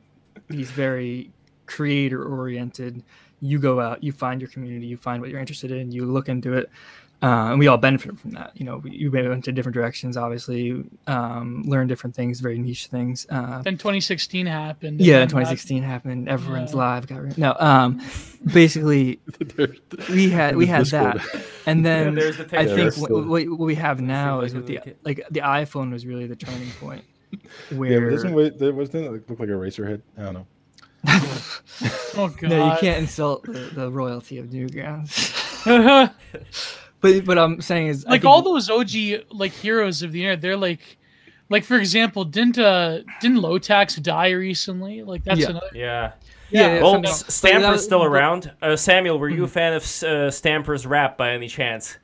[0.50, 1.30] he's very
[1.66, 3.02] creator oriented.
[3.40, 6.28] You go out, you find your community, you find what you're interested in, you look
[6.28, 6.70] into it.
[7.20, 8.52] Uh, and we all benefit from that.
[8.54, 12.86] You know, we, we went to different directions, obviously, um, learn different things, very niche
[12.86, 13.26] things.
[13.28, 15.00] Uh, then 2016 happened.
[15.00, 16.28] Yeah, 2016 happened.
[16.28, 16.78] Everyone's yeah.
[16.78, 17.56] live got no.
[17.58, 18.00] Um,
[18.52, 19.18] basically,
[20.08, 21.18] we had we had that,
[21.66, 25.24] and then yeah, the I think what, what, we have now is with the like
[25.28, 27.04] the iPhone was really the turning point.
[27.70, 30.02] Where yeah, doesn't wait, there wasn't it look like Eraserhead?
[30.16, 30.46] I don't know.
[32.16, 32.42] oh god!
[32.42, 35.34] No, you can't insult the, the royalty of Newgrounds.
[37.00, 40.56] but what I'm saying is, like all those OG like heroes of the internet, they're
[40.56, 40.98] like,
[41.48, 45.02] like for example, didn't uh didn't Lowtax die recently?
[45.02, 45.50] Like that's yeah.
[45.50, 45.66] another.
[45.74, 46.12] Yeah.
[46.50, 48.50] Yeah, yeah well, Stamper's still around.
[48.62, 49.52] Uh, Samuel, were you a mm-hmm.
[49.52, 51.98] fan of uh, Stamper's rap by any chance?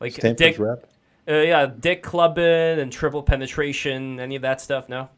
[0.00, 0.86] Like Stamper's Dick, rap?
[1.30, 4.88] Uh, yeah, dick clubbing and triple penetration, any of that stuff?
[4.88, 5.08] No.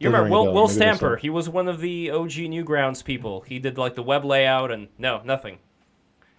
[0.00, 1.16] You remember Will, Will Stamper?
[1.16, 3.42] He was one of the OG Newgrounds people.
[3.42, 5.58] He did like the web layout and no, nothing.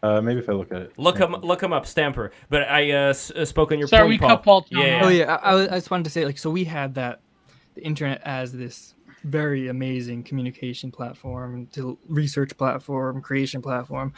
[0.01, 0.93] Uh, maybe if I look at it.
[0.97, 2.31] Look him, look him up, Stamper.
[2.49, 4.65] But I uh, s- uh, spoke on your Sorry, we cut Paul.
[4.69, 5.01] Yeah.
[5.03, 7.19] Oh yeah, I, I just wanted to say like so we had that
[7.75, 14.13] the internet as this very amazing communication platform, to research platform, creation platform,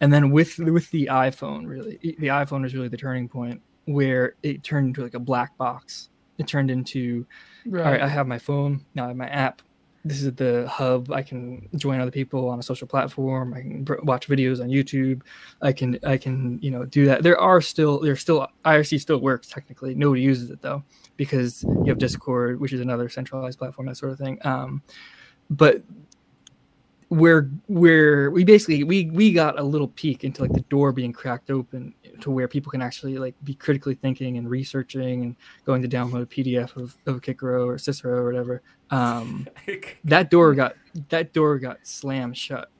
[0.00, 4.34] and then with with the iPhone, really, the iPhone is really the turning point where
[4.42, 6.08] it turned into like a black box.
[6.38, 7.26] It turned into,
[7.66, 7.84] right.
[7.84, 9.62] all right, I have my phone, now I have my app.
[10.04, 11.12] This is the hub.
[11.12, 13.54] I can join other people on a social platform.
[13.54, 15.22] I can watch videos on YouTube.
[15.60, 17.22] I can, I can, you know, do that.
[17.22, 19.94] There are still, there's still, IRC still works technically.
[19.94, 20.82] Nobody uses it though,
[21.16, 24.38] because you have Discord, which is another centralized platform, that sort of thing.
[24.44, 24.82] Um,
[25.50, 25.84] but
[27.12, 31.12] where where we basically we we got a little peek into like the door being
[31.12, 31.92] cracked open
[32.22, 36.22] to where people can actually like be critically thinking and researching and going to download
[36.22, 38.62] a PDF of, of Kikro or Cicero or whatever.
[38.90, 39.46] Um,
[40.04, 40.74] that door got
[41.10, 42.70] that door got slammed shut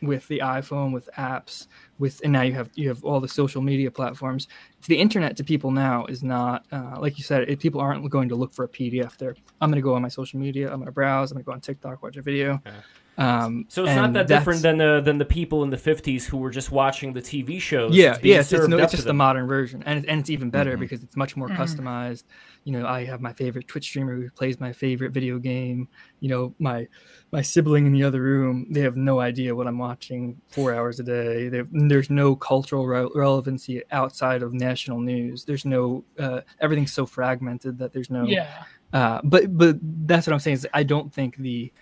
[0.00, 1.66] with the iPhone, with apps,
[1.98, 4.48] with and now you have you have all the social media platforms.
[4.80, 7.50] To the internet to people now is not uh, like you said.
[7.50, 9.18] It, people aren't going to look for a PDF.
[9.18, 10.68] There, I'm going to go on my social media.
[10.68, 11.30] I'm going to browse.
[11.30, 12.62] I'm going to go on TikTok, watch a video.
[12.64, 12.72] Yeah.
[13.16, 16.36] Um, so it's not that different than the than the people in the '50s who
[16.36, 17.94] were just watching the TV shows.
[17.94, 20.72] Yeah, yeah, it's, it's, no, it's just the modern version, and and it's even better
[20.72, 20.80] mm-hmm.
[20.80, 21.62] because it's much more mm-hmm.
[21.62, 22.24] customized.
[22.64, 25.88] You know, I have my favorite Twitch streamer who plays my favorite video game.
[26.18, 26.88] You know, my
[27.30, 30.98] my sibling in the other room, they have no idea what I'm watching four hours
[30.98, 31.62] a day.
[31.70, 35.44] there's no cultural re- relevancy outside of national news.
[35.44, 38.24] There's no uh, everything's so fragmented that there's no.
[38.24, 38.64] Yeah.
[38.92, 41.72] Uh, but but that's what I'm saying is I don't think the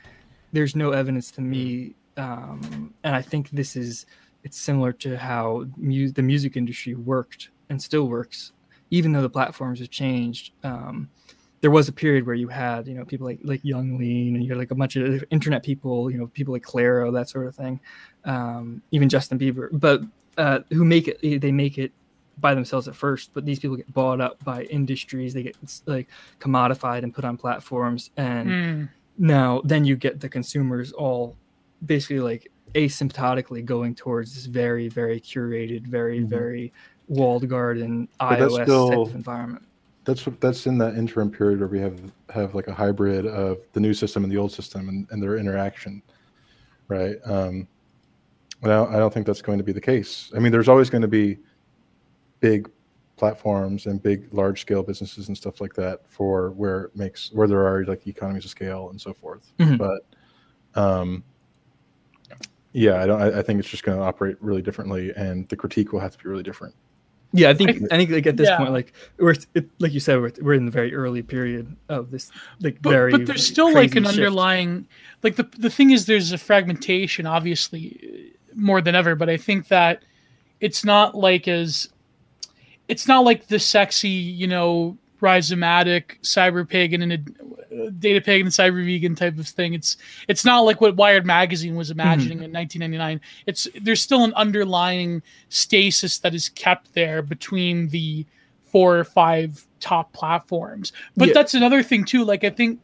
[0.53, 4.07] there's no evidence to me, um, and I think this is
[4.45, 8.53] it's similar to how mu- the music industry worked and still works,
[8.91, 10.53] even though the platforms have changed.
[10.63, 11.09] Um,
[11.61, 14.45] there was a period where you had you know people like like Yung Lean and
[14.45, 17.47] you had like a bunch of internet people, you know people like Clairo, that sort
[17.47, 17.81] of thing,
[18.25, 20.03] um, even Justin Bieber, but
[20.39, 21.93] uh, who make it they make it
[22.39, 25.35] by themselves at first, but these people get bought up by industries.
[25.35, 25.57] They get
[25.87, 26.09] like
[26.41, 28.89] commodified and put on platforms, and mm.
[29.23, 31.37] Now then you get the consumers all
[31.87, 36.29] basically like asymptotically going towards this very very curated, very mm-hmm.
[36.29, 36.73] very
[37.09, 39.65] walled garden but iOS still, type of environment.
[40.05, 43.59] That's what that's in that interim period where we have have like a hybrid of
[43.73, 46.03] the new system and the old system and, and their interaction,
[46.89, 47.17] right?
[47.25, 47.69] Um,
[48.65, 50.33] I don't, I don't think that's going to be the case.
[50.35, 51.39] I mean, there's always going to be
[52.41, 52.69] big
[53.23, 57.47] platforms and big large scale businesses and stuff like that for where it makes where
[57.47, 59.77] there are like economies of scale and so forth mm-hmm.
[59.77, 60.05] but
[60.75, 61.23] um
[62.73, 65.55] yeah i don't I, I think it's just going to operate really differently and the
[65.55, 66.75] critique will have to be really different
[67.33, 68.57] yeah i think i think like at this yeah.
[68.57, 72.11] point like we're it, like you said we're, we're in the very early period of
[72.11, 74.19] this like but, very but there's still like an shift.
[74.19, 74.85] underlying
[75.23, 79.69] like the the thing is there's a fragmentation obviously more than ever but i think
[79.69, 80.03] that
[80.59, 81.92] it's not like as
[82.89, 88.55] it's not like the sexy, you know, rhizomatic cyber pagan and a data pagan and
[88.55, 89.73] cyber vegan type of thing.
[89.73, 89.97] It's
[90.29, 92.47] it's not like what Wired magazine was imagining mm-hmm.
[92.47, 93.21] in 1999.
[93.47, 98.27] It's there's still an underlying stasis that is kept there between the
[98.65, 100.93] four or five top platforms.
[101.17, 101.35] But yeah.
[101.35, 102.25] that's another thing too.
[102.25, 102.81] Like I think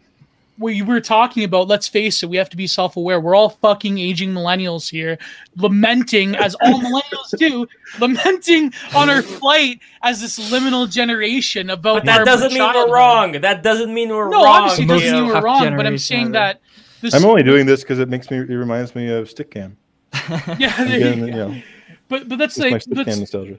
[0.59, 3.21] we were talking about, let's face it, we have to be self aware.
[3.21, 5.19] We're all fucking aging millennials here,
[5.57, 7.67] lamenting, as all millennials do,
[8.01, 12.05] lamenting on our flight as this liminal generation about.
[12.05, 13.33] But that doesn't mean we're wrong.
[13.41, 14.45] That doesn't mean we're no, wrong.
[14.45, 15.77] No, obviously, it doesn't mean we're wrong.
[15.77, 16.61] But I'm saying that.
[17.01, 18.39] This, I'm only doing this because it makes me.
[18.39, 19.77] It reminds me of Stickam.
[20.59, 21.63] yeah, Again, you know,
[22.09, 23.59] but but that's like my Stickam nostalgia.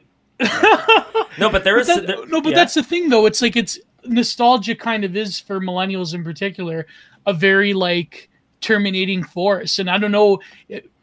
[1.37, 2.55] no, but there is but that, there, no, but yeah.
[2.55, 3.25] that's the thing though.
[3.25, 6.85] It's like it's nostalgia kind of is for millennials in particular
[7.25, 8.29] a very like
[8.61, 10.39] terminating force and i don't know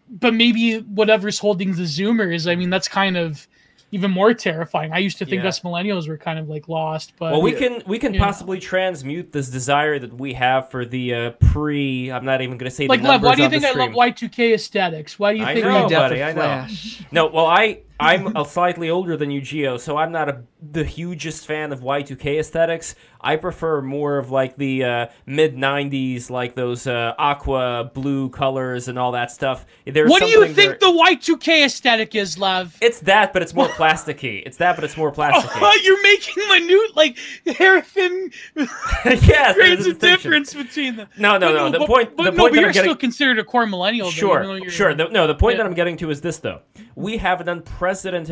[0.09, 3.47] but maybe whatever's holding the zoomers i mean that's kind of
[3.93, 4.93] even more terrifying.
[4.93, 5.49] I used to think yeah.
[5.49, 8.61] us millennials were kind of like lost, but well, we can we can possibly know.
[8.63, 12.11] transmute this desire that we have for the uh, pre.
[12.11, 13.23] I'm not even going to say like Lev.
[13.23, 15.19] Why do you think I love Y2K aesthetics?
[15.19, 16.23] Why do you I think know, buddy?
[16.23, 16.67] I know.
[17.13, 20.85] No, well, I I'm a slightly older than you, Geo, so I'm not a, the
[20.85, 22.95] hugest fan of Y2K aesthetics.
[23.21, 28.89] I prefer more of like the uh, mid '90s, like those uh, aqua blue colors
[28.89, 29.67] and all that stuff.
[29.85, 30.93] There's what do you think there...
[30.93, 32.77] the Y2K aesthetic is, Lev?
[32.81, 34.43] It's that, but it's more plasticky.
[34.47, 35.59] it's that, but it's more plasticky.
[35.61, 37.19] Oh, you're making minute like
[37.57, 38.31] hair thin.
[38.57, 41.09] yes, there's a difference between them.
[41.19, 41.71] No, no, no.
[41.71, 42.91] The but, point, but, the no, point but you're getting...
[42.91, 44.11] still considered a core millennial.
[44.11, 44.95] Sure, though, sure.
[44.95, 45.65] The, no, the point yeah.
[45.65, 46.61] that I'm getting to is this though.
[46.95, 47.86] We have an unprecedented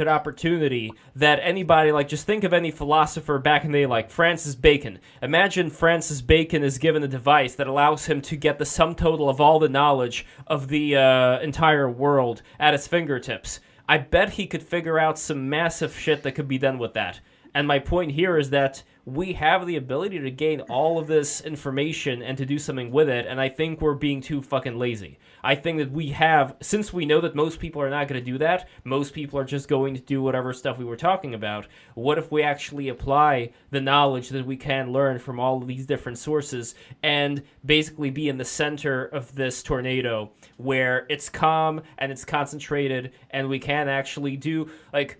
[0.09, 4.55] opportunity that anybody like just think of any philosopher back in the day like Francis
[4.55, 4.99] Bacon.
[5.23, 9.29] Imagine Francis Bacon is given a device that allows him to get the sum total
[9.29, 13.61] of all the knowledge of the uh, entire world at his fingertips.
[13.89, 17.21] I bet he could figure out some massive shit that could be done with that.
[17.55, 21.43] And my point here is that we have the ability to gain all of this
[21.43, 25.19] information and to do something with it, and I think we're being too fucking lazy.
[25.43, 28.31] I think that we have, since we know that most people are not going to
[28.31, 31.67] do that, most people are just going to do whatever stuff we were talking about.
[31.95, 35.85] What if we actually apply the knowledge that we can learn from all of these
[35.85, 42.11] different sources and basically be in the center of this tornado where it's calm and
[42.11, 45.19] it's concentrated and we can actually do, like,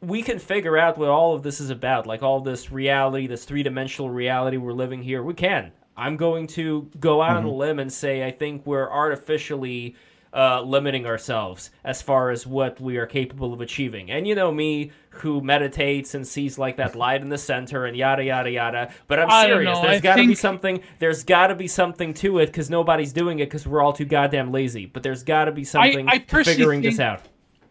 [0.00, 3.44] we can figure out what all of this is about, like all this reality, this
[3.44, 5.22] three dimensional reality we're living here.
[5.22, 5.72] We can.
[5.96, 7.36] I'm going to go out mm-hmm.
[7.38, 7.58] on a mm-hmm.
[7.58, 9.96] limb and say I think we're artificially
[10.32, 14.10] uh, limiting ourselves as far as what we are capable of achieving.
[14.10, 17.96] And you know me, who meditates and sees like that light in the center and
[17.96, 18.92] yada yada yada.
[19.08, 19.78] But I'm serious.
[19.80, 20.30] There's got to think...
[20.30, 20.82] be something.
[20.98, 24.04] There's got to be something to it because nobody's doing it because we're all too
[24.04, 24.86] goddamn lazy.
[24.86, 26.94] But there's got to be something I, I figuring think...
[26.94, 27.22] this out.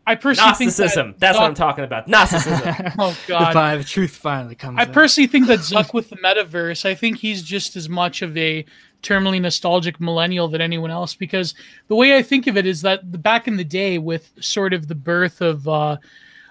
[0.07, 1.11] I personally Gnosticism.
[1.11, 1.41] That That's Zuck...
[1.41, 2.07] what I'm talking about.
[2.07, 2.93] Gnosticism.
[2.99, 3.49] oh God.
[3.49, 4.79] The five truth finally comes.
[4.79, 6.85] I personally think that Zuck with the metaverse.
[6.85, 8.65] I think he's just as much of a
[9.03, 11.55] terminally nostalgic millennial than anyone else because
[11.89, 14.73] the way I think of it is that the, back in the day with sort
[14.73, 15.67] of the birth of.
[15.67, 15.97] Uh,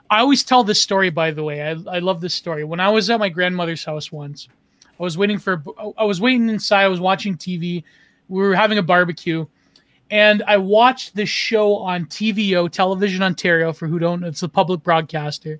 [0.08, 1.62] I always tell this story, by the way.
[1.62, 2.62] I, I love this story.
[2.62, 4.48] When I was at my grandmother's house once,
[5.00, 5.64] I was waiting for.
[5.96, 6.84] I was waiting inside.
[6.84, 7.82] I was watching TV.
[8.28, 9.46] We were having a barbecue
[10.10, 14.82] and I watched this show on TVO, Television Ontario, for who don't, it's a public
[14.82, 15.58] broadcaster.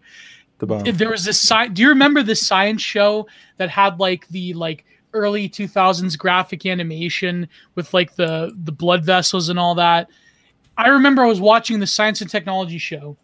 [0.59, 0.85] The bomb.
[0.85, 3.27] There was this sci- Do you remember this science show
[3.59, 9.49] that had like the like early 2000s graphic animation with like the the blood vessels
[9.49, 10.09] and all that?
[10.79, 13.17] I remember I was watching the science and technology show,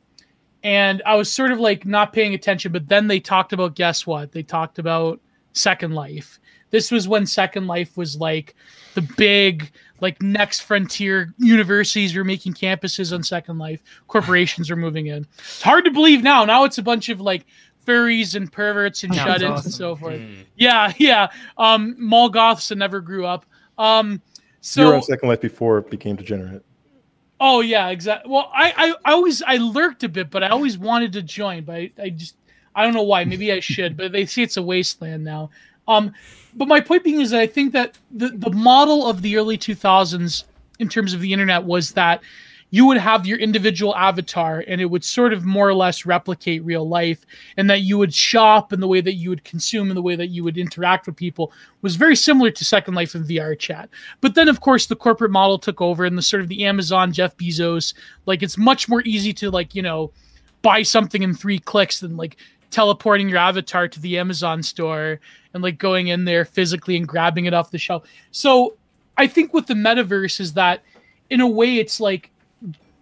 [0.63, 2.73] and I was sort of like not paying attention.
[2.73, 4.33] But then they talked about guess what?
[4.33, 5.21] They talked about
[5.53, 6.39] Second Life
[6.71, 8.55] This was when Second Life was like
[8.95, 9.71] the big
[10.03, 13.81] like next frontier universities were making campuses on Second Life.
[14.09, 15.27] Corporations are moving in.
[15.39, 16.45] It's hard to believe now.
[16.45, 17.47] Now it's a bunch of like
[17.87, 19.65] furries and perverts and shut-ins awesome.
[19.65, 20.21] and so forth.
[20.21, 20.45] Mm.
[20.57, 21.31] Yeah, yeah.
[21.57, 23.47] Um, mall goths that never grew up.
[23.79, 24.21] Um,
[24.61, 26.65] so you were on Second Life before it became degenerate.
[27.41, 28.31] Oh yeah, exactly.
[28.31, 31.65] Well, I, I, I always I lurked a bit, but I always wanted to join,
[31.65, 32.37] but I, I just
[32.75, 33.25] I don't know why.
[33.25, 35.51] Maybe I should, but they see it's a wasteland now.
[35.89, 36.13] Um,
[36.55, 39.59] but my point being is that I think that the the model of the early
[39.59, 40.45] 2000s
[40.79, 42.23] in terms of the internet was that
[42.73, 46.65] you would have your individual avatar and it would sort of more or less replicate
[46.65, 47.27] real life
[47.59, 50.17] and that you would shop and the way that you would consume and the way
[50.17, 53.91] that you would interact with people was very similar to second life and vr chat.
[54.23, 57.13] But then of course the corporate model took over and the sort of the amazon
[57.13, 57.93] jeff bezos
[58.27, 60.11] like it's much more easy to like you know
[60.63, 62.39] buy something in three clicks than like
[62.71, 65.21] teleporting your avatar to the amazon store
[65.55, 68.75] and like going in there physically and grabbing it off the shelf so
[69.17, 70.83] i think with the metaverse is that
[71.31, 72.31] in a way it's like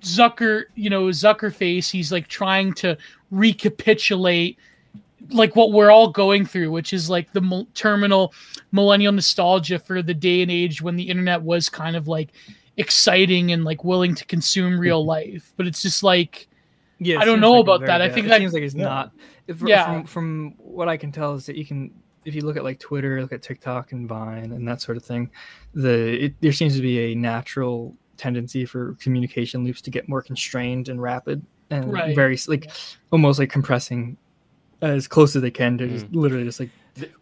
[0.02, 2.96] Zucker, you know, Zuckerface, he's like trying to
[3.30, 4.58] recapitulate
[5.30, 8.32] like what we're all going through, which is like the terminal
[8.72, 12.30] millennial nostalgia for the day and age when the internet was kind of like
[12.76, 15.08] exciting and like willing to consume real mm-hmm.
[15.08, 15.52] life.
[15.56, 16.48] But it's just like,
[16.98, 18.02] yeah, I don't know like about that.
[18.02, 18.84] I think it that seems like it's yeah.
[18.84, 19.12] not.
[19.46, 19.84] If, yeah.
[19.84, 21.92] From, from what I can tell is that you can,
[22.24, 25.05] if you look at like Twitter, look at TikTok and Vine and that sort of
[25.05, 25.31] thing,
[25.74, 30.20] the it, there seems to be a natural tendency for communication loops to get more
[30.20, 32.15] constrained and rapid and right.
[32.15, 32.70] very like
[33.10, 34.16] almost like compressing
[34.82, 35.90] as close as they can to mm.
[35.90, 36.70] just literally just like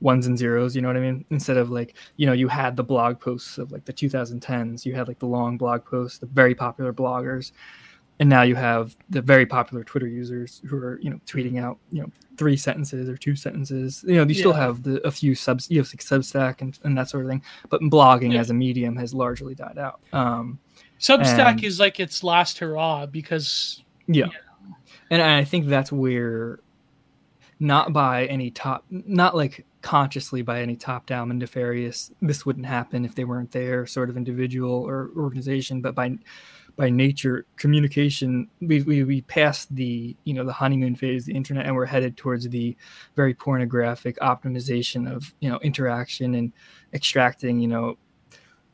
[0.00, 2.74] ones and zeros you know what i mean instead of like you know you had
[2.74, 6.26] the blog posts of like the 2010s you had like the long blog posts the
[6.26, 7.52] very popular bloggers
[8.20, 11.78] and now you have the very popular twitter users who are you know tweeting out
[11.90, 14.38] you know three sentences or two sentences you know you yeah.
[14.38, 17.30] still have the a few subs you have like substack and, and that sort of
[17.30, 18.40] thing but blogging yeah.
[18.40, 20.58] as a medium has largely died out um
[21.00, 24.26] Substack and, is like its last hurrah because yeah.
[24.26, 24.74] yeah.
[25.10, 26.60] And I think that's where
[27.60, 32.66] not by any top not like consciously by any top down and nefarious this wouldn't
[32.66, 36.16] happen if they weren't there sort of individual or organization but by
[36.78, 41.66] by nature communication we, we we passed the you know the honeymoon phase the internet
[41.66, 42.76] and we're headed towards the
[43.16, 46.52] very pornographic optimization of you know interaction and
[46.94, 47.98] extracting you know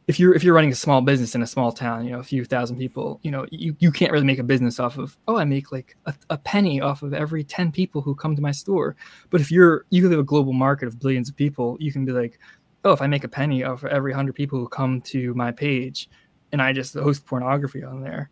[0.07, 2.23] if you're if you're running a small business in a small town, you know, a
[2.25, 5.39] few thousand people, you know, you, you can't really make a business off of, oh,
[5.39, 8.51] I make like a, a penny off of every 10 people who come to my
[8.51, 8.97] store.
[9.31, 12.13] But if you're you have a global market of billions of people, you can be
[12.13, 12.39] like,
[12.85, 15.51] oh, if I make a penny off of every hundred people who come to my
[15.51, 16.11] page
[16.55, 18.31] and I just host pornography on there,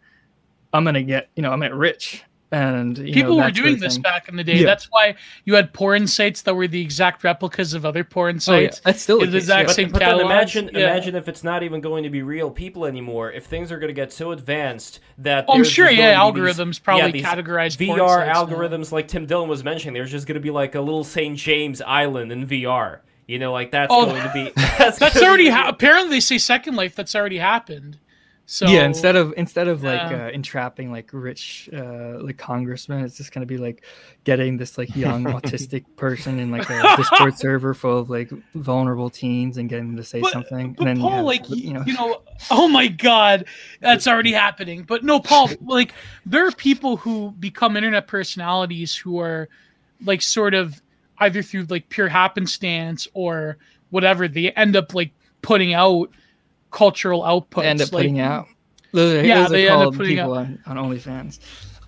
[0.73, 4.29] I'm gonna get, you know, I'm at rich and people know, were doing this back
[4.29, 4.59] in the day.
[4.59, 4.67] Yeah.
[4.67, 8.77] That's why you had porn sites that were the exact replicas of other porn sites.
[8.77, 8.81] Oh, yeah.
[8.85, 9.75] That's still the exact yeah.
[9.75, 13.33] same but, but imagine, imagine if it's not even going to be real people anymore.
[13.33, 16.79] If things are going to get so advanced that oh, I'm sure, yeah, algorithms these,
[16.79, 18.97] probably categorize VR algorithms, now.
[18.97, 19.95] like Tim Dillon was mentioning.
[19.95, 21.37] There's just going to be like a little St.
[21.37, 23.01] James Island in VR.
[23.27, 24.53] You know, like that's oh, going to be.
[24.79, 26.97] That's, that's already ha- apparently they say Second Life.
[26.97, 27.99] That's already happened.
[28.47, 33.17] So yeah, instead of instead of like uh, entrapping like rich uh, like congressmen, it's
[33.17, 33.85] just gonna be like
[34.25, 39.11] getting this like young autistic person in like a Discord server full of like vulnerable
[39.11, 40.73] teens and getting them to say but, something.
[40.73, 43.47] But and then Paul, have, like you know, you know, oh my god,
[43.81, 44.83] that's already happening.
[44.83, 45.95] But no, Paul, like
[46.27, 49.49] there are people who become internet personalities who are
[50.05, 50.83] like sort of
[51.19, 53.57] either through like pure happenstance or
[53.91, 55.13] whatever they end up like
[55.43, 56.11] putting out
[56.73, 57.65] cultural output.
[57.65, 58.49] end up like, putting out.
[58.93, 61.39] Those yeah, they end up putting out on, on OnlyFans.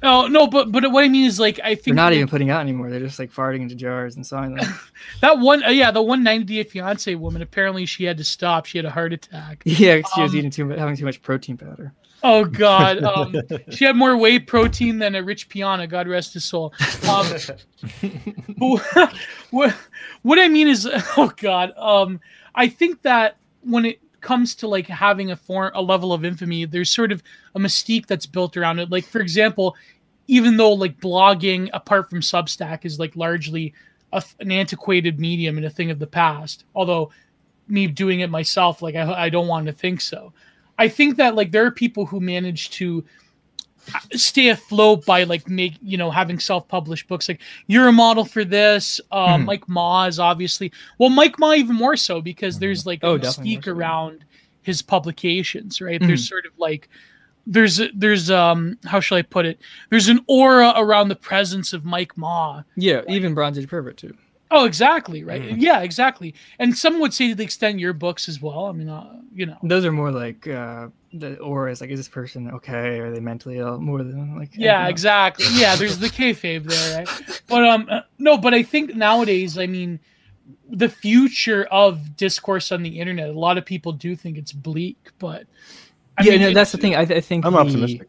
[0.05, 2.51] Oh no, but but what I mean is like I think they're not even putting
[2.51, 2.91] out anymore.
[2.91, 4.79] They're just like farting into jars and selling them.
[5.23, 7.41] that one, uh, yeah, the one ninety day fiance woman.
[7.41, 8.67] Apparently, she had to stop.
[8.67, 9.63] She had a heart attack.
[9.75, 11.93] Yeah, she um, was eating too much, having too much protein powder.
[12.23, 13.35] Oh God, um,
[13.71, 15.87] she had more whey protein than a Rich Piana.
[15.87, 16.75] God rest his soul.
[17.09, 17.27] Um,
[19.51, 19.75] what,
[20.23, 22.21] what I mean is, oh God, um,
[22.55, 26.65] I think that when it comes to like having a form a level of infamy
[26.65, 27.23] there's sort of
[27.55, 28.91] a mystique that's built around it.
[28.91, 29.77] Like for example
[30.27, 33.75] even though like blogging apart from substack is like largely
[34.13, 37.11] a, an antiquated medium and a thing of the past although
[37.69, 40.33] me doing it myself like I, I don't want to think so.
[40.79, 43.05] I think that like there are people who manage to
[44.13, 48.45] stay afloat by like make you know having self-published books like you're a model for
[48.45, 49.45] this uh, mm-hmm.
[49.45, 52.89] mike ma is obviously well mike ma even more so because there's mm-hmm.
[52.91, 54.25] like oh, a mystique around
[54.63, 56.09] his publications right mm-hmm.
[56.09, 56.89] there's sort of like
[57.47, 59.59] there's there's um how shall i put it
[59.91, 64.17] there's an aura around the presence of mike ma yeah even bronze age pervert too
[64.51, 65.43] Oh, exactly, right.
[65.43, 65.57] Mm.
[65.59, 66.33] Yeah, exactly.
[66.61, 68.67] And some would say to the extent your books as well.
[68.67, 70.89] I mean, uh, you know, those are more like uh,
[71.19, 71.81] the auras.
[71.81, 72.99] Like, is this person okay?
[72.99, 73.81] Are they mentally ill?
[73.81, 74.51] More than like.
[74.55, 75.47] Yeah, exactly.
[75.53, 77.43] Yeah, there's the kayfabe there, right?
[77.47, 80.01] But um, uh, no, but I think nowadays, I mean,
[80.69, 83.29] the future of discourse on the internet.
[83.29, 85.47] A lot of people do think it's bleak, but
[86.19, 86.95] I yeah, mean, no, that's the thing.
[86.95, 88.09] I, I think I'm the, optimistic.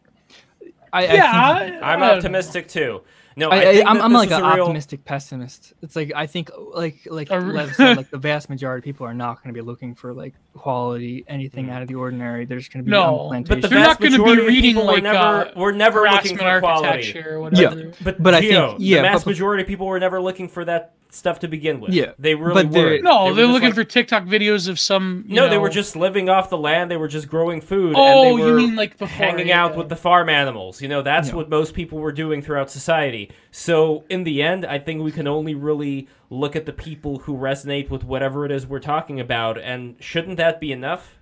[0.92, 3.02] I, yeah, I am optimistic too.
[3.38, 4.62] No, I, am I'm like an real...
[4.62, 5.74] optimistic pessimist.
[5.82, 9.42] It's like I think like like said, like the vast majority of people are not
[9.42, 11.70] going to be looking for like quality anything mm.
[11.70, 12.46] out of the ordinary.
[12.46, 15.00] They're going to be no, but the they're not going to be reading like we're
[15.12, 17.18] never, uh, we're never looking for quality.
[17.18, 17.78] Or whatever.
[17.78, 20.48] Yeah, but but Gio, I think yeah, the vast majority of people were never looking
[20.48, 21.92] for that stuff to begin with.
[21.92, 22.98] Yeah, they really but were.
[23.00, 25.24] No, they are looking like, for TikTok videos of some.
[25.26, 25.50] no, know...
[25.50, 26.90] they were just living off the land.
[26.90, 27.94] They were just growing food.
[27.96, 29.64] Oh, you mean like before, hanging yeah.
[29.64, 30.80] out with the farm animals?
[30.80, 31.34] You know, that's yeah.
[31.34, 33.30] what most people were doing throughout society.
[33.50, 37.36] So in the end, I think we can only really look at the people who
[37.36, 41.18] resonate with whatever it is we're talking about, and shouldn't that be enough?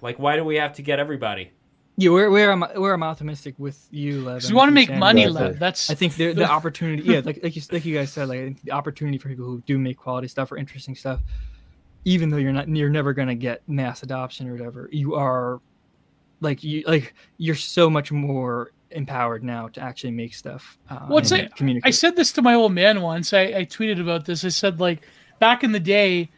[0.00, 1.50] Like, why do we have to get everybody?
[2.00, 4.44] Yeah, where where I'm where I'm optimistic with you, Lev.
[4.44, 5.58] you want to make money, Lev.
[5.58, 7.02] That's I think the the opportunity.
[7.02, 9.78] Yeah, like like you like you guys said, like the opportunity for people who do
[9.78, 11.18] make quality stuff or interesting stuff,
[12.04, 14.88] even though you're not you're never gonna get mass adoption or whatever.
[14.92, 15.60] You are,
[16.40, 20.78] like you like you're so much more empowered now to actually make stuff.
[20.88, 23.32] Uh, What's well, I, I said this to my old man once.
[23.32, 24.44] I, I tweeted about this.
[24.44, 25.00] I said like
[25.40, 26.30] back in the day,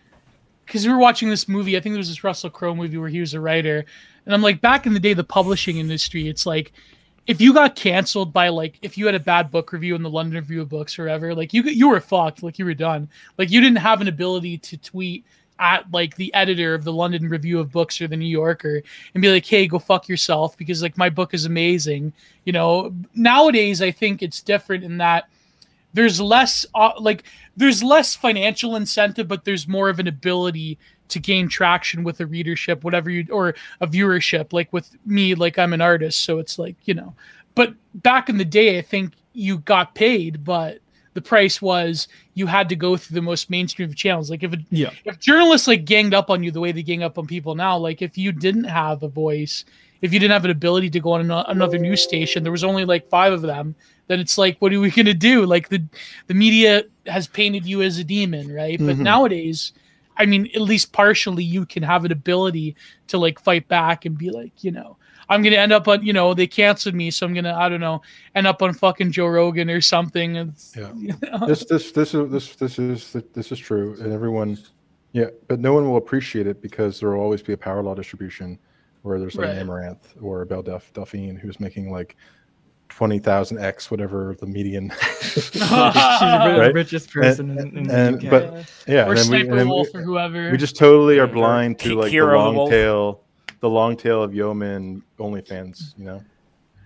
[0.64, 1.76] because we were watching this movie.
[1.76, 3.84] I think there was this Russell Crowe movie where he was a writer
[4.30, 6.72] and I'm like, back in the day, the publishing industry, it's like
[7.26, 10.08] if you got canceled by like if you had a bad book review in the
[10.08, 13.08] London Review of Books or like you you were fucked, like you were done.
[13.38, 15.24] Like you didn't have an ability to tweet
[15.58, 18.84] at like the editor of the London Review of Books or the New Yorker
[19.14, 22.12] and be like, "Hey, go fuck yourself," because like my book is amazing.
[22.44, 25.28] You know, nowadays I think it's different in that
[25.92, 27.24] there's less uh, like
[27.56, 30.78] there's less financial incentive, but there's more of an ability
[31.10, 34.52] to gain traction with a readership, whatever you or a viewership.
[34.52, 37.14] Like with me, like I'm an artist, so it's like you know.
[37.54, 40.80] But back in the day, I think you got paid, but
[41.14, 44.30] the price was you had to go through the most mainstream of channels.
[44.30, 44.90] Like if it, yeah.
[45.04, 47.76] if journalists like ganged up on you the way they gang up on people now,
[47.76, 49.64] like if you didn't have a voice,
[50.02, 52.84] if you didn't have an ability to go on another news station, there was only
[52.84, 53.74] like five of them.
[54.06, 55.46] Then it's like, what are we gonna do?
[55.46, 55.82] Like the
[56.26, 58.78] the media has painted you as a demon, right?
[58.78, 58.86] Mm-hmm.
[58.86, 59.72] But nowadays,
[60.20, 62.76] I mean, at least partially, you can have an ability
[63.06, 64.98] to like fight back and be like, you know,
[65.30, 67.80] I'm gonna end up on, you know, they canceled me, so I'm gonna, I don't
[67.80, 68.02] know,
[68.34, 70.36] end up on fucking Joe Rogan or something.
[70.36, 70.92] It's, yeah.
[70.96, 71.46] You know?
[71.46, 74.58] This, this, this is this, this is this is true, and everyone,
[75.12, 77.94] yeah, but no one will appreciate it because there will always be a power law
[77.94, 78.58] distribution
[79.00, 79.56] where there's like right.
[79.56, 82.16] an Amouranth or a Belle Delphine who's making like
[82.90, 84.92] twenty thousand x whatever the median.
[85.20, 86.74] She's the right?
[86.74, 89.86] richest person and, in, in and, But yeah, or and then we, and then we,
[89.94, 90.50] or whoever.
[90.50, 93.24] We just totally are blind to like the long tail,
[93.60, 95.96] the long tail of yeoman OnlyFans.
[95.96, 96.24] You know.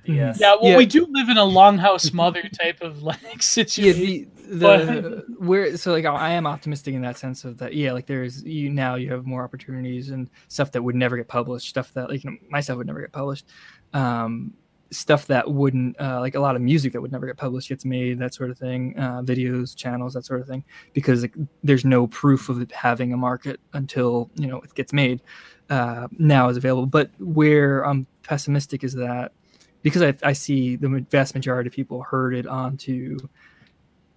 [0.07, 0.39] Yes.
[0.41, 0.57] Yeah.
[0.61, 0.77] Well, yeah.
[0.77, 4.05] we do live in a longhouse mother type of like situation.
[4.05, 7.75] Yeah, the, the where so like I am optimistic in that sense of that.
[7.75, 11.29] Yeah, like there's you now you have more opportunities and stuff that would never get
[11.29, 13.47] published, stuff that like you know, myself would never get published.
[13.95, 14.53] Um,
[14.91, 17.85] stuff that wouldn't uh, like a lot of music that would never get published gets
[17.85, 21.85] made that sort of thing uh, videos channels that sort of thing because like, there's
[21.85, 25.21] no proof of it having a market until you know it gets made
[25.71, 26.87] uh, now is available.
[26.87, 29.33] But where i'm pessimistic is that
[29.83, 33.19] because I, I see the vast majority of people herded onto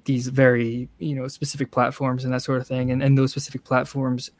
[0.05, 3.63] these very you know specific platforms and that sort of thing and, and those specific
[3.63, 4.31] platforms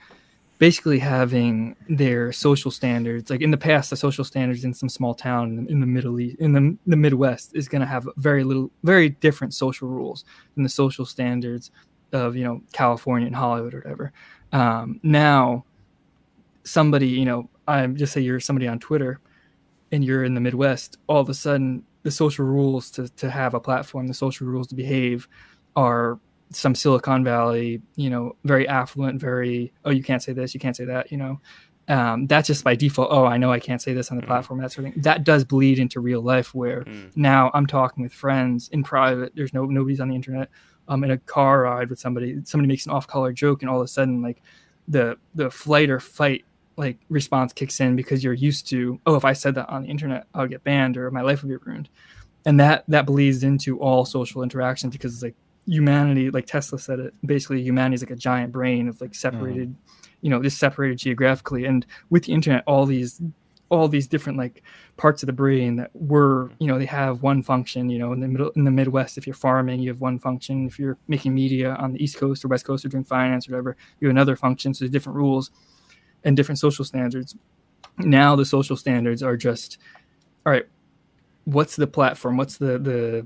[0.58, 5.14] basically having their social standards like in the past the social standards in some small
[5.14, 8.72] town in the middle east in the, the midwest is going to have very little
[8.84, 11.72] very different social rules than the social standards
[12.12, 14.12] of you know california and hollywood or whatever.
[14.52, 15.66] Um, now
[16.64, 19.20] somebody you know i'm just say you're somebody on twitter
[19.92, 23.54] and you're in the midwest all of a sudden the social rules to, to have
[23.54, 25.28] a platform the social rules to behave
[25.76, 26.20] are
[26.52, 30.76] some Silicon Valley, you know, very affluent, very oh you can't say this, you can't
[30.76, 31.40] say that, you know.
[31.90, 33.10] Um, that's just by default.
[33.12, 34.28] Oh, I know I can't say this on the mm.
[34.28, 34.60] platform.
[34.60, 35.04] That sort of thing.
[35.04, 37.16] That does bleed into real life, where mm.
[37.16, 39.34] now I'm talking with friends in private.
[39.36, 40.50] There's no nobody's on the internet.
[40.90, 42.42] I'm in a car ride with somebody.
[42.44, 44.42] Somebody makes an off-color joke, and all of a sudden, like
[44.88, 46.44] the the flight or fight
[46.76, 49.00] like response kicks in because you're used to.
[49.06, 51.50] Oh, if I said that on the internet, I'll get banned or my life will
[51.50, 51.88] be ruined,
[52.46, 55.36] and that that bleeds into all social interactions because it's like
[55.68, 59.70] humanity, like Tesla said it, basically humanity is like a giant brain of like separated,
[59.70, 60.08] mm.
[60.22, 61.66] you know, just separated geographically.
[61.66, 63.22] And with the internet, all these
[63.70, 64.64] all these different like
[64.96, 68.22] parts of the brain that were you know they have one function you know in
[68.22, 70.66] the middle in the midwest if you're farming you have one function.
[70.66, 73.52] If you're making media on the east coast or west coast or doing finance or
[73.52, 74.74] whatever you have another function.
[74.74, 75.52] So there's different rules
[76.24, 77.36] and different social standards.
[77.98, 79.78] Now the social standards are just
[80.46, 80.68] all right
[81.48, 82.38] what's the platform?
[82.38, 83.26] What's the the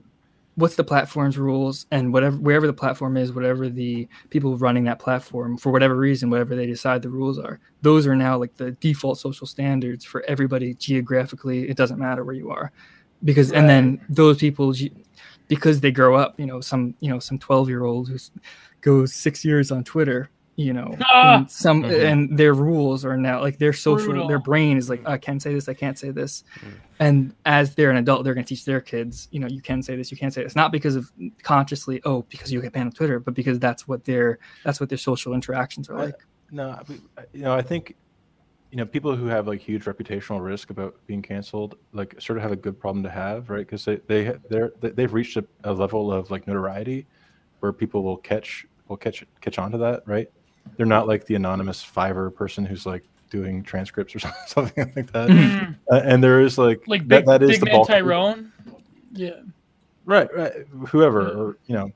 [0.56, 5.00] what's the platform's rules and whatever wherever the platform is whatever the people running that
[5.00, 8.72] platform for whatever reason whatever they decide the rules are those are now like the
[8.74, 12.72] default social standards for everybody geographically it doesn't matter where you are
[13.24, 13.60] because right.
[13.60, 14.74] and then those people
[15.48, 18.18] because they grow up you know some you know some 12 year old who
[18.82, 21.38] goes six years on twitter you know ah!
[21.38, 22.06] and some mm-hmm.
[22.06, 24.28] and their rules are now like their social Brutal.
[24.28, 26.74] their brain is like i can't say this i can't say this mm.
[27.00, 29.82] and as they're an adult they're going to teach their kids you know you can
[29.82, 32.88] say this you can't say this not because of consciously oh because you get banned
[32.88, 36.16] on twitter but because that's what their that's what their social interactions are like
[36.52, 36.78] no
[37.34, 37.96] you know i think
[38.72, 42.44] you know people who have like huge reputational risk about being canceled like sort of
[42.44, 45.72] have a good problem to have right because they they they're they've reached a, a
[45.72, 47.06] level of like notoriety
[47.60, 50.30] where people will catch will catch catch on to that right
[50.78, 55.30] they're not like the anonymous Fiverr person who's like doing transcripts or something like that.
[55.30, 55.74] Mm-hmm.
[55.92, 58.52] Uh, and there is like like big, that, that is big the bulk Tyrone.
[59.14, 59.42] Yeah.
[60.06, 60.54] Right, right.
[60.88, 61.30] Whoever, yeah.
[61.30, 61.92] or you know,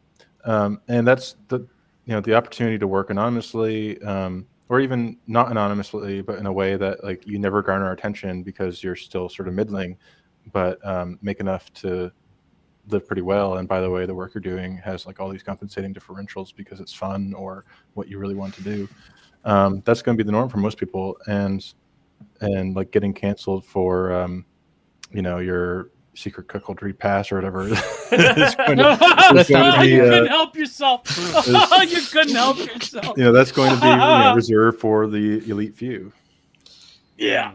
[0.46, 5.52] um, and that's the you know the opportunity to work anonymously, um, or even not
[5.52, 9.48] anonymously, but in a way that like you never garner attention because you're still sort
[9.48, 9.98] of middling,
[10.52, 12.12] but um, make enough to
[12.88, 13.58] live pretty well.
[13.58, 16.80] And by the way, the work you're doing has like all these compensating differentials because
[16.80, 18.88] it's fun or what you really want to do.
[19.44, 21.18] Um, that's going to be the norm for most people.
[21.28, 21.66] And
[22.42, 24.46] and like getting canceled for um,
[25.12, 27.68] you know your secret cuckoldry pass or whatever.
[27.68, 31.02] is going to, is going to be, you uh, couldn't help yourself.
[31.48, 33.18] you couldn't help yourself.
[33.18, 36.12] You know that's going to be you know, reserved for the elite few.
[37.18, 37.54] Yeah.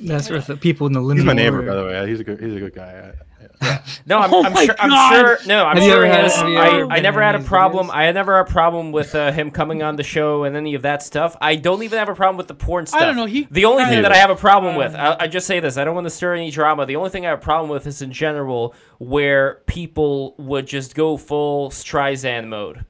[0.00, 1.22] That's for the people in the limit.
[1.22, 2.08] He's my neighbor, by the way.
[2.08, 2.38] He's a good.
[2.38, 3.12] He's a good guy.
[4.08, 4.74] No, I'm, oh I'm sure.
[4.78, 5.38] I'm sure.
[5.46, 6.06] No, I'm have sure.
[6.06, 7.88] Had, I, I never had a problem.
[7.88, 7.94] Videos?
[7.94, 10.82] I never had a problem with uh, him coming on the show and any of
[10.82, 11.36] that stuff.
[11.40, 13.02] I don't even have a problem with the porn stuff.
[13.02, 13.26] I don't know.
[13.26, 15.76] He, the only thing that I have a problem with, I, I just say this.
[15.76, 16.86] I don't want to stir any drama.
[16.86, 20.94] The only thing I have a problem with is in general where people would just
[20.94, 22.84] go full Streisand mode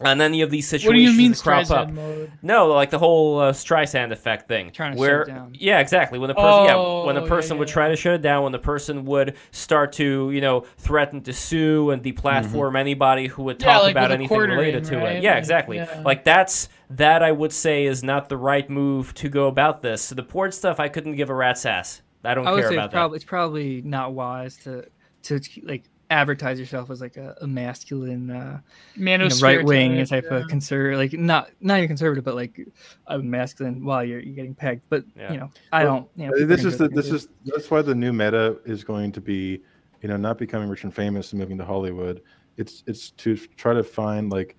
[0.00, 1.90] and any of these situations what do you mean crop up.
[1.90, 2.32] Mode?
[2.42, 4.70] No, like the whole uh, Streisand effect thing.
[4.70, 5.56] Trying to where, shut down.
[5.58, 6.18] Yeah, exactly.
[6.18, 6.64] When the person, oh,
[7.02, 9.36] yeah, when the person yeah, would try to shut it down, when the person would
[9.50, 12.76] start to, you know, threaten to sue and deplatform mm-hmm.
[12.76, 15.16] anybody who would talk like about anything related to right?
[15.16, 15.22] it.
[15.22, 15.84] Yeah, exactly.
[16.04, 20.02] Like that's that I would say is not the right move to go about this.
[20.02, 22.02] So the port stuff, I couldn't give a rat's ass.
[22.24, 24.86] I don't I care about it's probably, It's probably not wise to
[25.24, 28.60] to like advertise yourself as like a, a masculine uh
[28.96, 30.38] Man you know, right wing type yeah.
[30.38, 32.66] of conservative like not not even conservative but like
[33.08, 35.32] a masculine while you're, you're getting pegged but yeah.
[35.32, 37.94] you know i well, don't you know this is the this is that's why the
[37.94, 39.60] new meta is going to be
[40.00, 42.22] you know not becoming rich and famous and moving to hollywood
[42.56, 44.56] it's it's to try to find like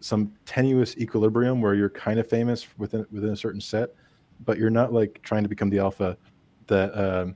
[0.00, 3.90] some tenuous equilibrium where you're kind of famous within within a certain set
[4.46, 6.16] but you're not like trying to become the alpha
[6.68, 7.34] that um,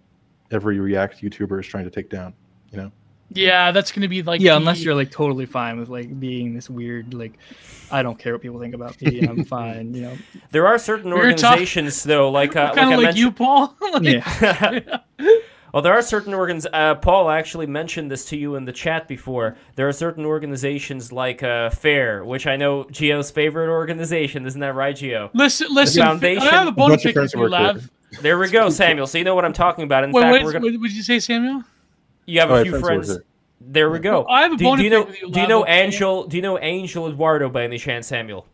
[0.51, 2.33] every react youtuber is trying to take down
[2.71, 2.91] you know
[3.33, 4.57] yeah, that's gonna be like yeah, the...
[4.57, 7.39] unless you're like totally fine with like being this weird like
[7.91, 9.21] I don't care what people think about me.
[9.21, 10.17] I'm fine, you know.
[10.51, 13.75] There are certain organizations though, like uh, kind of like, like you, Paul.
[13.93, 14.99] like, yeah.
[15.73, 16.67] well, there are certain organs.
[16.73, 19.57] Uh, Paul actually mentioned this to you in the chat before.
[19.75, 24.47] There are certain organizations like uh, FAIR, which I know Geo's favorite organization.
[24.47, 25.31] Isn't that right, Geo?
[25.35, 26.03] Listen, listen.
[26.03, 26.47] Foundation.
[26.47, 27.91] I have a bunch, of friends who Lev.
[28.23, 29.07] There we go, Samuel.
[29.07, 30.05] So you know what I'm talking about.
[30.05, 30.79] In Wait, fact, what, we're gonna...
[30.79, 31.65] what did you say, Samuel?
[32.27, 33.19] You have a few friends.
[33.61, 34.27] There we go.
[34.27, 35.09] I have a do, do you know?
[35.09, 36.27] You, do you know Angel?
[36.27, 38.47] Do you know Angel Eduardo by any chance, Samuel?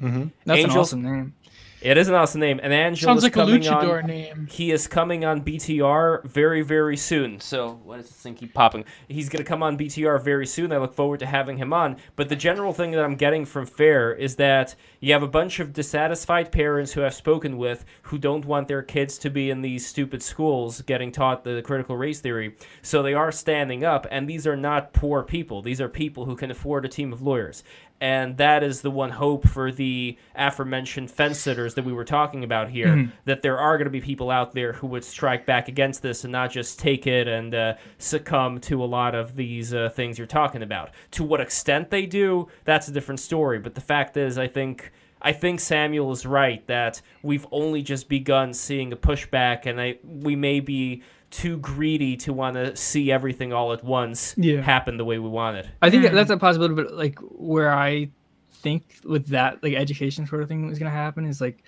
[0.00, 0.26] Mm-hmm.
[0.44, 1.34] That's Angel, an awesome name.
[1.82, 2.60] It is an awesome name.
[2.62, 4.46] And Angel sounds like a luchador on, name.
[4.48, 7.40] He is coming on BTR very, very soon.
[7.40, 8.84] So what does this thing keep popping?
[9.08, 10.72] He's gonna come on BTR very soon.
[10.72, 11.96] I look forward to having him on.
[12.14, 15.58] But the general thing that I'm getting from Fair is that you have a bunch
[15.58, 19.60] of dissatisfied parents who I've spoken with who don't want their kids to be in
[19.60, 22.54] these stupid schools getting taught the critical race theory.
[22.82, 25.62] So they are standing up, and these are not poor people.
[25.62, 27.64] These are people who can afford a team of lawyers
[28.02, 32.42] and that is the one hope for the aforementioned fence sitters that we were talking
[32.42, 33.10] about here mm-hmm.
[33.26, 36.24] that there are going to be people out there who would strike back against this
[36.24, 40.18] and not just take it and uh, succumb to a lot of these uh, things
[40.18, 44.16] you're talking about to what extent they do that's a different story but the fact
[44.16, 44.90] is i think
[45.24, 49.98] I think Samuel is right that we've only just begun seeing a pushback, and I,
[50.02, 54.60] we may be too greedy to want to see everything all at once yeah.
[54.60, 55.66] happen the way we want it.
[55.80, 58.10] I think that's a possibility, but like where I
[58.52, 61.64] think with that like education sort of thing was going to happen is like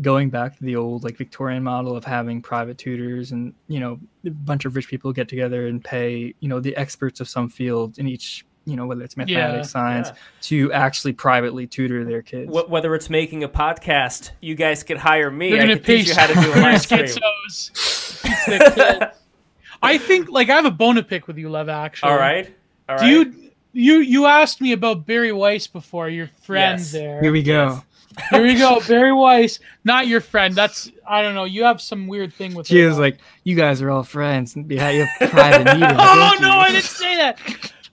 [0.00, 3.98] going back to the old like Victorian model of having private tutors and you know
[4.24, 7.48] a bunch of rich people get together and pay you know the experts of some
[7.48, 10.14] field in each you know whether it's mathematics, yeah, science, yeah.
[10.42, 12.50] to actually privately tutor their kids.
[12.50, 15.58] Whether it's making a podcast, you guys could hire me.
[15.58, 17.06] I could teach you how to do a live stream.
[19.82, 21.68] I think like I have a bone to pick with you, Lev.
[21.68, 22.54] Actually, all right.
[22.88, 23.04] All right.
[23.04, 26.92] Do you you you asked me about Bari Weiss before, your friend yes.
[26.92, 27.20] there.
[27.20, 27.82] Here we go.
[28.30, 30.54] Here we go, Bari Weiss, not your friend.
[30.54, 31.44] That's I don't know.
[31.44, 32.66] You have some weird thing with.
[32.66, 34.56] She was like, "You guys are all friends.
[34.56, 37.38] Yeah, you have private meetings." oh no, I didn't say that.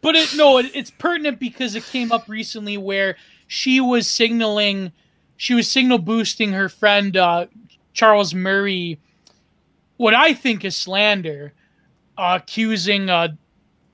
[0.02, 4.92] But it no, it, it's pertinent because it came up recently where she was signaling,
[5.38, 7.48] she was signal boosting her friend uh,
[7.94, 9.00] Charles Murray,
[9.98, 11.54] what I think is slander,
[12.18, 13.30] uh, accusing uh,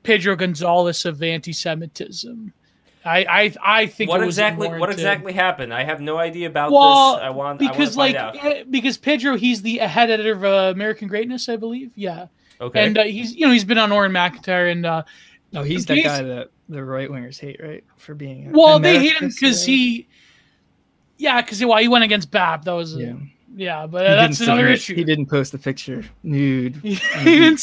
[0.03, 2.53] Pedro Gonzalez of anti-Semitism.
[3.05, 5.73] I I, I think what exactly what exactly happened?
[5.73, 7.23] I have no idea about well, this.
[7.23, 10.71] I want because I want like eh, because Pedro he's the head editor of uh,
[10.73, 11.91] American Greatness, I believe.
[11.95, 12.27] Yeah.
[12.59, 12.85] Okay.
[12.85, 15.03] And uh, he's you know he's been on Auron McIntyre and uh,
[15.53, 19.19] no he's the guy that the right wingers hate right for being well they hate
[19.19, 20.07] him because he
[21.17, 23.13] yeah because well he went against BAP that was yeah.
[23.59, 24.95] Yeah, but uh, that's another issue.
[24.95, 26.75] He didn't post the picture nude.
[26.83, 27.61] he, didn't.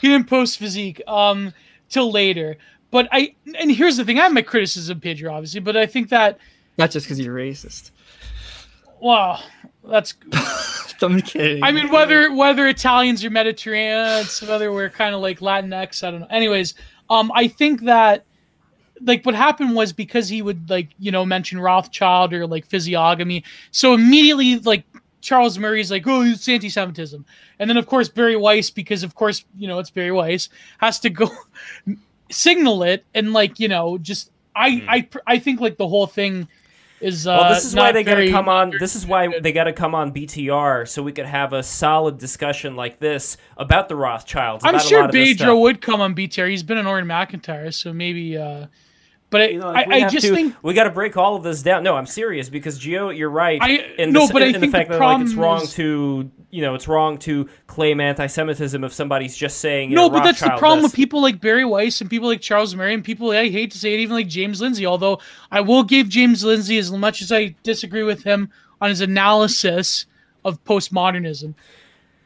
[0.00, 1.02] He didn't post physique.
[1.08, 1.52] Um,
[1.92, 2.56] till later.
[2.90, 6.08] But I and here's the thing: I have my criticism, Pedro, obviously, but I think
[6.08, 6.38] that
[6.78, 7.90] not just because you're racist.
[9.00, 9.42] Well,
[9.84, 10.14] that's.
[11.02, 11.64] I'm kidding.
[11.64, 16.20] I mean, whether whether Italians or Mediterraneans, whether we're kind of like Latinx, I don't
[16.20, 16.28] know.
[16.30, 16.74] Anyways,
[17.10, 18.24] um, I think that
[19.04, 23.42] like what happened was because he would like you know mention Rothschild or like physiognomy,
[23.72, 24.84] so immediately like
[25.22, 27.24] Charles Murray's like, oh, it's anti-Semitism,
[27.58, 31.00] and then of course Bari Weiss, because of course you know it's Bari Weiss, has
[31.00, 31.30] to go
[32.30, 34.84] signal it and like you know just I mm.
[34.88, 36.48] I I think like the whole thing
[37.00, 37.54] is uh, well.
[37.54, 38.72] This is why they got to come on.
[38.78, 42.18] This is why they got to come on BTR so we could have a solid
[42.18, 44.64] discussion like this about the Rothschilds.
[44.64, 46.50] I'm sure Pedro would come on BTR.
[46.50, 48.36] He's been an Auron McIntyre, so maybe.
[48.36, 48.66] uh
[49.32, 51.62] but you know, I, I just to, think we got to break all of this
[51.62, 51.82] down.
[51.82, 53.58] No, I'm serious because Geo, you're right.
[53.60, 55.62] I in no, but in, I in think the fact the that like it's wrong
[55.62, 60.10] is, to you know it's wrong to claim anti-Semitism if somebody's just saying no.
[60.10, 63.02] But that's the problem with people like Bari Weiss and people like Charles Murray and
[63.02, 64.84] people I hate to say it, even like James Lindsay.
[64.84, 65.18] Although
[65.50, 68.50] I will give James Lindsay as much as I disagree with him
[68.82, 70.04] on his analysis
[70.44, 71.54] of postmodernism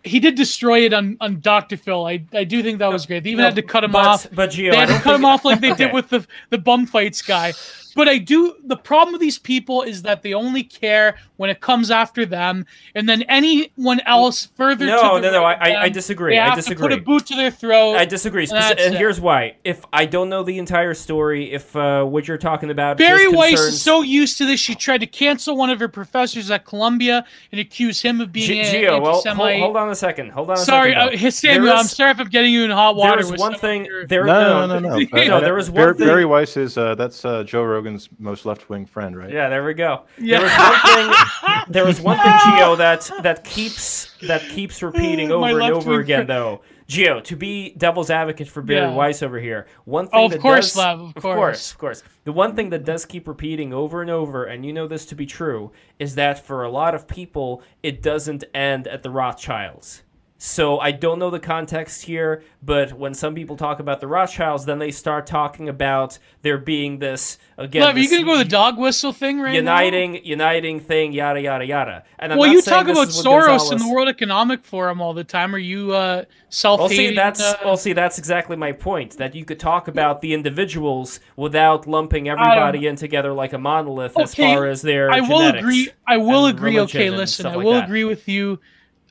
[0.07, 1.77] he did destroy it on, on Dr.
[1.77, 2.07] Phil.
[2.07, 3.25] I, I do think that was great.
[3.25, 4.27] They even no, had to cut him but, off.
[4.33, 5.85] But Gio, they had to cut him off like they okay.
[5.87, 7.53] did with the the bum fights guy.
[7.97, 8.55] But I do.
[8.63, 12.67] The problem with these people is that they only care when it comes after them,
[12.95, 14.85] and then anyone else further.
[14.85, 15.45] No, no, no.
[15.45, 16.35] I, I disagree.
[16.35, 16.77] They have I disagree.
[16.77, 17.97] To put a boot to their throat.
[17.97, 18.47] I disagree.
[18.53, 22.37] and, and here's why: if I don't know the entire story, if uh, what you're
[22.37, 23.75] talking about, Bari Weiss concerns...
[23.75, 27.25] is so used to this, she tried to cancel one of her professors at Columbia
[27.51, 30.33] and accuse him of being G- Gio, well, hold, hold, on a second.
[30.33, 30.59] Hold on.
[30.59, 31.73] sorry, second, uh, Samuel.
[31.73, 33.23] I'm sorry if I'm getting you in hot water.
[33.23, 33.89] There is one thing.
[34.07, 34.99] There, no, no, no, no.
[34.99, 36.07] no, there was one thing.
[36.07, 39.31] Bari Weiss is uh, that's uh, Joe Rogan's most left wing friend, right?
[39.31, 40.03] Yeah, there we go.
[40.19, 40.37] Yeah.
[40.39, 41.65] There was one thing.
[41.69, 46.27] there was one thing, Geo, that that keeps that keeps repeating over and over again,
[46.27, 46.29] friend.
[46.29, 46.61] though.
[46.89, 48.95] Geo, to be devil's advocate for Bari yeah.
[48.95, 51.35] Weiss over here, one thing oh, of that course, does, Lev, of, of course.
[51.35, 54.73] course, of course, the one thing that does keep repeating over and over, and you
[54.73, 58.87] know this to be true, is that for a lot of people, it doesn't end
[58.87, 60.03] at the Rothschilds.
[60.39, 64.67] So I don't know the context here, but when some people talk about the Rothschilds,
[64.67, 67.83] then they start talking about there being this again.
[67.83, 70.21] Lev, you gonna go the dog whistle thing right uniting, now?
[70.23, 72.05] Uniting thing, yada yada yada.
[72.19, 75.55] And I'm well, you talk about Soros in the World Economic Forum all the time.
[75.55, 76.81] Are you uh, self?
[76.81, 77.57] Well, see, that's uh...
[77.65, 79.17] well, see, that's exactly my point.
[79.17, 84.13] That you could talk about the individuals without lumping everybody in together like a monolith
[84.13, 85.11] okay, as far as their.
[85.11, 85.89] I will agree.
[86.07, 86.79] I will agree.
[86.81, 88.61] Okay, listen, I will like agree with you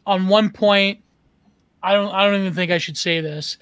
[0.05, 1.01] on one point
[1.85, 3.59] I don't I don't even think I should say this.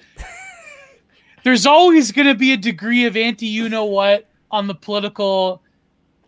[1.44, 5.62] There's always going to be a degree of anti you know what on the political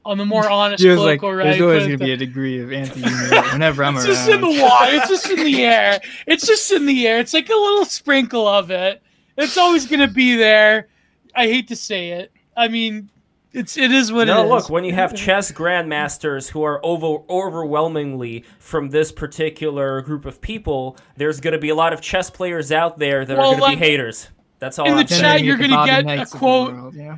[0.05, 1.44] on the more honest political like, right.
[1.44, 4.10] There's always going to be a degree of anti you know whenever I'm it's around.
[4.10, 4.91] It's just in the water.
[4.92, 6.00] It's just in the air.
[6.26, 7.18] It's just in the air.
[7.18, 9.02] It's like a little sprinkle of it.
[9.39, 10.89] It's always going to be there.
[11.34, 12.31] I hate to say it.
[12.58, 13.08] I mean,
[13.57, 14.49] it's it is what no, it is.
[14.51, 20.26] No, look, when you have chess grandmasters who are over overwhelmingly from this particular group
[20.26, 23.49] of people, there's going to be a lot of chess players out there that well,
[23.49, 24.28] are going like, to be haters.
[24.59, 24.86] That's all.
[24.86, 26.75] In I'm the chat, you're going to get a quote.
[26.75, 27.17] World, yeah.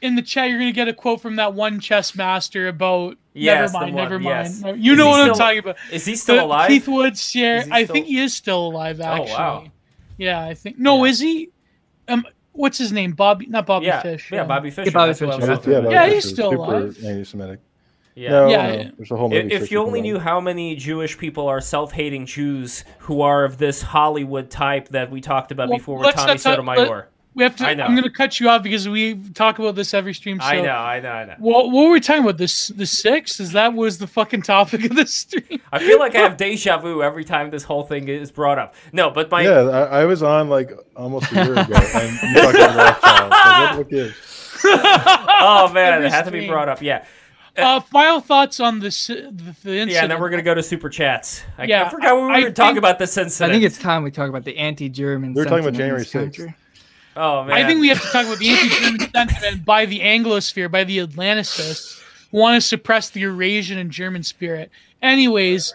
[0.00, 3.18] In the chat, you're going to get a quote from that one chess master about.
[3.34, 3.96] Yes, never mind.
[3.96, 4.48] Never mind.
[4.48, 4.62] Yes.
[4.78, 5.76] You is know what still, I'm talking about.
[5.92, 6.68] Is he still the, alive?
[6.68, 7.34] Keith Woods.
[7.34, 9.00] Yeah, I think he is still alive.
[9.00, 9.30] Actually.
[9.32, 9.64] Oh wow.
[10.18, 10.78] Yeah, I think.
[10.78, 11.10] No, yeah.
[11.10, 11.50] is he?
[12.08, 13.12] Um, what's his name?
[13.12, 14.30] Bobby, not Bobby yeah, Fish.
[14.32, 14.90] Yeah, Bobby Fischer.
[14.90, 15.56] Bobby that's what I was Fischer.
[15.56, 15.80] talking Yeah.
[15.80, 17.04] Bobby Yeah, he's is still super alive.
[17.04, 17.60] anti-Semitic.
[18.16, 18.30] Yeah.
[18.30, 19.54] No, Yeah, no, there's a whole If, movie.
[19.54, 23.56] if you only for knew how many Jewish people are self-hating Jews who are of
[23.58, 27.08] this Hollywood type that we talked about Well, before with let's Tommy not talk- Sotomayor.
[27.32, 27.66] We have to.
[27.66, 27.84] I know.
[27.84, 30.40] I'm going to cut you off because we talk about this every stream.
[30.40, 31.34] So, I know, I know, I know.
[31.38, 32.38] What, what were we talking about?
[32.38, 33.38] This the six?
[33.38, 35.60] Is that was the fucking topic of this stream?
[35.70, 38.74] I feel like I have deja vu every time this whole thing is brought up.
[38.92, 42.42] No, but my Yeah, I, I was on like almost a year ago, and you
[42.42, 43.32] talking about Rothschild.
[43.32, 44.14] So what, what
[45.40, 46.82] oh man, Every it had to be brought up.
[46.82, 47.04] Yeah,
[47.56, 49.90] Uh, final thoughts on this the, the incident.
[49.92, 50.02] yeah.
[50.02, 51.42] And then we're gonna go to super chats.
[51.58, 53.62] I, Yeah, I forgot we were I gonna talk think- about this since I think
[53.64, 55.32] it's time we talk about the anti-German.
[55.34, 56.20] We were talking about January this 6th.
[56.20, 56.54] country.
[57.22, 60.70] Oh man, I think we have to talk about the anti-German sentiment by the Anglosphere,
[60.70, 62.00] by the Atlanticists,
[62.30, 64.70] who want to suppress the Eurasian and German spirit.
[65.02, 65.74] Anyways,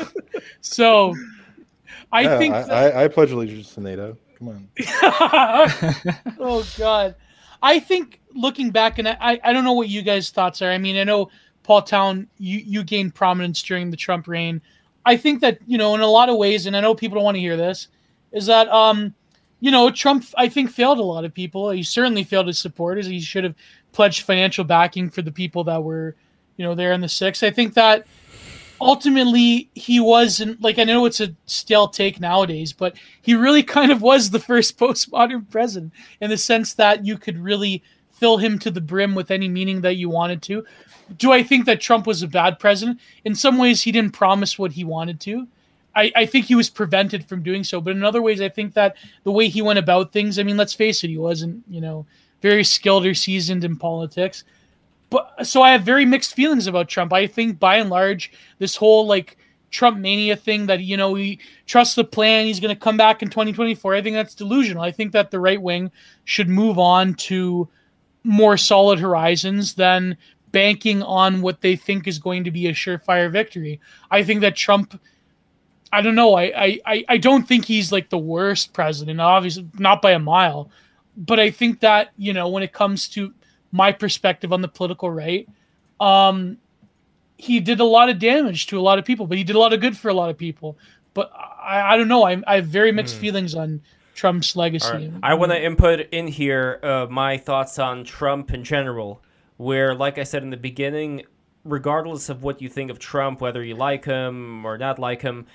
[0.62, 1.14] so
[2.10, 2.54] I Yeah, think.
[2.54, 4.16] I, that- I, I pledge allegiance to NATO.
[4.38, 4.68] Come on.
[6.40, 7.14] oh God,
[7.62, 10.70] I think looking back, and I, I don't know what you guys' thoughts are.
[10.70, 11.30] I mean, I know
[11.64, 14.62] Paul Town, you you gained prominence during the Trump reign.
[15.04, 17.24] I think that you know, in a lot of ways, and I know people don't
[17.24, 17.88] want to hear this,
[18.32, 19.14] is that um,
[19.62, 21.70] you know, Trump I think failed a lot of people.
[21.70, 23.06] He certainly failed his supporters.
[23.06, 23.54] He should have
[23.92, 26.16] pledged financial backing for the people that were,
[26.56, 27.44] you know, there in the six.
[27.44, 28.04] I think that
[28.80, 33.92] ultimately he wasn't like I know it's a stale take nowadays, but he really kind
[33.92, 38.58] of was the first postmodern president in the sense that you could really fill him
[38.58, 40.66] to the brim with any meaning that you wanted to.
[41.18, 42.98] Do I think that Trump was a bad president?
[43.24, 45.46] In some ways, he didn't promise what he wanted to.
[45.94, 47.80] I, I think he was prevented from doing so.
[47.80, 50.56] But in other ways, I think that the way he went about things, I mean,
[50.56, 52.06] let's face it, he wasn't, you know,
[52.40, 54.44] very skilled or seasoned in politics
[55.12, 57.12] but so I have very mixed feelings about Trump.
[57.12, 59.36] I think by and large, this whole like
[59.70, 63.22] Trump mania thing that you know he trusts the plan, he's going to come back
[63.22, 63.94] in 2024.
[63.94, 64.82] I think that's delusional.
[64.82, 65.92] I think that the right wing
[66.24, 67.68] should move on to
[68.24, 70.16] more solid horizons than
[70.50, 73.80] banking on what they think is going to be a surefire victory.
[74.10, 74.98] I think that Trump.
[75.92, 76.34] I don't know.
[76.34, 80.70] I, I, I don't think he's like the worst president, obviously not by a mile.
[81.16, 83.34] But I think that, you know, when it comes to
[83.72, 85.48] my perspective on the political right.
[86.00, 86.58] Um,
[87.38, 89.58] he did a lot of damage to a lot of people, but he did a
[89.58, 90.78] lot of good for a lot of people.
[91.14, 92.22] But I, I don't know.
[92.22, 93.82] I, I have very mixed feelings on
[94.14, 94.90] Trump's legacy.
[94.90, 95.12] Right.
[95.22, 99.22] I want to input in here uh, my thoughts on Trump in general,
[99.56, 101.24] where, like I said in the beginning,
[101.64, 105.46] regardless of what you think of Trump, whether you like him or not like him,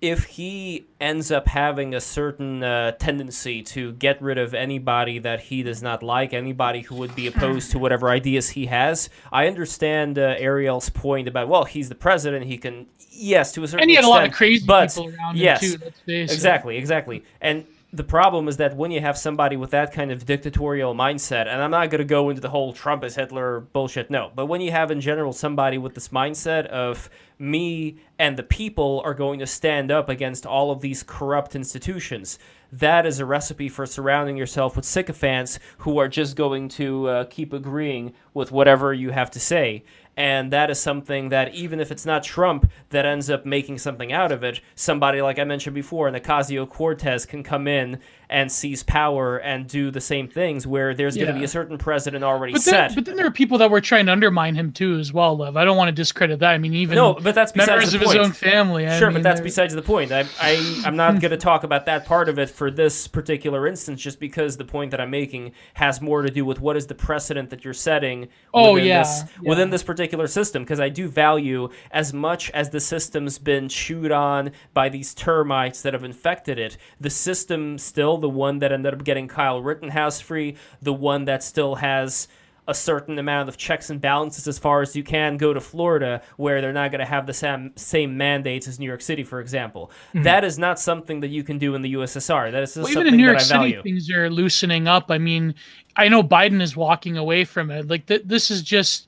[0.00, 5.40] if he ends up having a certain uh, tendency to get rid of anybody that
[5.40, 9.48] he does not like, anybody who would be opposed to whatever ideas he has, I
[9.48, 13.80] understand uh, Ariel's point about well, he's the president, he can yes to a certain
[13.80, 13.82] extent.
[13.82, 15.84] and he had a lot of crazy but people around yes, him too.
[16.06, 16.32] Let's.
[16.32, 17.24] Exactly, exactly.
[17.40, 21.46] And the problem is that when you have somebody with that kind of dictatorial mindset,
[21.46, 24.46] and I'm not going to go into the whole Trump is Hitler bullshit, no, but
[24.46, 29.14] when you have in general somebody with this mindset of me and the people are
[29.14, 32.38] going to stand up against all of these corrupt institutions,
[32.72, 37.24] that is a recipe for surrounding yourself with sycophants who are just going to uh,
[37.24, 39.84] keep agreeing with whatever you have to say.
[40.18, 44.12] And that is something that, even if it's not Trump that ends up making something
[44.12, 48.50] out of it, somebody like I mentioned before, an Ocasio Cortez can come in and
[48.52, 52.22] seize power and do the same things where there's going to be a certain president
[52.24, 52.94] already But then, set.
[52.96, 55.56] but then there are people that were trying to undermine him too, as well, Lev.
[55.56, 56.50] I don't want to discredit that.
[56.52, 58.86] I mean, even No, but that's besides members the of his own family.
[58.88, 60.10] I sure, mean, but that's they're- besides the point.
[60.12, 63.66] I, I, I'm not going to talk about that part of it for this particular
[63.68, 66.86] instance, just because the point that I'm making has more to do with what is
[66.88, 69.48] the precedent that you're setting Oh, yeah, this, yeah.
[69.48, 70.62] within this particular system.
[70.62, 75.82] Because I do value, as much as the system's been chewed on by these termites
[75.82, 80.20] that have infected it, the system still the one that ended up getting Kyle Rittenhouse
[80.20, 82.28] free, the one that still has
[82.66, 86.20] a certain amount of checks and balances as far as you can go to Florida,
[86.36, 89.40] where they're not going to have the same, same mandates as New York City, for
[89.40, 89.90] example.
[90.12, 92.52] That is not something that you can do in the USSR.
[92.52, 92.82] That is Mm-hmm.
[92.82, 93.82] Well, even something in New that York I City, value.
[93.82, 95.10] things are loosening up.
[95.10, 95.54] I mean,
[95.96, 97.88] I know Biden is walking away from it.
[97.88, 99.07] Like th- this is just,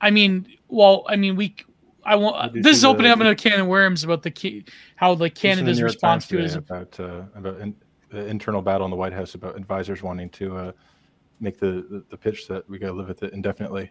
[0.00, 1.54] I mean, well, I mean, we,
[2.04, 4.30] I want Did you this is opening the- up another can of worms about the
[4.30, 4.64] key,
[4.96, 7.74] how like the Canada's response to it is about uh, about in,
[8.10, 10.72] the internal battle in the White House about advisors wanting to uh,
[11.40, 13.90] make the, the the pitch that we got to live with it indefinitely.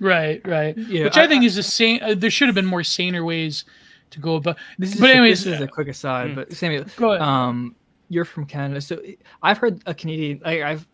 [0.00, 0.76] right, right.
[0.76, 2.00] Yeah, Which I, I- think is the same.
[2.02, 3.64] Uh, there should have been more saner ways
[4.10, 4.56] to go about.
[4.78, 6.34] This is But just a- anyways, this is a quick aside, hmm.
[6.36, 7.22] but Samuel, Go ahead.
[7.22, 7.76] um,
[8.08, 9.00] you're from Canada, so
[9.42, 10.40] I've heard a Canadian.
[10.44, 10.86] Like I've,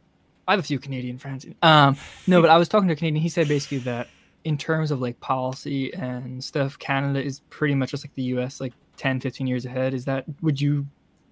[0.49, 1.47] I have a few Canadian friends.
[1.63, 1.97] Um,
[2.27, 3.23] no, but I was talking to a Canadian.
[3.23, 4.09] He said basically that
[4.45, 8.61] in terms of like policy and stuff, Canada is pretty much just like the U.S.
[8.61, 9.95] Like 10, 15 years ahead.
[9.95, 10.87] Is that would you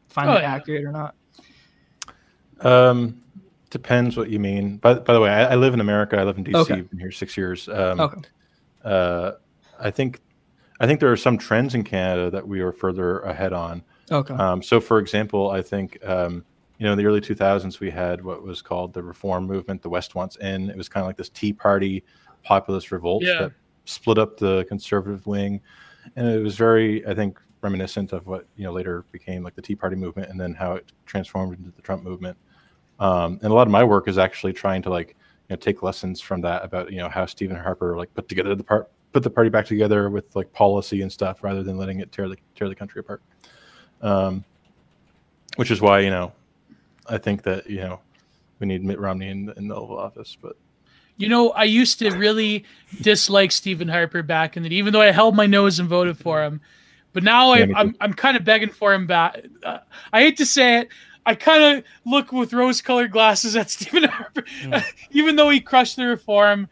[0.08, 0.54] find Oh, that yeah.
[0.54, 1.14] accurate or not?
[2.60, 3.22] Um,
[3.70, 4.76] depends what you mean.
[4.78, 6.16] By, by the way, I, I live in America.
[6.18, 6.54] I live in DC.
[6.54, 6.74] Okay.
[6.74, 7.68] I've been here six years.
[7.68, 8.20] Um, Okay.
[8.84, 9.32] uh,
[9.80, 10.20] I think
[10.80, 13.82] I think there are some trends in Canada that we are further ahead on.
[14.10, 14.34] Okay.
[14.34, 16.44] Um, so, for example, I think um,
[16.78, 19.82] you know in the early 2000s we had what was called the Reform Movement.
[19.82, 20.70] The West wants in.
[20.70, 22.04] It was kind of like this Tea Party
[22.44, 23.42] populist revolt Yeah.
[23.42, 23.52] that
[23.84, 25.60] split up the conservative wing,
[26.16, 29.62] and it was very, I think, reminiscent of what you know later became like the
[29.62, 32.36] Tea Party movement, and then how it transformed into the Trump movement.
[33.00, 35.10] Um, and a lot of my work is actually trying to like
[35.48, 38.54] you know take lessons from that about you know how Stephen Harper like put together
[38.54, 42.00] the part put the party back together with like policy and stuff rather than letting
[42.00, 43.22] it tear the tear the country apart.
[44.02, 44.44] Um,
[45.56, 46.32] which is why you know
[47.08, 48.00] I think that you know
[48.58, 50.56] we need Mitt Romney in, in the Oval Office, but
[51.16, 52.64] You know, I used to really
[53.02, 56.16] dislike Stephen Harper back in the day, even though I held my nose and voted
[56.16, 56.60] for him.
[57.12, 57.74] But now I, too.
[57.74, 59.44] I'm I'm kind of begging for him back.
[59.62, 59.78] Uh,
[60.12, 60.88] I hate to say it.
[61.26, 64.44] I kind of look with rose-colored glasses at Stephen Harper,
[65.10, 66.68] even though he crushed the reform.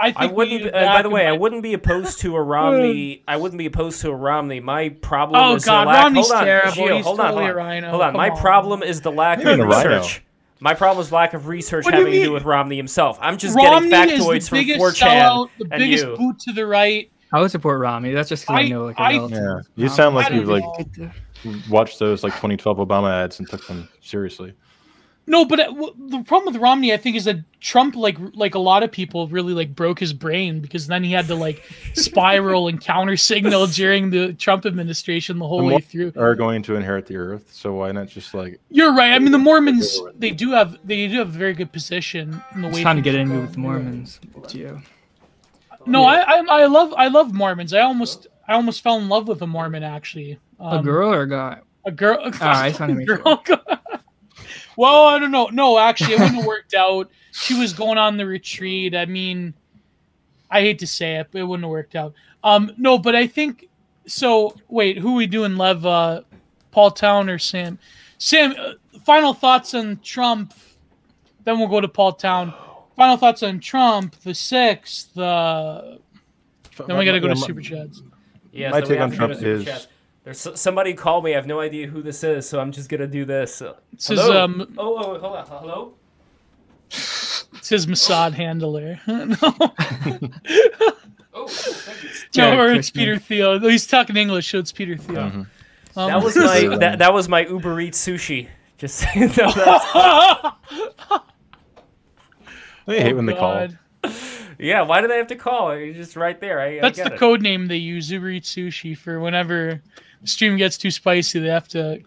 [0.00, 0.66] I think I wouldn't.
[0.74, 3.22] Uh, by the in way, I wouldn't be opposed to a Romney.
[3.26, 4.60] I wouldn't be opposed to a Romney.
[4.60, 6.02] My problem Oh is God, the lack.
[6.04, 6.70] Romney's hold on, terrible.
[6.72, 7.66] Gio, He's hold on, totally hold a on.
[7.66, 7.90] rhino.
[7.90, 8.12] Hold on.
[8.12, 8.36] Come My on.
[8.38, 10.22] problem is the lack Maybe of research.
[10.60, 13.18] My problem is lack of research What do you having to do with Romney himself.
[13.20, 16.16] I'm just Romney getting is factoids the from biggest 4chan sellout, the and biggest you.
[16.16, 17.10] boot to the right.
[17.32, 18.12] I would support Romney.
[18.12, 19.38] That's just because I, I- know like a I- relative.
[19.38, 20.64] yeah, you sound like you've like
[21.68, 24.52] watched those like 2012 Obama ads and took them seriously.
[25.28, 28.54] No, but uh, w- the problem with Romney, I think, is that Trump, like like
[28.54, 31.62] a lot of people, really like broke his brain because then he had to like
[31.92, 36.14] spiral and counter signal during the Trump administration the whole And way through.
[36.16, 39.12] Are going to inherit the earth, so why not just like You're right.
[39.12, 42.62] I mean, the Mormons they do have they do have a very good position in
[42.62, 42.74] the way.
[42.74, 44.20] It's time to get are into with the Mormons.
[44.42, 44.82] Gio.
[45.86, 47.74] No, I, I I love I love Mormons.
[47.74, 50.38] I almost I almost fell in love with a Mormon actually.
[50.58, 51.60] A Um, girl or a guy?
[51.84, 52.16] A girl.
[52.18, 53.18] All right, I just wanna sure.
[53.18, 53.42] girl.
[54.76, 55.46] well, I don't know.
[55.46, 57.10] No, actually, it wouldn't have worked out.
[57.32, 58.94] She was going on the retreat.
[58.94, 59.54] I mean,
[60.50, 62.14] I hate to say it, but it wouldn't have worked out.
[62.42, 63.68] Um, no, but I think
[64.06, 64.56] so.
[64.68, 65.56] Wait, who we doing?
[65.56, 66.22] Lev, uh,
[66.70, 67.78] Paul Town or Sam?
[68.18, 68.72] Sam, uh,
[69.04, 70.54] final thoughts on Trump.
[71.44, 72.52] Then we'll go to Paul Town.
[72.96, 75.16] Final thoughts on Trump, the sixth.
[75.16, 75.96] Uh,
[76.86, 78.02] then we got to go to my- super chats.
[78.52, 79.86] Yes, My then we take on to go to Trump is- Chat.
[80.28, 81.32] There's somebody called me.
[81.32, 83.60] I have no idea who this is, so I'm just gonna do this.
[83.92, 84.44] This is, Hello?
[84.44, 85.46] um, oh, oh, hold on.
[85.46, 85.94] Hello.
[87.54, 89.00] It's his Mossad handler.
[89.06, 89.34] no,
[91.32, 93.58] Oh, thank no, or it's Peter Theo.
[93.58, 95.30] He's talking English, so it's Peter Theo.
[95.30, 95.46] Mhm.
[95.96, 98.48] Um, That was my that, that was my Uber Eats sushi.
[98.76, 99.48] Just so you that.
[99.50, 101.22] I
[102.86, 103.68] hate Oh, when they call.
[104.58, 104.82] Yeah.
[104.82, 105.74] Why do they have to call?
[105.74, 106.60] You're just right there.
[106.60, 107.18] I, That's I the it.
[107.18, 109.80] code name they use, Uber Eats Sushi, for whenever the
[110.24, 112.00] stream gets too spicy, they have to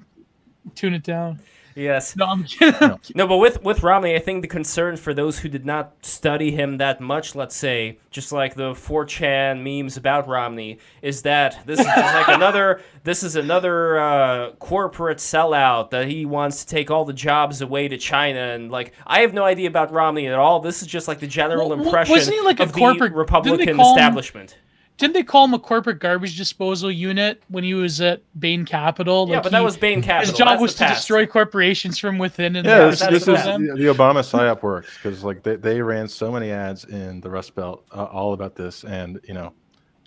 [0.76, 1.40] tune it down.
[1.74, 2.18] Yes.
[2.18, 3.00] No, I'm kidding.
[3.16, 6.52] No, but with with Romney, I think the concern for those who did not study
[6.52, 11.80] him that much, let's say, just like the 4chan memes about Romney, is that this
[11.80, 17.06] is like another this is another uh, corporate sellout that he wants to take all
[17.06, 20.60] the jobs away to China and like I have no idea about Romney at all.
[20.60, 22.98] This is just like the general Well, well, impression wasn't he like a of corporate-
[23.00, 24.58] the didn't they Republican call him- establishment.
[25.02, 29.28] Didn't they call him a corporate garbage disposal unit when he was at Bain Capital?
[29.28, 30.30] yeah, Like, but that was Bain Capital.
[30.32, 31.00] His job That's was to past.
[31.00, 35.24] destroy corporations from within and Yeah, this, this is the, the Obama psyop works because
[35.24, 38.84] like they, they ran so many ads in the Rust Belt uh, all about this,
[38.84, 39.54] and you know,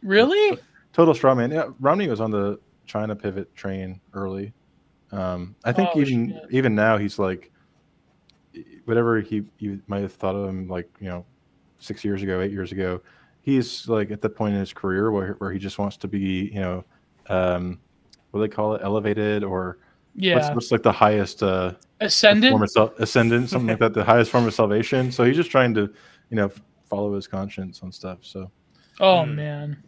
[0.05, 0.59] Really?
[0.93, 1.51] total straw man.
[1.51, 4.53] Yeah, Romney was on the China pivot train early.
[5.11, 6.43] Um, I think Oh, even shit.
[6.53, 7.51] even now he's like,
[8.85, 11.25] whatever he you might have thought of him like you know,
[11.79, 13.01] six years ago, eight years ago,
[13.45, 16.51] he's like at the point in his career where where he just wants to be
[16.53, 16.85] you know,
[17.29, 17.79] um,
[18.31, 19.79] what do they call it, elevated or
[20.15, 20.35] Yeah.
[20.35, 22.51] what's, what's like the highest uh Ascendant?
[22.53, 25.13] form of ascendant, something like that, the highest form of salvation.
[25.13, 25.83] So he's just trying to,
[26.31, 26.51] you know,
[26.91, 28.19] follow his conscience on stuff.
[28.23, 28.51] So
[29.01, 29.35] Oh, Hmm.
[29.37, 29.83] man.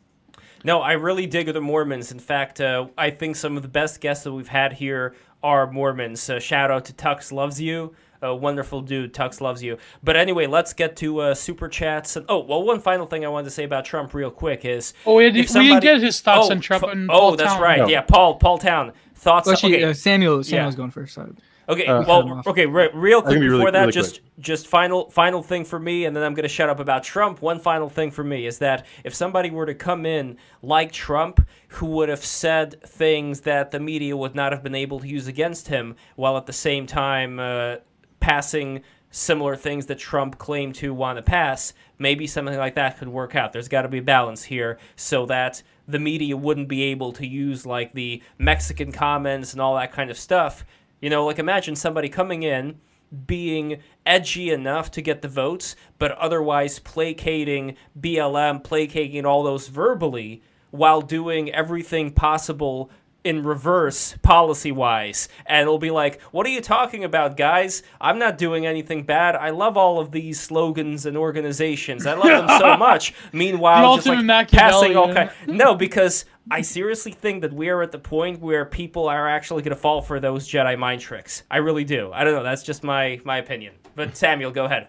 [0.64, 2.10] No, I really dig the Mormons.
[2.12, 5.70] In fact, uh, I think some of the best guests that we've had here are
[5.70, 6.28] Mormons.
[6.28, 7.94] Uh, shout out to Tux Loves You.
[8.26, 9.12] A wonderful dude.
[9.14, 9.78] Tux loves you.
[10.02, 12.16] But anyway, let's get to uh, super chats.
[12.16, 14.94] And oh, well, one final thing I wanted to say about Trump, real quick, is
[15.06, 17.10] Oh, we, had, we if didn't somebody- get his thoughts oh, on Trump f- and
[17.10, 17.62] oh, Paul that's Town.
[17.62, 17.78] right.
[17.78, 17.88] No.
[17.88, 18.92] Yeah, Paul, Paul Town.
[19.14, 19.46] Thoughts.
[19.46, 20.42] Well, actually, okay, uh, Samuel, Yeah.
[20.42, 21.14] Samuel's going first.
[21.14, 21.32] Sorry.
[21.68, 22.46] Okay, Uh, well, cut him off.
[22.46, 26.04] okay, re- real quick before really- that, really just just final final thing for me,
[26.04, 27.42] and then I'm gonna shut up about Trump.
[27.42, 31.44] One final thing for me is that if somebody were to come in like Trump,
[31.68, 35.26] who would have said things that the media would not have been able to use
[35.26, 37.76] against him, while at the same time uh,
[38.20, 43.08] passing similar things that Trump claimed to want to pass, maybe something like that could
[43.08, 43.52] work out.
[43.52, 47.26] There's got to be a balance here, so that the media wouldn't be able to
[47.26, 50.64] use like the Mexican comments and all that kind of stuff.
[51.00, 52.80] You know, like imagine somebody coming in,
[53.26, 60.42] being edgy enough to get the votes, but otherwise placating BLM, placating all those verbally
[60.70, 62.90] while doing everything possible
[63.26, 65.28] in reverse policy wise.
[65.46, 67.82] And it'll be like, what are you talking about, guys?
[68.00, 69.34] I'm not doing anything bad.
[69.34, 72.06] I love all of these slogans and organizations.
[72.06, 73.14] I love them so much.
[73.32, 75.30] Meanwhile, just like passing all kind.
[75.48, 79.62] No, because I seriously think that we are at the point where people are actually
[79.62, 81.42] going to fall for those Jedi mind tricks.
[81.50, 82.12] I really do.
[82.12, 82.44] I don't know.
[82.44, 83.74] That's just my my opinion.
[83.96, 84.86] But Samuel, go ahead.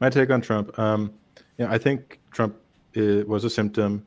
[0.00, 0.76] My take on Trump.
[0.78, 1.12] Um,
[1.58, 2.56] you know, I think Trump
[2.96, 4.04] was a symptom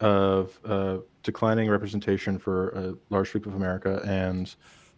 [0.00, 4.54] of uh, declining representation for a large sweep of America and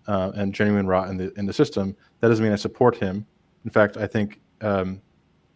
[0.07, 1.97] uh, and genuine rot in the in the system.
[2.21, 3.27] That doesn't mean I support him.
[3.65, 5.01] In fact, I think um,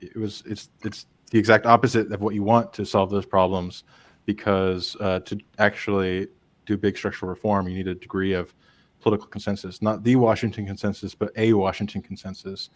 [0.00, 3.84] it was it's it's the exact opposite of what you want to solve those problems,
[4.26, 6.28] because uh, to actually
[6.66, 8.54] do big structural reform, you need a degree of
[9.00, 12.70] political consensus, not the Washington consensus, but a Washington consensus.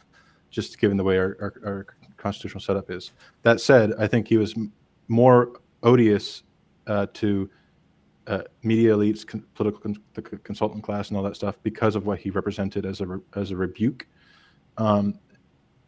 [0.51, 3.13] Just given the way our, our, our constitutional setup is.
[3.43, 4.55] That said, I think he was
[5.07, 6.43] more odious
[6.89, 7.49] uh, to
[8.27, 12.07] uh, media elites, con- political con- the consultant class, and all that stuff because of
[12.07, 14.07] what he represented as a re- as a rebuke.
[14.77, 15.19] Um,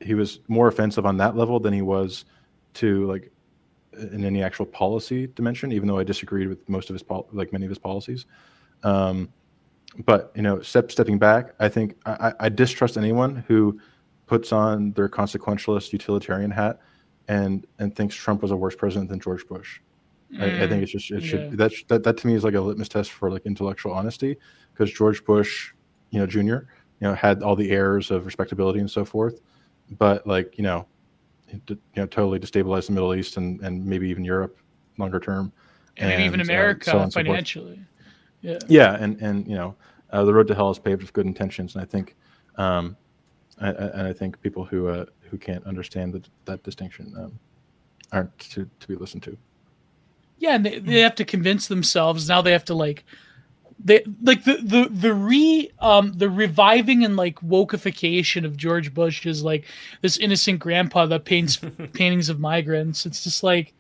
[0.01, 2.25] he was more offensive on that level than he was
[2.75, 3.31] to like
[4.13, 5.73] in any actual policy dimension.
[5.73, 8.27] Even though I disagreed with most of his pol- like many of his policies.
[8.83, 9.33] Um,
[10.05, 13.81] but you know, step, stepping back, I think I, I distrust anyone who
[14.27, 16.81] puts on their consequentialist utilitarian hat
[17.29, 19.81] and and thinks Trump was a worse president than George Bush.
[20.35, 20.43] Mm.
[20.43, 21.57] I, I, think it's just it should yeah.
[21.57, 24.37] that, that that to me is like a litmus test for like intellectual honesty
[24.73, 25.73] because George Bush,
[26.11, 26.41] you know, Jr.
[26.41, 26.67] you
[27.01, 29.41] know had all the errors of respectability and so forth,
[29.99, 30.87] but like you know,
[31.49, 34.57] you know totally destabilized the Middle East and and maybe even Europe
[34.99, 35.53] longer term,
[35.97, 37.77] and, and even America uh, so financially.
[37.77, 37.83] So
[38.43, 38.59] yeah.
[38.69, 39.75] Yeah, and and you know,
[40.11, 42.17] uh, the road to hell is paved with good intentions, and I think,
[42.57, 42.97] um,
[43.61, 47.39] I, I, and I think people who uh, who can't understand that that distinction um,
[48.13, 49.37] aren't to, to be listened to.
[50.41, 52.29] Yeah, and they, they have to convince themselves.
[52.29, 53.05] Now they have to like
[53.83, 59.27] they like the the the re um the reviving and like wokeification of George Bush
[59.27, 59.65] is like
[60.01, 61.61] this innocent grandpa that paints
[61.93, 63.07] paintings of migrants.
[63.07, 63.73] It's just like,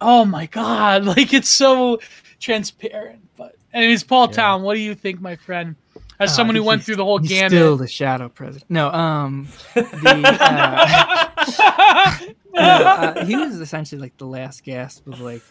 [0.00, 2.00] oh my god, like it's so
[2.38, 3.20] transparent.
[3.36, 4.36] But anyways, Paul yeah.
[4.36, 5.74] Town, what do you think, my friend?
[6.20, 8.68] As uh, someone who went through the whole gamut, still the shadow president.
[8.68, 9.84] No, um, the,
[12.54, 15.44] uh, uh, he was essentially like the last gasp of like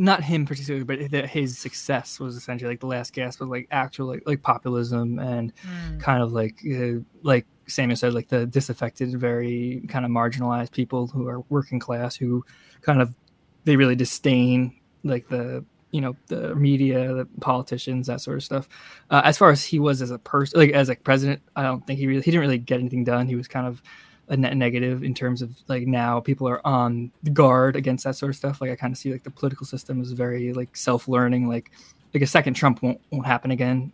[0.00, 3.68] not him particularly, but that his success was essentially like the last gasp of like
[3.70, 6.00] actual like, like populism and mm.
[6.00, 11.06] kind of like uh, like Samuel said, like the disaffected, very kind of marginalized people
[11.08, 12.42] who are working class who
[12.80, 13.14] kind of
[13.64, 18.70] they really disdain like the you know the media, the politicians, that sort of stuff.
[19.10, 21.86] Uh, as far as he was as a person, like as a president, I don't
[21.86, 23.28] think he really he didn't really get anything done.
[23.28, 23.82] He was kind of
[24.30, 28.30] a net negative in terms of like now people are on guard against that sort
[28.30, 28.60] of stuff.
[28.60, 31.48] Like I kind of see like the political system is very like self learning.
[31.48, 31.72] Like
[32.14, 33.92] like a second Trump won't won't happen again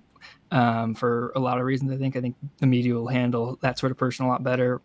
[0.53, 1.91] um, for a lot of reasons.
[1.91, 4.83] I think I think the media will handle that sort of person a lot better.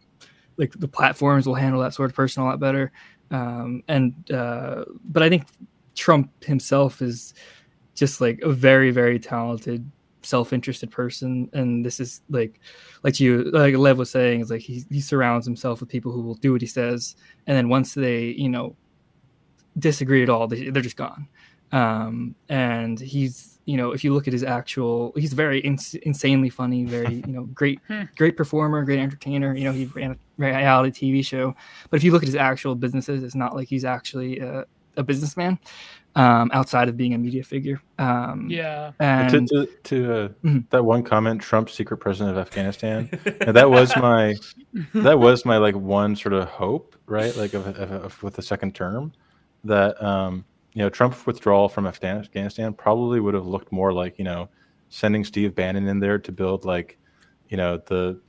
[0.55, 2.91] Like the platforms will handle that sort of person a lot better.
[3.29, 5.47] Um, and uh, but I think
[5.95, 7.33] Trump himself is
[7.93, 9.91] just like a very very talented
[10.23, 12.59] self-interested person and this is like
[13.03, 16.21] like you like lev was saying is like he, he surrounds himself with people who
[16.21, 17.15] will do what he says
[17.47, 18.75] and then once they you know
[19.79, 21.27] disagree at all they, they're just gone.
[21.71, 26.49] Um and he's you know if you look at his actual he's very ins- insanely
[26.49, 28.03] funny very you know great hmm.
[28.17, 31.55] great performer great entertainer you know he ran a reality tv show.
[31.89, 34.65] But if you look at his actual businesses it's not like he's actually a,
[34.97, 35.57] a businessman
[36.15, 37.81] um, outside of being a media figure.
[37.97, 38.91] Um, yeah.
[38.99, 40.59] And to, to, to uh, mm-hmm.
[40.69, 43.09] that one comment, Trump, secret president of Afghanistan.
[43.47, 44.35] that was my
[44.93, 47.35] that was my like one sort of hope, right?
[47.35, 49.13] Like of, of, of with the second term,
[49.63, 54.25] that um, you know Trump's withdrawal from Afghanistan probably would have looked more like you
[54.25, 54.49] know
[54.89, 56.97] sending Steve Bannon in there to build like
[57.49, 58.19] you know the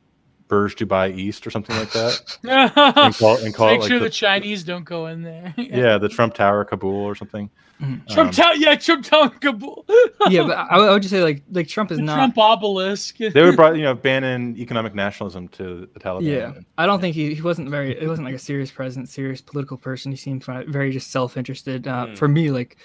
[0.53, 2.37] Burj Dubai East or something like that.
[2.45, 5.55] and call, and call Make it like sure the, the, Chinese don't go in there.
[5.57, 5.65] yeah.
[5.77, 5.97] yeah.
[5.97, 7.49] the Trump Tower, Kabul, or something.
[7.81, 8.13] Mm-hmm.
[8.13, 9.87] Trump um, Tower, yeah, Trump Tower, Kabul.
[10.29, 13.17] yeah, but I, I, would just say like like Trump is the not Trump obelisk.
[13.17, 16.25] they would brought you know Bannon economic nationalism to the Taliban.
[16.25, 17.99] Yeah, I don't think he, he wasn't very.
[17.99, 20.13] It wasn't like a serious president, serious political person.
[20.13, 21.89] He seemed very just self interested.
[21.89, 22.19] Uh, mm.
[22.19, 22.77] For me, like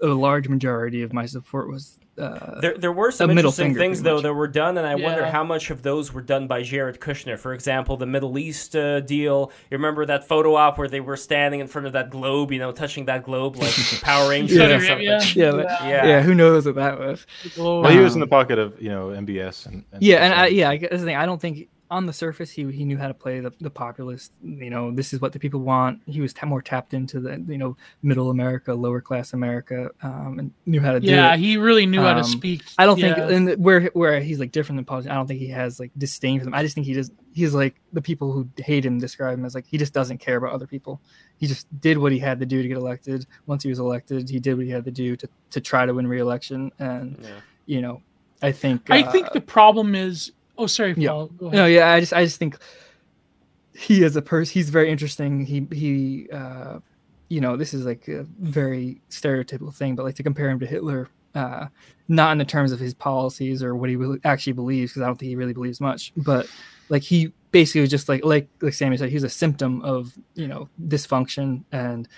[0.00, 4.20] a large majority of my support was uh, there, there were some interesting things though
[4.20, 5.04] that were done, and I yeah.
[5.04, 7.38] wonder how much of those were done by Jared Kushner.
[7.38, 9.50] For example, the Middle East uh, deal.
[9.70, 12.58] You remember that photo op where they were standing in front of that globe, you
[12.58, 14.66] know, touching that globe like Power Rangers yeah.
[14.66, 15.06] or something.
[15.06, 15.22] Yeah.
[15.34, 16.22] Yeah, yeah, yeah.
[16.22, 17.26] Who knows what that was?
[17.56, 20.46] Well, he was in the pocket of you know MBS and, and yeah, and I,
[20.48, 21.16] yeah, I guess the thing.
[21.16, 24.32] I don't think on the surface, he he knew how to play the, the populist.
[24.42, 26.00] You know, this is what the people want.
[26.06, 30.38] He was t- more tapped into the you know middle America, lower class America, um,
[30.38, 31.38] and knew how to do yeah, it.
[31.40, 32.62] he really knew how to Um, speak.
[32.78, 33.14] I don't Yeah.
[33.14, 35.10] think in the, where where he's like different than politics.
[35.12, 36.54] I don't think he has like disdain for them.
[36.54, 39.54] I just think he just he's like the people who hate him describe him as
[39.54, 41.00] like he just doesn't care about other people.
[41.36, 43.26] He just did what he had to do to get elected.
[43.46, 45.92] Once he was elected, he did what he had to do to to try to
[45.94, 46.72] win re-election.
[46.78, 47.28] And Yeah.
[47.66, 48.02] you know,
[48.40, 50.32] I think I uh, think the problem is.
[50.58, 51.10] Oh, sorry, yeah.
[51.10, 51.30] Paul.
[51.40, 51.52] Ahead.
[51.52, 52.56] no, yeah, I just I just think
[53.74, 55.44] he is a person, he's very interesting.
[55.44, 56.78] He he, uh,
[57.28, 60.66] you know, this is like a very stereotypical thing, but like to compare him to
[60.66, 61.66] Hitler, uh,
[62.08, 65.06] not in the terms of his policies or what he really actually believes, because I
[65.06, 66.46] don't think he really believes much, but
[66.88, 70.12] like he basically was just like like like Sammy said, he was a symptom of
[70.34, 72.08] you know dysfunction, and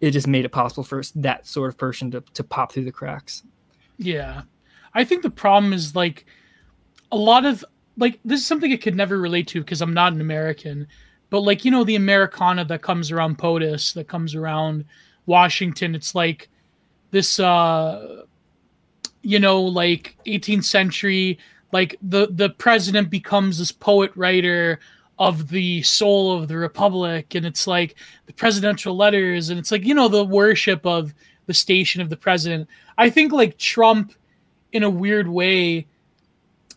[0.00, 2.92] it just made it possible for that sort of person to to pop through the
[2.92, 3.42] cracks.
[3.98, 4.42] Yeah.
[4.94, 6.26] I think the problem is like
[7.10, 7.64] a lot of
[7.96, 10.86] like this is something I could never relate to because I'm not an American.
[11.30, 14.84] But like, you know, the Americana that comes around POTUS, that comes around
[15.26, 16.48] Washington, it's like
[17.10, 18.22] this uh
[19.22, 21.38] you know, like 18th century,
[21.72, 24.78] like the the president becomes this poet writer
[25.18, 27.94] of the soul of the republic and it's like
[28.26, 31.14] the presidential letters and it's like you know the worship of
[31.46, 34.12] the station of the president i think like trump
[34.72, 35.86] in a weird way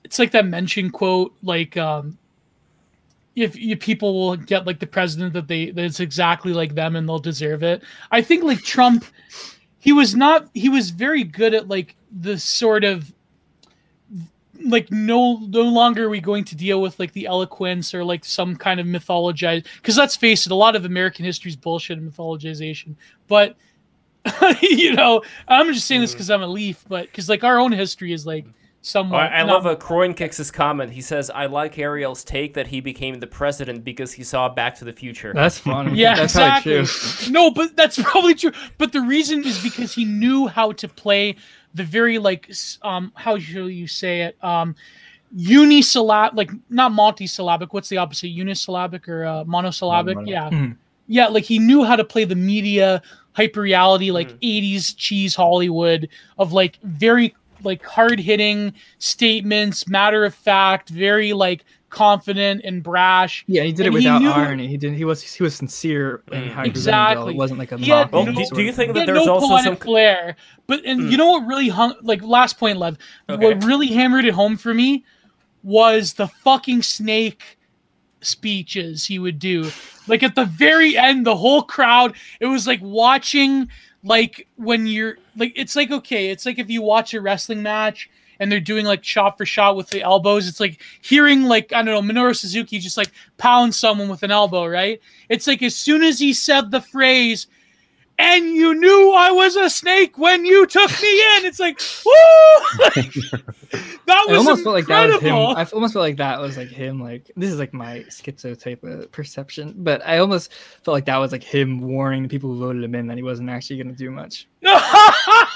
[0.08, 2.18] it's like that mention quote like um
[3.36, 6.96] if, if people will get like the president that they that it's exactly like them
[6.96, 7.84] and they'll deserve it.
[8.10, 9.06] I think like trump
[9.80, 13.14] he was not he was very good at like the sort of
[14.64, 18.24] like no no longer are we going to deal with like the eloquence or like
[18.24, 22.00] some kind of mythologized because let's face it a lot of american history is bullshit
[22.00, 22.96] and mythologization
[23.28, 23.56] but
[24.62, 27.72] you know i'm just saying this because i'm a leaf but because like our own
[27.72, 28.48] history is like
[28.82, 30.92] somewhat I, I not- love a Croin kicks his comment.
[30.92, 34.76] He says, "I like Ariel's take that he became the president because he saw Back
[34.76, 35.96] to the Future." That's funny.
[35.96, 36.74] Yeah, that's exactly.
[36.76, 37.32] probably true.
[37.34, 38.52] no, but that's probably true.
[38.78, 41.36] But the reason is because he knew how to play
[41.74, 44.74] the very like um how shall you say it um
[45.36, 47.68] unisyllab like not multisyllabic.
[47.72, 48.28] What's the opposite?
[48.28, 50.16] Unisyllabic or uh, monosyllabic?
[50.16, 50.78] Mono- Yeah, Mhm.
[51.08, 51.28] yeah.
[51.28, 53.02] Like he knew how to play the media
[53.34, 60.34] hyper reality, like '80s cheese Hollywood of like very like hard hitting statements, matter of
[60.36, 63.46] fact, very like confident and brash.
[63.48, 64.68] Yeah, he did it And he without knew- irony.
[64.68, 64.94] He did.
[64.94, 66.52] He was he was sincere in Mm.
[66.52, 67.12] how he presented it.
[67.12, 67.34] Exactly.
[67.34, 69.26] It wasn't like a He had mocking do, do you think that He had there's
[69.26, 69.76] no also poetic some?
[69.78, 70.36] flair.
[70.68, 71.12] But and Mm.
[71.12, 72.98] you know what really hung like last point, Lev.
[73.30, 73.44] Okay.
[73.46, 75.06] What really hammered it home for me
[75.64, 77.58] was the fucking snake
[78.22, 79.70] speeches he would do.
[80.08, 83.70] Like at the very end, the whole crowd, it was like watching
[84.04, 88.10] like when you're like it's like okay, it's like if you watch a wrestling match
[88.40, 91.84] and they're doing like shot for shot with the elbows, it's like hearing like I
[91.84, 95.02] don't know, Minoru Suzuki just like pound someone with an elbow, right?
[95.30, 97.48] It's like as soon as he said the phrase
[98.20, 101.46] and you knew I was a snake when you took me in.
[101.46, 102.12] It's like, woo!
[104.06, 105.36] that was I was almost felt like that was him.
[105.36, 107.02] I almost felt like that was like him.
[107.02, 111.06] Like this is like my schizo type of uh, perception, but I almost felt like
[111.06, 113.78] that was like him warning the people who voted him in that he wasn't actually
[113.78, 114.48] going to do much.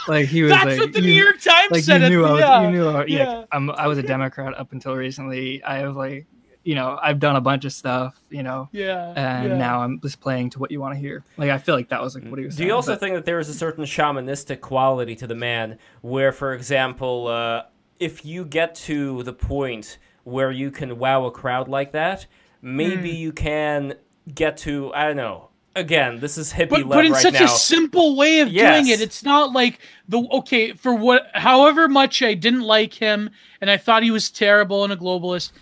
[0.08, 2.02] Like he was That's like, what the you- New York Times like said.
[2.02, 2.62] you at knew the- I was, yeah.
[2.64, 3.44] you knew I, yeah, yeah.
[3.52, 5.64] I'm, I was a Democrat up until recently.
[5.64, 6.26] I have like,
[6.64, 9.58] you know, I've done a bunch of stuff, you know, yeah, and yeah.
[9.58, 11.24] now I'm just playing to what you want to hear.
[11.38, 12.56] Like I feel like that was like what he was.
[12.56, 15.78] Do you also but- think that there is a certain shamanistic quality to the man,
[16.02, 17.64] where, for example, uh,
[18.00, 22.28] if you get to the point where you can wow a crowd like that,
[22.62, 23.16] maybe Hmm.
[23.18, 23.94] you can
[24.34, 25.48] get to I don't know.
[25.74, 27.46] Again, this is hippie but, love but in right such now.
[27.46, 28.84] a simple way of Yes.
[28.84, 33.30] doing it it's not like the okay for what however much i didn't like him
[33.62, 35.54] and i thought he was terrible and a globalist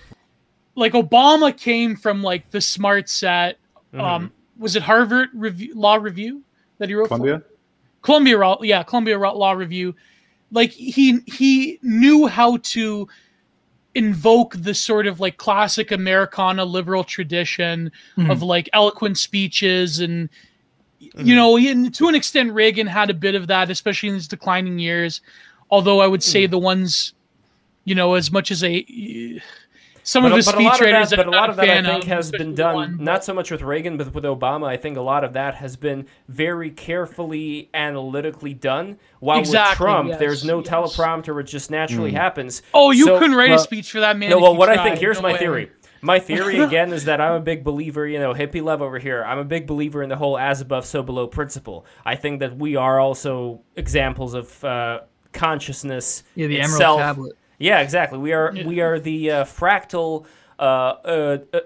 [0.76, 3.58] like obama came from like the smart set
[3.94, 4.02] Mm-hmm.
[4.02, 6.44] um was it harvard review, law review
[6.78, 7.16] that he wrote for?
[7.16, 7.42] Columbia.
[8.02, 9.96] Columbia yeah, Columbia Law Review.
[10.52, 13.08] Like he he knew how to
[13.96, 18.32] invoke the sort of like classic Americana liberal tradition Mhm.
[18.32, 20.30] of like eloquent speeches and
[21.00, 24.28] you know, and to an extent Reagan had a bit of that, especially in his
[24.28, 25.22] declining years.
[25.72, 27.14] Although I would say the ones,
[27.86, 28.86] you know, as much as a
[30.10, 31.70] some but, of his but a lot of that, that but a lot of that
[31.70, 34.66] I think of, has been done one, not so much with Reagan, but with Obama.
[34.68, 38.98] I think a lot of that has been very carefully analytically done.
[39.20, 40.68] While Exactly, with Trump, yes, there's no yes.
[40.68, 42.64] teleprompter; it just naturally happens.
[42.74, 44.32] Oh, you So- couldn't write well- a speech for that man.
[44.32, 45.40] No, well, you what I think here's No my way.
[45.40, 45.72] theory.
[46.02, 49.24] My theory again is that I'm a big believer, you know, hippie love over here.
[49.24, 51.86] I'm a big believer in the whole as above, so below principle.
[52.04, 55.02] I think that we are also examples of uh,
[55.34, 57.00] consciousness yeah, the Emerald.
[57.00, 57.36] Tablet.
[57.60, 58.18] Yeah, exactly.
[58.18, 60.26] We are we are the uh, fractal
[60.58, 61.60] uh, uh, uh,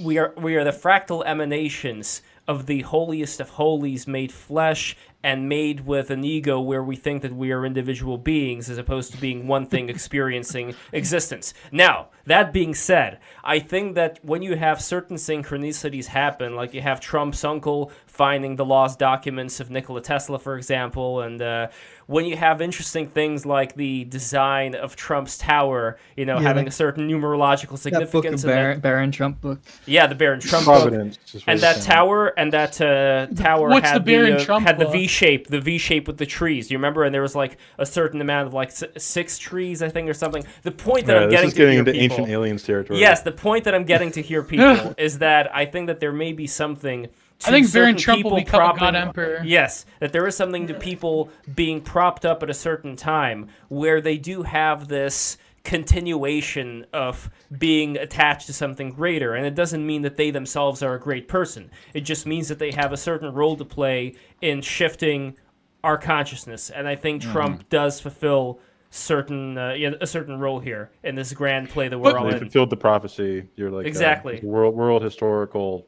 [0.00, 5.48] we are we are the fractal emanations of the holiest of holies made flesh and
[5.48, 9.18] made with an ego where we think that we are individual beings as opposed to
[9.18, 11.54] being one thing experiencing existence.
[11.72, 16.82] Now, that being said, I think that when you have certain synchronicities happen, like you
[16.82, 21.68] have Trump's uncle finding the lost documents of Nikola Tesla, for example, and uh,
[22.06, 26.64] when you have interesting things like the design of Trump's tower, you know, yeah, having
[26.64, 28.42] like a certain numerological significance.
[28.42, 29.60] That book Baron, that, Baron Trump book.
[29.86, 31.42] Yeah, the Baron Trump Providence book.
[31.46, 34.88] And that tower and that uh, tower What's had the, the uh, Trump had the
[34.88, 36.68] V shape, the V shape with the trees.
[36.68, 37.04] Do you remember?
[37.04, 40.44] And there was like a certain amount of like six trees, I think, or something.
[40.62, 43.00] The point that yeah, I'm getting to getting into people, ancient aliens territory.
[43.00, 46.12] Yes, the point that I'm getting to hear people is that I think that there
[46.12, 47.08] may be something
[47.46, 49.42] I think Baron Trump will become propping, a god emperor.
[49.44, 54.00] Yes, that there is something to people being propped up at a certain time where
[54.00, 59.34] they do have this continuation of being attached to something greater.
[59.34, 61.70] And it doesn't mean that they themselves are a great person.
[61.94, 65.36] It just means that they have a certain role to play in shifting
[65.82, 66.70] our consciousness.
[66.70, 67.32] And I think mm.
[67.32, 72.12] Trump does fulfill certain uh, a certain role here in this grand play that we're
[72.12, 72.38] but, all in.
[72.38, 73.48] fulfilled the prophecy.
[73.56, 75.86] You're like uh, exactly uh, world world historical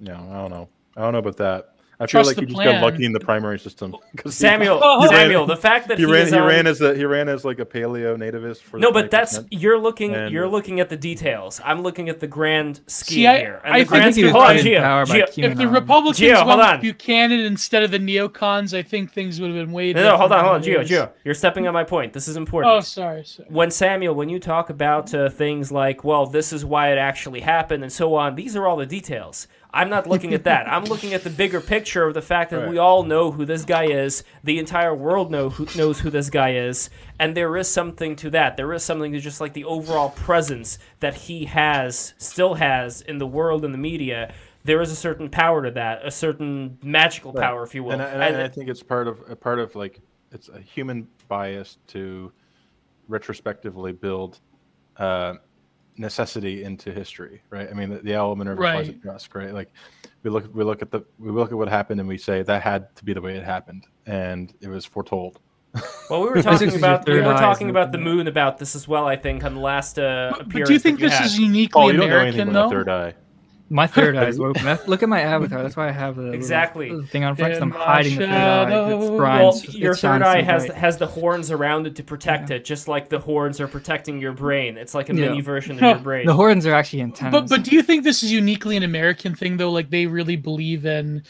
[0.00, 0.68] no, I don't know.
[0.96, 1.74] I don't know about that.
[2.00, 3.94] I feel like he just got lucky in the primary system.
[4.26, 6.46] Samuel, he, Samuel, the fact that he, he ran, he on...
[6.46, 9.78] ran as a he ran as like a paleo nativist for no, but that's you're
[9.78, 11.60] looking and, you're looking at the details.
[11.62, 13.60] I'm looking at the grand scheme see, I, here.
[13.62, 16.80] And I the grand scheme, hold on, Gio, Gio, if the Republicans Gio, went on.
[16.80, 19.92] Buchanan instead of the neocons, I think things would have been way.
[19.92, 22.14] No, no, hold on, hold on, Gio, Gio, you're stepping on my point.
[22.14, 22.72] This is important.
[22.72, 23.26] Oh, sorry.
[23.26, 23.46] sorry.
[23.50, 27.40] When Samuel, when you talk about uh, things like, well, this is why it actually
[27.40, 29.48] happened, and so on, these are all the details.
[29.72, 30.68] I'm not looking at that.
[30.68, 32.68] I'm looking at the bigger picture of the fact that right.
[32.68, 34.24] we all know who this guy is.
[34.42, 38.30] The entire world know who, knows who this guy is, and there is something to
[38.30, 38.56] that.
[38.56, 43.18] There is something to just like the overall presence that he has, still has in
[43.18, 44.34] the world and the media.
[44.64, 47.42] There is a certain power to that, a certain magical right.
[47.42, 47.92] power, if you will.
[47.92, 50.00] And, I, and, and I think it's part of a part of like
[50.32, 52.32] it's a human bias to
[53.08, 54.40] retrospectively build.
[54.96, 55.34] Uh,
[56.00, 57.68] necessity into history, right?
[57.70, 59.02] I mean, the, the owl Minerva right.
[59.02, 59.52] Dusk, right?
[59.52, 59.70] Like
[60.22, 62.62] we look we look at the we look at what happened and we say that
[62.62, 65.38] had to be the way it happened, and it was foretold.
[66.08, 69.06] Well, we were talking about we were talking about the moon about this as well.
[69.06, 71.26] I think on the last uh, but, but do you think this had.
[71.26, 72.70] is uniquely oh, American though?
[72.70, 73.14] Third eye.
[73.72, 74.78] My third eye is open.
[74.88, 75.62] Look at my avatar.
[75.62, 77.54] That's why I have the exactly little, thing on front.
[77.54, 78.90] I'm hiding the third eye.
[78.92, 82.56] It's well, your third eye has has the horns around it to protect yeah.
[82.56, 84.76] it, just like the horns are protecting your brain.
[84.76, 85.28] It's like a yeah.
[85.28, 86.26] mini version of your brain.
[86.26, 87.32] The horns are actually antennas.
[87.32, 89.70] But but do you think this is uniquely an American thing though?
[89.70, 91.22] Like they really believe in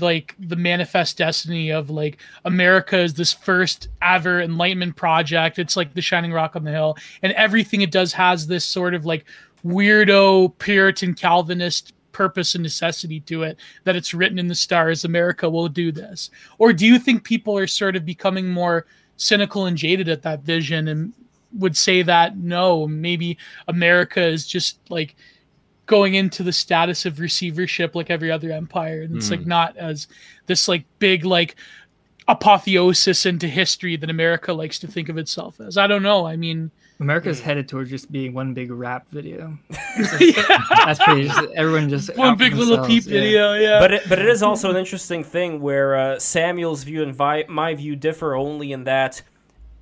[0.00, 5.60] like the manifest destiny of like America is this first ever enlightenment project.
[5.60, 8.94] It's like the shining rock on the hill, and everything it does has this sort
[8.94, 9.24] of like
[9.64, 15.48] weirdo Puritan Calvinist purpose and necessity to it that it's written in the stars America
[15.50, 16.30] will do this?
[16.58, 18.86] Or do you think people are sort of becoming more
[19.16, 21.12] cynical and jaded at that vision and
[21.52, 25.14] would say that no, maybe America is just like
[25.86, 29.32] going into the status of receivership like every other empire and it's mm.
[29.32, 29.50] like hmm.
[29.50, 30.08] not as
[30.46, 31.56] this like big like
[32.26, 35.76] apotheosis into history that America likes to think of itself as.
[35.76, 36.26] I don't know.
[36.26, 36.70] I mean,
[37.04, 37.44] America's mm.
[37.44, 39.58] headed towards just being one big rap video.
[39.68, 41.28] That's pretty.
[41.28, 43.10] Just, everyone just one big little peep yeah.
[43.10, 43.52] video.
[43.54, 43.78] Yeah.
[43.78, 47.44] But it, but it is also an interesting thing where uh, Samuel's view and vi-
[47.48, 49.20] my view differ only in that.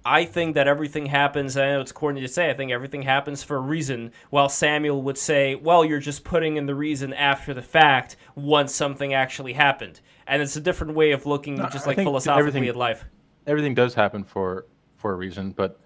[0.05, 1.57] I think that everything happens.
[1.57, 2.51] I know it's corny to say.
[2.51, 4.11] I think everything happens for a reason.
[4.31, 8.75] While Samuel would say, "Well, you're just putting in the reason after the fact, once
[8.75, 12.75] something actually happened." And it's a different way of looking, no, just like philosophically at
[12.75, 13.05] life.
[13.47, 15.79] Everything does happen for for a reason, but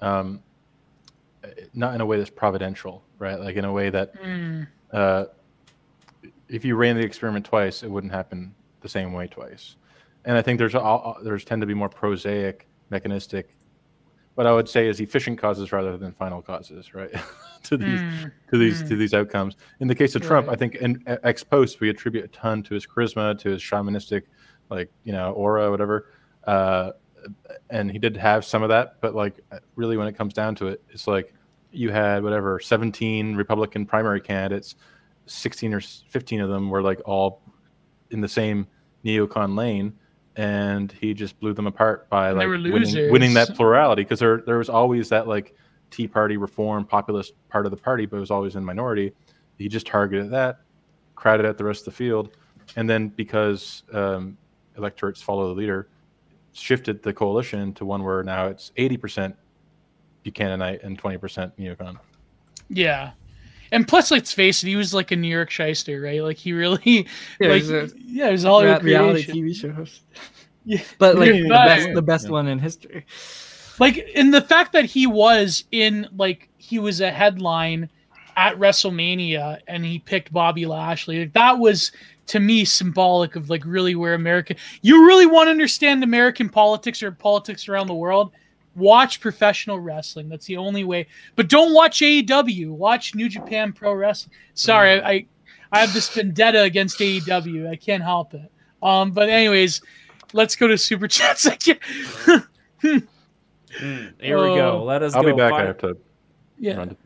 [0.00, 0.42] um,
[1.74, 3.38] not in a way that's providential, right?
[3.38, 4.66] Like in a way that mm.
[4.92, 5.26] uh,
[6.48, 9.76] if you ran the experiment twice, it wouldn't happen the same way twice.
[10.24, 13.50] And I think there's all, there's tend to be more prosaic, mechanistic.
[14.34, 17.10] What I would say is efficient causes rather than final causes, right?
[17.64, 18.32] to these mm.
[18.50, 18.88] to these mm.
[18.88, 19.56] to these outcomes.
[19.80, 20.48] In the case of Trump.
[20.48, 24.22] I think in ex post we attribute a ton to his charisma, to his shamanistic,
[24.70, 26.06] like you know, aura, whatever.
[26.44, 26.92] Uh,
[27.68, 29.40] and he did have some of that, but like
[29.76, 31.34] really when it comes down to it, it's like
[31.72, 34.76] you had whatever 17 Republican primary candidates,
[35.26, 37.42] 16 or 15 of them were like all
[38.10, 38.66] in the same
[39.04, 39.92] neocon lane,
[40.36, 44.58] and he just blew them apart by like winning, winning, that plurality because there there
[44.58, 45.54] was always that like
[45.90, 49.12] Tea Party reform populist part of the party, but it was always in minority.
[49.58, 50.60] He just targeted that,
[51.14, 52.36] crowded out the rest of the field,
[52.76, 54.36] and then because um,
[54.76, 55.88] electorates follow the leader
[56.52, 59.34] shifted the coalition to one where now it's 80%
[60.24, 61.96] Buchananite and 20% neocon.
[62.68, 63.12] Yeah.
[63.72, 66.22] and plus, let's face it, he was like a New York shyster, right?
[66.22, 67.06] Like he really,
[67.40, 69.74] Yeah, like, a yeah, it was all Rea- reality creation.
[69.74, 70.00] TV shows.
[70.66, 70.82] Yeah.
[70.98, 71.42] But like Yeah.
[71.42, 73.06] the best, the best one in history.
[73.78, 77.88] Like, in the fact that he was in, like, he was a headline
[78.36, 81.20] at WrestleMania and he picked Bobby Lashley.
[81.20, 81.92] Like, that was
[82.26, 84.56] to me symbolic of like really where American.
[84.82, 88.32] You really want to understand American politics or politics around the world?
[88.76, 90.28] Watch professional wrestling.
[90.28, 91.06] That's the only way.
[91.36, 92.68] But don't watch AEW.
[92.70, 94.32] Watch New Japan Pro Wrestling.
[94.54, 95.26] Sorry, I
[95.72, 97.68] I have this vendetta against AEW.
[97.68, 98.50] I can't help it.
[98.82, 99.80] Um, but anyways,
[100.32, 101.46] let's go to super chats.
[101.46, 101.78] I can't-
[102.82, 104.78] Mm, here we go.
[104.80, 104.84] Oh.
[104.84, 105.32] Let us I'll go.
[105.32, 105.50] be back.
[105.52, 105.96] Fi- I have to
[106.58, 106.76] yeah.
[106.76, 106.88] run.
[106.90, 106.96] To,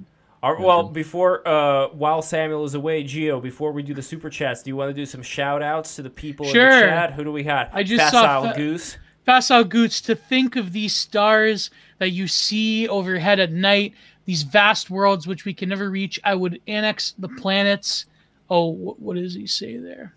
[0.42, 4.30] All right, well, before uh, while Samuel is away, Gio, before we do the super
[4.30, 7.12] chats, do you want to do some shout outs to the people in the chat?
[7.12, 7.68] Who do we have?
[7.72, 8.96] I just saw Facile fa- Goose.
[9.24, 13.94] Facile Goots, to think of these stars that you see overhead at night,
[14.26, 18.06] these vast worlds which we can never reach, I would annex the planets.
[18.50, 20.14] Oh, what, what does he say there?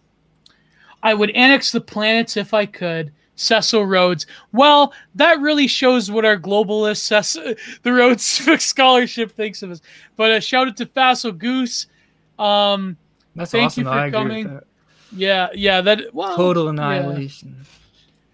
[1.04, 3.12] I would annex the planets if I could.
[3.36, 4.26] Cecil Rhodes.
[4.52, 7.54] Well, that really shows what our globalist Cecil,
[7.84, 8.24] the Rhodes
[8.64, 9.82] Scholarship thinks of us.
[10.16, 11.88] But a shout out to Facile Goose.
[12.40, 12.98] Um,
[13.36, 13.86] That's Thank awesome.
[13.86, 14.60] you for coming.
[15.16, 17.28] yeah, yeah, that well, Total yeah.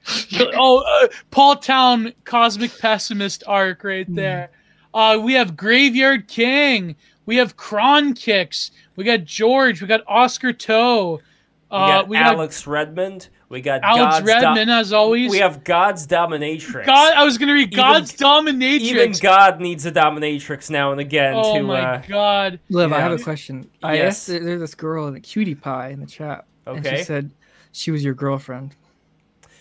[0.08, 0.56] Annihilation.
[0.60, 4.50] oh, uh, Paul Town cosmic pessimist arc right there.
[4.94, 6.96] Uh, we have Graveyard King.
[7.26, 8.72] We have Kron Kicks.
[8.96, 9.82] We got George.
[9.82, 11.20] We got Oscar Toe.
[11.72, 13.30] We Uh, got we got Alex Redmond.
[13.50, 15.32] We got Alex God's Do- Redmond, as always.
[15.32, 16.86] we have God's dominatrix.
[16.86, 17.14] God.
[17.16, 18.80] I was gonna read Even- God's dominatrix.
[18.82, 21.64] Even God needs a dominatrix now and again oh to.
[21.64, 22.60] my uh, God.
[22.70, 23.70] Lev, I have a question.
[23.82, 24.28] I Yes.
[24.30, 27.32] asked there's this girl in the cutie pie in the chat, and she said
[27.72, 28.76] she was your girlfriend.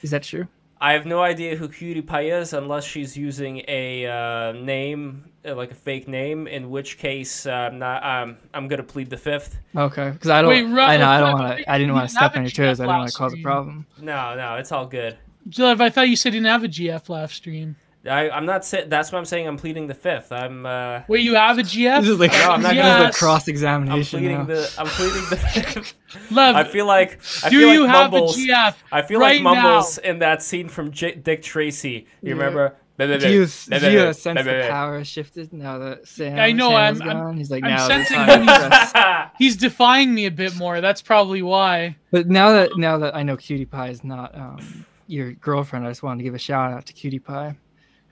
[0.03, 0.47] Is that true?
[0.81, 5.55] I have no idea who Cutie Pie is unless she's using a uh, name, uh,
[5.55, 6.49] like a fake name.
[6.49, 8.05] In which case, uh, I'm not.
[8.05, 9.59] Um, I'm gonna plead the fifth.
[9.77, 10.51] Okay, because I don't.
[10.51, 11.71] Wait, Ru- I know I don't want to.
[11.71, 12.81] I didn't want to step on your toes.
[12.81, 13.87] I didn't want to cause a problem.
[14.01, 15.17] No, no, it's all good.
[15.49, 17.77] Jill, I thought you said you didn't have a GF live stream.
[18.05, 18.65] I, I'm not.
[18.65, 19.47] Sa- that's what I'm saying.
[19.47, 20.33] I'm pleading the fifth.
[20.33, 20.67] I'm.
[20.67, 22.01] Uh, Wait, you have a GF?
[22.01, 24.19] This is like, No, I'm not this is gonna- like cross I'm examination.
[24.21, 24.75] pleading the.
[24.79, 25.37] I'm pleading the.
[25.37, 25.95] fifth.
[26.33, 27.21] Lev, I feel like.
[27.45, 28.75] I do feel like you have Mumbles, a GF?
[28.91, 32.07] I feel right like Mumbles in that scene from J- Dick Tracy.
[32.23, 32.33] You Yeah.
[32.33, 32.77] remember?
[32.99, 36.39] Do you, do you sense the power shifted now that Sam?
[36.39, 37.87] I know, Sam I'm- is I'm- He's like I'm now.
[37.89, 39.31] sensing the time that to press.
[39.39, 40.81] He's defying me a bit more.
[40.81, 41.97] That's probably why.
[42.13, 45.91] But now that now that I know Cutie Pie is not um, your girlfriend, I
[45.91, 47.57] just wanted to give a shout out to Cutie Pie.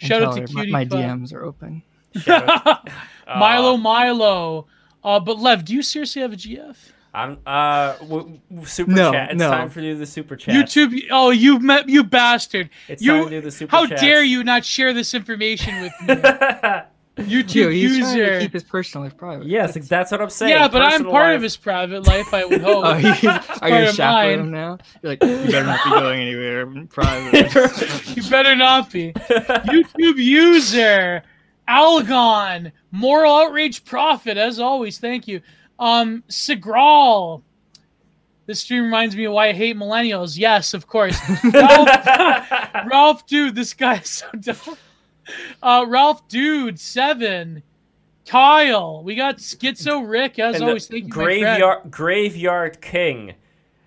[0.01, 1.83] And Shout out to her my- my, DMs are open.
[3.27, 4.67] Milo, Milo.
[5.03, 6.77] Uh, but Lev, do you seriously have a GF?
[7.13, 9.31] I'm uh w- w- super No, chat.
[9.33, 9.51] It's no.
[9.51, 10.55] time for you the super chat.
[10.55, 10.97] YouTube.
[11.11, 12.71] Oh, you met you bastard.
[12.87, 13.11] It's you.
[13.13, 13.81] time to do the super chat.
[13.81, 14.01] how chats.
[14.01, 16.15] dare you not share this information with me?
[17.25, 18.41] YouTube Gio, he's trying to user.
[18.41, 19.47] keep his personal life private.
[19.47, 20.53] yes, that's what I'm saying.
[20.53, 21.37] Yeah, but I'm part life.
[21.37, 22.33] of his private life.
[22.35, 22.85] I would hope.
[22.85, 24.41] Oh, he's, are you of chaperoning mine.
[24.41, 24.79] him now?
[25.03, 28.17] You're like, you better not be going anywhere private.
[28.17, 29.13] You better not be.
[29.13, 31.23] YouTube user
[31.69, 34.99] Algon, moral outrage prophet, as always.
[34.99, 35.41] Thank you.
[35.79, 37.43] Um, Sigral.
[38.47, 40.37] This stream reminds me of why I hate millennials.
[40.37, 41.17] Yes, of course.
[41.45, 41.89] Ralph,
[42.91, 44.77] Ralph dude, this guy is so dumb.
[45.63, 47.63] Uh, Ralph dude, seven.
[48.27, 50.87] Kyle, we got Schizo Rick, as And always.
[50.87, 53.35] Thank you, graveyard graveyard king.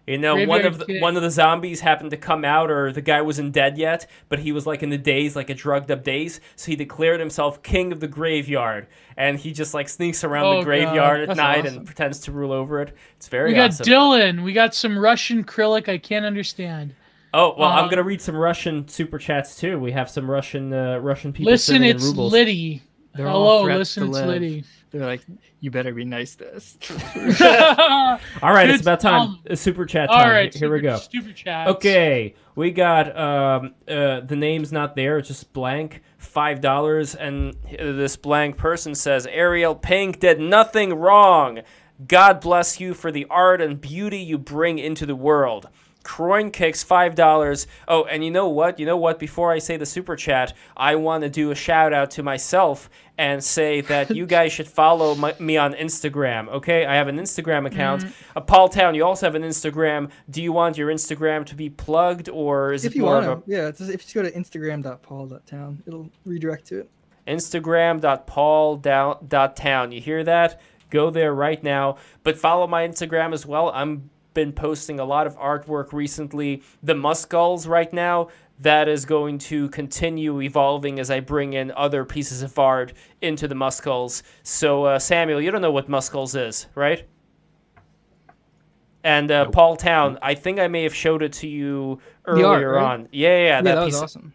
[0.05, 0.99] You know, one of the, King.
[1.01, 4.39] one of the zombies happened to come out, or the guy wasn't dead yet, but
[4.39, 6.41] he was like in the daze, like a drugged up daze.
[6.57, 10.57] So he declared himself king of the graveyard, and he just like sneaks around Oh,
[10.59, 11.77] the graveyard at night awesome.
[11.77, 12.93] and pretends to rule over it.
[13.15, 13.85] It's very We got awesome.
[13.85, 14.43] Dylan.
[14.43, 16.93] We got some Russian Cyrillic I can't understand.
[17.33, 19.79] Oh well, I'm um, gonna read some Russian super chats too.
[19.79, 21.51] We have some Russian uh, Russian people.
[21.51, 22.31] Listen, sending in it's rubles.
[22.33, 22.81] Liddy.
[23.15, 24.27] They're Hello, listen, it's live.
[24.27, 24.63] Liddy.
[24.89, 25.21] They're like,
[25.59, 26.77] you better be nice to us.
[28.41, 29.21] All right, it's It's, about time.
[29.21, 30.31] um, Uh, super chat All time.
[30.31, 30.97] right, here we go.
[30.97, 31.67] Super chat.
[31.67, 36.01] Okay, we got um uh the name's not there, it's just blank.
[36.17, 41.59] Five dollars, and this blank person says Ariel Pink did nothing wrong.
[42.07, 45.69] God bless you for the art and beauty you bring into the world.
[46.03, 47.67] Croin kicks five dollars.
[47.87, 48.79] Oh, and you know what?
[48.79, 49.19] You know what?
[49.19, 52.89] Before I say the super chat, I want to do a shout out to myself
[53.17, 56.49] and say that you guys should follow my, me on Instagram.
[56.49, 58.05] Okay, I have an Instagram account.
[58.35, 60.09] Uh, Paul Town, you also have an Instagram.
[60.29, 63.41] Do you want your Instagram to be plugged, or is if it you want to,
[63.49, 63.67] yeah.
[63.67, 66.89] It's just, if you just go to instagram.paul.town, it'll redirect to it.
[67.27, 69.91] a Instagram.paul.town?
[69.91, 70.61] You hear that?
[70.89, 71.97] Go there right now.
[72.23, 73.71] But follow my Instagram as well.
[73.73, 76.63] I'm been posting a lot of artwork recently.
[76.81, 78.29] The Muskulls right now,
[78.59, 83.47] that is going to continue evolving as I bring in other pieces of art into
[83.47, 84.23] the Muskulls.
[84.43, 87.07] So, uh, Samuel, you don't know what Muskulls is, right?
[89.03, 89.49] And uh.
[89.49, 92.93] Paul Town, I think I may have showed it to you earlier art, right?
[92.93, 93.09] on.
[93.11, 93.93] Yeah, yeah, yeah, that, that piece.
[93.95, 94.33] was awesome.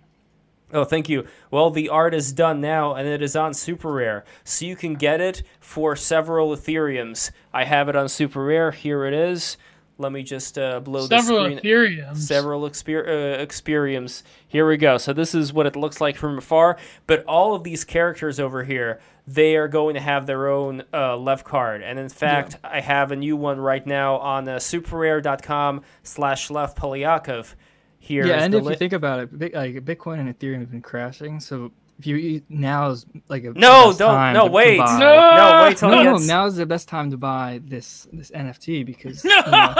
[0.71, 1.27] Oh, thank you.
[1.51, 4.95] Well, the art is done now, and it is on Super Rare, so you can
[4.95, 7.31] get it for several Ethereums.
[7.55, 8.71] I have it on Super Rare.
[8.71, 9.57] Here it is.
[10.01, 11.59] Let me just uh, blow several the screen.
[11.59, 12.19] Ethereums.
[12.19, 14.23] Several exper- uh, Experiums.
[14.47, 14.97] Here we go.
[14.97, 16.79] So this is what it looks like from afar.
[17.09, 21.17] But all of these characters over here, they are going to have their own uh,
[21.17, 21.83] left card.
[21.83, 22.71] And in fact, yeah.
[22.75, 27.55] I have a new one right now on uh, superrare.com slash Lev Polyakov
[27.99, 28.25] here.
[28.25, 31.41] Yeah, and if li- you think about it, like Bitcoin and Ethereum have been crashing,
[31.41, 35.63] so if you now is like a no, don't no to, wait, to no, no,
[35.65, 39.25] wait till no, no, now is the best time to buy this this NFT because
[39.25, 39.75] you know,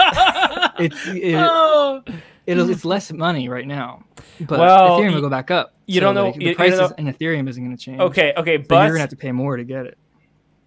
[0.79, 2.13] it's it,
[2.45, 4.03] it'll, it's less money right now,
[4.41, 5.73] but well, Ethereum will go back up.
[5.85, 8.01] You so don't know like, the you, prices you in Ethereum isn't going to change.
[8.01, 9.97] Okay, okay, so but you're gonna have to pay more to get it.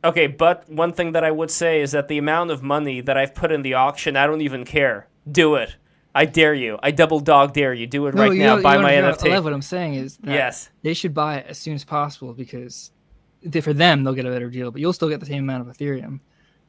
[0.04, 3.16] Okay, but one thing that I would say is that the amount of money that
[3.16, 5.06] I've put in the auction, I don't even care.
[5.30, 5.76] Do it.
[6.14, 6.78] I dare you.
[6.82, 7.86] I double dog dare you.
[7.86, 8.56] Do it no, right now.
[8.56, 9.30] Know, buy my NFT.
[9.30, 12.34] I love what I'm saying is yes, they should buy it as soon as possible
[12.34, 12.90] because
[13.62, 15.74] for them they'll get a better deal, but you'll still get the same amount of
[15.74, 16.20] Ethereum,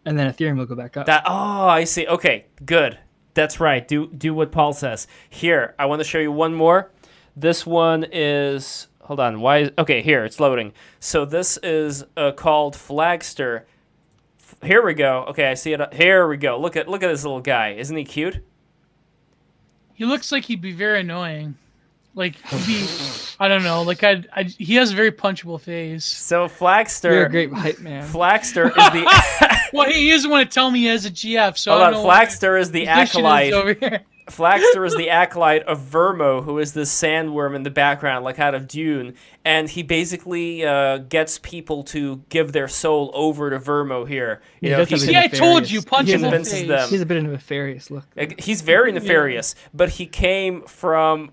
[0.06, 1.06] and then Ethereum will go back up.
[1.06, 2.08] That oh, I see.
[2.08, 2.98] Okay, good.
[3.34, 3.88] That's right.
[3.88, 5.08] Do do what Paul says.
[5.30, 6.92] Here, I want to show you one more.
[7.36, 9.42] This one is hold on.
[9.42, 9.60] Why?
[9.60, 10.74] Is, okay, here it's loading.
[11.00, 13.64] So this is uh, called Flagster.
[14.64, 15.26] Here we go.
[15.30, 15.94] Okay, I see it.
[15.94, 16.60] Here we go.
[16.60, 17.72] Look at look at this little guy.
[17.72, 18.44] Isn't he cute?
[19.96, 21.56] He looks like he'd be very annoying.
[22.16, 22.88] Like he'd be,
[23.40, 23.82] I don't know.
[23.82, 26.06] Like I, I, he has a very punchable face.
[26.06, 28.08] So Flagster, you're a great hype man.
[28.08, 29.60] Flagster is the.
[29.74, 31.58] well, he doesn't want to tell me he has a GF.
[31.58, 33.54] So Hold on, Flagster is the acolyte.
[33.54, 34.02] Over here.
[34.28, 38.56] Flagster is the acolyte of Vermo, who is this sandworm in the background, like out
[38.56, 44.08] of Dune, and he basically uh, gets people to give their soul over to Vermo
[44.08, 44.42] here.
[44.62, 46.90] You yeah, know, he yeah, I told you, punch convinces them.
[46.90, 48.06] He's a bit of a nefarious look.
[48.40, 49.70] He's very nefarious, yeah.
[49.74, 51.32] but he came from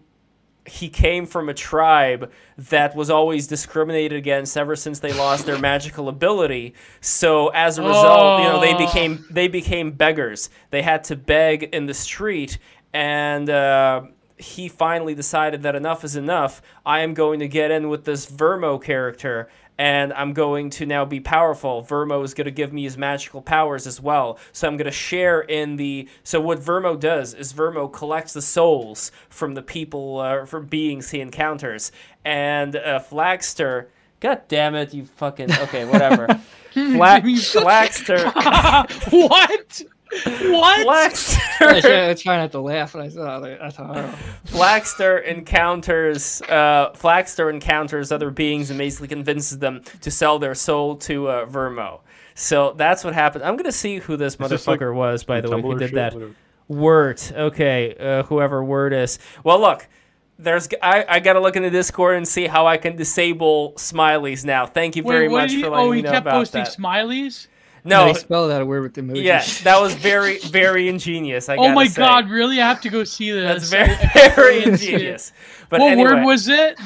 [0.67, 5.59] he came from a tribe that was always discriminated against ever since they lost their
[5.59, 6.75] magical ability.
[7.01, 8.39] So as a result, oh.
[8.39, 10.51] you know, they became they became beggars.
[10.71, 12.59] They had to beg in the street,
[12.93, 14.03] and uh,
[14.37, 16.63] he finally decided that enough is enough.
[16.85, 21.05] I am going to get in with this Vermo character, and I'm going to now
[21.05, 21.83] be powerful.
[21.83, 24.39] Vermo is going to give me his magical powers as well.
[24.53, 26.09] So I'm going to share in the.
[26.25, 31.11] So what Vermo does is Vermo collects the souls from the people, uh, from beings
[31.11, 31.93] he encounters,
[32.25, 33.87] and uh, Flagster.
[34.21, 36.27] God damn it, you fucking okay, whatever.
[36.73, 38.31] Flag, Flagster.
[39.29, 39.83] what?
[40.11, 41.13] What?
[41.13, 42.11] Flagster.
[42.11, 43.61] I try not to laugh when I saw that.
[43.61, 44.19] That's horrible.
[44.47, 50.97] Flagster encounters uh, Flagster encounters other beings and basically convinces them to sell their soul
[50.97, 52.01] to uh, Vermo.
[52.35, 53.45] So that's what happened.
[53.45, 56.17] I'm gonna see who this motherfucker like was, by the way, who did that.
[56.67, 57.23] Word.
[57.31, 59.19] Okay, uh, whoever Word is.
[59.45, 59.87] Well, look.
[60.43, 64.43] There's I, I gotta look in the Discord and see how I can disable smileys
[64.43, 64.65] now.
[64.65, 66.35] Thank you very Wait, much he, for letting oh, me know about that.
[66.35, 67.47] Oh, he kept posting smileys.
[67.85, 69.23] No, they spell that word with emojis.
[69.23, 71.49] Yeah, that was very, very ingenious.
[71.49, 72.03] I oh my say.
[72.03, 72.61] god, really?
[72.61, 73.71] I have to go see this.
[73.71, 73.97] That's very,
[74.35, 75.33] very ingenious.
[75.69, 76.79] But what anyway, word was it?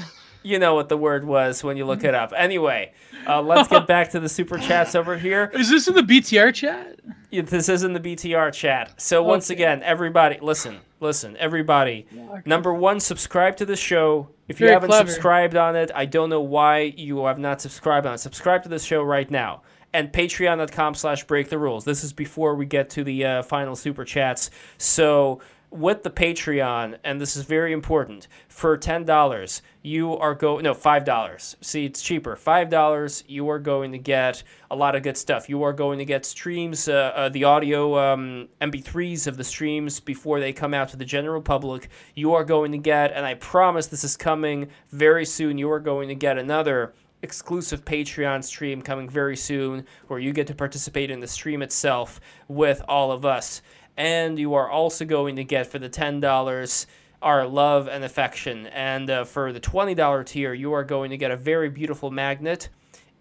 [0.43, 2.33] You know what the word was when you look it up.
[2.37, 2.93] Anyway,
[3.27, 5.51] uh, let's get back to the super chats over here.
[5.55, 7.01] Is this in the BTR chat?
[7.31, 9.01] Yeah, this is in the BTR chat.
[9.01, 9.29] So okay.
[9.29, 12.07] once again, everybody, listen, listen, everybody.
[12.45, 14.29] Number one, subscribe to the show.
[14.47, 15.09] If you haven't clever.
[15.09, 18.19] subscribed on it, I don't know why you have not subscribed on it.
[18.19, 19.63] Subscribe to the show right now
[19.95, 21.85] and patreon.com slash break the rules.
[21.85, 24.51] This is before we get to the uh, final super chats.
[24.77, 25.41] So
[25.71, 30.73] with the Patreon, and this is very important, for ten dollars you are go no
[30.73, 31.57] five dollars.
[31.61, 32.37] See, it's cheaper.
[32.37, 35.49] Five dollars you are going to get a lot of good stuff.
[35.49, 39.99] You are going to get streams, uh, uh, the audio um, MP3s of the streams
[39.99, 41.89] before they come out to the general public.
[42.15, 45.59] You are going to get, and I promise this is coming very soon.
[45.59, 50.47] You are going to get another exclusive Patreon stream coming very soon where you get
[50.47, 53.63] to participate in the stream itself with all of us.
[53.97, 56.87] And you are also going to get for the $10
[57.23, 58.67] our love and affection.
[58.69, 62.69] And uh, for the $20 tier, you are going to get a very beautiful magnet.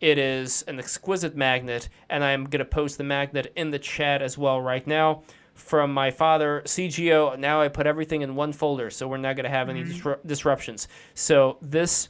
[0.02, 4.22] It is an exquisite magnet, and I'm going to post the magnet in the chat
[4.22, 5.24] as well right now
[5.54, 7.38] from my father, CGO.
[7.38, 10.10] Now I put everything in one folder, so we're not going to have any mm-hmm.
[10.10, 10.88] disru- disruptions.
[11.14, 12.10] So this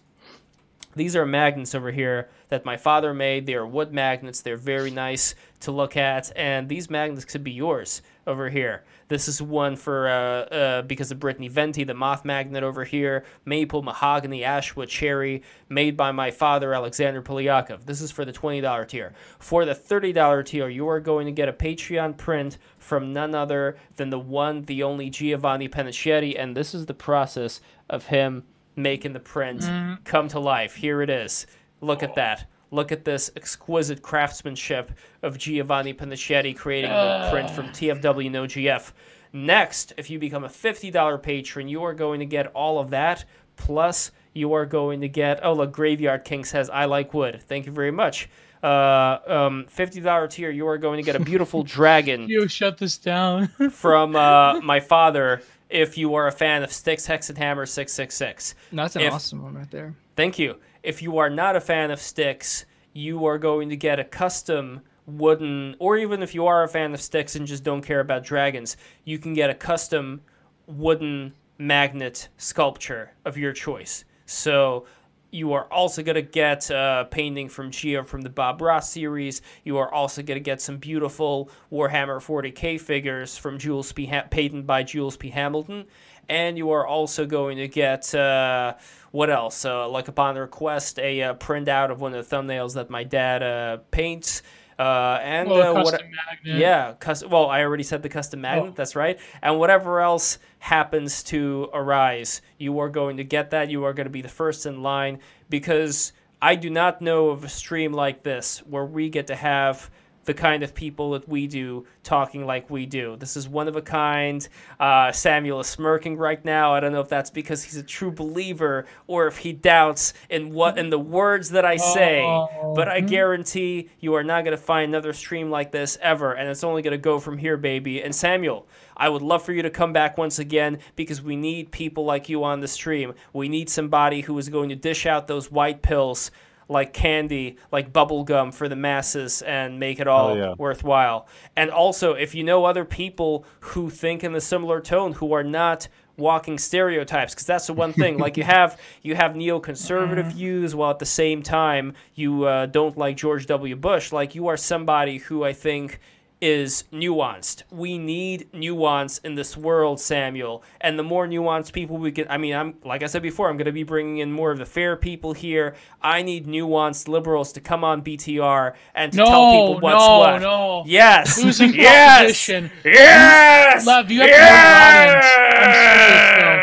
[0.95, 3.45] These are magnets over here that my father made.
[3.45, 4.41] They are wood magnets.
[4.41, 8.83] They're very nice to look at, and these magnets could be yours over here.
[9.07, 13.23] This is one for uh, uh, because of Brittany Venti, the moth magnet over here,
[13.45, 17.85] maple, mahogany, ashwood, cherry, made by my father Alexander Polyakov.
[17.85, 19.13] This is for the twenty dollar tier.
[19.39, 23.33] For the thirty dollar tier, you are going to get a Patreon print from none
[23.33, 28.43] other than the one, the only Giovanni Penichetti, and this is the process of him
[28.76, 30.03] making the print mm.
[30.03, 30.76] come to life.
[30.76, 31.48] Here it is.
[31.82, 32.50] Look at that.
[32.72, 37.26] Look at this exquisite craftsmanship of Giovanni Panichetti creating uh.
[37.26, 38.92] the print from TFW No GF.
[39.32, 43.26] Next, if you become a $50 patron, you are going to get all of that,
[43.56, 47.42] plus you are going to get, oh, look, Graveyard King says, I like wood.
[47.48, 48.30] Thank you very much.
[48.61, 52.30] Uh, um, $50 tier, you are going to get a beautiful dragon.
[52.30, 53.48] You shut this down.
[53.72, 55.42] from uh, my father
[55.74, 58.53] if you are a fan of Styx Hexenhammer 666.
[58.72, 59.95] That's an if, awesome one right there.
[60.16, 60.60] Thank you.
[60.84, 64.82] If you are not a fan of Styx, you are going to get a custom
[65.08, 68.24] wooden, or even if you are a fan of Styx and just don't care about
[68.24, 70.22] dragons, you can get a custom
[70.68, 74.06] wooden magnet sculpture of your choice.
[74.27, 74.85] So
[75.34, 78.92] you are also going to get a uh, painting from Gia from the Bob Ross
[78.92, 79.42] series.
[79.64, 84.06] You are also going to get some beautiful Warhammer 40k figures from Jules P.
[84.06, 85.30] Ha- painted by Jules P.
[85.30, 85.86] Hamilton.
[86.30, 88.76] And you are also going to get, uh,
[89.12, 89.66] what else?
[89.66, 93.42] Uh, like upon request, a uh, printout of one of the thumbnails that my dad
[93.42, 94.44] uh, paints.
[94.77, 96.02] Uh, and well, uh, what,
[96.43, 98.72] yeah, cus- well, I already said the custom magnet.
[98.72, 98.74] Oh.
[98.76, 99.19] That's right.
[99.42, 103.69] And whatever else happens to arise, you are going to get that.
[103.69, 105.19] You are going to be the first in line
[105.50, 109.90] because I do not know of a stream like this where we get to have
[110.26, 113.16] the kind of people that we do talking like we do.
[113.18, 114.48] This is one of a kind.
[114.80, 116.74] Uh, Samuel is smirking right now.
[116.74, 120.53] I don't know if that's because he's a true believer or if he doubts in
[120.53, 122.22] what in the words that I say.
[122.24, 122.74] Oh.
[122.76, 126.50] But I guarantee you are not going to find another stream like this ever, and
[126.50, 128.02] it's only going to go from here, baby.
[128.03, 131.72] And Samuel, I would love for you to come back once again because we need
[131.72, 133.14] people like you on the stream.
[133.34, 136.32] We need somebody who is going to dish out those white pills
[136.74, 140.53] like candy, like bubble gum for the masses and make it all oh, yeah.
[140.58, 141.27] worthwhile.
[141.56, 145.43] And also, if you know other people who think in a similar tone who are
[145.43, 145.88] not
[146.18, 150.92] walking stereotypes because that's the one thing like you have you have neoconservative views while
[150.92, 155.18] at the same time you uh, don't like george w bush like you are somebody
[155.18, 156.00] who i think
[156.43, 157.63] is nuanced.
[157.72, 160.61] We need nuance in this world, Samuel.
[160.81, 163.55] And the more nuanced people we get, I mean, I'm like I said before, I'm
[163.55, 165.75] going to be bringing in more of the fair people here.
[166.01, 170.17] I need nuanced liberals to come on BTR and to no, tell people what's no,
[170.19, 170.41] what.
[170.41, 171.41] No, Yes.
[171.41, 172.17] Losing yes.
[172.17, 172.72] competition.
[172.83, 173.88] Yes.
[173.88, 175.23] Love, you have yes.
[175.23, 176.62] to know your audience.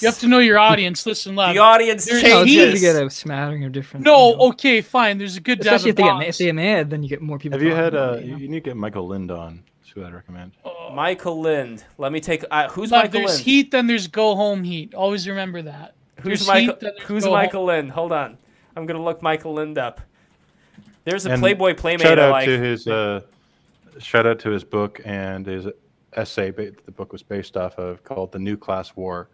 [0.00, 1.04] You have to know your audience.
[1.06, 1.54] Listen, love.
[1.54, 2.74] The audience There's changes.
[2.74, 4.04] You get a smattering of different.
[4.04, 5.18] No, okay, fine.
[5.18, 5.60] There's a good.
[5.60, 7.58] Especially if they, get, if they get mad, then you get more people.
[7.58, 7.94] Have you had?
[7.94, 9.62] Uh, you, you need to get Michael Lind on.
[9.80, 10.52] That's who I'd recommend.
[10.64, 11.84] Uh, Michael Lind.
[11.98, 12.44] Let me take.
[12.50, 13.28] Uh, who's Michael there's Lind?
[13.28, 14.94] There's heat, then there's go home heat.
[14.94, 15.94] Always remember that.
[16.20, 16.76] Who's Michael?
[16.80, 17.68] Heat, who's Michael home.
[17.68, 17.90] Lind?
[17.90, 18.38] Hold on.
[18.76, 20.00] I'm gonna look Michael Lind up.
[21.04, 22.06] There's a and Playboy Playmate.
[22.06, 22.46] Shout out like.
[22.46, 22.86] to his.
[22.86, 23.22] Uh,
[23.98, 25.66] shout out to his book and his
[26.14, 26.50] essay.
[26.50, 29.28] The book was based off of called "The New Class War."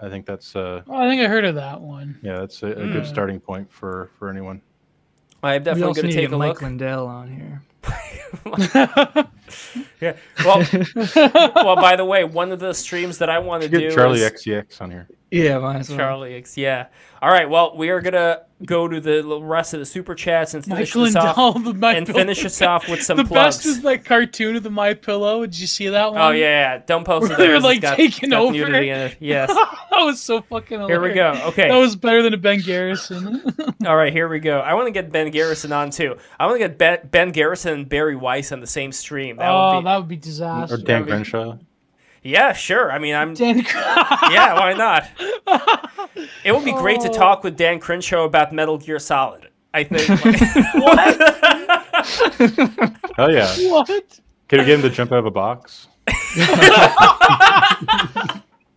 [0.00, 0.56] I think that's.
[0.56, 2.18] Uh, oh, I think I heard of that one.
[2.22, 2.92] Yeah, that's a, a mm.
[2.92, 4.60] good starting point for for anyone.
[5.42, 6.62] I'm definitely going to take a Mike look.
[6.62, 7.62] Lindell on here.
[10.00, 10.16] yeah.
[10.44, 10.66] Well,
[11.54, 11.76] well.
[11.76, 14.80] By the way, one of the streams that I want to do Charli is XCX
[14.80, 15.06] on here.
[15.34, 15.98] Yeah, might as well.
[15.98, 16.56] Charli X.
[16.56, 16.86] Yeah.
[17.20, 17.48] All right.
[17.48, 21.04] Well, we are gonna go to the rest of the super chats and finish Michael
[21.04, 22.04] this off, and pillow.
[22.04, 23.56] finish us off with some the plugs.
[23.56, 25.40] best is that cartoon of the My Pillow.
[25.44, 26.20] Did you see that oh, one?
[26.20, 26.82] Oh yeah, yeah.
[26.86, 27.36] don't post it.
[27.38, 28.54] They're like got, taking got over.
[29.20, 29.48] Yes.
[29.48, 30.80] that was so fucking.
[30.80, 31.14] Hilarious.
[31.14, 31.46] Here we go.
[31.48, 31.68] Okay.
[31.68, 33.42] That was better than a Ben Garrison.
[33.86, 34.60] All right, here we go.
[34.60, 36.16] I want to get Ben Garrison on too.
[36.38, 39.36] I want to get Ben, ben Garrison and Bari Weiss on the same stream.
[39.36, 40.74] That oh, would be, that would be disaster.
[40.76, 41.58] Or Dan Crenshaw.
[42.24, 42.90] Yeah, sure.
[42.90, 43.34] I mean, I'm.
[43.40, 43.58] Dan...
[43.58, 45.06] yeah, why not?
[46.42, 47.12] It would be great to oh.
[47.12, 49.48] talk with Dan Crenshaw about Metal Gear Solid.
[49.74, 50.08] I think.
[50.74, 51.20] what?
[53.16, 53.46] Oh yeah.
[53.70, 53.88] What?
[54.48, 55.86] Can we get him to jump out of a box?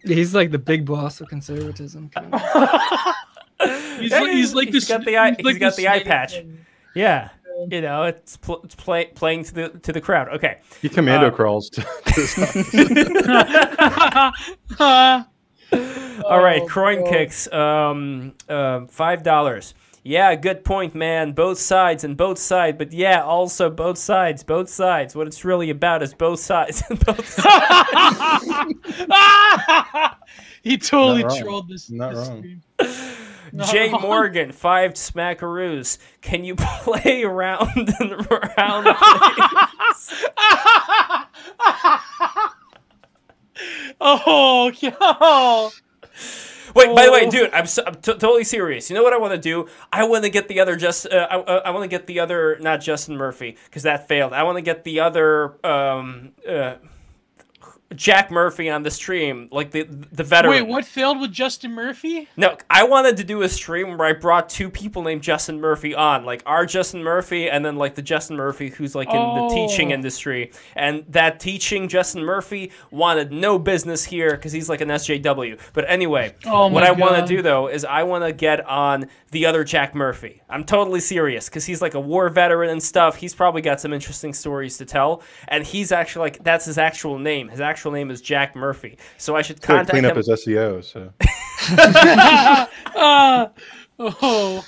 [0.03, 2.11] he's like the big boss of conservatism.
[3.99, 4.87] he's, like, he's like he's this.
[4.87, 5.33] got the eye.
[5.35, 6.33] He's, like he's got the eye patch.
[6.33, 6.65] thing.
[6.95, 7.29] Yeah.
[7.69, 10.29] You know, it's pl- it's play- playing to the to the crowd.
[10.29, 10.59] Okay.
[10.81, 11.87] He commando Uh, crawls to, to
[16.25, 17.09] All right, Oh, Croin God.
[17.09, 17.51] kicks.
[17.51, 19.73] Um, uh, five dollars.
[20.03, 21.33] Yeah, good point, man.
[21.33, 25.13] Both sides and both sides, but yeah, also both sides, both sides.
[25.15, 28.45] What it's really about is both sides and both sides.
[30.63, 31.89] he totally trolled this.
[31.89, 32.61] Not this wrong.
[33.65, 33.91] Stream.
[33.91, 35.97] Jay Morgan, five smackaroos.
[36.21, 38.87] Can you play around and around?
[43.99, 45.71] oh, oh.
[46.75, 48.89] Wait, by the way, dude, I'm, so, I'm t- totally serious.
[48.89, 49.67] You know what I want to do?
[49.91, 51.07] I want to get the other just.
[51.07, 54.33] Uh, I, uh, I want to get the other not Justin Murphy because that failed.
[54.33, 55.65] I want to get the other.
[55.65, 56.75] Um, uh,
[57.95, 60.51] Jack Murphy on the stream, like the the veteran.
[60.51, 62.27] Wait, what failed with Justin Murphy?
[62.35, 65.95] No, I wanted to do a stream where I brought two people named Justin Murphy
[65.95, 69.47] on, like our Justin Murphy, and then like the Justin Murphy who's like in oh.
[69.47, 69.95] the teaching oh.
[69.95, 70.51] industry.
[70.75, 75.57] And that teaching Justin Murphy wanted no business here because he's like an SJW.
[75.71, 79.07] But anyway, oh what I want to do though is I want to get on
[79.31, 80.41] the other Jack Murphy.
[80.49, 83.15] I'm totally serious because he's like a war veteran and stuff.
[83.15, 87.17] He's probably got some interesting stories to tell, and he's actually like that's his actual
[87.17, 87.47] name.
[87.47, 88.97] His actual name is Jack Murphy.
[89.17, 90.11] So I should contact clean him.
[90.11, 90.83] up his SEO.
[90.83, 91.11] So.
[92.95, 93.47] uh,
[93.99, 94.65] oh.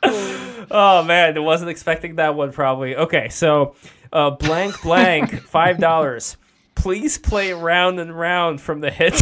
[0.70, 2.52] oh man, I wasn't expecting that one.
[2.52, 3.28] Probably okay.
[3.30, 3.74] So,
[4.12, 6.36] uh, blank blank five dollars.
[6.76, 9.14] Please play round and round from the hit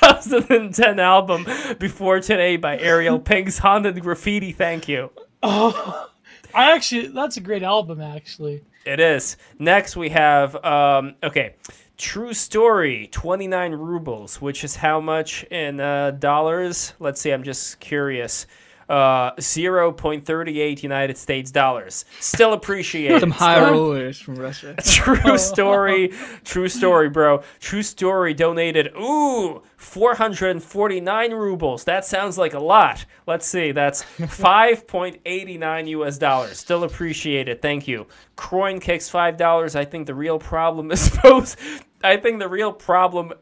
[0.00, 1.46] 2010 album
[1.78, 4.50] Before Today by Ariel Pink's Haunted Graffiti.
[4.50, 5.10] Thank you.
[5.40, 6.10] Oh,
[6.52, 8.64] I actually, that's a great album, actually.
[8.84, 9.36] It is.
[9.60, 11.54] Next, we have, um, okay.
[11.96, 16.92] True story, 29 rubles, which is how much in uh, dollars?
[16.98, 18.48] Let's see, I'm just curious.
[18.88, 22.04] Uh, 0.38 United States dollars.
[22.20, 24.74] Still appreciate Some high rollers from Russia.
[24.84, 26.12] True story.
[26.44, 27.42] True story, bro.
[27.60, 31.84] True story donated, ooh, 449 rubles.
[31.84, 33.04] That sounds like a lot.
[33.26, 33.72] Let's see.
[33.72, 36.58] That's 5.89 US dollars.
[36.58, 37.62] Still appreciate it.
[37.62, 38.06] Thank you.
[38.36, 39.76] Croin kicks $5.
[39.76, 41.56] I think the real problem is both.
[42.02, 43.32] I think the real problem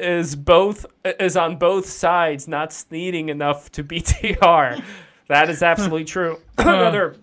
[0.00, 4.82] is both is on both sides not sneaking enough to BTR.
[5.28, 6.38] that is absolutely true.
[6.58, 7.16] another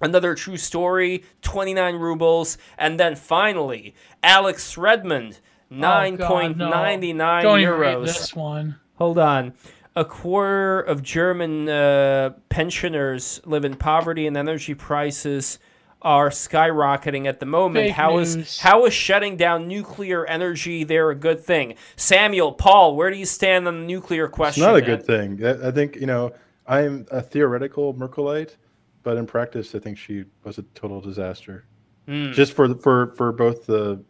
[0.00, 5.40] another true story, 29 rubles, and then finally Alex Redmond,
[5.72, 8.06] 9.99 oh Don't euros.
[8.06, 8.76] this one.
[8.96, 9.52] Hold on.
[9.94, 15.58] A quarter of German uh, pensioners live in poverty and energy prices
[16.06, 17.86] are skyrocketing at the moment.
[17.86, 18.36] Fake how news.
[18.36, 21.74] is how is shutting down nuclear energy there a good thing?
[21.96, 24.62] Samuel, Paul, where do you stand on the nuclear question?
[24.62, 24.90] It's not a man?
[24.90, 25.64] good thing.
[25.64, 26.32] I think you know
[26.68, 28.54] I'm a theoretical Merkelite,
[29.02, 31.66] but in practice, I think she was a total disaster.
[32.06, 32.32] Mm.
[32.32, 34.00] Just for for for both the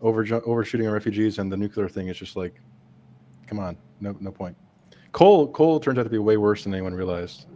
[0.00, 2.60] over overshooting of refugees and the nuclear thing is just like,
[3.48, 4.56] come on, no no point.
[5.10, 7.46] Coal coal turns out to be way worse than anyone realized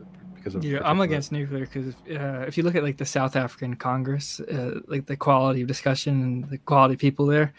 [0.46, 0.64] because of.
[0.64, 4.40] Yeah, I'm against nuclear because uh, if you look at like the South African Congress,
[4.40, 7.52] uh, like the quality of discussion and the quality of people there,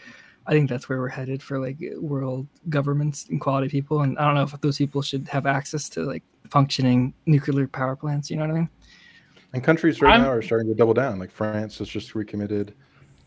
[0.46, 4.00] I think that's where we're headed for like world governments and quality people.
[4.02, 7.94] And I don't know if those people should have access to like functioning nuclear power
[7.94, 8.30] plants.
[8.30, 8.68] You know what I mean?
[9.52, 10.22] And countries right I'm...
[10.22, 11.18] now are starting to double down.
[11.18, 12.74] Like France has just recommitted.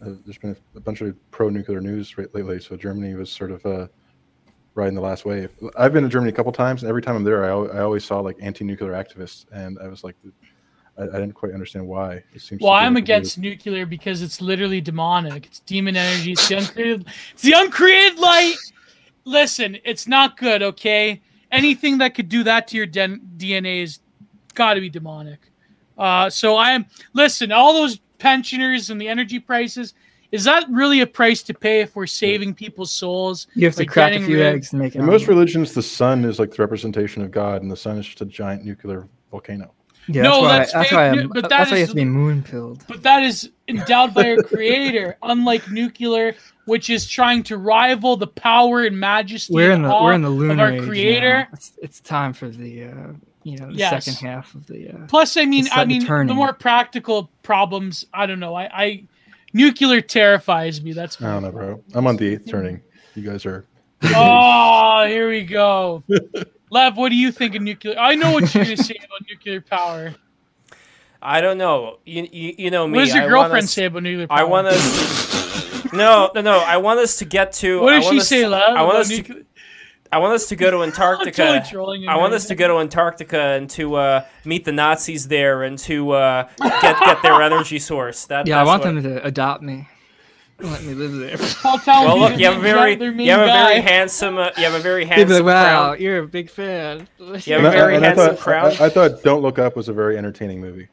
[0.04, 2.60] Uh, there's been a, a bunch of pro-nuclear news right, lately.
[2.60, 3.88] So Germany was sort of uh,
[4.76, 5.50] riding the last wave.
[5.78, 8.06] I've been to Germany a couple times, and every time I'm there, I, I always
[8.06, 10.16] saw like anti-nuclear activists, and I was like,
[10.98, 12.24] I, I didn't quite understand why.
[12.34, 12.62] It seems.
[12.62, 13.58] Well, I'm against weird.
[13.58, 15.46] nuclear because it's literally demonic.
[15.48, 16.34] It's demon energy.
[16.34, 17.08] It's the uncreated.
[17.34, 18.56] It's the uncreated light.
[19.26, 20.64] Listen, it's not good.
[20.64, 24.00] Okay, anything that could do that to your DNA is
[24.54, 25.40] got to be demonic.
[25.98, 26.86] Uh, so I am.
[27.14, 29.94] Listen, all those pensioners and the energy prices
[30.32, 33.48] is that really a price to pay if we're saving people's souls?
[33.54, 35.00] You have to crack a few rid- eggs and make it.
[35.00, 38.06] In most religions, the sun is like the representation of God, and the sun is
[38.06, 39.74] just a giant nuclear volcano.
[40.08, 41.96] Yeah, no, that's, that's why, that's why, but that that's is, why you have to
[41.96, 42.84] be moon pilled.
[42.88, 46.36] But that is endowed by a creator, unlike nuclear,
[46.66, 50.30] which is trying to rival the power and majesty we're in the, we're in the
[50.30, 51.48] lunar of our creator.
[51.54, 54.06] It's, it's time for the uh, you know the yes.
[54.06, 54.90] second half of the.
[54.90, 58.06] Uh, Plus, I mean, I mean, the more practical problems.
[58.14, 58.56] I don't know.
[58.56, 59.04] I, I
[59.54, 60.94] Nuclear terrifies me.
[60.94, 61.84] That's I don't know, bro.
[61.94, 62.82] I'm on the eighth turning.
[63.16, 63.66] You guys are.
[64.04, 66.04] oh, here we go.
[66.70, 67.98] Lev, what do you think of nuclear?
[68.00, 70.16] I know what you're going to say about nuclear power.
[71.22, 72.00] I don't know.
[72.06, 72.98] You, you, you know me.
[72.98, 74.40] What does your I girlfriend say about nuclear power?
[74.40, 75.84] I want us.
[75.94, 76.60] no, no, no.
[76.60, 77.82] I want us to get to.
[77.82, 78.62] What does she us, say, Lev?
[78.76, 79.46] I want us nuclear- to.
[80.12, 81.64] I want us to go to Antarctica.
[81.66, 85.64] totally I want us to go to Antarctica and to uh, meet the Nazis there
[85.64, 88.26] and to uh, get get their energy source.
[88.26, 88.94] That, yeah, I want what...
[88.94, 89.88] them to adopt me.
[90.60, 91.38] Let me live there.
[91.88, 94.80] well, look, you have a very, you have a very handsome, uh, you have a
[94.80, 95.38] very handsome.
[95.38, 96.02] Like, wow, crown.
[96.02, 97.08] you're a big fan.
[97.18, 98.66] You have a very handsome I thought, crown.
[98.80, 100.88] I, I thought "Don't Look Up" was a very entertaining movie.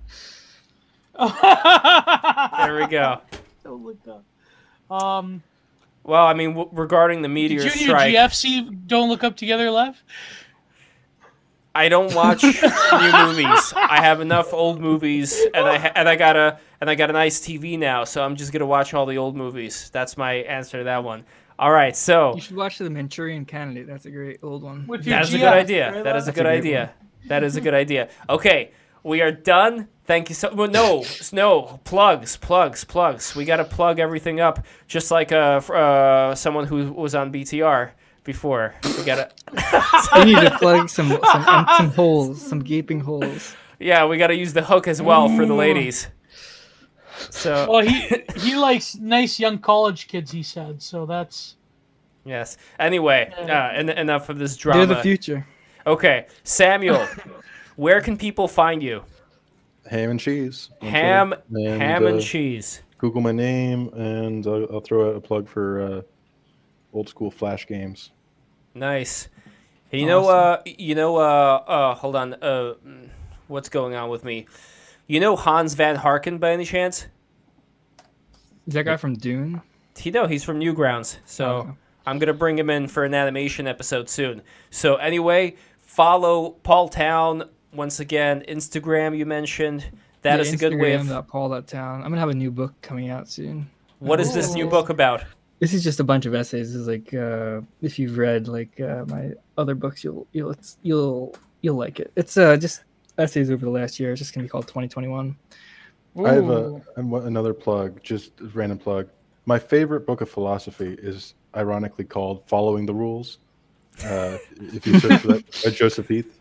[1.19, 3.21] there we go.
[3.63, 4.25] Don't look up.
[4.91, 5.43] Um.
[6.09, 9.70] Well, I mean, w- regarding the meteor Did you strike, GFC don't look up together,
[9.70, 10.03] Lev.
[11.75, 13.73] I don't watch new movies.
[13.77, 17.11] I have enough old movies, and I ha- and I got a and I got
[17.11, 19.91] a nice TV now, so I'm just gonna watch all the old movies.
[19.93, 21.25] That's my answer to that one.
[21.59, 23.87] All right, so you should watch the Manchurian Candidate.
[23.87, 24.87] That's a great old one.
[24.89, 26.03] That's a good idea.
[26.05, 26.91] That is a good idea.
[27.27, 28.09] That is a good idea.
[28.31, 28.70] Okay,
[29.02, 29.89] we are done.
[30.05, 30.55] Thank you so.
[30.55, 33.35] Well, no, no plugs, plugs, plugs.
[33.35, 37.91] We got to plug everything up, just like uh, uh, someone who was on BTR
[38.25, 38.75] before.
[38.85, 39.31] We gotta.
[40.17, 43.55] we need to plug some some some holes, some gaping holes.
[43.78, 46.09] Yeah, we got to use the hook as well for the ladies.
[47.31, 47.67] So.
[47.70, 50.31] Well, he he likes nice young college kids.
[50.31, 51.07] He said so.
[51.07, 51.57] That's.
[52.25, 52.59] Yes.
[52.78, 54.86] Anyway, uh, en- enough of this drama.
[54.86, 55.47] They're the future.
[55.86, 57.09] Okay, Samuel,
[57.78, 59.05] where can people find you?
[59.89, 60.70] Ham and cheese.
[60.82, 62.82] Ham, and, ham and uh, cheese.
[62.98, 66.02] Google my name, and I'll, I'll throw out a plug for uh,
[66.92, 68.10] old school flash games.
[68.74, 69.28] Nice.
[69.92, 70.08] You awesome.
[70.08, 72.74] know, uh, you know, uh, uh, hold on, uh,
[73.47, 74.47] what's going on with me?
[75.07, 77.07] You know Hans Van Harken by any chance?
[78.66, 79.62] Is that guy from Dune?
[79.97, 81.18] He no, he's from Newgrounds.
[81.26, 81.70] So oh, okay.
[82.07, 84.42] I'm gonna bring him in for an animation episode soon.
[84.70, 88.45] So anyway, follow Paul Town once again.
[88.49, 89.85] Instagram you mentioned.
[90.23, 92.03] That yeah, is a good way of that Paul that town.
[92.03, 93.71] I'm gonna have a new book coming out soon.
[94.01, 95.25] What is this new book about?
[95.61, 96.73] This is just a bunch of essays.
[96.73, 101.35] This is like uh, if you've read like uh, my other books, you'll you'll you'll
[101.63, 102.13] you'll like it.
[102.17, 102.85] It's uh, just
[103.17, 104.13] essays over the last year.
[104.13, 105.37] It's just gonna be called 2021.
[106.17, 106.27] Ooh.
[106.27, 109.09] I have a, another plug, just a random plug.
[109.47, 113.39] My favorite book of philosophy is ironically called "Following the Rules."
[114.05, 116.41] Uh, if you search for that, by Joseph Heath.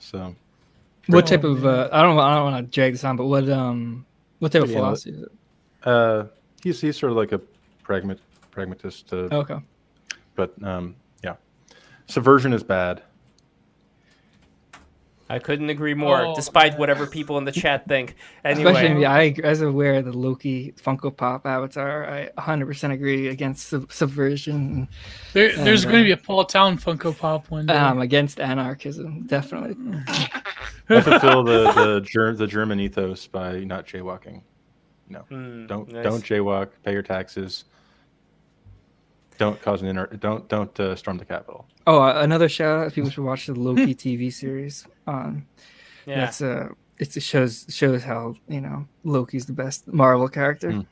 [0.00, 0.34] So,
[1.06, 1.64] what type of?
[1.64, 2.18] Uh, I don't.
[2.18, 4.06] I don't want to drag this on, but what um,
[4.38, 5.32] what type of philosophy is it?
[5.84, 6.24] Uh,
[6.62, 7.40] he's he's sort of like a
[7.84, 8.18] pragmat
[8.50, 9.12] pragmatist.
[9.12, 9.58] Uh, okay.
[10.34, 11.36] But um, yeah,
[12.06, 13.02] subversion is bad.
[15.28, 16.80] I couldn't agree more, oh, despite man.
[16.80, 18.14] whatever people in the chat think.
[18.44, 23.68] Anyway, especially I, as aware of the Loki Funko Pop avatar, I 100% agree against
[23.68, 24.86] sub- subversion.
[25.32, 27.74] There, and, there's uh, going to be a Paul Town Funko Pop one day.
[27.74, 29.74] Um, against anarchism, definitely.
[30.88, 34.42] I fulfill the the, ger- the German ethos by not jaywalking.
[35.08, 36.04] No, mm, don't nice.
[36.04, 36.68] don't jaywalk.
[36.84, 37.64] Pay your taxes.
[39.38, 40.06] Don't cause an inner.
[40.06, 41.66] Don't don't uh, storm the Capitol.
[41.86, 42.88] Oh, uh, another shout out!
[42.88, 44.86] To people should watch the Loki TV series.
[45.06, 45.46] Um,
[46.06, 46.68] yeah, that's uh,
[46.98, 50.70] it shows shows how you know Loki's the best Marvel character.
[50.70, 50.86] Mm.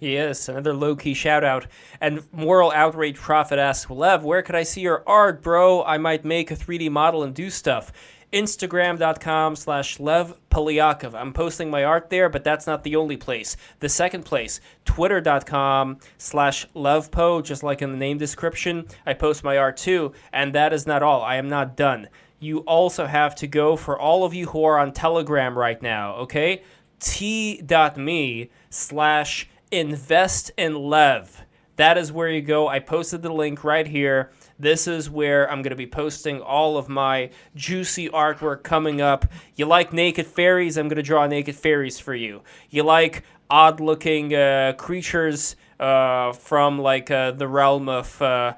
[0.00, 1.66] He is another low key shout out.
[2.00, 5.82] And Moral Outrage Prophet asks, Lev, where could I see your art, bro?
[5.84, 7.92] I might make a 3D model and do stuff.
[8.34, 11.14] Instagram.com slash Lev Polyakov.
[11.14, 13.56] I'm posting my art there, but that's not the only place.
[13.78, 18.86] The second place, Twitter.com slash LevPo, just like in the name description.
[19.06, 21.22] I post my art too, and that is not all.
[21.22, 22.08] I am not done.
[22.44, 26.16] You also have to go for all of you who are on Telegram right now,
[26.16, 26.62] okay?
[27.00, 31.42] T.me slash invest in Lev.
[31.76, 32.68] That is where you go.
[32.68, 34.30] I posted the link right here.
[34.58, 39.24] This is where I'm going to be posting all of my juicy artwork coming up.
[39.56, 40.76] You like naked fairies?
[40.76, 42.42] I'm going to draw naked fairies for you.
[42.68, 48.52] You like odd looking uh, creatures uh, from like uh, the realm of, uh,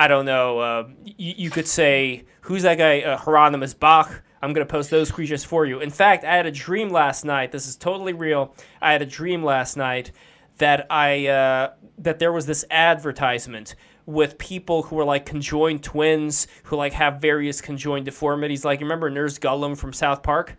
[0.00, 3.02] I don't know, uh, y- you could say, who's that guy?
[3.02, 4.22] Uh, Hieronymus Bach.
[4.40, 5.80] I'm going to post those creatures for you.
[5.80, 7.52] In fact, I had a dream last night.
[7.52, 8.54] This is totally real.
[8.80, 10.12] I had a dream last night
[10.56, 13.74] that I uh, that there was this advertisement
[14.06, 18.64] with people who are like conjoined twins who like have various conjoined deformities.
[18.64, 20.56] Like remember Nurse Gollum from South Park?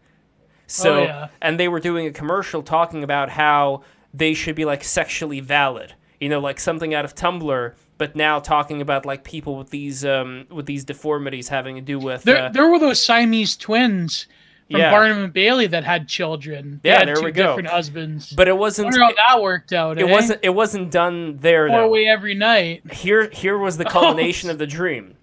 [0.67, 1.27] So oh, yeah.
[1.41, 3.81] and they were doing a commercial talking about how
[4.13, 5.95] they should be like sexually valid.
[6.19, 10.03] You know, like something out of Tumblr, but now talking about like people with these
[10.03, 14.25] um with these deformities having to do with there, uh, there were those Siamese twins
[14.71, 14.89] from yeah.
[14.89, 16.79] Barnum and Bailey that had children.
[16.81, 17.49] They yeah, had there two we go.
[17.49, 18.33] Different husbands.
[18.33, 18.87] But it wasn't.
[18.87, 19.99] I wonder how that worked out.
[19.99, 20.11] It eh?
[20.11, 20.39] wasn't.
[20.41, 21.67] It wasn't done there.
[21.67, 22.91] Four way every night.
[22.91, 24.53] Here, here was the culmination oh.
[24.53, 25.13] of the dream.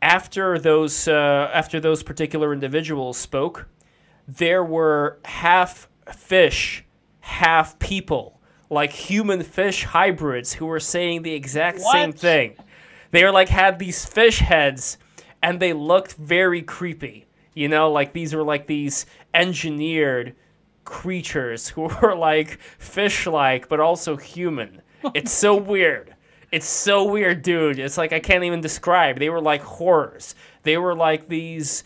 [0.00, 3.68] After those, uh, after those particular individuals spoke,
[4.26, 6.86] there were half fish,
[7.20, 8.37] half people,
[8.70, 11.92] like human fish hybrids, who were saying the exact what?
[11.92, 12.56] same thing.
[13.10, 14.98] They were like had these fish heads,
[15.42, 20.36] and they looked very creepy you know, like these were like these engineered
[20.84, 24.80] creatures who were like fish like, but also human.
[25.12, 26.14] It's so weird.
[26.52, 27.80] It's so weird, dude.
[27.80, 29.18] It's like I can't even describe.
[29.18, 30.36] They were like horrors.
[30.62, 31.82] They were like these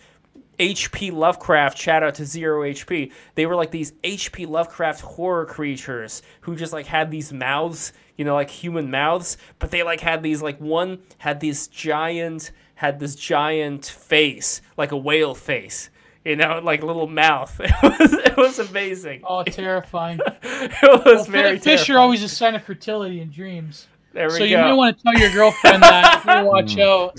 [0.63, 1.11] H.P.
[1.11, 1.77] Lovecraft.
[1.77, 3.11] Shout out to Zero H.P.
[3.35, 4.47] They were like these H.P.
[4.47, 9.73] Lovecraft horror creatures who just like had these mouths, you know, like human mouths, but
[9.73, 14.97] they like had these like one had this giant had this giant face, like a
[14.97, 15.91] whale face
[16.25, 17.61] you know, like little mouth.
[17.83, 19.23] It was it was amazing.
[19.25, 20.21] Oh, terrifying!
[20.43, 21.59] it was well, very.
[21.59, 21.97] Fish terrifying.
[21.97, 23.89] are always a sign of fertility in dreams.
[24.13, 24.45] There we so go.
[24.45, 26.23] you might want to tell your girlfriend that.
[26.25, 27.19] You watch out.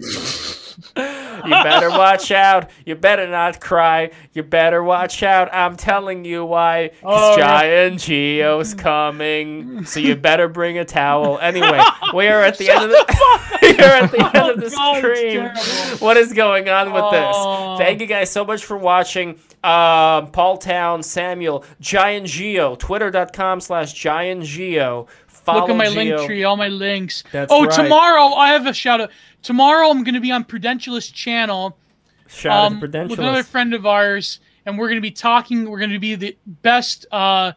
[0.98, 2.70] you better watch out.
[2.86, 4.12] You better not cry.
[4.34, 5.54] You better watch out.
[5.54, 6.92] I'm telling you why.
[7.04, 9.86] Oh, Giant Geo's coming.
[9.86, 11.40] So you better bring a towel.
[11.40, 11.80] Anyway,
[12.14, 14.98] we are at the end of the we are at the end of the oh,
[14.98, 16.00] stream.
[16.00, 17.76] What is going on with oh.
[17.78, 17.86] this?
[17.86, 19.40] Thank you guys so much for watching.
[19.64, 25.08] Uh, Paul Town, Samuel, Giant Geo, twitter.com slash Giant Geo.
[25.28, 26.16] Follow Look at my Geo.
[26.16, 27.24] link tree, all my links.
[27.32, 27.74] That's oh, right.
[27.74, 29.12] tomorrow I have a shout out.
[29.44, 31.78] Tomorrow I'm going to be on Prudentialist channel.
[32.28, 33.10] Shout um, out to Prudentialist.
[33.10, 35.70] With another friend of ours, and we're going to be talking.
[35.70, 37.52] We're going to be the best uh,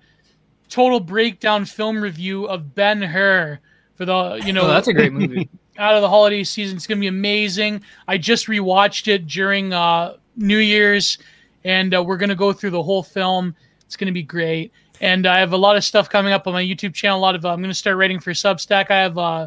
[0.68, 3.58] total breakdown film review of Ben Hur
[3.94, 4.62] for the you know.
[4.62, 5.48] Oh, that's a great movie.
[5.78, 7.82] out of the holiday season, it's going to be amazing.
[8.08, 11.18] I just rewatched it during uh, New Year's,
[11.65, 13.55] and uh, we're going to go through the whole film.
[13.84, 16.52] It's going to be great and I have a lot of stuff coming up on
[16.52, 17.18] my YouTube channel.
[17.18, 18.90] A lot of uh, I'm going to start writing for Substack.
[18.90, 19.47] I have uh,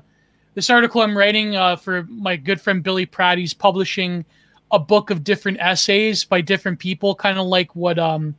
[0.59, 3.37] this article I'm writing uh, for my good friend Billy Pratt.
[3.37, 4.25] He's publishing
[4.71, 8.35] a book of different essays by different people, kind of like what um,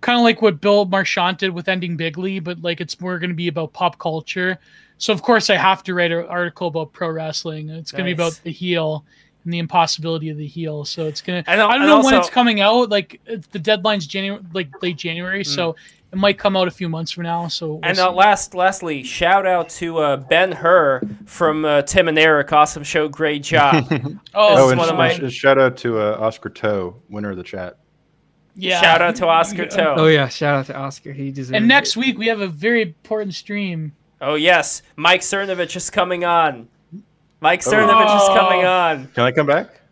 [0.00, 3.28] kind of like what Bill Marchant did with Ending Bigly, but like it's more going
[3.28, 4.58] to be about pop culture.
[4.96, 7.68] So of course I have to write an article about pro wrestling.
[7.68, 9.04] It's going to be about the heel
[9.44, 10.86] and the impossibility of the heel.
[10.86, 11.44] So it's gonna.
[11.46, 12.88] I don't know also, when it's coming out.
[12.88, 15.42] Like the deadline's January, like late January.
[15.42, 15.54] Mm.
[15.54, 15.76] So
[16.16, 17.46] it might come out a few months from now.
[17.46, 22.08] So we'll and uh, last, lastly, shout out to uh, Ben Hur from uh, Tim
[22.08, 22.52] and Eric.
[22.52, 23.84] Awesome show, great job.
[24.34, 25.28] oh, and, sh- my...
[25.28, 27.78] shout out to uh, Oscar Toe, winner of the chat.
[28.54, 28.80] Yeah.
[28.80, 29.94] Shout out to Oscar Toe.
[29.98, 31.12] Oh yeah, shout out to Oscar.
[31.12, 31.54] He deserves.
[31.54, 32.00] And next it.
[32.00, 33.92] week we have a very important stream.
[34.22, 36.66] Oh yes, Mike Cernovich is coming on.
[37.40, 38.22] Mike Cernovich oh.
[38.22, 39.08] is coming on.
[39.08, 39.82] Can I come back?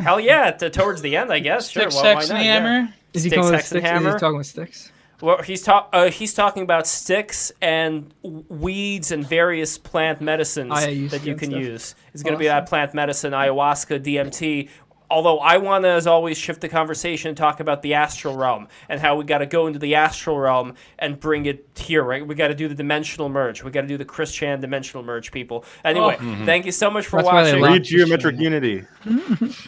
[0.00, 0.50] Hell yeah!
[0.50, 1.70] To, towards the end, I guess.
[1.70, 2.02] Styx, sure.
[2.02, 2.42] Well, why not?
[2.42, 2.78] Hammer.
[2.80, 2.88] Yeah.
[3.14, 4.08] Is he, Styx, Hex, and Hammer?
[4.08, 4.90] Is he talking with Styx?
[5.20, 11.24] Well, he's talk uh, he's talking about sticks and weeds and various plant medicines that
[11.24, 11.62] you can stuff.
[11.62, 11.94] use.
[12.14, 12.38] It's going to awesome.
[12.38, 14.68] be that plant medicine, ayahuasca, DMT.
[15.10, 18.68] Although I want to, as always, shift the conversation and talk about the astral realm
[18.88, 22.24] and how we got to go into the astral realm and bring it here, right?
[22.24, 23.64] We got to do the dimensional merge.
[23.64, 25.64] We got to do the Christian dimensional merge, people.
[25.84, 26.22] Anyway, oh.
[26.22, 26.44] mm-hmm.
[26.44, 27.60] thank you so much for That's watching.
[27.60, 28.84] Read geometric unity.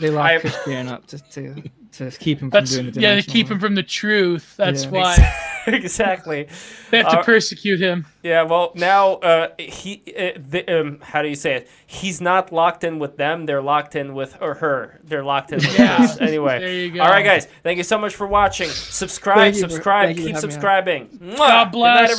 [0.01, 3.51] they lock Christian up to, to to keep him from doing the yeah to keep
[3.51, 4.55] him from the truth.
[4.57, 4.91] That's yeah.
[4.91, 5.35] why
[5.67, 6.49] exactly
[6.91, 8.07] they have to uh, persecute him.
[8.23, 11.69] Yeah, well now uh, he uh, the, um, how do you say it?
[11.87, 13.47] He's not locked in with them.
[13.47, 15.01] They're locked in with or her.
[15.05, 16.03] They're locked in with yeah.
[16.03, 16.21] us.
[16.33, 17.03] Anyway, there you go.
[17.03, 17.47] All right, guys.
[17.63, 18.69] Thank you so much for watching.
[18.69, 21.35] Subscribe, subscribe, for, keep subscribing.
[21.37, 22.19] God bless.